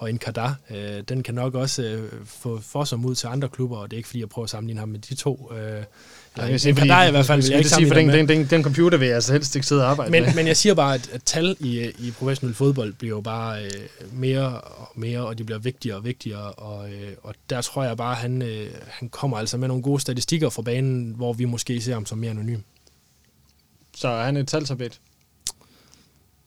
og 0.00 0.10
en 0.10 0.18
Kada, 0.18 0.54
øh, 0.70 1.02
den 1.08 1.22
kan 1.22 1.34
nok 1.34 1.54
også 1.54 1.82
øh, 1.82 2.26
få 2.26 2.60
for 2.60 2.84
sig 2.84 2.98
ud 2.98 3.14
til 3.14 3.26
andre 3.26 3.48
klubber, 3.48 3.76
og 3.76 3.90
det 3.90 3.96
er 3.96 3.98
ikke 3.98 4.08
fordi, 4.08 4.20
jeg 4.20 4.28
prøver 4.28 4.44
at 4.44 4.50
sammenligne 4.50 4.80
ham 4.80 4.88
med 4.88 4.98
de 4.98 5.14
to. 5.14 5.52
Øh, 5.52 5.82
Ja, 6.36 6.44
jeg 6.44 6.60
sige, 6.60 6.74
Kadar 6.74 7.04
i 7.04 7.10
hvert 7.10 7.26
fald 7.26 7.42
vil 7.42 7.50
jeg 7.50 7.58
ikke 7.58 7.70
sige, 7.70 7.86
for 7.86 7.94
den, 7.94 8.08
den, 8.08 8.28
den, 8.28 8.46
den, 8.46 8.62
computer 8.62 8.98
vil 8.98 9.06
jeg 9.06 9.14
altså 9.14 9.32
helst 9.32 9.54
ikke 9.56 9.66
sidde 9.66 9.84
og 9.84 9.90
arbejde 9.90 10.10
men, 10.10 10.22
med. 10.22 10.34
Men 10.34 10.46
jeg 10.46 10.56
siger 10.56 10.74
bare, 10.74 10.94
at, 10.94 11.10
at 11.12 11.22
tal 11.24 11.56
i, 11.60 11.90
i 11.98 12.10
professionel 12.18 12.54
fodbold 12.54 12.92
bliver 12.92 13.16
jo 13.16 13.20
bare 13.20 13.64
øh, 13.64 13.70
mere 14.12 14.60
og 14.60 14.88
mere, 14.94 15.26
og 15.26 15.38
de 15.38 15.44
bliver 15.44 15.58
vigtigere 15.58 15.96
og 15.96 16.04
vigtigere, 16.04 16.52
og, 16.52 16.92
øh, 16.92 17.12
og 17.22 17.34
der 17.50 17.60
tror 17.60 17.84
jeg 17.84 17.96
bare, 17.96 18.12
at 18.12 18.18
han, 18.18 18.42
øh, 18.42 18.66
han 18.88 19.08
kommer 19.08 19.38
altså 19.38 19.56
med 19.56 19.68
nogle 19.68 19.82
gode 19.82 20.00
statistikker 20.00 20.50
fra 20.50 20.62
banen, 20.62 21.14
hvor 21.16 21.32
vi 21.32 21.44
måske 21.44 21.80
ser 21.80 21.92
ham 21.94 22.06
som 22.06 22.18
mere 22.18 22.30
anonym. 22.30 22.60
Så 23.96 24.08
er 24.08 24.24
han 24.24 24.36
et 24.36 24.48
talsabet? 24.48 25.00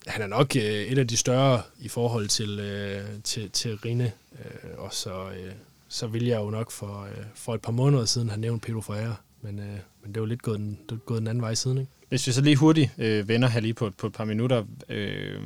han 0.08 0.22
er 0.22 0.28
nok 0.28 0.56
øh, 0.56 0.62
et 0.64 0.98
af 0.98 1.08
de 1.08 1.18
større 1.18 1.62
i 1.80 1.88
forhold 1.88 2.28
til, 2.28 2.60
øh, 2.60 3.06
til, 3.24 3.50
til 3.50 3.76
Rine. 3.76 4.12
Øh, 4.40 4.70
og 4.78 4.94
så, 4.94 5.30
øh, 5.30 5.52
så 5.88 6.08
vil 6.08 6.26
jeg 6.26 6.40
jo 6.40 6.50
nok 6.50 6.72
for, 6.72 7.04
øh, 7.04 7.26
for 7.36 7.56
et 7.56 7.62
par 7.62 7.72
måneder 7.72 8.06
siden 8.06 8.30
have 8.30 8.42
nævnt 8.42 8.62
Pedro 8.62 8.82
Ferreira. 8.82 9.16
Men, 9.44 9.60
øh, 9.60 9.66
men 10.02 10.08
det 10.08 10.18
er 10.18 10.22
jo 10.22 10.26
lidt 10.26 10.42
gået 10.42 10.60
den, 10.60 10.80
det 10.90 10.96
er 10.96 11.00
gået 11.00 11.20
den 11.20 11.28
anden 11.28 11.42
vej 11.42 11.54
siden, 11.54 11.78
ikke? 11.78 11.92
Hvis 12.10 12.28
vi 12.28 12.32
så 12.32 12.42
lige 12.42 12.56
hurtigt 12.56 12.92
øh, 12.98 13.28
vender 13.28 13.48
her 13.48 13.60
lige 13.60 13.74
på, 13.74 13.92
på 13.98 14.08
et 14.08 14.14
par 14.14 14.26
minutter, 14.26 14.64
øh, 14.90 15.42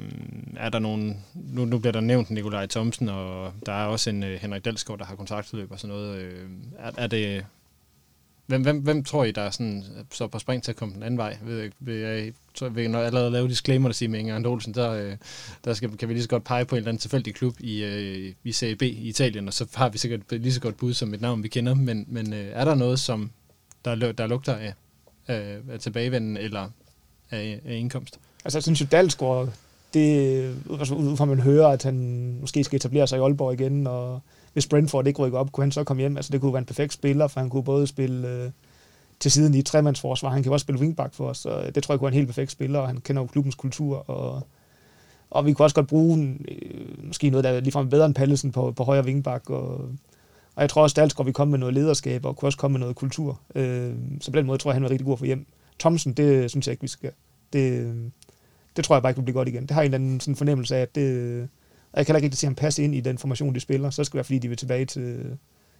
er 0.57 0.69
der 0.69 0.79
nogen, 0.79 1.23
nu, 1.35 1.65
nu 1.65 1.79
bliver 1.79 1.91
der 1.91 2.01
nævnt 2.01 2.29
Nikolaj 2.29 2.65
Thomsen, 2.65 3.09
og 3.09 3.53
der 3.65 3.73
er 3.73 3.85
også 3.85 4.09
en 4.09 4.23
øh, 4.23 4.39
Henrik 4.41 4.65
Dalsgaard, 4.65 4.99
der 4.99 5.05
har 5.05 5.15
kontraktudløb 5.15 5.71
og 5.71 5.79
sådan 5.79 5.95
noget. 5.95 6.17
Øh, 6.17 6.49
er, 6.79 6.91
er 6.97 7.07
det, 7.07 7.45
Hvem, 8.47 8.61
hvem, 8.61 8.79
hvem 8.79 9.03
tror 9.03 9.23
I, 9.23 9.31
der 9.31 9.41
er 9.41 9.49
sådan, 9.49 9.83
øh, 9.97 10.03
så 10.11 10.27
på 10.27 10.39
spring 10.39 10.63
til 10.63 10.71
at 10.71 10.75
komme 10.75 10.93
den 10.93 11.03
anden 11.03 11.17
vej? 11.17 11.37
Ved, 11.41 11.69
vil 11.79 11.95
jeg, 11.95 12.33
tror, 12.53 12.69
vil 12.69 12.83
jeg 12.83 13.01
allerede 13.01 13.31
lave 13.31 13.47
disclaimer, 13.47 13.89
der 13.89 13.93
siger 13.93 14.09
med 14.09 14.19
Inger 14.19 14.49
Olsen, 14.49 14.73
der, 14.73 14.91
øh, 14.91 15.15
der 15.65 15.73
skal, 15.73 15.97
kan 15.97 16.09
vi 16.09 16.13
lige 16.13 16.23
så 16.23 16.29
godt 16.29 16.43
pege 16.43 16.65
på 16.65 16.75
en 16.75 16.77
eller 16.77 16.89
anden 16.89 17.01
tilfældig 17.01 17.35
klub 17.35 17.55
i, 17.59 17.83
øh, 17.83 18.33
i 18.43 18.51
Serie 18.51 18.75
B 18.75 18.81
i 18.81 19.09
Italien, 19.09 19.47
og 19.47 19.53
så 19.53 19.67
har 19.75 19.89
vi 19.89 19.97
sikkert 19.97 20.31
lige 20.31 20.53
så 20.53 20.61
godt 20.61 20.77
bud 20.77 20.93
som 20.93 21.13
et 21.13 21.21
navn, 21.21 21.43
vi 21.43 21.47
kender. 21.47 21.73
Men, 21.73 22.05
men 22.07 22.33
øh, 22.33 22.47
er 22.51 22.65
der 22.65 22.75
noget, 22.75 22.99
som 22.99 23.31
der, 23.95 24.11
der 24.11 24.27
lugter 24.27 24.55
af, 24.55 24.73
af, 25.27 25.57
af 25.71 25.79
tilbagevenden 25.79 26.37
eller 26.37 26.69
af, 27.31 27.61
af 27.65 27.75
indkomst? 27.75 28.19
Altså, 28.45 28.57
jeg 28.57 28.63
synes 28.63 28.81
jo, 28.81 28.85
Dalsgaard, 28.91 29.49
det, 29.93 30.49
ud 30.69 31.17
fra 31.17 31.25
man 31.25 31.39
hører, 31.39 31.67
at 31.67 31.83
han 31.83 32.37
måske 32.41 32.63
skal 32.63 32.75
etablere 32.75 33.07
sig 33.07 33.17
i 33.17 33.21
Aalborg 33.21 33.53
igen, 33.53 33.87
og 33.87 34.19
hvis 34.53 34.67
Brentford 34.67 35.07
ikke 35.07 35.19
rykker 35.19 35.39
op, 35.39 35.51
kunne 35.51 35.63
han 35.63 35.71
så 35.71 35.83
komme 35.83 36.01
hjem. 36.01 36.17
Altså 36.17 36.31
det 36.31 36.41
kunne 36.41 36.53
være 36.53 36.59
en 36.59 36.65
perfekt 36.65 36.93
spiller, 36.93 37.27
for 37.27 37.39
han 37.39 37.49
kunne 37.49 37.63
både 37.63 37.87
spille 37.87 38.27
øh, 38.27 38.49
til 39.19 39.31
siden 39.31 39.53
i 39.53 39.61
tremandsforsvar, 39.61 40.29
han 40.29 40.43
kan 40.43 40.51
også 40.51 40.63
spille 40.63 40.81
wingback 40.81 41.13
for 41.13 41.29
os, 41.29 41.37
så 41.37 41.71
det 41.75 41.83
tror 41.83 41.93
jeg 41.93 41.99
kunne 41.99 42.05
være 42.05 42.13
en 42.13 42.17
helt 42.17 42.27
perfekt 42.27 42.51
spiller, 42.51 42.79
og 42.79 42.87
han 42.87 42.97
kender 42.97 43.21
jo 43.21 43.27
klubbens 43.27 43.55
kultur, 43.55 44.09
og, 44.09 44.47
og 45.29 45.45
vi 45.45 45.53
kunne 45.53 45.65
også 45.65 45.75
godt 45.75 45.87
bruge 45.87 46.37
øh, 46.47 47.07
måske 47.07 47.29
noget, 47.29 47.43
der 47.43 47.49
er 47.49 47.59
ligefrem 47.59 47.89
bedre 47.89 48.05
end 48.05 48.15
Pallesen 48.15 48.51
på, 48.51 48.71
på 48.71 48.83
højre 48.83 49.03
wingback, 49.05 49.49
og, 49.49 49.89
og 50.57 50.61
jeg 50.61 50.69
tror 50.69 50.81
også, 50.81 51.15
at 51.19 51.25
vi 51.25 51.31
komme 51.31 51.51
med 51.51 51.59
noget 51.59 51.73
lederskab, 51.73 52.25
og 52.25 52.35
kunne 52.35 52.47
også 52.47 52.57
komme 52.57 52.73
med 52.73 52.79
noget 52.79 52.95
kultur. 52.95 53.39
Øh, 53.55 53.93
så 54.21 54.31
på 54.31 54.37
den 54.37 54.45
måde 54.45 54.57
tror 54.57 54.71
jeg, 54.71 54.75
han 54.75 54.83
er 54.83 54.89
rigtig 54.89 55.05
god 55.05 55.13
at 55.13 55.19
få 55.19 55.25
hjem. 55.25 55.45
Thomsen, 55.79 56.13
det 56.13 56.51
synes 56.51 56.67
jeg 56.67 56.71
ikke, 56.71 56.81
vi 56.81 56.87
skal. 56.87 57.11
Det, 57.53 57.95
det 58.75 58.85
tror 58.85 58.95
jeg 58.95 59.01
bare 59.01 59.09
ikke 59.09 59.19
vil 59.19 59.23
blive 59.23 59.33
godt 59.33 59.47
igen. 59.47 59.61
Det 59.61 59.71
har 59.71 59.81
en 59.81 59.85
eller 59.85 59.95
anden 59.95 60.19
sådan 60.19 60.35
fornemmelse 60.35 60.75
af, 60.75 60.81
at 60.81 60.95
det, 60.95 61.41
og 61.91 61.97
jeg 61.97 62.05
kan 62.05 62.15
heller 62.15 62.25
ikke 62.25 62.37
se 62.37 62.47
ham 62.47 62.55
passe 62.55 62.83
ind 62.83 62.95
i 62.95 62.99
den 62.99 63.17
formation, 63.17 63.55
de 63.55 63.59
spiller. 63.59 63.89
Så 63.89 64.03
skal 64.03 64.11
det 64.11 64.17
være, 64.17 64.23
fordi 64.23 64.39
de 64.39 64.47
vil 64.47 64.57
tilbage 64.57 64.85
til, 64.85 65.37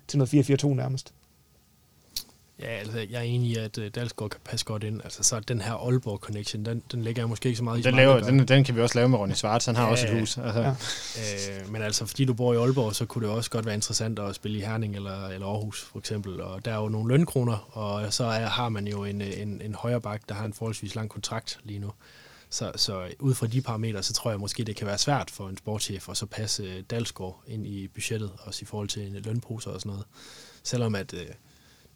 til 0.07 0.17
noget 0.17 0.34
4-4-2 0.63 0.67
nærmest. 0.67 1.13
Ja, 2.60 2.66
altså, 2.68 2.97
jeg 3.10 3.18
er 3.18 3.22
enig 3.22 3.49
i, 3.49 3.55
at 3.55 3.78
uh, 3.78 3.86
Dalsgaard 3.86 4.30
kan 4.30 4.39
passe 4.43 4.66
godt 4.66 4.84
ind. 4.84 5.01
Altså, 5.03 5.24
så 5.24 5.39
den 5.39 5.62
her 5.62 5.74
Aalborg-connection, 5.74 6.66
den, 6.66 6.84
den 6.91 7.01
lægger 7.03 7.22
jeg 7.22 7.30
måske 7.30 7.49
ikke 7.49 7.58
så 7.58 7.64
meget 7.64 7.80
i. 7.80 7.82
Den, 7.82 7.95
laver, 7.95 8.20
den, 8.20 8.47
den 8.47 8.64
kan 8.64 8.76
vi 8.76 8.82
også 8.82 8.97
lave 8.97 9.10
med 9.10 9.20
Ronny 9.20 9.34
Svart, 9.34 9.66
han 9.66 9.76
har 9.76 9.86
Ja, 9.86 9.91
også 9.91 10.08
et 10.08 10.20
hus. 10.20 10.38
Altså, 10.38 10.62
Ja. 10.62 10.70
Øh, 11.62 11.72
men 11.72 11.82
altså, 11.82 12.05
fordi 12.05 12.26
du 12.26 12.34
bor 12.34 12.53
i 12.53 12.58
Aalborg, 12.58 12.95
så 12.95 13.05
kunne 13.05 13.28
det 13.28 13.36
også 13.36 13.49
godt 13.49 13.66
være 13.66 13.76
interessant 13.76 14.20
at 14.20 14.36
spille 14.36 14.58
i 14.58 14.62
Herning 14.62 14.95
eller, 14.95 15.28
eller 15.28 15.47
Aarhus, 15.47 15.82
for 15.82 15.99
eksempel. 15.99 16.41
Og 16.41 16.66
der 16.66 16.72
er 16.72 16.78
jo 16.78 16.89
nogle 16.89 17.10
lønkroner, 17.10 17.78
og 17.78 18.14
så 18.14 18.24
er, 18.24 18.45
har 18.45 18.70
man 18.70 18.88
jo 18.88 19.03
en, 19.03 19.22
en, 19.22 19.62
en 19.62 19.76
højre 19.76 20.01
bak, 20.01 20.22
der 20.30 20.36
har 20.36 20.45
en 20.45 20.53
forholdsvis 20.53 20.95
lang 20.95 21.10
kontrakt 21.10 21.60
lige 21.64 21.80
nu. 21.80 21.91
Så, 22.49 22.72
så 22.76 23.08
ud 23.20 23.34
fra 23.34 23.47
de 23.47 23.62
parametre, 23.62 24.03
så 24.03 24.14
tror 24.14 24.32
jeg 24.32 24.39
måske, 24.39 24.64
det 24.64 24.76
kan 24.76 24.88
være 24.88 24.97
svært 24.97 25.32
for 25.32 25.49
en 25.49 25.58
sportschef 25.58 26.10
at 26.10 26.18
så 26.18 26.26
passe 26.26 26.64
øh, 26.64 26.84
Dalsgaard 26.89 27.43
ind 27.47 27.68
i 27.68 27.88
budgettet, 27.88 28.32
også 28.39 28.60
i 28.62 28.66
forhold 28.66 28.88
til 28.88 29.08
en 29.08 29.14
lønposer 29.26 29.72
og 29.72 29.80
sådan 29.82 29.89
noget. 29.89 30.05
Selvom 30.64 30.95
at, 30.95 31.14
øh, 31.14 31.26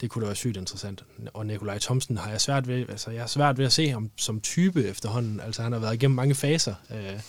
det 0.01 0.09
kunne 0.09 0.21
da 0.21 0.27
være 0.27 0.35
sygt 0.35 0.57
interessant. 0.57 1.03
Og 1.33 1.45
Nikolaj 1.45 1.79
Thomsen 1.79 2.17
har 2.17 2.29
jeg 2.31 2.41
svært 2.41 2.67
ved, 2.67 2.89
altså 2.89 3.11
jeg 3.11 3.21
har 3.21 3.27
svært 3.27 3.57
ved 3.57 3.65
at 3.65 3.71
se 3.71 3.89
ham 3.89 4.11
som 4.15 4.41
type 4.41 4.83
efterhånden. 4.83 5.39
Altså 5.39 5.61
han 5.61 5.71
har 5.71 5.79
været 5.79 5.93
igennem 5.93 6.15
mange 6.15 6.35
faser. 6.35 6.75
Øh, 6.91 7.19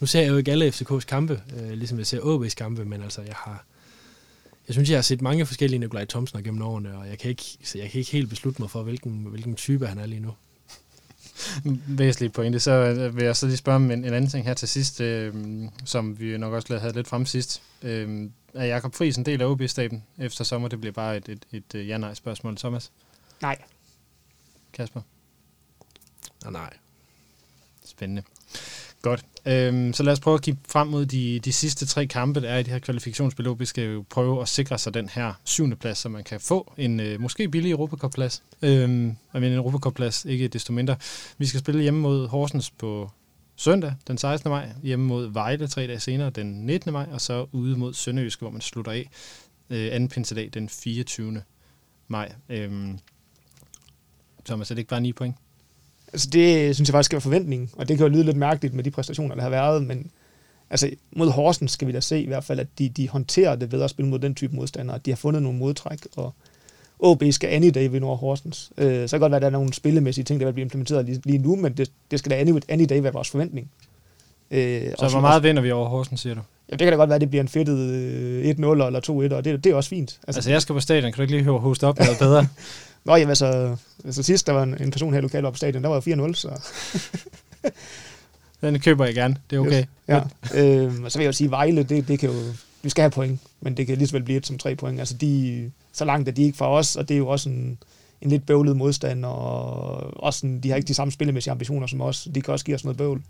nu 0.00 0.06
ser 0.06 0.20
jeg 0.20 0.28
jo 0.30 0.36
ikke 0.36 0.52
alle 0.52 0.68
FCK's 0.68 1.04
kampe, 1.04 1.42
øh, 1.56 1.70
ligesom 1.70 1.98
jeg 1.98 2.06
ser 2.06 2.20
AB's 2.20 2.54
kampe, 2.54 2.84
men 2.84 3.02
altså 3.02 3.22
jeg 3.22 3.34
har, 3.36 3.64
jeg 4.68 4.74
synes, 4.74 4.90
jeg 4.90 4.96
har 4.96 5.02
set 5.02 5.22
mange 5.22 5.46
forskellige 5.46 5.78
Nikolaj 5.80 6.04
Thomsen 6.04 6.44
gennem 6.44 6.62
årene, 6.62 6.96
og 6.96 7.08
jeg 7.08 7.18
kan 7.18 7.30
ikke, 7.30 7.44
så 7.64 7.78
jeg 7.78 7.90
kan 7.90 7.98
ikke 7.98 8.10
helt 8.10 8.28
beslutte 8.28 8.62
mig 8.62 8.70
for, 8.70 8.82
hvilken, 8.82 9.26
hvilken 9.30 9.54
type 9.54 9.86
han 9.86 9.98
er 9.98 10.06
lige 10.06 10.20
nu. 10.20 10.30
Væsentlig 11.88 12.32
pointe. 12.32 12.60
Så 12.60 12.70
øh, 12.72 13.16
vil 13.16 13.24
jeg 13.24 13.36
så 13.36 13.46
lige 13.46 13.56
spørge 13.56 13.76
om 13.76 13.90
en, 13.90 14.04
en 14.04 14.14
anden 14.14 14.30
ting 14.30 14.46
her 14.46 14.54
til 14.54 14.68
sidst, 14.68 15.00
øh, 15.00 15.34
som 15.84 16.20
vi 16.20 16.38
nok 16.38 16.52
også 16.52 16.78
havde 16.78 16.94
lidt 16.94 17.08
frem 17.08 17.26
sidst. 17.26 17.62
Øh, 17.82 18.28
er 18.54 18.64
Jakob 18.64 18.94
Friis 18.94 19.16
en 19.16 19.26
del 19.26 19.42
af 19.42 19.46
OB-staben 19.46 20.04
efter 20.18 20.44
sommer? 20.44 20.68
Det 20.68 20.80
bliver 20.80 20.92
bare 20.92 21.16
et, 21.16 21.28
et, 21.28 21.46
et, 21.52 21.74
et 21.74 21.88
ja-nej-spørgsmål. 21.88 22.56
Thomas? 22.56 22.92
Nej. 23.42 23.58
Kasper? 24.72 25.00
Nej, 26.44 26.52
nej. 26.52 26.72
Spændende. 27.84 28.22
Godt. 29.02 29.24
Øhm, 29.46 29.92
så 29.92 30.02
lad 30.02 30.12
os 30.12 30.20
prøve 30.20 30.34
at 30.34 30.42
kigge 30.42 30.60
frem 30.68 30.86
mod 30.86 31.06
de, 31.06 31.40
de 31.44 31.52
sidste 31.52 31.86
tre 31.86 32.06
kampe, 32.06 32.40
der 32.40 32.48
er 32.48 32.58
i 32.58 32.62
det 32.62 32.72
her 32.72 32.78
kvalifikationsspil. 32.78 33.48
OB 33.48 33.64
skal 33.64 33.84
jo 33.84 34.04
prøve 34.10 34.42
at 34.42 34.48
sikre 34.48 34.78
sig 34.78 34.94
den 34.94 35.08
her 35.08 35.32
syvende 35.44 35.76
plads, 35.76 35.98
så 35.98 36.08
man 36.08 36.24
kan 36.24 36.40
få 36.40 36.72
en 36.76 37.00
øh, 37.00 37.20
måske 37.20 37.48
billig 37.48 37.70
Europacup-plads. 37.70 38.42
Øhm, 38.62 39.16
mener 39.32 39.46
en 39.46 39.52
Europacup-plads, 39.52 40.24
ikke 40.24 40.48
desto 40.48 40.72
mindre. 40.72 40.96
Vi 41.38 41.46
skal 41.46 41.60
spille 41.60 41.82
hjemme 41.82 42.00
mod 42.00 42.28
Horsens 42.28 42.70
på 42.70 43.10
søndag 43.60 43.94
den 44.06 44.18
16. 44.18 44.50
maj, 44.50 44.68
hjemme 44.82 45.06
mod 45.06 45.32
Vejle 45.32 45.68
tre 45.68 45.86
dage 45.86 46.00
senere 46.00 46.30
den 46.30 46.46
19. 46.46 46.92
maj, 46.92 47.06
og 47.12 47.20
så 47.20 47.46
ude 47.52 47.76
mod 47.76 47.94
Sønderjysk, 47.94 48.40
hvor 48.40 48.50
man 48.50 48.60
slutter 48.60 48.92
af 48.92 49.10
øh, 49.70 49.88
anden 49.92 50.08
pinsedag 50.08 50.50
den 50.54 50.68
24. 50.68 51.42
maj. 52.08 52.32
Øhm, 52.48 52.98
Thomas, 54.44 54.70
er 54.70 54.74
det 54.74 54.78
ikke 54.78 54.88
bare 54.88 55.00
9 55.00 55.12
point? 55.12 55.36
Altså 56.12 56.30
det 56.30 56.68
øh, 56.68 56.74
synes 56.74 56.88
jeg 56.88 56.92
faktisk 56.92 57.08
skal 57.08 57.20
forventningen, 57.20 57.70
og 57.72 57.88
det 57.88 57.96
kan 57.96 58.06
jo 58.06 58.12
lyde 58.12 58.24
lidt 58.24 58.36
mærkeligt 58.36 58.74
med 58.74 58.84
de 58.84 58.90
præstationer, 58.90 59.34
der 59.34 59.42
har 59.42 59.50
været, 59.50 59.84
men 59.84 60.10
altså 60.70 60.90
mod 61.12 61.30
Horsens 61.30 61.72
skal 61.72 61.88
vi 61.88 61.92
da 61.92 62.00
se 62.00 62.22
i 62.22 62.26
hvert 62.26 62.44
fald, 62.44 62.60
at 62.60 62.78
de, 62.78 62.88
de 62.88 63.08
håndterer 63.08 63.56
det 63.56 63.72
ved 63.72 63.82
at 63.82 63.90
spille 63.90 64.08
mod 64.08 64.18
den 64.18 64.34
type 64.34 64.56
modstandere, 64.56 64.96
at 64.96 65.06
de 65.06 65.10
har 65.10 65.16
fundet 65.16 65.42
nogle 65.42 65.58
modtræk, 65.58 66.06
og 66.16 66.34
OB 67.02 67.22
skal 67.30 67.48
any 67.50 67.70
day 67.74 67.88
vinde 67.88 68.06
over 68.06 68.16
Horsens. 68.16 68.70
Øh, 68.78 69.08
så 69.08 69.16
kan 69.16 69.20
godt 69.20 69.30
være, 69.30 69.36
at 69.36 69.42
der 69.42 69.48
er 69.48 69.52
nogle 69.52 69.72
spillemæssige 69.72 70.24
ting, 70.24 70.40
der 70.40 70.46
vil 70.46 70.52
blive 70.52 70.62
implementeret 70.64 71.06
lige, 71.06 71.20
lige 71.24 71.38
nu, 71.38 71.56
men 71.56 71.72
det, 71.72 71.90
det 72.10 72.18
skal 72.18 72.30
da 72.30 72.40
any, 72.40 72.60
any 72.68 72.84
day 72.88 73.00
være 73.00 73.12
vores 73.12 73.30
forventning. 73.30 73.70
Øh, 74.50 74.82
Så 74.98 75.08
hvor 75.08 75.20
meget 75.20 75.42
vinder 75.42 75.62
vi 75.62 75.70
over 75.70 75.88
Horsens, 75.88 76.20
siger 76.20 76.34
du? 76.34 76.40
Ja, 76.70 76.72
det 76.72 76.78
kan 76.78 76.92
da 76.92 76.96
godt 76.96 77.08
være, 77.08 77.14
at 77.14 77.20
det 77.20 77.30
bliver 77.30 77.42
en 77.42 77.48
fedtet 77.48 77.78
øh, 77.78 78.44
1-0 78.44 78.46
eller 78.46 79.28
2-1, 79.30 79.34
og 79.34 79.44
det, 79.44 79.64
det 79.64 79.72
er 79.72 79.74
også 79.74 79.90
fint. 79.90 80.18
Altså, 80.26 80.38
altså 80.38 80.50
jeg 80.50 80.62
skal 80.62 80.72
på 80.72 80.80
stadion, 80.80 81.12
kan 81.12 81.16
du 81.16 81.22
ikke 81.22 81.34
lige 81.34 81.44
høre 81.44 81.58
hoste 81.58 81.86
op 81.86 81.98
noget 81.98 82.18
bedre? 82.18 82.46
Nå, 83.04 83.16
jamen 83.16 83.28
altså, 83.28 83.76
altså 84.04 84.22
sidst 84.22 84.46
der 84.46 84.52
var 84.52 84.62
en, 84.62 84.76
en 84.82 84.90
person 84.90 85.14
her 85.14 85.20
lokalt 85.20 85.46
op 85.46 85.52
på 85.52 85.56
stadion, 85.56 85.82
der 85.82 85.88
var 85.88 86.02
jo 86.06 86.26
4-0, 86.26 86.34
så... 86.34 86.50
Den 88.60 88.80
køber 88.80 89.04
jeg 89.04 89.14
gerne, 89.14 89.36
det 89.50 89.56
er 89.56 89.60
okay. 89.60 89.80
Yes. 89.80 89.86
Ja. 90.08 90.20
øh, 90.54 90.92
og 91.04 91.12
så 91.12 91.18
vil 91.18 91.24
jeg 91.24 91.28
jo 91.28 91.32
sige, 91.32 91.50
Vejle, 91.50 91.82
det, 91.82 92.08
det 92.08 92.18
kan 92.18 92.30
jo... 92.30 92.36
Vi 92.82 92.90
skal 92.90 93.02
have 93.02 93.10
point, 93.10 93.40
men 93.60 93.76
det 93.76 93.86
kan 93.86 93.96
lige 93.98 94.08
så 94.08 94.12
vel 94.12 94.22
blive 94.22 94.36
et 94.36 94.46
som 94.46 94.58
tre 94.58 94.74
point. 94.76 94.98
Altså, 94.98 95.14
de, 95.14 95.70
så 95.92 96.04
langt 96.04 96.28
er 96.28 96.32
de 96.32 96.42
ikke 96.42 96.58
fra 96.58 96.70
os, 96.70 96.96
og 96.96 97.08
det 97.08 97.14
er 97.14 97.18
jo 97.18 97.28
også 97.28 97.48
en, 97.48 97.78
en 98.20 98.30
lidt 98.30 98.46
bøvlet 98.46 98.76
modstand, 98.76 99.24
og 99.24 99.42
også 100.22 100.46
en, 100.46 100.60
de 100.60 100.68
har 100.68 100.76
ikke 100.76 100.88
de 100.88 100.94
samme 100.94 101.12
spillemæssige 101.12 101.52
ambitioner 101.52 101.86
som 101.86 102.00
os. 102.00 102.28
De 102.34 102.42
kan 102.42 102.52
også 102.52 102.64
give 102.64 102.74
os 102.74 102.84
noget 102.84 102.96
bøvl. 102.96 103.22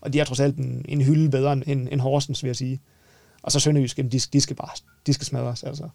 Og 0.00 0.12
de 0.12 0.20
er 0.20 0.24
trods 0.24 0.40
alt 0.40 0.56
en, 0.56 0.84
en 0.88 1.00
hylde 1.00 1.30
bedre 1.30 1.52
end, 1.52 1.88
end, 1.90 2.00
Horsens, 2.00 2.42
vil 2.42 2.48
jeg 2.48 2.56
sige. 2.56 2.80
Og 3.42 3.52
så 3.52 3.60
Sønderjysk, 3.60 3.96
de, 3.96 4.02
de 4.02 4.40
skal 4.40 4.56
bare 4.56 4.68
de 5.06 5.12
skal 5.12 5.26
smadres, 5.26 5.62
altså. 5.62 5.88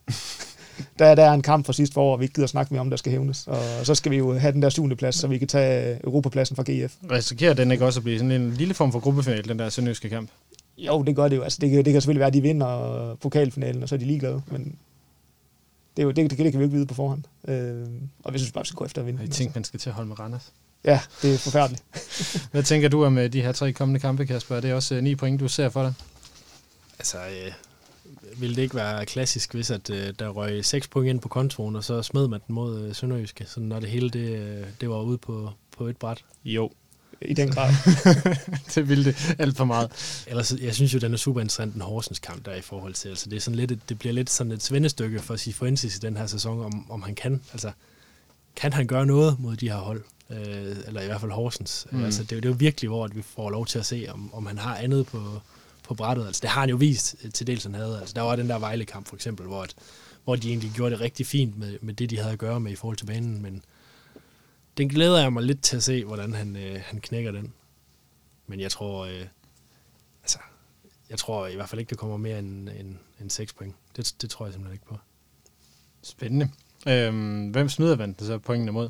der, 0.99 1.15
der 1.15 1.23
er 1.23 1.33
en 1.33 1.41
kamp 1.41 1.65
fra 1.65 1.73
sidste 1.73 1.93
forår, 1.93 2.13
og 2.13 2.19
vi 2.19 2.25
ikke 2.25 2.33
gider 2.33 2.47
snakke 2.47 2.73
mere 2.73 2.81
om, 2.81 2.89
der 2.89 2.97
skal 2.97 3.11
hævnes. 3.11 3.47
Og 3.47 3.85
så 3.85 3.95
skal 3.95 4.11
vi 4.11 4.17
jo 4.17 4.37
have 4.37 4.53
den 4.53 4.61
der 4.61 4.69
syvende 4.69 4.95
plads, 4.95 5.15
så 5.15 5.27
vi 5.27 5.37
kan 5.37 5.47
tage 5.47 5.99
Europapladsen 6.03 6.55
fra 6.55 6.63
GF. 6.63 6.95
Risikerer 7.11 7.53
den 7.53 7.71
ikke 7.71 7.85
også 7.85 7.99
at 7.99 8.03
blive 8.03 8.17
sådan 8.17 8.31
en 8.31 8.51
lille 8.51 8.73
form 8.73 8.91
for 8.91 8.99
gruppefinal, 8.99 9.47
den 9.47 9.59
der 9.59 9.69
sønderjyske 9.69 10.09
kamp? 10.09 10.29
Jo, 10.77 11.03
det 11.03 11.15
gør 11.15 11.27
det 11.27 11.35
jo. 11.35 11.41
Altså, 11.41 11.57
det, 11.61 11.69
kan, 11.69 11.85
det 11.85 11.93
kan 11.93 12.01
selvfølgelig 12.01 12.19
være, 12.19 12.27
at 12.27 12.33
de 12.33 12.41
vinder 12.41 13.15
pokalfinalen, 13.21 13.83
og 13.83 13.89
så 13.89 13.95
er 13.95 13.99
de 13.99 14.05
ligeglade. 14.05 14.41
Men 14.51 14.75
det, 15.97 16.01
er 16.01 16.03
jo, 16.03 16.11
det, 16.11 16.17
det, 16.29 16.39
det 16.39 16.51
kan 16.51 16.59
vi 16.59 16.63
ikke 16.63 16.75
vide 16.75 16.85
på 16.85 16.93
forhånd. 16.93 17.23
Øh, 17.47 17.87
og 18.23 18.33
vi 18.33 18.37
synes 18.37 18.51
bare, 18.51 18.63
vi 18.63 18.67
skal 18.67 18.77
gå 18.77 18.85
efter 18.85 19.01
at 19.01 19.07
vinde. 19.07 19.21
Jeg 19.21 19.29
tænkte, 19.29 19.57
man 19.57 19.63
skal 19.63 19.79
til 19.79 19.89
at 19.89 19.95
holde 19.95 20.07
med 20.07 20.19
Randers. 20.19 20.53
Ja, 20.83 21.01
det 21.21 21.33
er 21.33 21.37
forfærdeligt. 21.37 21.83
Hvad 22.51 22.63
tænker 22.63 22.89
du 22.89 23.05
om 23.05 23.17
øh, 23.17 23.33
de 23.33 23.41
her 23.41 23.51
tre 23.51 23.73
kommende 23.73 23.99
kampe, 23.99 24.25
Kasper? 24.25 24.55
Er 24.55 24.61
det 24.61 24.73
også 24.73 24.95
øh, 24.95 25.03
9 25.03 25.15
point, 25.15 25.39
du 25.39 25.47
ser 25.47 25.69
for 25.69 25.83
dig? 25.83 25.93
Altså, 26.99 27.17
øh, 27.17 27.51
ville 28.41 28.55
det 28.55 28.61
ikke 28.61 28.75
være 28.75 29.05
klassisk, 29.05 29.53
hvis 29.53 29.71
at, 29.71 29.89
øh, 29.89 30.13
der 30.19 30.29
røg 30.29 30.65
6 30.65 30.87
point 30.87 31.09
ind 31.09 31.19
på 31.19 31.29
kontoen, 31.29 31.75
og 31.75 31.83
så 31.83 32.01
smed 32.01 32.27
man 32.27 32.39
den 32.47 32.55
mod 32.55 32.81
øh, 32.81 32.95
Sønderjyske, 32.95 33.45
så 33.45 33.59
når 33.59 33.79
det 33.79 33.89
hele 33.89 34.09
det, 34.09 34.29
øh, 34.29 34.65
det 34.81 34.89
var 34.89 35.01
ude 35.01 35.17
på, 35.17 35.51
på 35.77 35.87
et 35.87 35.97
bræt? 35.97 36.23
Jo. 36.45 36.71
I 37.25 37.33
den 37.33 37.49
grad. 37.51 37.73
det 38.75 38.89
ville 38.89 39.05
det 39.05 39.35
alt 39.39 39.57
for 39.57 39.65
meget. 39.65 39.91
Ellers, 40.27 40.53
jeg 40.61 40.75
synes 40.75 40.93
jo, 40.93 40.99
den 40.99 41.13
er 41.13 41.17
super 41.17 41.41
interessant, 41.41 41.73
den 41.73 41.81
Horsens 41.81 42.19
kamp 42.19 42.45
der 42.45 42.51
er 42.51 42.55
i 42.55 42.61
forhold 42.61 42.93
til. 42.93 43.09
Altså, 43.09 43.29
det, 43.29 43.35
er 43.35 43.41
sådan 43.41 43.55
lidt, 43.57 43.71
et- 43.71 43.89
det 43.89 43.99
bliver 43.99 44.13
lidt 44.13 44.29
sådan 44.29 44.51
et 44.51 44.63
svendestykke 44.63 45.19
for 45.19 45.35
Sifuensis 45.35 45.95
i 45.95 45.99
den 45.99 46.17
her 46.17 46.27
sæson, 46.27 46.59
om, 46.65 46.91
om 46.91 47.01
han 47.01 47.15
kan. 47.15 47.41
Altså, 47.53 47.71
kan 48.55 48.73
han 48.73 48.87
gøre 48.87 49.05
noget 49.05 49.39
mod 49.39 49.55
de 49.55 49.69
her 49.69 49.77
hold? 49.77 50.03
Øh, 50.29 50.75
eller 50.87 51.01
i 51.01 51.05
hvert 51.05 51.21
fald 51.21 51.31
Horsens. 51.31 51.87
Mm. 51.91 51.97
Mm. 51.97 52.03
Altså, 52.05 52.23
det, 52.23 52.31
er 52.31 52.35
jo- 52.35 52.39
det 52.41 52.45
er 52.45 52.49
jo 52.53 52.55
virkelig, 52.59 52.89
hvor 52.89 53.05
at 53.05 53.15
vi 53.15 53.21
får 53.21 53.49
lov 53.49 53.65
til 53.65 53.79
at 53.79 53.85
se, 53.85 54.07
om, 54.09 54.33
om 54.33 54.45
han 54.45 54.57
har 54.57 54.75
andet 54.75 55.05
på, 55.07 55.41
på 55.83 55.93
brættet. 55.93 56.25
Altså, 56.27 56.39
det 56.41 56.49
har 56.49 56.59
han 56.61 56.69
jo 56.69 56.75
vist 56.75 57.15
øh, 57.23 57.31
til 57.31 57.47
dels, 57.47 57.63
han 57.63 57.73
havde. 57.75 57.97
Altså, 57.99 58.13
der 58.13 58.21
var 58.21 58.35
den 58.35 58.49
der 58.49 58.59
Vejle-kamp 58.59 59.07
for 59.07 59.15
eksempel, 59.15 59.45
hvor, 59.47 59.63
at, 59.63 59.73
hvor 60.23 60.35
de 60.35 60.49
egentlig 60.49 60.71
gjorde 60.71 60.91
det 60.91 61.01
rigtig 61.01 61.27
fint 61.27 61.57
med, 61.59 61.77
med 61.81 61.93
det, 61.93 62.09
de 62.09 62.17
havde 62.17 62.31
at 62.31 62.39
gøre 62.39 62.59
med 62.59 62.71
i 62.71 62.75
forhold 62.75 62.97
til 62.97 63.05
banen, 63.05 63.41
men 63.41 63.63
den 64.81 64.89
glæder 64.89 65.21
jeg 65.21 65.33
mig 65.33 65.43
lidt 65.43 65.61
til 65.61 65.77
at 65.77 65.83
se, 65.83 66.05
hvordan 66.05 66.33
han, 66.33 66.55
øh, 66.55 66.81
han 66.85 67.01
knækker 67.01 67.31
den. 67.31 67.53
Men 68.47 68.59
jeg 68.59 68.71
tror, 68.71 69.05
øh, 69.05 69.25
altså, 70.23 70.39
jeg 71.09 71.17
tror 71.17 71.47
i 71.47 71.55
hvert 71.55 71.69
fald 71.69 71.79
ikke, 71.79 71.89
det 71.89 71.97
kommer 71.97 72.17
mere 72.17 72.39
end, 72.39 72.69
end, 72.69 72.95
end 73.21 73.29
6 73.29 73.53
point. 73.53 73.75
Det, 73.97 74.15
det 74.21 74.29
tror 74.29 74.45
jeg 74.45 74.53
simpelthen 74.53 74.73
ikke 74.73 74.85
på. 74.85 74.97
Spændende. 76.01 76.49
Øhm, 76.87 77.49
hvem 77.49 77.69
smider 77.69 77.97
man 77.97 78.15
så 78.19 78.37
pointene 78.37 78.71
mod? 78.71 78.89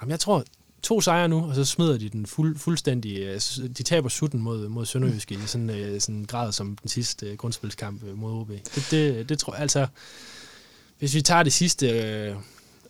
Jamen, 0.00 0.10
jeg 0.10 0.20
tror, 0.20 0.44
to 0.82 1.00
sejre 1.00 1.28
nu, 1.28 1.48
og 1.48 1.54
så 1.54 1.64
smider 1.64 1.98
de 1.98 2.08
den 2.08 2.26
fuld, 2.26 2.58
fuldstændig. 2.58 3.18
øh, 3.20 3.40
De 3.78 3.82
taber 3.82 4.08
sutten 4.08 4.40
mod, 4.40 4.68
mod 4.68 4.86
Sønderjyske 4.86 5.34
i 5.34 5.46
sådan, 5.46 5.70
øh, 5.70 6.00
sådan 6.00 6.14
en 6.14 6.26
grad 6.26 6.52
som 6.52 6.76
den 6.76 6.88
sidste 6.88 7.26
øh, 7.26 7.36
grundspilskamp 7.36 8.02
mod 8.14 8.32
OB. 8.32 8.48
Det, 8.48 8.88
det, 8.90 9.28
det 9.28 9.38
tror 9.38 9.52
jeg 9.54 9.62
altså... 9.62 9.86
Hvis 10.98 11.14
vi 11.14 11.22
tager 11.22 11.42
det 11.42 11.52
sidste... 11.52 11.88
Øh, 11.88 12.36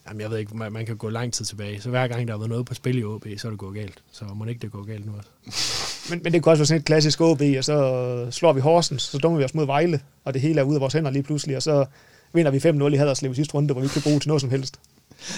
jamen, 0.08 0.20
jeg 0.20 0.30
ved 0.30 0.38
ikke, 0.38 0.56
man, 0.56 0.72
man 0.72 0.86
kan 0.86 0.96
gå 0.96 1.08
lang 1.08 1.32
tid 1.32 1.44
tilbage. 1.44 1.80
Så 1.80 1.90
hver 1.90 2.08
gang 2.08 2.28
der 2.28 2.34
har 2.34 2.38
været 2.38 2.50
noget 2.50 2.66
på 2.66 2.74
spil 2.74 2.98
i 2.98 3.04
OB, 3.04 3.26
så 3.36 3.48
er 3.48 3.50
det 3.50 3.58
gået 3.58 3.74
galt. 3.74 4.02
Så 4.12 4.24
må 4.34 4.44
det 4.44 4.50
ikke 4.50 4.62
det 4.62 4.72
går 4.72 4.82
galt 4.82 5.06
nu 5.06 5.12
også. 5.18 5.30
Men, 6.10 6.20
men 6.24 6.32
det 6.32 6.42
kan 6.42 6.50
også 6.50 6.60
være 6.60 6.66
sådan 6.66 6.80
et 6.80 6.86
klassisk 6.86 7.20
OB, 7.20 7.42
og 7.58 7.64
så 7.64 8.26
slår 8.30 8.52
vi 8.52 8.60
Horsens, 8.60 9.02
så 9.02 9.18
dummer 9.18 9.38
vi 9.38 9.44
os 9.44 9.54
mod 9.54 9.66
Vejle, 9.66 10.00
og 10.24 10.34
det 10.34 10.42
hele 10.42 10.60
er 10.60 10.64
ude 10.64 10.74
af 10.74 10.80
vores 10.80 10.92
hænder 10.92 11.10
lige 11.10 11.22
pludselig, 11.22 11.56
og 11.56 11.62
så 11.62 11.84
vinder 12.32 12.50
vi 12.50 12.58
5-0 12.58 12.94
i 12.94 12.96
Haderslev 12.96 13.32
i 13.32 13.34
sidste 13.34 13.54
runde, 13.54 13.72
hvor 13.72 13.80
vi 13.80 13.84
ikke 13.84 13.92
kan 13.92 14.02
bruge 14.02 14.20
til 14.20 14.28
noget 14.28 14.40
som 14.40 14.50
helst. 14.50 14.80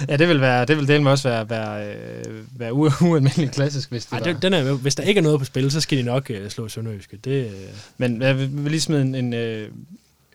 Ja, 0.09 0.17
det 0.17 0.29
vil, 0.29 0.41
være, 0.41 0.65
det 0.65 0.77
vil 0.77 0.89
dele 0.89 1.03
med 1.03 1.11
også 1.11 1.29
være, 1.29 1.51
være, 1.51 1.87
øh, 1.87 2.61
være 2.61 2.71
u- 2.71 3.05
ualmindeligt 3.09 3.53
klassisk, 3.53 3.91
hvis 3.91 4.07
det 4.07 4.13
Ej, 4.13 4.19
det, 4.19 4.43
den 4.43 4.53
er, 4.53 4.73
hvis 4.73 4.95
der 4.95 5.03
ikke 5.03 5.19
er 5.19 5.23
noget 5.23 5.39
på 5.39 5.45
spil, 5.45 5.71
så 5.71 5.81
skal 5.81 5.99
de 5.99 6.03
nok 6.03 6.31
øh, 6.31 6.51
slå 6.51 6.69
Sønderjyske. 6.69 7.17
Det, 7.17 7.47
øh, 7.47 7.53
Men 7.99 8.23
jeg 8.23 8.39
vil 8.39 8.51
vil 8.53 8.71
lige 8.71 8.81
smide 8.81 9.03
en, 9.03 9.15
en, 9.15 9.35
øh, 9.35 9.69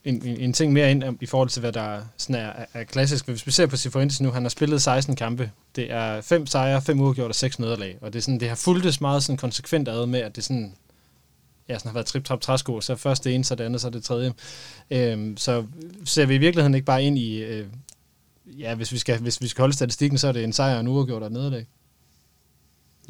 en, 0.05 0.21
en, 0.25 0.37
en 0.39 0.53
ting 0.53 0.73
mere 0.73 0.91
ind 0.91 1.03
i 1.21 1.25
forhold 1.25 1.49
til, 1.49 1.59
hvad 1.59 1.71
der 1.71 2.01
sådan 2.17 2.35
er, 2.35 2.47
er, 2.47 2.65
er 2.73 2.83
klassisk. 2.83 3.27
Hvis 3.27 3.47
vi 3.47 3.51
ser 3.51 3.65
på 3.65 3.77
Sifuentes 3.77 4.21
nu, 4.21 4.31
han 4.31 4.43
har 4.43 4.49
spillet 4.49 4.81
16 4.81 5.15
kampe. 5.15 5.51
Det 5.75 5.91
er 5.91 6.21
fem 6.21 6.47
sejre, 6.47 6.81
fem 6.81 6.99
uafgjort 6.99 7.29
og 7.29 7.35
seks 7.35 7.59
nederlag. 7.59 7.97
Og 8.01 8.13
det, 8.13 8.19
er 8.19 8.23
sådan, 8.23 8.39
det 8.39 8.47
har 8.47 8.55
fulgtes 8.55 9.01
meget 9.01 9.23
sådan 9.23 9.37
konsekvent 9.37 9.87
ad 9.87 10.05
med, 10.05 10.19
at 10.19 10.35
det 10.35 10.43
sådan, 10.43 10.73
ja, 11.69 11.77
sådan 11.77 11.89
har 11.89 11.93
været 11.93 12.05
trip 12.05 12.23
trap 12.23 12.41
træsko. 12.41 12.81
Så 12.81 12.95
først 12.95 13.23
det 13.23 13.35
ene, 13.35 13.43
så 13.43 13.55
det 13.55 13.63
andet, 13.63 13.81
så 13.81 13.89
det 13.89 14.03
tredje. 14.03 14.33
Øhm, 14.91 15.37
så 15.37 15.65
ser 16.05 16.25
vi 16.25 16.35
i 16.35 16.37
virkeligheden 16.37 16.75
ikke 16.75 16.85
bare 16.85 17.03
ind 17.03 17.17
i... 17.17 17.43
Øh, 17.43 17.67
ja, 18.59 18.75
hvis 18.75 18.91
vi, 18.91 18.97
skal, 18.97 19.19
hvis 19.19 19.41
vi 19.41 19.47
skal 19.47 19.61
holde 19.61 19.73
statistikken, 19.73 20.17
så 20.17 20.27
er 20.27 20.31
det 20.31 20.43
en 20.43 20.53
sejr 20.53 20.73
og 20.73 20.79
en 20.79 20.87
uafgjort 20.87 21.21
og 21.21 21.27
et 21.27 21.33
nederlag. 21.33 21.65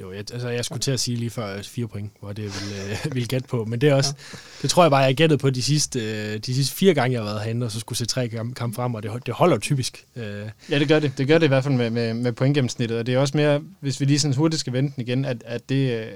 Jo, 0.01 0.11
jeg, 0.11 0.19
altså 0.19 0.49
jeg 0.49 0.65
skulle 0.65 0.79
til 0.79 0.91
at 0.91 0.99
sige 0.99 1.17
lige 1.17 1.29
før 1.29 1.61
fire 1.61 1.87
point, 1.87 2.11
hvor 2.19 2.33
det 2.33 2.43
ville, 2.43 2.91
øh, 2.91 2.97
ville 3.15 3.27
gætte 3.27 3.47
på. 3.47 3.65
Men 3.65 3.81
det 3.81 3.89
er 3.89 3.93
også, 3.93 4.13
ja. 4.33 4.37
det 4.61 4.69
tror 4.69 4.83
jeg 4.83 4.91
bare, 4.91 5.01
jeg 5.01 5.15
gættede 5.15 5.37
på 5.37 5.49
de 5.49 5.63
sidste, 5.63 5.99
øh, 5.99 6.37
de 6.37 6.55
sidste 6.55 6.75
fire 6.75 6.93
gange, 6.93 7.13
jeg 7.13 7.21
har 7.21 7.29
været 7.29 7.41
herinde, 7.43 7.65
og 7.65 7.71
så 7.71 7.79
skulle 7.79 7.97
se 7.97 8.05
tre 8.05 8.27
kampe 8.27 8.55
kamp 8.55 8.75
frem, 8.75 8.95
og 8.95 9.03
det, 9.03 9.11
det 9.25 9.33
holder 9.33 9.57
typisk. 9.57 10.05
Øh. 10.15 10.49
Ja, 10.69 10.79
det 10.79 10.87
gør 10.87 10.99
det. 10.99 11.17
Det 11.17 11.27
gør 11.27 11.37
det 11.37 11.45
i 11.45 11.47
hvert 11.47 11.63
fald 11.63 11.73
med, 11.73 11.89
med, 11.89 12.13
med 12.13 12.31
pointgennemsnittet, 12.31 12.97
og 12.97 13.05
det 13.05 13.13
er 13.13 13.19
også 13.19 13.37
mere, 13.37 13.61
hvis 13.79 13.99
vi 13.99 14.05
lige 14.05 14.19
sådan 14.19 14.35
hurtigt 14.35 14.59
skal 14.59 14.73
vente 14.73 15.01
igen, 15.01 15.25
at, 15.25 15.43
at 15.45 15.69
det, 15.69 15.99
øh, 15.99 16.11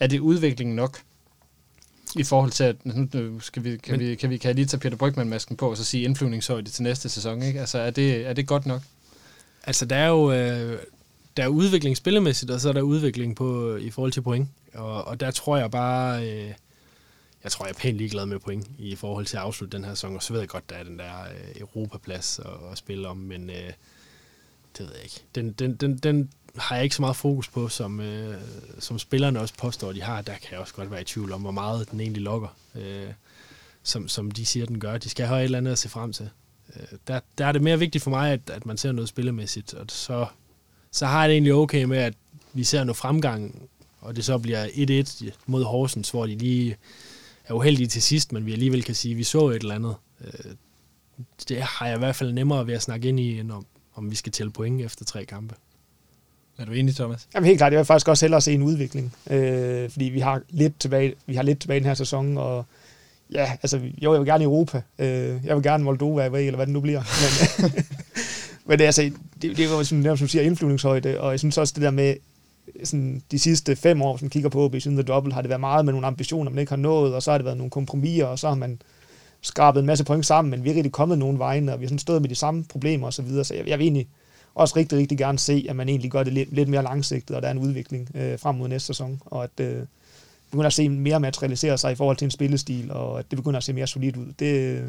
er 0.00 0.06
det 0.06 0.20
udviklingen 0.20 0.76
nok 0.76 1.00
i 2.16 2.22
forhold 2.22 2.50
til, 2.50 2.64
at 2.64 2.76
nu 2.86 3.40
skal 3.40 3.64
vi, 3.64 3.76
kan, 3.76 3.92
Men, 3.92 4.00
vi, 4.00 4.14
kan, 4.14 4.30
vi, 4.30 4.36
kan 4.36 4.48
jeg 4.48 4.54
lige 4.54 4.66
tage 4.66 4.80
Peter 4.80 4.96
Brygman-masken 4.96 5.56
på, 5.56 5.70
og 5.70 5.76
så 5.76 5.84
sige 5.84 6.04
indflyvningshøjde 6.04 6.70
til 6.70 6.82
næste 6.82 7.08
sæson, 7.08 7.42
ikke? 7.42 7.60
Altså, 7.60 7.78
er 7.78 7.90
det, 7.90 8.26
er 8.26 8.32
det 8.32 8.46
godt 8.46 8.66
nok? 8.66 8.82
Altså, 9.64 9.84
der 9.84 9.96
er 9.96 10.08
jo... 10.08 10.32
Øh, 10.32 10.78
der 11.36 11.42
er 11.42 11.48
udvikling 11.48 11.96
spillemæssigt, 11.96 12.50
og 12.50 12.60
så 12.60 12.68
er 12.68 12.72
der 12.72 12.82
udvikling 12.82 13.36
på, 13.36 13.76
i 13.76 13.90
forhold 13.90 14.12
til 14.12 14.22
point. 14.22 14.48
Og, 14.74 15.04
og 15.04 15.20
der 15.20 15.30
tror 15.30 15.56
jeg 15.56 15.70
bare, 15.70 16.28
øh, 16.28 16.52
jeg 17.44 17.52
tror, 17.52 17.64
jeg 17.66 17.72
er 17.72 17.78
pænt 17.78 17.98
ligeglad 17.98 18.26
med 18.26 18.38
point 18.38 18.66
i 18.78 18.94
forhold 18.94 19.26
til 19.26 19.36
at 19.36 19.42
afslutte 19.42 19.76
den 19.76 19.84
her 19.84 19.94
sæson, 19.94 20.16
og 20.16 20.22
så 20.22 20.32
ved 20.32 20.40
jeg 20.40 20.48
godt, 20.48 20.70
der 20.70 20.76
er 20.76 20.82
den 20.82 20.98
der 20.98 21.22
øh, 21.22 21.60
Europaplads 21.60 22.38
at, 22.38 22.72
at 22.72 22.78
spille 22.78 23.08
om, 23.08 23.16
men 23.16 23.50
øh, 23.50 23.72
det 24.78 24.86
ved 24.86 24.92
jeg 24.94 25.02
ikke. 25.04 25.22
Den, 25.34 25.52
den, 25.52 25.76
den, 25.76 25.96
den 25.96 26.30
har 26.56 26.74
jeg 26.74 26.84
ikke 26.84 26.96
så 26.96 27.02
meget 27.02 27.16
fokus 27.16 27.48
på, 27.48 27.68
som, 27.68 28.00
øh, 28.00 28.40
som 28.78 28.98
spillerne 28.98 29.40
også 29.40 29.54
påstår, 29.58 29.92
de 29.92 30.02
har. 30.02 30.22
Der 30.22 30.34
kan 30.34 30.52
jeg 30.52 30.60
også 30.60 30.74
godt 30.74 30.90
være 30.90 31.00
i 31.00 31.04
tvivl 31.04 31.32
om, 31.32 31.40
hvor 31.40 31.50
meget 31.50 31.90
den 31.90 32.00
egentlig 32.00 32.22
lokker, 32.22 32.56
øh, 32.74 33.08
som, 33.82 34.08
som 34.08 34.30
de 34.30 34.46
siger, 34.46 34.66
den 34.66 34.80
gør. 34.80 34.98
De 34.98 35.08
skal 35.08 35.26
have 35.26 35.40
et 35.40 35.44
eller 35.44 35.58
andet 35.58 35.72
at 35.72 35.78
se 35.78 35.88
frem 35.88 36.12
til. 36.12 36.30
Øh, 36.76 36.98
der, 37.06 37.20
der 37.38 37.46
er 37.46 37.52
det 37.52 37.62
mere 37.62 37.78
vigtigt 37.78 38.04
for 38.04 38.10
mig, 38.10 38.32
at, 38.32 38.50
at 38.50 38.66
man 38.66 38.76
ser 38.76 38.92
noget 38.92 39.08
spillemæssigt, 39.08 39.74
og 39.74 39.86
så 39.88 40.26
så 40.96 41.06
har 41.06 41.20
jeg 41.20 41.28
det 41.28 41.34
egentlig 41.34 41.54
okay 41.54 41.84
med, 41.84 41.98
at 41.98 42.14
vi 42.52 42.64
ser 42.64 42.84
noget 42.84 42.96
fremgang, 42.96 43.62
og 44.00 44.16
det 44.16 44.24
så 44.24 44.38
bliver 44.38 44.66
1-1 44.66 45.30
mod 45.46 45.64
Horsens, 45.64 46.10
hvor 46.10 46.26
de 46.26 46.38
lige 46.38 46.76
er 47.44 47.54
uheldige 47.54 47.86
til 47.86 48.02
sidst, 48.02 48.32
men 48.32 48.46
vi 48.46 48.52
alligevel 48.52 48.84
kan 48.84 48.94
sige, 48.94 49.12
at 49.12 49.18
vi 49.18 49.24
så 49.24 49.48
et 49.48 49.56
eller 49.56 49.74
andet. 49.74 49.94
Øh, 50.24 50.52
det 51.48 51.62
har 51.62 51.86
jeg 51.86 51.96
i 51.96 51.98
hvert 51.98 52.16
fald 52.16 52.32
nemmere 52.32 52.66
ved 52.66 52.74
at 52.74 52.82
snakke 52.82 53.08
ind 53.08 53.20
i, 53.20 53.40
end 53.40 53.52
om, 53.52 53.66
om 53.94 54.10
vi 54.10 54.16
skal 54.16 54.32
tælle 54.32 54.52
point 54.52 54.80
efter 54.80 55.04
tre 55.04 55.24
kampe. 55.24 55.54
Er 56.58 56.64
du 56.64 56.72
enig, 56.72 56.94
Thomas? 56.94 57.28
Jamen 57.34 57.46
helt 57.46 57.58
klart, 57.58 57.72
jeg 57.72 57.78
vil 57.78 57.86
faktisk 57.86 58.08
også 58.08 58.24
hellere 58.24 58.40
se 58.40 58.52
en 58.52 58.62
udvikling, 58.62 59.14
øh, 59.30 59.90
fordi 59.90 60.04
vi 60.04 60.20
har 60.20 60.42
lidt 60.48 60.80
tilbage, 60.80 61.14
vi 61.26 61.34
har 61.34 61.42
lidt 61.42 61.60
tilbage 61.60 61.76
i 61.76 61.80
den 61.80 61.88
her 61.88 61.94
sæson, 61.94 62.38
og 62.38 62.64
ja, 63.32 63.52
altså, 63.62 63.80
jo, 64.02 64.12
jeg 64.12 64.20
vil 64.20 64.28
gerne 64.28 64.44
i 64.44 64.46
Europa, 64.46 64.82
øh, 64.98 65.40
jeg 65.44 65.56
vil 65.56 65.62
gerne 65.62 65.84
Moldova, 65.84 66.24
eller 66.24 66.56
hvad 66.56 66.66
det 66.66 66.72
nu 66.72 66.80
bliver, 66.80 67.02
men, 67.62 67.72
Men 68.66 68.78
det, 68.78 68.84
altså, 68.84 69.10
det, 69.42 69.56
det 69.56 69.70
var 69.70 69.82
sådan, 69.82 70.02
sådan, 70.02 70.16
som 70.16 70.28
siger, 70.28 70.42
indflyvningshøjde, 70.42 71.20
og 71.20 71.30
jeg 71.30 71.38
synes 71.38 71.58
også 71.58 71.72
det 71.76 71.82
der 71.82 71.90
med 71.90 72.14
sådan, 72.84 73.22
de 73.30 73.38
sidste 73.38 73.76
fem 73.76 74.02
år, 74.02 74.16
som 74.16 74.30
kigger 74.30 74.48
på 74.48 74.64
OB 74.64 74.74
siden 74.80 74.96
The 74.96 75.02
Double, 75.02 75.32
har 75.32 75.42
det 75.42 75.48
været 75.48 75.60
meget 75.60 75.84
med 75.84 75.92
nogle 75.92 76.06
ambitioner, 76.06 76.50
man 76.50 76.58
ikke 76.58 76.72
har 76.72 76.76
nået, 76.76 77.14
og 77.14 77.22
så 77.22 77.30
har 77.30 77.38
det 77.38 77.44
været 77.44 77.56
nogle 77.56 77.70
kompromiser, 77.70 78.26
og 78.26 78.38
så 78.38 78.48
har 78.48 78.54
man 78.54 78.82
skrabet 79.40 79.80
en 79.80 79.86
masse 79.86 80.04
point 80.04 80.26
sammen, 80.26 80.50
men 80.50 80.64
vi 80.64 80.70
er 80.70 80.74
rigtig 80.74 80.92
kommet 80.92 81.18
nogen 81.18 81.38
vegne, 81.38 81.72
og 81.72 81.80
vi 81.80 81.84
har 81.84 81.88
sådan 81.88 81.98
stået 81.98 82.22
med 82.22 82.28
de 82.28 82.34
samme 82.34 82.64
problemer 82.64 83.06
osv., 83.06 83.12
så, 83.12 83.22
videre. 83.22 83.44
så 83.44 83.54
jeg, 83.54 83.66
jeg 83.66 83.78
vil 83.78 83.84
egentlig 83.84 84.08
også 84.54 84.76
rigtig, 84.76 84.98
rigtig 84.98 85.18
gerne 85.18 85.38
se, 85.38 85.66
at 85.68 85.76
man 85.76 85.88
egentlig 85.88 86.10
gør 86.10 86.22
det 86.22 86.32
lidt, 86.32 86.52
lidt 86.52 86.68
mere 86.68 86.82
langsigtet, 86.82 87.36
og 87.36 87.42
der 87.42 87.48
er 87.48 87.52
en 87.52 87.58
udvikling 87.58 88.08
øh, 88.14 88.38
frem 88.38 88.54
mod 88.54 88.68
næste 88.68 88.86
sæson, 88.86 89.20
og 89.26 89.44
at 89.44 89.60
øh, 89.60 89.82
begynder 90.50 90.66
at 90.66 90.72
se 90.72 90.88
mere 90.88 91.20
materialisere 91.20 91.78
sig 91.78 91.92
i 91.92 91.94
forhold 91.94 92.16
til 92.16 92.24
en 92.24 92.30
spillestil, 92.30 92.92
og 92.92 93.18
at 93.18 93.30
det 93.30 93.36
begynder 93.36 93.56
at 93.56 93.64
se 93.64 93.72
mere 93.72 93.86
solidt 93.86 94.16
ud. 94.16 94.26
Det, 94.38 94.82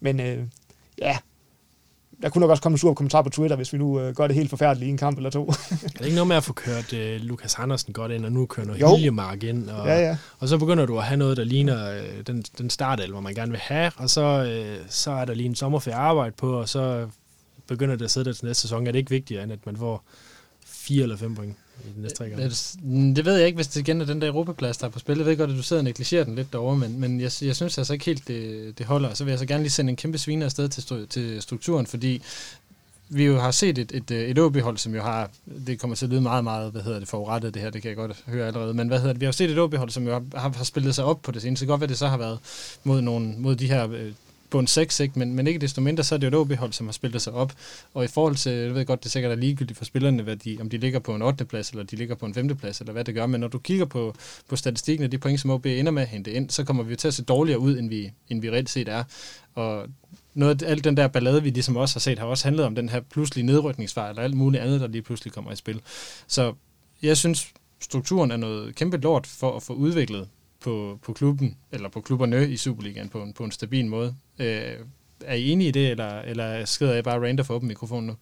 men 0.00 0.20
øh, 0.20 0.44
ja, 0.98 1.18
der 2.24 2.30
kunne 2.30 2.40
nok 2.40 2.50
også 2.50 2.62
komme 2.62 2.74
en 2.74 2.78
sur 2.78 2.94
kommentar 2.94 3.22
på 3.22 3.30
Twitter, 3.30 3.56
hvis 3.56 3.72
vi 3.72 3.78
nu 3.78 4.00
øh, 4.00 4.14
gør 4.14 4.26
det 4.26 4.36
helt 4.36 4.50
forfærdeligt 4.50 4.88
i 4.88 4.90
en 4.90 4.96
kamp 4.96 5.16
eller 5.16 5.30
to. 5.30 5.46
er 5.48 5.54
det 5.98 6.04
ikke 6.04 6.14
noget 6.14 6.28
med 6.28 6.36
at 6.36 6.44
få 6.44 6.52
kørt 6.52 6.92
øh, 6.92 7.20
Lukas 7.20 7.54
Andersen 7.54 7.92
godt 7.92 8.12
ind, 8.12 8.24
og 8.24 8.32
nu 8.32 8.46
kører 8.46 8.66
noget 8.66 8.88
Hiljemark 8.90 9.42
ind, 9.42 9.70
og, 9.70 9.86
ja, 9.86 10.00
ja. 10.00 10.16
og 10.38 10.48
så 10.48 10.58
begynder 10.58 10.86
du 10.86 10.98
at 10.98 11.04
have 11.04 11.16
noget, 11.16 11.36
der 11.36 11.44
ligner 11.44 11.90
øh, 11.90 12.26
den, 12.26 12.44
den 12.58 12.70
startel, 12.70 13.10
hvor 13.10 13.20
man 13.20 13.34
gerne 13.34 13.50
vil 13.50 13.60
have, 13.60 13.92
og 13.96 14.10
så, 14.10 14.22
øh, 14.22 14.78
så 14.88 15.10
er 15.10 15.24
der 15.24 15.34
lige 15.34 15.46
en 15.46 15.54
sommerferie 15.54 15.96
arbejde 15.96 16.34
på, 16.38 16.52
og 16.60 16.68
så 16.68 17.08
begynder 17.66 17.96
det 17.96 18.04
at 18.04 18.10
sidde 18.10 18.24
der 18.24 18.32
til 18.32 18.44
næste 18.44 18.62
sæson. 18.62 18.86
Er 18.86 18.92
det 18.92 18.98
ikke 18.98 19.10
vigtigere, 19.10 19.42
end 19.42 19.52
at 19.52 19.66
man 19.66 19.76
får 19.76 20.04
fire 20.66 21.02
eller 21.02 21.16
fem 21.16 21.34
point? 21.34 21.56
I 21.80 21.96
de 21.96 22.02
næste 22.02 22.18
tre 22.18 22.28
gange? 22.28 22.44
Det, 22.44 22.74
mm, 22.82 23.14
det 23.14 23.24
ved 23.24 23.36
jeg 23.36 23.46
ikke, 23.46 23.56
hvis 23.56 23.68
det 23.68 23.80
igen 23.80 24.00
er 24.00 24.04
den 24.04 24.20
der 24.20 24.28
Europaplads, 24.28 24.76
der 24.76 24.86
er 24.86 24.90
på 24.90 24.98
spil. 24.98 25.16
Jeg 25.16 25.26
ved 25.26 25.36
godt, 25.36 25.50
at 25.50 25.56
du 25.56 25.62
sidder 25.62 25.80
og 25.80 25.84
negligerer 25.84 26.24
den 26.24 26.34
lidt 26.34 26.52
derovre, 26.52 26.76
men, 26.76 27.00
men 27.00 27.20
jeg, 27.20 27.30
jeg 27.42 27.56
synes 27.56 27.78
altså 27.78 27.92
ikke 27.92 28.04
helt, 28.04 28.28
det, 28.28 28.78
det 28.78 28.86
holder. 28.86 29.14
Så 29.14 29.24
vil 29.24 29.30
jeg 29.30 29.38
så 29.38 29.46
gerne 29.46 29.62
lige 29.62 29.70
sende 29.70 29.90
en 29.90 29.96
kæmpe 29.96 30.18
sviner 30.18 30.46
afsted 30.46 30.68
til, 30.68 31.08
til 31.08 31.42
strukturen, 31.42 31.86
fordi 31.86 32.22
vi 33.08 33.24
jo 33.24 33.38
har 33.38 33.50
set 33.50 33.78
et, 33.78 33.92
et, 33.94 34.10
et 34.10 34.38
OB-hold, 34.38 34.78
som 34.78 34.94
jo 34.94 35.02
har, 35.02 35.30
det 35.66 35.80
kommer 35.80 35.96
til 35.96 36.06
at 36.06 36.10
lyde 36.10 36.20
meget, 36.20 36.44
meget, 36.44 36.72
hvad 36.72 36.82
hedder 36.82 36.98
det, 36.98 37.08
forurettet 37.08 37.54
det 37.54 37.62
her, 37.62 37.70
det 37.70 37.82
kan 37.82 37.88
jeg 37.88 37.96
godt 37.96 38.24
høre 38.26 38.46
allerede, 38.46 38.74
men 38.74 38.88
hvad 38.88 38.98
hedder 38.98 39.12
det, 39.12 39.20
vi 39.20 39.24
har 39.24 39.32
set 39.32 39.50
et 39.50 39.58
OB-hold, 39.58 39.90
som 39.90 40.06
jo 40.06 40.12
har, 40.12 40.52
har 40.56 40.64
spillet 40.64 40.94
sig 40.94 41.04
op 41.04 41.22
på 41.22 41.32
det 41.32 41.42
seneste, 41.42 41.60
så 41.60 41.66
godt 41.66 41.80
hvad 41.80 41.88
det 41.88 41.98
så 41.98 42.06
har 42.06 42.16
været 42.16 42.38
mod, 42.84 43.00
nogle, 43.00 43.34
mod 43.38 43.56
de 43.56 43.66
her 43.66 43.90
øh, 43.90 44.12
bund 44.54 44.68
6, 44.68 45.00
ikke? 45.00 45.18
Men, 45.18 45.34
men 45.34 45.46
ikke 45.46 45.58
desto 45.58 45.80
mindre, 45.80 46.04
så 46.04 46.14
er 46.14 46.18
det 46.18 46.26
jo 46.26 46.28
et 46.28 46.34
OB-hold, 46.34 46.72
som 46.72 46.86
har 46.86 46.92
spillet 46.92 47.22
sig 47.22 47.32
op. 47.32 47.52
Og 47.94 48.04
i 48.04 48.06
forhold 48.06 48.36
til, 48.36 48.52
jeg 48.52 48.74
ved 48.74 48.86
godt, 48.86 49.00
det 49.00 49.06
er 49.06 49.10
sikkert 49.10 49.32
er 49.32 49.36
ligegyldigt 49.36 49.78
for 49.78 49.84
spillerne, 49.84 50.22
hvad 50.22 50.36
de, 50.36 50.58
om 50.60 50.70
de 50.70 50.78
ligger 50.78 50.98
på 50.98 51.14
en 51.14 51.22
8. 51.22 51.44
plads, 51.44 51.70
eller 51.70 51.84
de 51.84 51.96
ligger 51.96 52.14
på 52.14 52.26
en 52.26 52.34
5. 52.34 52.56
plads, 52.56 52.80
eller 52.80 52.92
hvad 52.92 53.04
det 53.04 53.14
gør. 53.14 53.26
Men 53.26 53.40
når 53.40 53.48
du 53.48 53.58
kigger 53.58 53.84
på, 53.84 54.14
på 54.48 54.56
statistikken 54.56 55.04
og 55.04 55.12
de 55.12 55.18
point, 55.18 55.40
som 55.40 55.50
OB 55.50 55.66
ender 55.66 55.92
med 55.92 56.02
at 56.02 56.08
hente 56.08 56.32
ind, 56.32 56.50
så 56.50 56.64
kommer 56.64 56.82
vi 56.82 56.96
til 56.96 57.08
at 57.08 57.14
se 57.14 57.24
dårligere 57.24 57.58
ud, 57.58 57.78
end 57.78 57.88
vi, 57.88 58.12
end 58.28 58.40
vi 58.40 58.50
reelt 58.50 58.70
set 58.70 58.88
er. 58.88 59.04
Og 59.54 59.86
noget 60.34 60.62
af 60.62 60.70
alt 60.70 60.84
den 60.84 60.96
der 60.96 61.08
ballade, 61.08 61.42
vi 61.42 61.50
ligesom 61.50 61.76
også 61.76 61.94
har 61.94 62.00
set, 62.00 62.18
har 62.18 62.26
også 62.26 62.44
handlet 62.44 62.66
om 62.66 62.74
den 62.74 62.88
her 62.88 63.00
pludselige 63.00 63.46
nedrykningsfejl, 63.46 64.10
eller 64.10 64.22
alt 64.22 64.36
muligt 64.36 64.62
andet, 64.62 64.80
der 64.80 64.86
lige 64.86 65.02
pludselig 65.02 65.32
kommer 65.32 65.52
i 65.52 65.56
spil. 65.56 65.80
Så 66.26 66.54
jeg 67.02 67.16
synes, 67.16 67.48
strukturen 67.80 68.30
er 68.30 68.36
noget 68.36 68.74
kæmpe 68.74 68.96
lort 68.96 69.26
for 69.26 69.56
at 69.56 69.62
få 69.62 69.72
udviklet 69.72 70.28
på, 70.64 70.98
på 71.02 71.12
klubben, 71.12 71.56
eller 71.72 71.88
på 71.88 72.00
klubberne 72.00 72.48
i 72.48 72.56
Superligaen 72.56 73.08
på 73.08 73.22
en, 73.22 73.32
på 73.32 73.44
en 73.44 73.50
stabil 73.50 73.86
måde. 73.86 74.14
Øh, 74.38 74.72
er 75.24 75.34
I 75.34 75.50
enige 75.50 75.68
i 75.68 75.70
det, 75.70 75.90
eller, 75.90 76.20
eller 76.20 76.64
skrider 76.64 76.94
jeg 76.94 77.04
bare 77.04 77.20
random 77.28 77.46
for 77.46 77.54
åben 77.54 77.68
mikrofon 77.68 78.04
nu? 78.04 78.14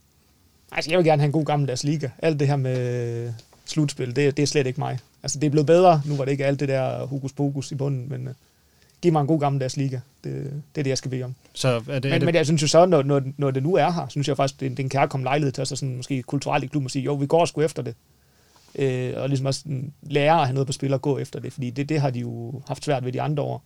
Altså, 0.72 0.90
jeg 0.90 0.98
vil 0.98 1.06
gerne 1.06 1.22
have 1.22 1.26
en 1.26 1.32
god 1.32 1.44
gammeldags 1.44 1.84
liga. 1.84 2.08
Alt 2.18 2.40
det 2.40 2.48
her 2.48 2.56
med 2.56 3.32
slutspil, 3.64 4.16
det, 4.16 4.36
det 4.36 4.42
er 4.42 4.46
slet 4.46 4.66
ikke 4.66 4.80
mig. 4.80 4.98
Altså, 5.22 5.38
det 5.38 5.46
er 5.46 5.50
blevet 5.50 5.66
bedre. 5.66 6.02
Nu 6.06 6.16
var 6.16 6.24
det 6.24 6.32
ikke 6.32 6.46
alt 6.46 6.60
det 6.60 6.68
der 6.68 7.06
hokus 7.06 7.32
pokus 7.32 7.72
i 7.72 7.74
bunden, 7.74 8.08
men 8.08 8.28
uh, 8.28 8.34
giv 9.02 9.12
mig 9.12 9.20
en 9.20 9.26
god 9.26 9.40
gammeldags 9.40 9.76
liga. 9.76 10.00
Det, 10.24 10.34
det 10.74 10.80
er 10.80 10.82
det, 10.82 10.90
jeg 10.90 10.98
skal 10.98 11.10
bede 11.10 11.22
om. 11.22 11.34
Så 11.52 11.68
er 11.68 11.78
det, 11.78 11.86
men, 11.86 12.12
er 12.12 12.18
det... 12.18 12.26
men 12.26 12.34
jeg 12.34 12.46
synes 12.46 12.62
jo 12.62 12.66
så, 12.66 12.86
når, 12.86 13.02
når, 13.02 13.22
når 13.36 13.50
det 13.50 13.62
nu 13.62 13.74
er 13.74 13.90
her, 13.90 14.06
synes 14.08 14.28
jeg 14.28 14.36
faktisk, 14.36 14.60
det, 14.60 14.70
det 14.70 14.78
er 14.78 14.84
en 14.84 14.90
kærkommen 14.90 15.24
lejlighed 15.24 15.52
til 15.52 15.60
at 15.60 15.68
så 15.68 15.76
sådan, 15.76 15.96
måske 15.96 16.22
kulturelt 16.22 16.64
i 16.64 16.66
klubben 16.66 16.86
og 16.86 16.90
sige, 16.90 17.02
jo, 17.02 17.14
vi 17.14 17.26
går 17.26 17.44
sgu 17.44 17.60
efter 17.60 17.82
det 17.82 17.94
øh, 18.74 19.12
og 19.16 19.28
ligesom 19.28 19.46
også 19.46 19.64
lære 20.02 20.40
at 20.40 20.46
have 20.46 20.54
noget 20.54 20.66
på 20.66 20.72
spil 20.72 20.92
og 20.92 21.02
gå 21.02 21.18
efter 21.18 21.40
det, 21.40 21.52
fordi 21.52 21.70
det, 21.70 21.88
det 21.88 22.00
har 22.00 22.10
de 22.10 22.20
jo 22.20 22.62
haft 22.66 22.84
svært 22.84 23.04
ved 23.04 23.12
de 23.12 23.22
andre 23.22 23.42
år. 23.42 23.64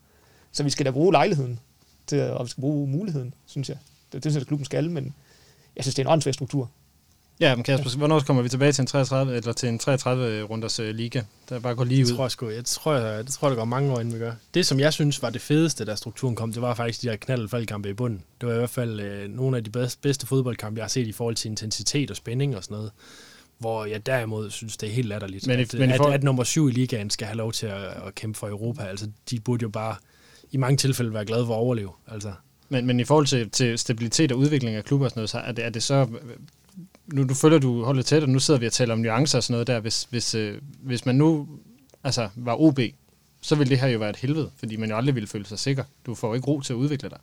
Så 0.53 0.63
vi 0.63 0.71
skal 0.71 0.87
da 0.87 0.91
bruge 0.91 1.13
lejligheden, 1.13 1.61
til, 2.07 2.23
og 2.23 2.45
vi 2.45 2.51
skal 2.51 2.61
bruge 2.61 2.89
muligheden, 2.89 3.35
synes 3.47 3.69
jeg. 3.69 3.77
Det, 4.13 4.25
det 4.25 4.33
synes 4.33 4.41
jeg, 4.41 4.47
klubben 4.47 4.65
skal, 4.65 4.91
men 4.91 5.15
jeg 5.77 5.85
synes, 5.85 5.95
det 5.95 6.03
er 6.03 6.07
en 6.07 6.13
åndssvær 6.13 6.33
struktur. 6.33 6.71
Ja, 7.41 7.55
men 7.55 7.65
Kasper, 7.65 7.91
ja. 7.91 7.97
hvornår 7.97 8.21
kommer 8.21 8.43
vi 8.43 8.49
tilbage 8.49 8.73
til 8.73 8.83
en 8.83 8.87
33 8.87 9.37
eller 9.37 9.53
til 9.53 9.69
en 9.69 9.79
33 9.79 10.43
runders 10.43 10.81
uh, 10.81 10.87
liga, 10.87 11.23
der 11.49 11.61
bare 11.61 11.75
går 11.75 11.85
lige 11.85 12.05
ud? 12.05 12.09
Jeg 12.09 12.17
tror, 12.17 12.29
sgu, 12.29 12.49
jeg 12.49 12.65
tror, 12.65 12.95
jeg, 12.95 13.25
det 13.25 13.33
tror, 13.33 13.49
det 13.49 13.59
går 13.59 13.65
mange 13.65 13.93
år, 13.93 14.01
inden 14.01 14.15
vi 14.15 14.19
gør. 14.19 14.33
Det, 14.55 14.67
som 14.67 14.81
jeg 14.81 14.93
synes 14.93 15.23
var 15.23 15.31
det 15.31 15.41
fedeste, 15.41 15.85
da 15.85 15.95
strukturen 15.95 16.37
kom, 16.37 16.53
det 16.53 16.63
var 16.63 16.75
faktisk 16.75 17.03
de 17.03 17.09
her 17.09 17.17
knald 17.17 17.87
i 17.87 17.93
bunden. 17.93 18.23
Det 18.41 18.49
var 18.49 18.55
i 18.55 18.59
hvert 18.59 18.71
fald 18.71 19.01
øh, 19.01 19.31
nogle 19.31 19.57
af 19.57 19.65
de 19.65 19.71
bedste, 19.71 19.99
bedste 20.03 20.27
fodboldkampe, 20.27 20.79
jeg 20.79 20.85
har 20.85 20.89
set 20.89 21.07
i 21.07 21.13
forhold 21.13 21.35
til 21.35 21.51
intensitet 21.51 22.11
og 22.11 22.17
spænding 22.17 22.57
og 22.57 22.65
sådan 22.65 22.75
noget. 22.77 22.93
Hvor 23.59 23.85
jeg 23.85 24.07
derimod 24.07 24.51
synes, 24.51 24.77
det 24.77 24.89
er 24.89 24.93
helt 24.93 25.09
latterligt, 25.09 25.47
men, 25.47 25.61
at, 25.61 25.75
men 25.75 25.91
at, 25.91 25.97
for... 25.97 26.05
at 26.05 26.23
nummer 26.23 26.45
syv 26.45 26.69
i 26.69 26.73
ligaen 26.73 27.11
skal 27.11 27.27
have 27.27 27.37
lov 27.37 27.53
til 27.53 27.67
at, 27.67 27.83
at 27.83 28.15
kæmpe 28.15 28.39
for 28.39 28.49
Europa. 28.49 28.83
Altså, 28.83 29.11
de 29.31 29.41
burde 29.41 29.63
jo 29.63 29.69
bare 29.69 29.97
i 30.51 30.57
mange 30.57 30.77
tilfælde 30.77 31.15
være 31.15 31.25
glade 31.25 31.47
for 31.47 31.55
at 31.55 31.59
overleve. 31.59 31.91
Altså. 32.09 32.33
Men, 32.69 32.87
men 32.87 33.01
i 33.01 33.05
forhold 33.05 33.27
til, 33.27 33.51
til 33.51 33.79
stabilitet 33.79 34.33
og 34.33 34.39
udvikling 34.39 34.77
af 34.77 34.85
klubber 34.85 35.07
og 35.07 35.11
sådan 35.11 35.21
noget, 35.21 35.31
så 35.31 35.39
er 35.39 35.53
det, 35.53 35.65
er 35.65 35.71
det 35.71 35.83
så... 35.83 36.07
Nu, 37.07 37.25
nu 37.25 37.35
følger 37.35 37.59
du 37.59 37.85
holdet 37.85 38.07
tæt, 38.07 38.23
og 38.23 38.29
nu 38.29 38.39
sidder 38.39 38.61
vi 38.61 38.67
og 38.67 38.73
taler 38.73 38.95
om 38.95 39.01
nuancer 39.01 39.39
og 39.39 39.43
sådan 39.43 39.53
noget 39.53 39.67
der. 39.67 39.81
Hvis, 39.81 40.07
hvis, 40.11 40.35
øh, 40.35 40.61
hvis 40.81 41.07
man 41.07 41.15
nu 41.15 41.49
altså, 42.05 42.29
var 42.37 42.61
OB, 42.61 42.81
så 43.41 43.55
ville 43.55 43.71
det 43.71 43.79
her 43.79 43.89
jo 43.89 43.99
være 43.99 44.11
et 44.11 44.17
helvede, 44.17 44.51
fordi 44.57 44.77
man 44.77 44.91
jo 44.91 44.97
aldrig 44.97 45.15
ville 45.15 45.27
føle 45.27 45.47
sig 45.47 45.59
sikker. 45.59 45.85
Du 46.07 46.15
får 46.15 46.35
ikke 46.35 46.47
ro 46.47 46.61
til 46.61 46.73
at 46.73 46.77
udvikle 46.77 47.11
dig. 47.11 47.19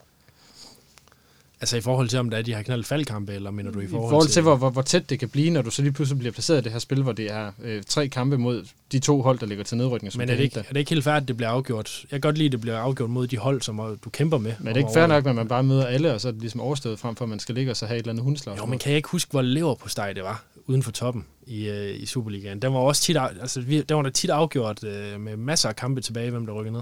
Altså 1.64 1.78
i 1.78 1.82
forhold 1.82 2.09
til, 2.09 2.20
om 2.20 2.30
der 2.30 2.38
er 2.38 2.41
de 2.41 2.53
har 2.53 2.61
knaldet 2.61 2.86
faldkampe, 2.86 3.34
eller 3.34 3.51
mener 3.51 3.72
du 3.72 3.80
i 3.80 3.88
forhold, 3.88 4.07
I 4.07 4.09
forhold 4.09 4.28
til, 4.28 4.34
til 4.34 4.41
hvor, 4.41 4.55
hvor, 4.55 4.70
hvor 4.70 4.82
tæt 4.82 5.09
det 5.09 5.20
kan 5.20 5.30
blive, 5.30 5.49
når 5.49 5.61
du 5.61 5.72
så 5.72 5.82
lige 5.82 5.91
pludselig 5.91 6.20
bliver 6.20 6.32
placeret 6.32 6.61
i 6.61 6.64
det 6.64 6.72
her 6.72 6.80
spil, 6.80 7.03
hvor 7.03 7.11
det 7.11 7.32
er 7.32 7.51
øh, 7.64 7.84
tre 7.84 8.07
kampe 8.07 8.38
mod 8.38 8.66
de 8.91 8.99
to 8.99 9.22
hold, 9.22 9.39
der 9.39 9.45
ligger 9.45 9.64
til 9.64 9.78
nedrykning. 9.78 10.18
Men 10.18 10.30
er 10.30 10.36
det, 10.36 10.43
ikke, 10.43 10.59
er 10.59 10.64
det 10.64 10.78
ikke 10.78 10.89
helt 10.89 11.03
færdigt, 11.03 11.24
at 11.24 11.28
det 11.28 11.38
bliver 11.38 11.49
afgjort? 11.49 12.01
Jeg 12.01 12.09
kan 12.09 12.22
godt 12.22 12.38
lide, 12.38 12.45
at 12.45 12.51
det 12.51 12.61
bliver 12.61 12.78
afgjort 12.78 13.09
mod 13.09 13.28
de 13.28 13.38
hold, 13.38 13.61
som 13.61 13.99
du 14.03 14.09
kæmper 14.09 14.38
med. 14.38 14.53
Men 14.59 14.68
er 14.68 14.74
det 14.74 14.80
ikke 14.80 14.91
fair 14.93 15.07
nok, 15.07 15.26
at 15.26 15.36
man 15.36 15.47
bare 15.47 15.64
møder 15.64 15.86
alle, 15.86 16.14
og 16.14 16.22
så 16.22 16.28
er 16.28 16.32
det 16.32 16.41
ligesom 16.41 16.61
overstået 16.61 16.99
frem 16.99 17.16
for, 17.16 17.26
at 17.26 17.30
man 17.30 17.39
skal 17.39 17.55
ligge 17.55 17.72
og 17.72 17.78
så 17.78 17.86
have 17.86 17.95
et 17.95 17.99
eller 17.99 18.11
andet 18.11 18.24
hundslag? 18.24 18.57
Jo, 18.57 18.66
men 18.66 18.80
kan 18.80 18.89
jeg 18.89 18.97
ikke 18.97 19.09
huske, 19.09 19.32
hvor 19.32 19.41
lever 19.41 19.76
på 19.76 19.89
steg 19.89 20.16
det 20.16 20.24
var? 20.24 20.43
uden 20.68 20.84
for 20.84 20.91
toppen 20.91 21.26
i, 21.47 21.70
øh, 21.70 22.01
i 22.01 22.05
Superligaen. 22.05 22.61
Den 22.61 22.74
var 22.74 22.80
også 22.80 23.01
tit, 23.01 23.18
altså, 23.41 23.61
vi, 23.61 23.82
den 23.82 23.97
var 23.97 24.03
da 24.03 24.09
tit 24.09 24.30
afgjort 24.30 24.84
øh, 24.84 25.20
med 25.20 25.38
masser 25.38 25.70
af 25.70 25.76
kampe 25.76 26.01
tilbage, 26.01 26.32
hvem 26.32 26.45
der 26.45 26.53
rykker 26.53 26.72
ned. 26.72 26.82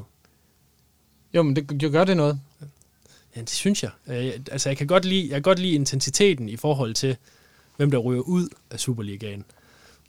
Jo, 1.34 1.44
men 1.44 1.56
det, 1.56 1.82
det 1.82 1.92
gør 1.92 2.04
det 2.04 2.18
noget. 2.18 2.40
Ja, 3.36 3.42
det 3.42 3.50
synes 3.50 3.84
jeg. 3.84 3.92
Øh, 4.08 4.34
altså, 4.52 4.70
jeg 4.70 4.78
kan, 4.78 4.88
godt 4.88 5.06
lide, 5.06 5.24
jeg 5.24 5.36
kan 5.36 5.42
godt 5.42 5.60
lide 5.60 5.74
intensiteten 5.74 6.50
i 6.50 6.56
forhold 6.56 6.94
til, 6.94 7.18
hvem 7.78 7.92
der 7.92 7.98
ryger 7.98 8.22
ud 8.22 8.50
af 8.72 8.80
Superligaen. 8.80 9.46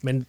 Men 0.00 0.26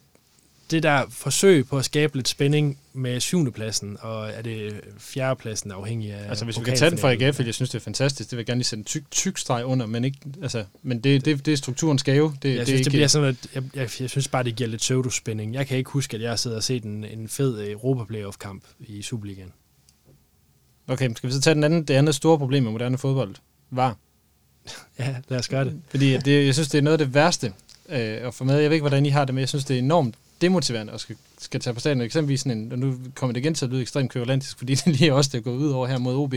det 0.72 0.84
der 0.84 1.06
forsøg 1.10 1.68
på 1.68 1.78
at 1.78 1.86
skabe 1.86 2.16
lidt 2.16 2.28
spænding 2.28 2.80
med 2.94 3.20
syvende 3.20 3.52
pladsen, 3.52 3.98
og 4.02 4.30
er 4.30 4.42
det 4.42 4.82
fjerde 5.00 5.36
pladsen 5.36 5.72
afhængig 5.72 6.14
af 6.14 6.30
Altså, 6.30 6.46
hvis 6.46 6.60
vi 6.60 6.64
kan 6.64 6.78
tage 6.78 6.92
den 6.92 7.00
fra? 7.00 7.12
AGF, 7.12 7.36
fordi 7.36 7.48
jeg 7.48 7.54
synes, 7.54 7.70
det 7.70 7.80
er 7.80 7.84
fantastisk, 7.84 8.30
det 8.30 8.38
vil 8.38 8.42
jeg 8.42 8.46
gerne 8.46 8.60
lige 8.60 8.66
sætte 8.66 8.80
en 8.80 8.86
tyk, 8.86 9.04
tyk 9.12 9.38
streg 9.38 9.66
under, 9.66 9.86
men, 9.86 10.04
ikke, 10.04 10.18
altså, 10.42 10.66
men 10.84 11.00
det, 11.00 11.26
det, 11.26 11.46
det 11.46 11.52
er 11.52 11.58
strukturen 11.58 12.00
skæve. 12.00 12.36
Det, 12.42 12.50
Jeg 12.50 12.58
det 12.58 12.68
synes, 12.68 12.70
er 12.70 12.74
det 12.74 12.80
ikke, 12.80 12.90
bliver 12.90 13.08
sådan, 13.08 13.30
at 13.30 13.36
jeg, 13.56 13.64
jeg, 13.76 13.90
jeg 14.00 14.10
synes 14.10 14.28
bare, 14.28 14.44
det 14.44 14.56
giver 14.56 14.70
lidt 14.70 14.82
pseudospænding. 14.82 15.54
Jeg 15.54 15.68
kan 15.68 15.78
ikke 15.78 15.90
huske, 15.90 16.16
at 16.16 16.22
jeg 16.22 16.32
har 16.32 16.36
siddet 16.36 16.58
og 16.58 16.64
set 16.64 16.84
en, 16.84 17.06
en 17.06 17.30
fed 17.30 17.60
øh, 17.60 17.72
Europa 17.72 18.04
Playoff-kamp 18.04 18.64
i 18.80 19.02
Superligaen. 19.02 19.54
Okay, 20.88 21.10
skal 21.16 21.30
vi 21.30 21.34
så 21.34 21.42
tage 21.42 21.54
den 21.54 21.64
anden, 21.64 21.84
det 21.84 21.94
andet 21.94 22.16
store 22.16 22.38
problem 22.38 22.64
med 22.64 22.72
moderne 22.72 22.98
fodbold? 22.98 23.36
Var. 23.70 23.98
Ja, 25.00 25.16
lad 25.30 25.40
os 25.40 25.48
gøre 25.48 25.66
det. 25.66 25.82
Fordi 25.90 26.18
det, 26.18 26.46
jeg 26.46 26.54
synes, 26.54 26.70
det 26.70 26.78
er 26.78 26.82
noget 26.82 27.00
af 27.00 27.06
det 27.06 27.14
værste 27.14 27.54
øh, 27.90 28.28
at 28.28 28.34
få 28.34 28.44
med. 28.44 28.60
Jeg 28.60 28.70
ved 28.70 28.76
ikke, 28.76 28.82
hvordan 28.82 29.06
I 29.06 29.10
har 29.10 29.26
det 29.26 29.36
med. 29.36 29.42
Jeg 29.42 29.50
synes, 29.50 29.66
det 29.66 29.76
er 29.76 29.80
enormt 29.80 30.16
demotiverende 30.42 30.94
at 30.94 31.02
skal, 31.02 31.16
skal 31.38 31.60
tage 31.60 31.74
på 31.74 31.80
stadion. 31.80 32.02
Eksempelvis 32.02 32.42
sådan 32.42 32.58
en, 32.58 32.72
og 32.72 32.80
nu 32.80 33.00
kommer 33.16 33.34
det 33.34 33.40
igen 33.40 33.54
til 33.54 33.66
at 33.66 33.72
lyde 33.72 33.82
ekstremt 33.82 34.12
køvalantisk, 34.12 34.58
fordi 34.58 34.76
det 34.86 34.88
lige 34.88 35.10
er 35.10 35.14
også 35.14 35.30
det 35.34 35.38
er 35.38 35.42
gået 35.42 35.58
ud 35.58 35.72
over 35.72 35.88
her 35.88 35.98
mod 35.98 36.16
OB. 36.16 36.34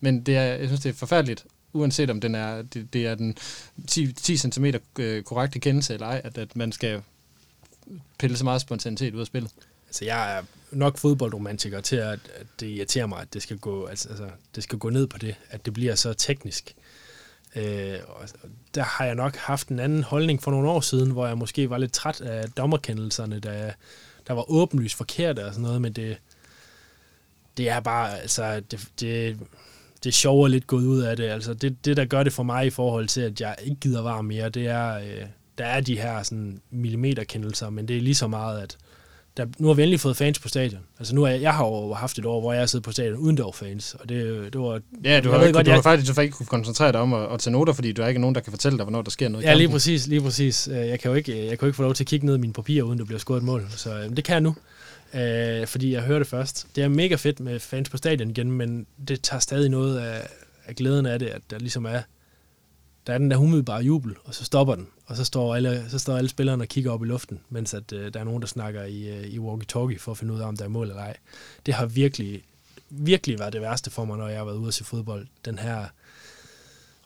Men 0.00 0.20
det 0.22 0.36
er, 0.36 0.42
jeg 0.42 0.66
synes, 0.66 0.80
det 0.80 0.88
er 0.88 0.94
forfærdeligt, 0.94 1.44
uanset 1.72 2.10
om 2.10 2.20
den 2.20 2.34
er, 2.34 2.62
det, 2.62 2.92
det 2.92 3.06
er 3.06 3.14
den 3.14 3.36
10, 3.86 4.12
10 4.12 4.36
cm 4.36 4.66
korrekte 5.24 5.58
kendelse 5.58 5.94
eller 5.94 6.06
ej, 6.06 6.20
at, 6.24 6.38
at 6.38 6.56
man 6.56 6.72
skal 6.72 7.02
pille 8.18 8.36
så 8.36 8.44
meget 8.44 8.60
spontanitet 8.60 9.14
ud 9.14 9.20
af 9.20 9.26
spillet. 9.26 9.50
Altså, 9.88 10.04
jeg 10.04 10.38
er 10.38 10.42
nok 10.72 10.98
fodboldromantiker 10.98 11.80
til, 11.80 11.96
at, 11.96 12.18
at 12.34 12.46
det 12.60 12.66
irriterer 12.66 13.06
mig, 13.06 13.20
at 13.20 13.34
det 13.34 13.42
skal, 13.42 13.58
gå, 13.58 13.86
altså, 13.86 14.08
altså, 14.08 14.28
det 14.54 14.62
skal 14.62 14.78
gå 14.78 14.90
ned 14.90 15.06
på 15.06 15.18
det, 15.18 15.34
at 15.50 15.64
det 15.64 15.72
bliver 15.72 15.94
så 15.94 16.12
teknisk. 16.14 16.74
Øh, 17.56 17.98
og 18.06 18.28
der 18.74 18.82
har 18.82 19.04
jeg 19.04 19.14
nok 19.14 19.36
haft 19.36 19.68
en 19.68 19.78
anden 19.78 20.02
holdning 20.02 20.42
for 20.42 20.50
nogle 20.50 20.70
år 20.70 20.80
siden, 20.80 21.10
hvor 21.10 21.26
jeg 21.26 21.38
måske 21.38 21.70
var 21.70 21.78
lidt 21.78 21.92
træt 21.92 22.20
af 22.20 22.50
dommerkendelserne, 22.50 23.40
der, 23.40 23.72
der 24.26 24.32
var 24.32 24.50
åbenlyst 24.50 24.96
forkerte 24.96 25.46
og 25.46 25.52
sådan 25.52 25.62
noget, 25.62 25.82
men 25.82 25.92
det, 25.92 26.16
det 27.56 27.68
er 27.68 27.80
bare, 27.80 28.20
altså, 28.20 28.60
det, 28.60 28.88
det, 29.00 29.38
det 30.04 30.10
er 30.10 30.12
sjovere 30.12 30.50
lidt 30.50 30.66
gået 30.66 30.84
ud 30.84 31.00
af 31.00 31.16
det. 31.16 31.24
Altså, 31.24 31.54
det, 31.54 31.84
det, 31.84 31.96
der 31.96 32.04
gør 32.04 32.22
det 32.22 32.32
for 32.32 32.42
mig 32.42 32.66
i 32.66 32.70
forhold 32.70 33.08
til, 33.08 33.20
at 33.20 33.40
jeg 33.40 33.56
ikke 33.62 33.80
gider 33.80 34.02
var 34.02 34.22
mere, 34.22 34.48
det 34.48 34.66
er, 34.66 34.94
øh, 34.94 35.26
der 35.58 35.64
er 35.64 35.80
de 35.80 36.00
her 36.00 36.22
sådan, 36.22 36.60
millimeterkendelser, 36.70 37.70
men 37.70 37.88
det 37.88 37.96
er 37.96 38.00
lige 38.00 38.14
så 38.14 38.26
meget, 38.26 38.60
at 38.60 38.78
der, 39.36 39.46
nu 39.58 39.66
har 39.66 39.74
vi 39.74 39.82
endelig 39.82 40.00
fået 40.00 40.16
fans 40.16 40.38
på 40.38 40.48
stadion. 40.48 40.80
Altså 40.98 41.14
nu 41.14 41.22
er 41.24 41.28
jeg, 41.28 41.42
jeg 41.42 41.54
har 41.54 41.64
jo 41.66 41.92
haft 41.94 42.18
et 42.18 42.24
år, 42.26 42.40
hvor 42.40 42.52
jeg 42.52 42.60
har 42.62 42.66
siddet 42.66 42.84
på 42.84 42.92
stadion 42.92 43.16
uden 43.16 43.38
var 43.38 43.50
fans, 43.54 43.94
og 44.00 44.08
det, 44.08 44.52
det 44.52 44.60
var... 44.60 44.80
Ja, 45.04 45.20
du 45.20 45.30
har, 45.30 45.42
ikke, 45.42 45.52
godt, 45.52 45.66
du 45.66 45.70
har 45.70 45.76
jeg- 45.76 45.82
faktisk 45.82 46.08
du 46.10 46.14
har 46.16 46.22
ikke 46.22 46.34
kunne 46.36 46.46
koncentrere 46.46 46.92
dig 46.92 47.00
om 47.00 47.12
at, 47.14 47.32
at 47.32 47.40
tage 47.40 47.52
noter, 47.52 47.72
fordi 47.72 47.92
der 47.92 48.04
er 48.04 48.08
ikke 48.08 48.20
nogen, 48.20 48.34
der 48.34 48.40
kan 48.40 48.50
fortælle 48.52 48.78
dig, 48.78 48.84
hvornår 48.84 49.02
der 49.02 49.10
sker 49.10 49.28
noget. 49.28 49.44
Ja, 49.44 49.54
lige 49.54 49.68
præcis, 49.68 50.06
lige 50.06 50.20
præcis. 50.20 50.68
Øh, 50.68 50.74
Jeg 50.76 51.00
kan 51.00 51.10
jo 51.10 51.14
ikke, 51.16 51.38
jeg 51.38 51.48
kan 51.48 51.58
jo 51.62 51.66
ikke 51.66 51.76
få 51.76 51.82
lov 51.82 51.94
til 51.94 52.04
at 52.04 52.08
kigge 52.08 52.26
ned 52.26 52.34
i 52.36 52.38
mine 52.38 52.52
papirer, 52.52 52.82
uden 52.84 52.98
der 52.98 53.04
bliver 53.04 53.18
scoret 53.18 53.38
et 53.38 53.44
mål. 53.44 53.66
Så 53.76 53.94
øh, 53.98 54.16
det 54.16 54.24
kan 54.24 54.32
jeg 54.32 54.40
nu, 54.40 54.54
øh, 55.14 55.66
fordi 55.66 55.92
jeg 55.92 56.02
hører 56.02 56.18
det 56.18 56.26
først. 56.28 56.66
Det 56.76 56.84
er 56.84 56.88
mega 56.88 57.14
fedt 57.14 57.40
med 57.40 57.60
fans 57.60 57.88
på 57.88 57.96
stadion 57.96 58.30
igen, 58.30 58.52
men 58.52 58.86
det 59.08 59.22
tager 59.22 59.40
stadig 59.40 59.70
noget 59.70 59.98
af, 59.98 60.26
af 60.66 60.76
glæden 60.76 61.06
af 61.06 61.18
det, 61.18 61.26
at 61.26 61.40
der 61.50 61.58
ligesom 61.58 61.84
er, 61.84 62.00
der 63.06 63.14
er 63.14 63.18
den 63.18 63.30
der 63.30 63.36
umiddelbare 63.36 63.82
jubel, 63.82 64.16
og 64.24 64.34
så 64.34 64.44
stopper 64.44 64.74
den. 64.74 64.88
Og 65.06 65.16
så 65.16 65.24
står 65.24 65.54
alle, 65.54 65.84
så 65.88 65.98
står 65.98 66.16
alle 66.16 66.28
spillerne 66.28 66.64
og 66.64 66.68
kigger 66.68 66.90
op 66.90 67.02
i 67.02 67.06
luften, 67.06 67.40
mens 67.50 67.74
at, 67.74 67.92
øh, 67.92 68.14
der 68.14 68.20
er 68.20 68.24
nogen, 68.24 68.42
der 68.42 68.48
snakker 68.48 68.84
i, 68.84 69.08
øh, 69.08 69.26
i 69.26 69.38
walkie-talkie 69.38 69.98
for 69.98 70.10
at 70.10 70.18
finde 70.18 70.34
ud 70.34 70.40
af, 70.40 70.46
om 70.46 70.56
der 70.56 70.64
er 70.64 70.68
mål 70.68 70.88
eller 70.88 71.02
ej. 71.02 71.16
Det 71.66 71.74
har 71.74 71.86
virkelig, 71.86 72.42
virkelig 72.90 73.38
været 73.38 73.52
det 73.52 73.60
værste 73.60 73.90
for 73.90 74.04
mig, 74.04 74.18
når 74.18 74.28
jeg 74.28 74.38
har 74.38 74.44
været 74.44 74.56
ude 74.56 74.68
at 74.68 74.74
se 74.74 74.84
fodbold. 74.84 75.26
Den 75.44 75.58
her 75.58 75.86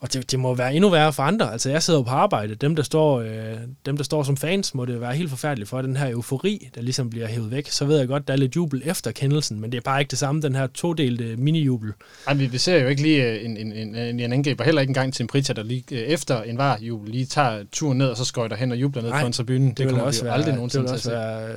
og 0.01 0.13
det, 0.13 0.31
det 0.31 0.39
må 0.39 0.55
være 0.55 0.75
endnu 0.75 0.91
værre 0.91 1.13
for 1.13 1.23
andre. 1.23 1.53
Altså, 1.53 1.71
jeg 1.71 1.83
sidder 1.83 1.99
jo 1.99 2.03
på 2.03 2.11
arbejde. 2.11 2.55
Dem 2.55 2.77
der, 2.77 2.83
står, 2.83 3.21
øh, 3.21 3.57
dem, 3.87 3.97
der 3.97 4.05
står 4.05 4.23
som 4.23 4.37
fans, 4.37 4.75
må 4.75 4.85
det 4.85 5.01
være 5.01 5.15
helt 5.15 5.31
forfærdeligt 5.31 5.71
for 5.71 5.83
den 5.83 5.97
her 5.97 6.11
eufori, 6.11 6.69
der 6.75 6.83
ligesom 6.83 7.11
bliver 7.11 7.27
hævet 7.27 7.51
væk. 7.51 7.71
Så 7.71 7.85
ved 7.85 7.99
jeg 7.99 8.09
godt, 8.09 8.29
der 8.29 8.35
er 8.35 8.39
lidt 8.39 8.57
jubel 8.57 8.83
efter 8.85 9.11
kendelsen, 9.11 9.61
men 9.61 9.73
det 9.73 9.79
er 9.79 9.83
bare 9.83 10.01
ikke 10.01 10.11
det 10.11 10.19
samme, 10.19 10.43
den 10.43 10.55
her 10.55 10.67
todelte 10.67 11.37
mini-jubel. 11.37 11.93
Ej, 12.27 12.35
vi, 12.35 12.47
vi 12.47 12.59
ser 12.59 12.77
jo 12.77 12.89
ikke 12.89 13.03
lige 13.03 13.25
øh, 13.25 13.45
en, 13.45 13.57
en, 13.57 13.73
en, 13.73 14.21
en, 14.21 14.33
angriber, 14.33 14.65
heller 14.65 14.81
ikke 14.81 14.91
engang 14.91 15.15
til 15.15 15.23
en 15.23 15.27
Pritja, 15.27 15.55
der 15.55 15.63
lige 15.63 15.85
øh, 15.93 15.99
efter 15.99 16.43
en 16.43 16.59
var 16.59 16.79
jubel 16.81 17.11
lige 17.11 17.27
tager 17.27 17.65
turen 17.73 17.99
ned, 17.99 18.07
og 18.07 18.17
så 18.17 18.25
skøjter 18.25 18.57
hen 18.57 18.73
og 18.73 18.79
jubler 18.79 19.03
ned 19.03 19.11
Nej, 19.11 19.21
på 19.21 19.27
en 19.27 19.33
tribune. 19.33 19.69
Det, 19.69 19.79
det 19.79 19.89
kommer 19.89 20.05
også 20.05 20.23
vi 20.23 20.27
jo 20.27 20.31
være, 20.31 20.35
aldrig 20.35 20.47
det 20.47 20.55
nogensinde 20.55 20.91
vil 20.91 21.01
til 21.01 21.11
at 21.11 21.17
også 21.17 21.41
være 21.41 21.55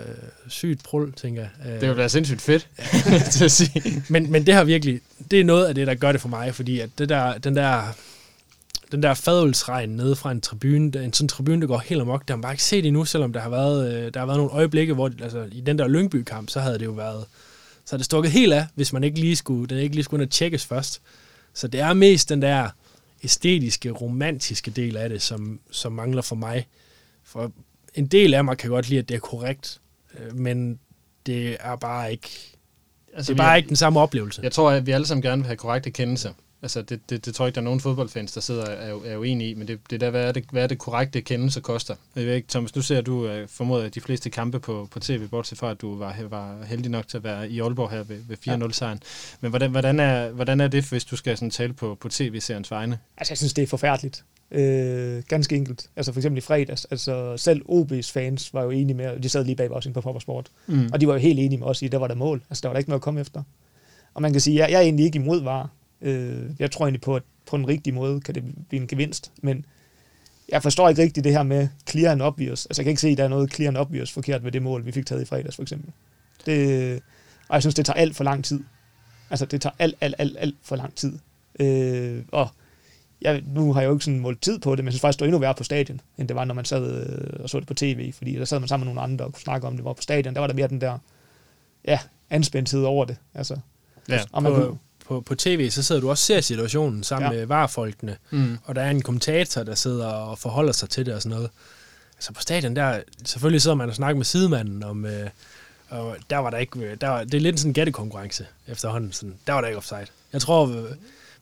sygt 0.47 0.83
prul, 0.83 1.13
tænker 1.13 1.41
jeg. 1.41 1.81
Det 1.81 1.89
vil 1.89 1.97
være 1.97 2.09
sindssygt 2.09 2.41
fedt, 2.41 2.69
til 3.33 3.45
at 3.45 3.51
sige. 3.51 4.03
men, 4.09 4.31
men 4.31 4.45
det 4.45 4.53
har 4.53 4.63
virkelig, 4.63 4.99
det 5.31 5.39
er 5.39 5.43
noget 5.43 5.65
af 5.65 5.75
det, 5.75 5.87
der 5.87 5.95
gør 5.95 6.11
det 6.11 6.21
for 6.21 6.29
mig, 6.29 6.55
fordi 6.55 6.79
at 6.79 6.89
det 6.97 7.09
der, 7.09 7.37
den 7.37 7.55
der, 7.55 7.81
den 8.91 9.03
der 9.03 9.13
fadølsregn 9.13 9.89
nede 9.89 10.15
fra 10.15 10.31
en 10.31 10.41
tribune, 10.41 10.91
der- 10.91 11.01
en 11.01 11.13
sådan 11.13 11.27
tribune, 11.27 11.61
der 11.61 11.67
går 11.67 11.77
helt 11.77 12.01
amok, 12.01 12.27
der 12.27 12.33
har 12.33 12.37
man 12.37 12.41
bare 12.41 12.53
ikke 12.53 12.63
set 12.63 12.85
endnu, 12.85 13.05
selvom 13.05 13.33
der 13.33 13.39
har 13.39 13.49
været, 13.49 13.93
øh, 13.93 14.13
der 14.13 14.19
har 14.19 14.25
været 14.27 14.37
nogle 14.37 14.51
øjeblikke, 14.53 14.93
hvor 14.93 15.11
altså, 15.21 15.47
i 15.51 15.61
den 15.61 15.79
der 15.79 15.87
Lyngby-kamp, 15.87 16.49
så 16.49 16.59
havde 16.59 16.79
det 16.79 16.85
jo 16.85 16.91
været, 16.91 17.25
så 17.85 17.97
det 17.97 18.05
stukket 18.05 18.31
helt 18.31 18.53
af, 18.53 18.65
hvis 18.75 18.93
man 18.93 19.03
ikke 19.03 19.19
lige 19.19 19.35
skulle, 19.35 19.67
den 19.67 19.77
ikke 19.77 19.95
lige 19.95 20.03
skulle 20.03 20.25
og 20.25 20.29
tjekkes 20.29 20.65
først. 20.65 21.01
Så 21.53 21.67
det 21.67 21.79
er 21.79 21.93
mest 21.93 22.29
den 22.29 22.41
der 22.41 22.69
æstetiske, 23.23 23.89
romantiske 23.91 24.71
del 24.71 24.97
af 24.97 25.09
det, 25.09 25.21
som, 25.21 25.59
som 25.71 25.91
mangler 25.91 26.21
for 26.21 26.35
mig. 26.35 26.67
For 27.23 27.51
en 27.95 28.07
del 28.07 28.33
af 28.33 28.43
mig 28.43 28.57
kan 28.57 28.69
godt 28.69 28.89
lide, 28.89 28.99
at 28.99 29.09
det 29.09 29.15
er 29.15 29.19
korrekt, 29.19 29.79
øh, 30.19 30.35
men 30.37 30.79
det 31.25 31.57
er 31.59 31.75
bare 31.75 32.11
ikke, 32.11 32.29
Altså, 33.13 33.33
det 33.33 33.39
er 33.39 33.43
bare 33.43 33.57
ikke 33.57 33.67
den 33.69 33.75
samme 33.75 33.99
oplevelse. 33.99 34.41
Jeg 34.43 34.51
tror, 34.51 34.71
at 34.71 34.85
vi 34.85 34.91
alle 34.91 35.07
sammen 35.07 35.21
gerne 35.21 35.41
vil 35.41 35.45
have 35.45 35.57
korrekte 35.57 35.91
kendelser. 35.91 36.33
Altså, 36.61 36.81
det, 36.81 36.99
det, 37.09 37.25
det 37.25 37.35
tror 37.35 37.45
jeg 37.45 37.47
ikke, 37.47 37.55
der 37.55 37.61
er 37.61 37.65
nogen 37.65 37.79
fodboldfans, 37.79 38.31
der 38.31 38.41
sidder 38.41 38.65
og 38.65 38.73
er, 39.05 39.11
er 39.13 39.17
uenige 39.17 39.49
i, 39.49 39.53
men 39.53 39.67
det, 39.67 39.79
det 39.89 39.95
er 39.95 39.99
der, 39.99 40.09
hvad 40.09 40.23
er 40.27 40.31
det, 40.31 40.45
hvad 40.51 40.63
er 40.63 40.67
det 40.67 40.77
korrekte 40.77 41.21
kendelse 41.21 41.61
koster. 41.61 41.95
Jeg 42.15 42.25
ved 42.25 42.33
ikke, 42.35 42.47
Thomas, 42.47 42.75
nu 42.75 42.81
ser 42.81 43.01
du 43.01 43.27
uh, 43.27 43.47
formodet 43.47 43.95
de 43.95 44.01
fleste 44.01 44.29
kampe 44.29 44.59
på, 44.59 44.87
på 44.91 44.99
tv, 44.99 45.27
bortset 45.27 45.57
fra, 45.57 45.71
at 45.71 45.81
du 45.81 45.97
var, 45.97 46.15
var 46.29 46.63
heldig 46.65 46.91
nok 46.91 47.07
til 47.07 47.17
at 47.17 47.23
være 47.23 47.49
i 47.49 47.59
Aalborg 47.59 47.89
her 47.91 48.03
ved, 48.03 48.17
ved 48.27 48.37
4-0-sejren. 48.47 48.99
Men 49.41 49.49
hvordan, 49.49 49.71
hvordan, 49.71 49.99
er, 49.99 50.29
hvordan 50.29 50.61
er 50.61 50.67
det, 50.67 50.83
hvis 50.89 51.05
du 51.05 51.15
skal 51.15 51.37
sådan 51.37 51.49
tale 51.51 51.73
på, 51.73 51.97
på 52.01 52.09
tv-seriens 52.09 52.71
vegne? 52.71 52.99
Altså, 53.17 53.31
jeg 53.31 53.37
synes, 53.37 53.53
det 53.53 53.61
er 53.63 53.67
forfærdeligt. 53.67 54.23
Øh, 54.51 55.23
ganske 55.27 55.55
enkelt. 55.55 55.89
Altså, 55.95 56.11
for 56.11 56.19
eksempel 56.19 56.37
i 56.37 56.41
fredags. 56.41 56.85
Altså, 56.85 57.37
selv 57.37 57.61
OB's 57.69 58.11
fans 58.11 58.53
var 58.53 58.63
jo 58.63 58.69
enige 58.69 58.95
med, 58.97 59.19
de 59.19 59.29
sad 59.29 59.43
lige 59.43 59.55
bag 59.55 59.69
inde 59.85 59.93
på 59.93 60.01
Poppersport, 60.01 60.47
Mm. 60.67 60.89
og 60.93 61.01
de 61.01 61.07
var 61.07 61.13
jo 61.13 61.19
helt 61.19 61.39
enige 61.39 61.57
med 61.59 61.67
os 61.67 61.81
i, 61.81 61.85
at 61.85 61.91
der 61.91 61.97
var 61.97 62.07
der 62.07 62.15
mål. 62.15 62.41
Altså, 62.49 62.61
der 62.61 62.69
var 62.69 62.73
der 62.73 62.77
ikke 62.79 62.89
noget 62.89 62.99
at 62.99 63.03
komme 63.03 63.21
efter. 63.21 63.43
Og 64.13 64.21
man 64.21 64.31
kan 64.31 64.41
sige, 64.41 64.57
jeg, 64.57 64.71
jeg 64.71 64.77
er 64.77 64.81
egentlig 64.81 65.05
ikke 65.05 65.19
imod 65.19 65.43
var. 65.43 65.69
Øh, 66.01 66.49
jeg 66.59 66.71
tror 66.71 66.85
egentlig 66.85 67.01
på, 67.01 67.15
at 67.15 67.23
på 67.45 67.55
en 67.55 67.67
rigtig 67.67 67.93
måde 67.93 68.21
kan 68.21 68.35
det 68.35 68.43
blive 68.69 68.81
en 68.81 68.87
gevinst, 68.87 69.31
men 69.41 69.65
jeg 70.49 70.63
forstår 70.63 70.89
ikke 70.89 71.01
rigtigt 71.01 71.23
det 71.23 71.33
her 71.33 71.43
med 71.43 71.67
clear 71.89 72.11
and 72.11 72.21
obvious. 72.21 72.65
Altså, 72.65 72.81
jeg 72.81 72.85
kan 72.85 72.89
ikke 72.89 73.01
se, 73.01 73.07
at 73.07 73.17
der 73.17 73.23
er 73.23 73.27
noget 73.27 73.53
clear 73.53 73.67
and 73.67 73.77
obvious 73.77 74.11
forkert 74.11 74.43
ved 74.43 74.51
det 74.51 74.61
mål, 74.61 74.85
vi 74.85 74.91
fik 74.91 75.05
taget 75.05 75.21
i 75.21 75.25
fredags, 75.25 75.55
for 75.55 75.61
eksempel. 75.63 75.91
Det, 76.45 76.93
og 77.47 77.53
jeg 77.53 77.63
synes, 77.63 77.75
det 77.75 77.85
tager 77.85 77.97
alt 77.97 78.15
for 78.15 78.23
lang 78.23 78.45
tid. 78.45 78.63
Altså, 79.29 79.45
det 79.45 79.61
tager 79.61 79.73
alt, 79.79 79.95
alt, 80.01 80.15
alt, 80.17 80.37
alt 80.39 80.55
for 80.63 80.75
lang 80.75 80.95
tid. 80.95 81.19
Øh, 81.59 82.23
og 82.31 82.47
jeg, 83.21 83.43
nu 83.47 83.73
har 83.73 83.81
jeg 83.81 83.87
jo 83.87 83.93
ikke 83.93 84.05
sådan 84.05 84.19
målt 84.19 84.41
tid 84.41 84.59
på 84.59 84.75
det, 84.75 84.83
men 84.83 84.85
jeg 84.85 84.93
synes 84.93 85.01
faktisk, 85.01 85.19
det 85.19 85.25
var 85.25 85.27
endnu 85.27 85.39
værre 85.39 85.53
på 85.55 85.63
stadion, 85.63 86.01
end 86.17 86.27
det 86.27 86.35
var, 86.35 86.45
når 86.45 86.53
man 86.53 86.65
sad 86.65 87.03
øh, 87.07 87.43
og 87.43 87.49
så 87.49 87.59
det 87.59 87.67
på 87.67 87.73
tv, 87.73 88.13
fordi 88.13 88.35
der 88.35 88.45
sad 88.45 88.59
man 88.59 88.67
sammen 88.67 88.85
med 88.85 88.93
nogle 88.95 89.01
andre 89.13 89.25
og 89.25 89.33
kunne 89.33 89.41
snakke 89.41 89.67
om 89.67 89.73
det, 89.73 89.81
hvor 89.81 89.93
på 89.93 90.01
stadion, 90.01 90.33
der 90.33 90.39
var 90.39 90.47
der 90.47 90.53
mere 90.53 90.67
den 90.67 90.81
der, 90.81 90.97
ja, 91.85 91.99
anspændthed 92.29 92.83
over 92.83 93.05
det. 93.05 93.17
Altså, 93.33 93.57
Ja. 94.09 94.19
og 94.31 94.43
man 94.43 94.51
på, 94.51 94.61
kunne, 94.61 94.77
på, 95.09 95.21
på 95.21 95.35
tv, 95.35 95.69
så 95.69 95.83
sidder 95.83 96.01
du 96.01 96.09
også 96.09 96.33
og 96.33 96.37
ser 96.37 96.41
situationen 96.41 97.03
sammen 97.03 97.31
Ja. 97.31 97.37
med 97.37 97.45
varefolkene, 97.45 98.17
Mm. 98.31 98.57
og 98.63 98.75
der 98.75 98.81
er 98.81 98.89
en 98.91 99.01
kommentator, 99.01 99.63
der 99.63 99.75
sidder 99.75 100.07
og 100.07 100.39
forholder 100.39 100.71
sig 100.71 100.89
til 100.89 101.05
det 101.05 101.13
og 101.13 101.21
sådan 101.21 101.35
noget. 101.35 101.49
Altså 102.15 102.33
på 102.33 102.41
stadion, 102.41 102.75
der 102.75 102.99
selvfølgelig 103.25 103.61
sidder 103.61 103.75
man 103.75 103.89
og 103.89 103.95
snakker 103.95 104.17
med 104.17 104.25
sidemanden 104.25 104.83
om, 104.83 105.05
øh, 105.05 105.29
og 105.89 106.15
der 106.29 106.37
var 106.37 106.49
der 106.49 106.57
ikke, 106.57 106.79
øh, 106.79 106.97
der 107.01 107.07
var, 107.09 107.23
det 107.23 107.33
er 107.33 107.39
lidt 107.39 107.59
sådan 107.59 107.69
en 107.69 107.73
gættekonkurrence 107.73 108.45
efterhånden, 108.67 109.11
sådan, 109.11 109.35
der 109.47 109.53
var 109.53 109.61
der 109.61 109.67
ikke 109.67 109.77
offside. 109.77 110.05
Jeg 110.33 110.41
tror, 110.41 110.67
øh, 110.69 110.83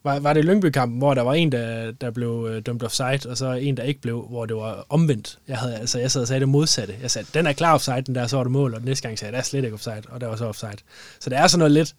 var, 0.04 0.18
var 0.18 0.32
det 0.32 0.44
Lyngby-kampen, 0.44 0.98
hvor 0.98 1.14
der 1.14 1.22
var 1.22 1.34
en, 1.34 1.52
der, 1.52 1.90
der 1.92 2.10
blev 2.10 2.48
øh, 2.50 2.62
dømt 2.66 2.82
offside, 2.82 3.20
og 3.30 3.36
så 3.36 3.52
en, 3.52 3.76
der 3.76 3.82
ikke 3.82 4.00
blev, 4.00 4.26
hvor 4.30 4.46
det 4.46 4.56
var 4.56 4.86
omvendt. 4.88 5.38
Jeg, 5.48 5.58
havde, 5.58 5.76
altså, 5.76 5.98
jeg 5.98 6.10
sad 6.10 6.20
og 6.22 6.28
sagde 6.28 6.40
det 6.40 6.48
modsatte. 6.48 6.94
Jeg 7.02 7.10
sagde, 7.10 7.28
den 7.34 7.46
er 7.46 7.52
klar 7.52 7.74
offside, 7.74 8.00
den 8.00 8.14
der, 8.14 8.26
så 8.26 8.36
var 8.36 8.44
det 8.44 8.52
mål, 8.52 8.74
og 8.74 8.80
den 8.80 8.88
næste 8.88 9.02
gang 9.08 9.18
sagde 9.18 9.28
jeg, 9.28 9.32
der 9.32 9.38
er 9.38 9.44
slet 9.44 9.64
ikke 9.64 9.74
offside, 9.74 10.02
og 10.08 10.20
der 10.20 10.26
var 10.26 10.36
så 10.36 10.44
offside. 10.46 10.72
Så 11.20 11.30
det 11.30 11.38
er 11.38 11.46
sådan 11.46 11.58
noget 11.58 11.72
lidt, 11.72 11.94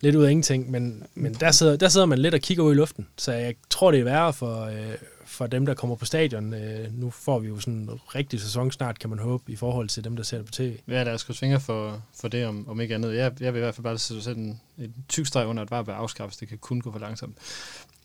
lidt 0.00 0.16
ud 0.16 0.24
af 0.24 0.30
ingenting, 0.30 0.70
men, 0.70 1.02
men 1.14 1.34
der, 1.34 1.50
sidder, 1.50 1.76
der 1.76 1.88
sidder 1.88 2.06
man 2.06 2.18
lidt 2.18 2.34
og 2.34 2.40
kigger 2.40 2.64
ud 2.64 2.72
i 2.72 2.76
luften, 2.76 3.06
så 3.16 3.32
jeg 3.32 3.54
tror, 3.70 3.90
det 3.90 4.00
er 4.00 4.04
værre 4.04 4.32
for, 4.32 4.64
øh, 4.64 4.94
for 5.26 5.46
dem, 5.46 5.66
der 5.66 5.74
kommer 5.74 5.96
på 5.96 6.04
stadion. 6.04 6.54
Øh, 6.54 6.98
nu 6.98 7.10
får 7.10 7.38
vi 7.38 7.48
jo 7.48 7.60
sådan 7.60 7.74
en 7.74 7.90
rigtig 8.14 8.40
sæson 8.40 8.70
snart, 8.70 8.98
kan 8.98 9.10
man 9.10 9.18
håbe, 9.18 9.52
i 9.52 9.56
forhold 9.56 9.88
til 9.88 10.04
dem, 10.04 10.16
der 10.16 10.22
ser 10.22 10.36
det 10.36 10.46
på 10.46 10.52
tv. 10.52 10.76
Ja, 10.88 11.02
lad 11.02 11.14
os 11.14 11.24
krydse 11.24 11.40
fingre 11.40 11.60
for, 11.60 12.02
for 12.20 12.28
det, 12.28 12.46
om, 12.46 12.68
om 12.68 12.80
ikke 12.80 12.94
andet. 12.94 13.16
Jeg, 13.16 13.32
jeg 13.40 13.52
vil 13.52 13.58
i 13.58 13.62
hvert 13.62 13.74
fald 13.74 13.84
bare 13.84 13.98
sætte 13.98 14.30
en, 14.30 14.60
en 14.78 14.94
tyk 15.08 15.26
streg 15.26 15.46
under, 15.46 15.62
at 15.62 15.70
var 15.70 15.82
bør 15.82 15.94
afskaffes. 15.94 16.36
Det 16.36 16.48
kan 16.48 16.58
kun 16.58 16.80
gå 16.80 16.92
for 16.92 16.98
langsomt. 16.98 17.36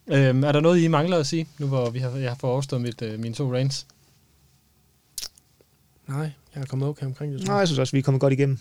Øhm, 0.07 0.43
er 0.43 0.51
der 0.51 0.59
noget, 0.59 0.81
I 0.81 0.87
mangler 0.87 1.17
at 1.17 1.27
sige, 1.27 1.47
nu 1.59 1.67
hvor 1.67 1.89
vi 1.89 1.99
har, 1.99 2.09
jeg 2.09 2.29
har 2.29 2.37
fået 2.41 2.51
overstået 2.51 2.81
mit, 2.81 3.01
øh, 3.01 3.19
mine 3.19 3.35
to 3.35 3.53
reigns? 3.53 3.87
Nej, 6.07 6.31
jeg 6.55 6.61
er 6.61 6.65
kommet 6.65 6.87
okay 6.87 7.05
omkring 7.05 7.33
det. 7.33 7.41
tror 7.41 7.47
nej, 7.47 7.55
jeg. 7.55 7.59
jeg 7.59 7.67
synes 7.67 7.79
også, 7.79 7.91
vi 7.91 7.99
er 7.99 8.03
kommet 8.03 8.21
godt 8.21 8.33
igennem. 8.33 8.59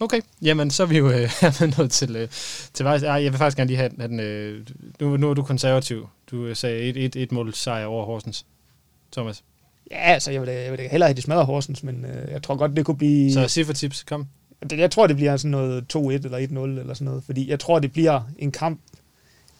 Okay, 0.00 0.20
jamen 0.42 0.70
så 0.70 0.82
er 0.82 0.86
vi 0.86 0.98
jo 0.98 1.10
øh, 1.10 1.30
nået 1.78 1.90
til, 1.90 2.16
øh, 2.16 2.28
til 2.74 2.84
vejs. 2.84 3.02
Ej, 3.02 3.12
jeg 3.12 3.32
vil 3.32 3.38
faktisk 3.38 3.56
gerne 3.56 3.68
lige 3.68 3.78
have, 3.78 3.90
have 3.98 4.08
den... 4.08 4.20
Øh, 4.20 4.66
nu, 5.00 5.16
nu 5.16 5.30
er 5.30 5.34
du 5.34 5.42
konservativ. 5.42 6.08
Du 6.30 6.46
øh, 6.46 6.56
sagde 6.56 6.80
et, 6.80 6.96
et, 6.96 7.16
et 7.16 7.32
mål 7.32 7.54
sejr 7.54 7.86
over 7.86 8.04
Horsens. 8.04 8.46
Thomas. 9.12 9.44
Ja, 9.90 9.96
altså, 9.96 10.30
jeg 10.30 10.40
vil, 10.40 10.48
jeg 10.50 10.72
vil 10.72 10.80
hellere 10.80 11.08
have 11.08 11.16
de 11.16 11.22
smadret 11.22 11.46
Horsens, 11.46 11.82
men 11.82 12.04
øh, 12.04 12.30
jeg 12.32 12.42
tror 12.42 12.56
godt, 12.56 12.76
det 12.76 12.84
kunne 12.84 12.96
blive... 12.96 13.32
Så 13.32 13.48
ciffertips, 13.48 14.02
kom. 14.02 14.26
Jeg 14.70 14.90
tror, 14.90 15.06
det 15.06 15.16
bliver 15.16 15.36
sådan 15.36 15.50
noget 15.50 15.96
2-1 15.96 15.98
eller 15.98 16.38
1-0 16.38 16.80
eller 16.80 16.94
sådan 16.94 17.04
noget, 17.04 17.24
fordi 17.24 17.50
jeg 17.50 17.60
tror, 17.60 17.78
det 17.78 17.92
bliver 17.92 18.20
en 18.38 18.52
kamp. 18.52 18.80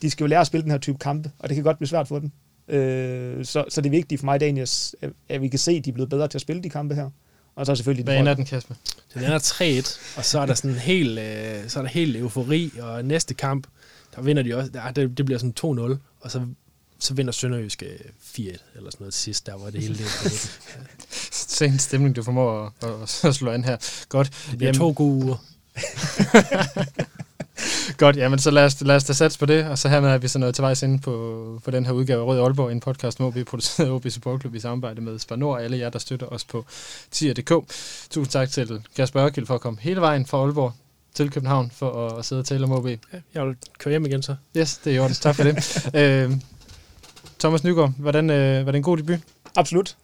De 0.01 0.09
skal 0.09 0.23
jo 0.23 0.27
lære 0.27 0.39
at 0.39 0.47
spille 0.47 0.63
den 0.63 0.71
her 0.71 0.77
type 0.77 0.97
kampe, 0.97 1.31
og 1.39 1.49
det 1.49 1.55
kan 1.55 1.63
godt 1.63 1.77
blive 1.77 1.87
svært 1.87 2.07
for 2.07 2.19
dem. 2.19 2.31
Øh, 2.67 3.45
så, 3.45 3.65
så 3.69 3.81
det 3.81 3.89
er 3.89 3.91
vigtigt 3.91 4.19
for 4.19 4.25
mig, 4.25 4.39
Daniels, 4.39 4.95
at, 5.01 5.09
at 5.29 5.41
vi 5.41 5.47
kan 5.47 5.59
se, 5.59 5.71
at 5.71 5.85
de 5.85 5.89
er 5.89 5.93
blevet 5.93 6.09
bedre 6.09 6.27
til 6.27 6.37
at 6.37 6.41
spille 6.41 6.63
de 6.63 6.69
kampe 6.69 6.95
her. 6.95 7.09
Og 7.59 7.65
så 7.65 7.75
selvfølgelig... 7.75 8.03
Hvad 8.03 8.17
ender 8.17 8.33
den, 8.33 8.45
Kasper? 8.45 8.75
Den 9.13 9.23
ender 9.23 9.39
3-1, 9.39 10.17
og 10.17 10.25
så 10.25 10.39
er 10.39 10.45
der 10.45 10.53
sådan 10.53 10.71
en 10.71 10.77
helt, 10.77 11.19
øh, 11.19 11.69
så 11.69 11.79
er 11.79 11.83
der 11.83 11.89
helt 11.89 12.15
eufori, 12.17 12.71
og 12.81 13.05
næste 13.05 13.33
kamp, 13.33 13.67
der 14.15 14.21
vinder 14.21 14.43
de 14.43 14.55
også, 14.55 14.71
der, 14.71 14.91
det, 14.91 15.17
det 15.17 15.25
bliver 15.25 15.39
sådan 15.39 15.53
2-0, 15.93 15.97
og 16.21 16.31
så, 16.31 16.41
så 16.99 17.13
vinder 17.13 17.31
Sønderjysk 17.31 17.83
øh, 17.83 17.89
4-1, 17.89 18.39
eller 18.39 18.59
sådan 18.75 18.89
noget 18.99 19.13
til 19.13 19.23
sidst, 19.23 19.45
der 19.45 19.57
var 19.57 19.69
det 19.69 19.81
hele 19.81 19.97
det. 19.97 20.07
Se 21.31 21.65
en 21.65 21.79
stemning, 21.79 22.15
du 22.15 22.23
formår 22.23 22.73
at, 22.81 22.89
at, 22.89 23.25
at 23.25 23.35
slå 23.35 23.51
an 23.51 23.63
her. 23.63 23.77
Godt. 24.09 24.31
Det 24.49 24.57
bliver 24.57 24.73
to 24.73 24.93
gode 24.95 25.25
uger. 25.25 25.45
Godt, 27.97 28.15
jamen 28.15 28.39
så 28.39 28.51
lad 28.51 28.65
os, 28.65 28.81
lad 28.81 28.95
os 28.95 29.03
da 29.03 29.13
satse 29.13 29.39
på 29.39 29.45
det, 29.45 29.65
og 29.65 29.77
så 29.77 29.89
hermed 29.89 30.09
er 30.09 30.17
vi 30.17 30.27
så 30.27 30.39
nået 30.39 30.55
til 30.55 30.61
vejs 30.61 30.83
inde 30.83 30.99
på, 30.99 31.61
på 31.65 31.71
den 31.71 31.85
her 31.85 31.91
udgave 31.91 32.21
af 32.21 32.25
Rød 32.25 32.39
Aalborg, 32.39 32.71
en 32.71 32.79
podcast 32.79 33.19
om 33.19 33.25
OB, 33.25 33.37
produceret 33.47 33.89
OB 33.89 34.09
Support 34.09 34.41
Club 34.41 34.55
i 34.55 34.59
samarbejde 34.59 35.01
med 35.01 35.19
Spar 35.19 35.35
Nord 35.35 35.55
og 35.55 35.63
alle 35.63 35.77
jer, 35.77 35.89
der 35.89 35.99
støtter 35.99 36.27
os 36.27 36.45
på 36.45 36.65
tier.dk. 37.11 37.49
Tusind 38.09 38.31
tak 38.31 38.49
til 38.49 38.81
Kasper 38.95 39.25
Ørkild 39.25 39.45
for 39.45 39.55
at 39.55 39.61
komme 39.61 39.79
hele 39.81 40.01
vejen 40.01 40.25
fra 40.25 40.37
Aalborg 40.37 40.73
til 41.13 41.31
København 41.31 41.71
for 41.75 42.07
at, 42.07 42.19
at 42.19 42.25
sidde 42.25 42.39
og 42.39 42.45
tale 42.45 42.63
om 42.63 42.71
OB. 42.71 42.87
Jeg 43.33 43.45
vil 43.45 43.55
køre 43.77 43.91
hjem 43.91 44.05
igen 44.05 44.23
så. 44.23 44.35
Yes, 44.57 44.77
det 44.77 44.91
er 44.91 44.95
i 44.95 44.99
orden. 44.99 45.15
Tak 45.15 45.35
for 45.35 45.43
det. 45.43 45.55
øh, 46.01 46.31
Thomas 47.39 47.63
Nygaard, 47.63 47.93
hvordan, 47.97 48.29
øh, 48.29 48.65
var 48.65 48.71
det 48.71 48.77
en 48.77 48.83
god 48.83 48.97
debut? 48.97 49.19
Absolut. 49.55 49.95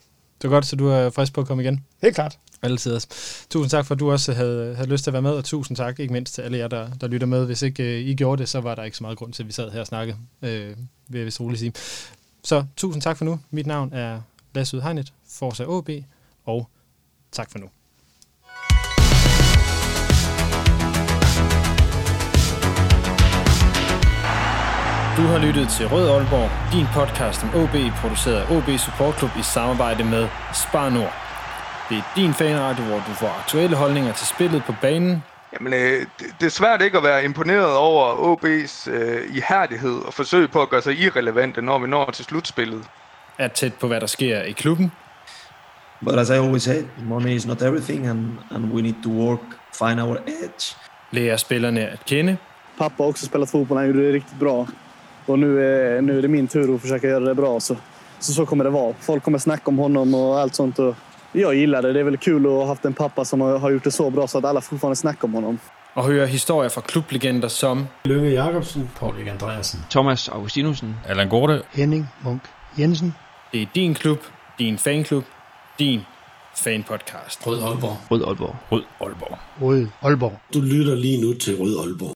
Det 0.41 0.49
var 0.49 0.55
godt, 0.55 0.65
så 0.65 0.75
du 0.75 0.87
er 0.87 1.09
frisk 1.09 1.33
på 1.33 1.41
at 1.41 1.47
komme 1.47 1.63
igen. 1.63 1.83
Helt 2.01 2.15
klart. 2.15 2.37
Altid 2.61 2.93
også. 2.93 3.07
Tusind 3.49 3.69
tak 3.69 3.85
for, 3.85 3.95
at 3.95 3.99
du 3.99 4.11
også 4.11 4.33
havde, 4.33 4.75
havde 4.75 4.89
lyst 4.89 5.03
til 5.03 5.09
at 5.09 5.13
være 5.13 5.21
med, 5.21 5.31
og 5.31 5.43
tusind 5.43 5.77
tak 5.77 5.99
ikke 5.99 6.13
mindst 6.13 6.33
til 6.33 6.41
alle 6.41 6.57
jer, 6.57 6.67
der, 6.67 6.89
der 7.01 7.07
lytter 7.07 7.27
med. 7.27 7.45
Hvis 7.45 7.61
ikke 7.61 7.83
uh, 7.83 7.89
I 7.89 8.15
gjorde 8.15 8.39
det, 8.39 8.49
så 8.49 8.61
var 8.61 8.75
der 8.75 8.83
ikke 8.83 8.97
så 8.97 9.03
meget 9.03 9.17
grund 9.17 9.33
til, 9.33 9.43
at 9.43 9.47
vi 9.47 9.53
sad 9.53 9.71
her 9.71 9.79
og 9.79 9.87
snakkede, 9.87 10.17
øh, 10.41 10.75
vil 11.07 11.19
jeg 11.19 11.25
vist 11.25 11.39
roligt 11.39 11.59
sige. 11.59 11.73
Så 12.43 12.65
tusind 12.77 13.01
tak 13.01 13.17
for 13.17 13.25
nu. 13.25 13.39
Mit 13.51 13.67
navn 13.67 13.93
er 13.93 14.21
Lasse 14.55 14.77
Udhegnet, 14.77 15.13
Forza 15.29 15.63
AB, 15.63 15.89
og 16.45 16.69
tak 17.31 17.51
for 17.51 17.59
nu. 17.59 17.69
Du 25.17 25.21
har 25.21 25.37
lyttet 25.37 25.69
til 25.69 25.87
Rød 25.87 26.09
Aalborg, 26.09 26.73
din 26.73 26.85
podcast 26.93 27.43
om 27.43 27.49
OB, 27.55 27.75
produceret 28.01 28.35
af 28.35 28.55
OB 28.55 28.79
Support 28.79 29.17
Club 29.17 29.31
i 29.39 29.43
samarbejde 29.43 30.03
med 30.03 30.27
Spar 30.53 30.89
Nord. 30.89 31.24
Det 31.89 31.97
er 31.97 32.03
din 32.15 32.33
fanradio, 32.33 32.83
hvor 32.83 32.95
du 32.95 33.13
får 33.13 33.39
aktuelle 33.39 33.75
holdninger 33.75 34.13
til 34.13 34.27
spillet 34.27 34.63
på 34.63 34.73
banen, 34.81 35.23
Jamen, 35.53 35.73
øh, 35.73 36.05
det, 36.39 36.45
er 36.45 36.49
svært 36.49 36.81
ikke 36.81 36.97
at 36.97 37.03
være 37.03 37.23
imponeret 37.23 37.75
over 37.75 38.35
OB's 38.35 38.91
øh, 38.91 39.35
ihærdighed 39.35 39.99
og 40.05 40.13
forsøg 40.13 40.51
på 40.51 40.61
at 40.61 40.69
gøre 40.69 40.81
sig 40.81 40.99
irrelevante, 40.99 41.61
når 41.61 41.79
vi 41.79 41.87
når 41.87 42.11
til 42.11 42.25
slutspillet. 42.25 42.83
er 43.37 43.47
tæt 43.47 43.73
på, 43.73 43.87
hvad 43.87 44.01
der 44.01 44.07
sker 44.07 44.41
i 44.41 44.51
klubben, 44.51 44.91
But 46.03 46.19
as 46.19 46.29
I 46.29 46.33
always 46.33 46.63
say, 46.63 46.83
money 47.03 47.29
is 47.29 47.45
not 47.45 47.61
everything, 47.61 48.07
and, 48.07 48.27
and 48.51 48.73
we 48.73 48.81
need 48.81 48.95
to 49.03 49.09
work, 49.09 49.39
find 49.73 50.01
our 50.01 50.17
edge. 50.27 50.75
lærer 51.11 51.37
spillerne 51.37 51.81
at 51.87 52.05
kende, 52.05 52.37
Pappa 52.77 53.03
har 53.03 53.09
också 53.09 53.25
spelat 53.25 53.49
fotboll, 53.49 53.77
han 53.77 53.87
gjorde 53.87 54.07
det 54.07 54.13
riktigt 54.13 54.39
bra. 54.39 54.67
Och 55.25 55.39
nu 55.39 55.63
är, 55.63 56.01
nu 56.01 56.17
är 56.17 56.21
det 56.21 56.27
min 56.27 56.47
tur 56.47 56.75
att 56.75 56.81
försöka 56.81 57.07
göra 57.07 57.19
det 57.19 57.35
bra. 57.35 57.59
Så, 57.59 57.75
så, 58.19 58.33
så 58.33 58.45
kommer 58.45 58.63
det 58.63 58.69
vara. 58.69 58.93
Folk 58.99 59.23
kommer 59.23 59.37
snacka 59.39 59.63
om 59.65 59.77
honom 59.77 60.13
och 60.13 60.39
allt 60.39 60.55
sånt. 60.55 60.79
Och 60.79 60.95
jag 61.41 61.55
gillar 61.55 61.81
det. 61.81 61.93
Det 61.93 61.99
är 61.99 62.03
väl 62.03 62.17
kul 62.17 62.45
att 62.45 62.51
ha 62.51 62.65
haft 62.65 62.85
en 62.85 62.93
pappa 62.93 63.25
som 63.25 63.41
har, 63.41 63.69
gjort 63.71 63.83
det 63.83 63.91
så 63.91 64.09
bra 64.09 64.27
så 64.27 64.37
att 64.37 64.45
alla 64.45 64.61
fortfarande 64.61 64.95
snackar 64.95 65.25
om 65.27 65.33
honom. 65.33 65.59
og 65.95 66.03
høre 66.05 66.27
historier 66.27 66.69
fra 66.69 66.81
klublegender 66.81 67.47
som 67.47 67.87
Lønge 68.05 68.29
Jacobsen, 68.29 68.89
Paul 68.99 69.29
Andreasen. 69.29 69.79
Thomas 69.89 70.29
Augustinusen. 70.29 70.95
Allan 71.07 71.29
Gorte. 71.29 71.61
Henning 71.73 72.07
Munk 72.23 72.41
Jensen. 72.79 73.13
Det 73.51 73.61
er 73.61 73.65
din 73.75 73.93
klub, 73.93 74.17
din 74.59 74.77
fanklub, 74.77 75.23
din 75.79 76.01
fanpodcast. 76.55 77.47
Rød 77.47 77.63
Aalborg. 77.63 77.97
Rød 78.11 78.23
Aalborg. 78.27 78.55
Rød 78.71 78.83
Aalborg. 79.01 79.37
Rød 79.61 79.87
Aalborg. 80.01 80.39
du 80.53 80.61
lytter 80.61 80.95
lige 80.95 81.21
nu 81.21 81.33
til 81.33 81.55
Rød 81.59 81.79
Aalborg. 81.79 82.14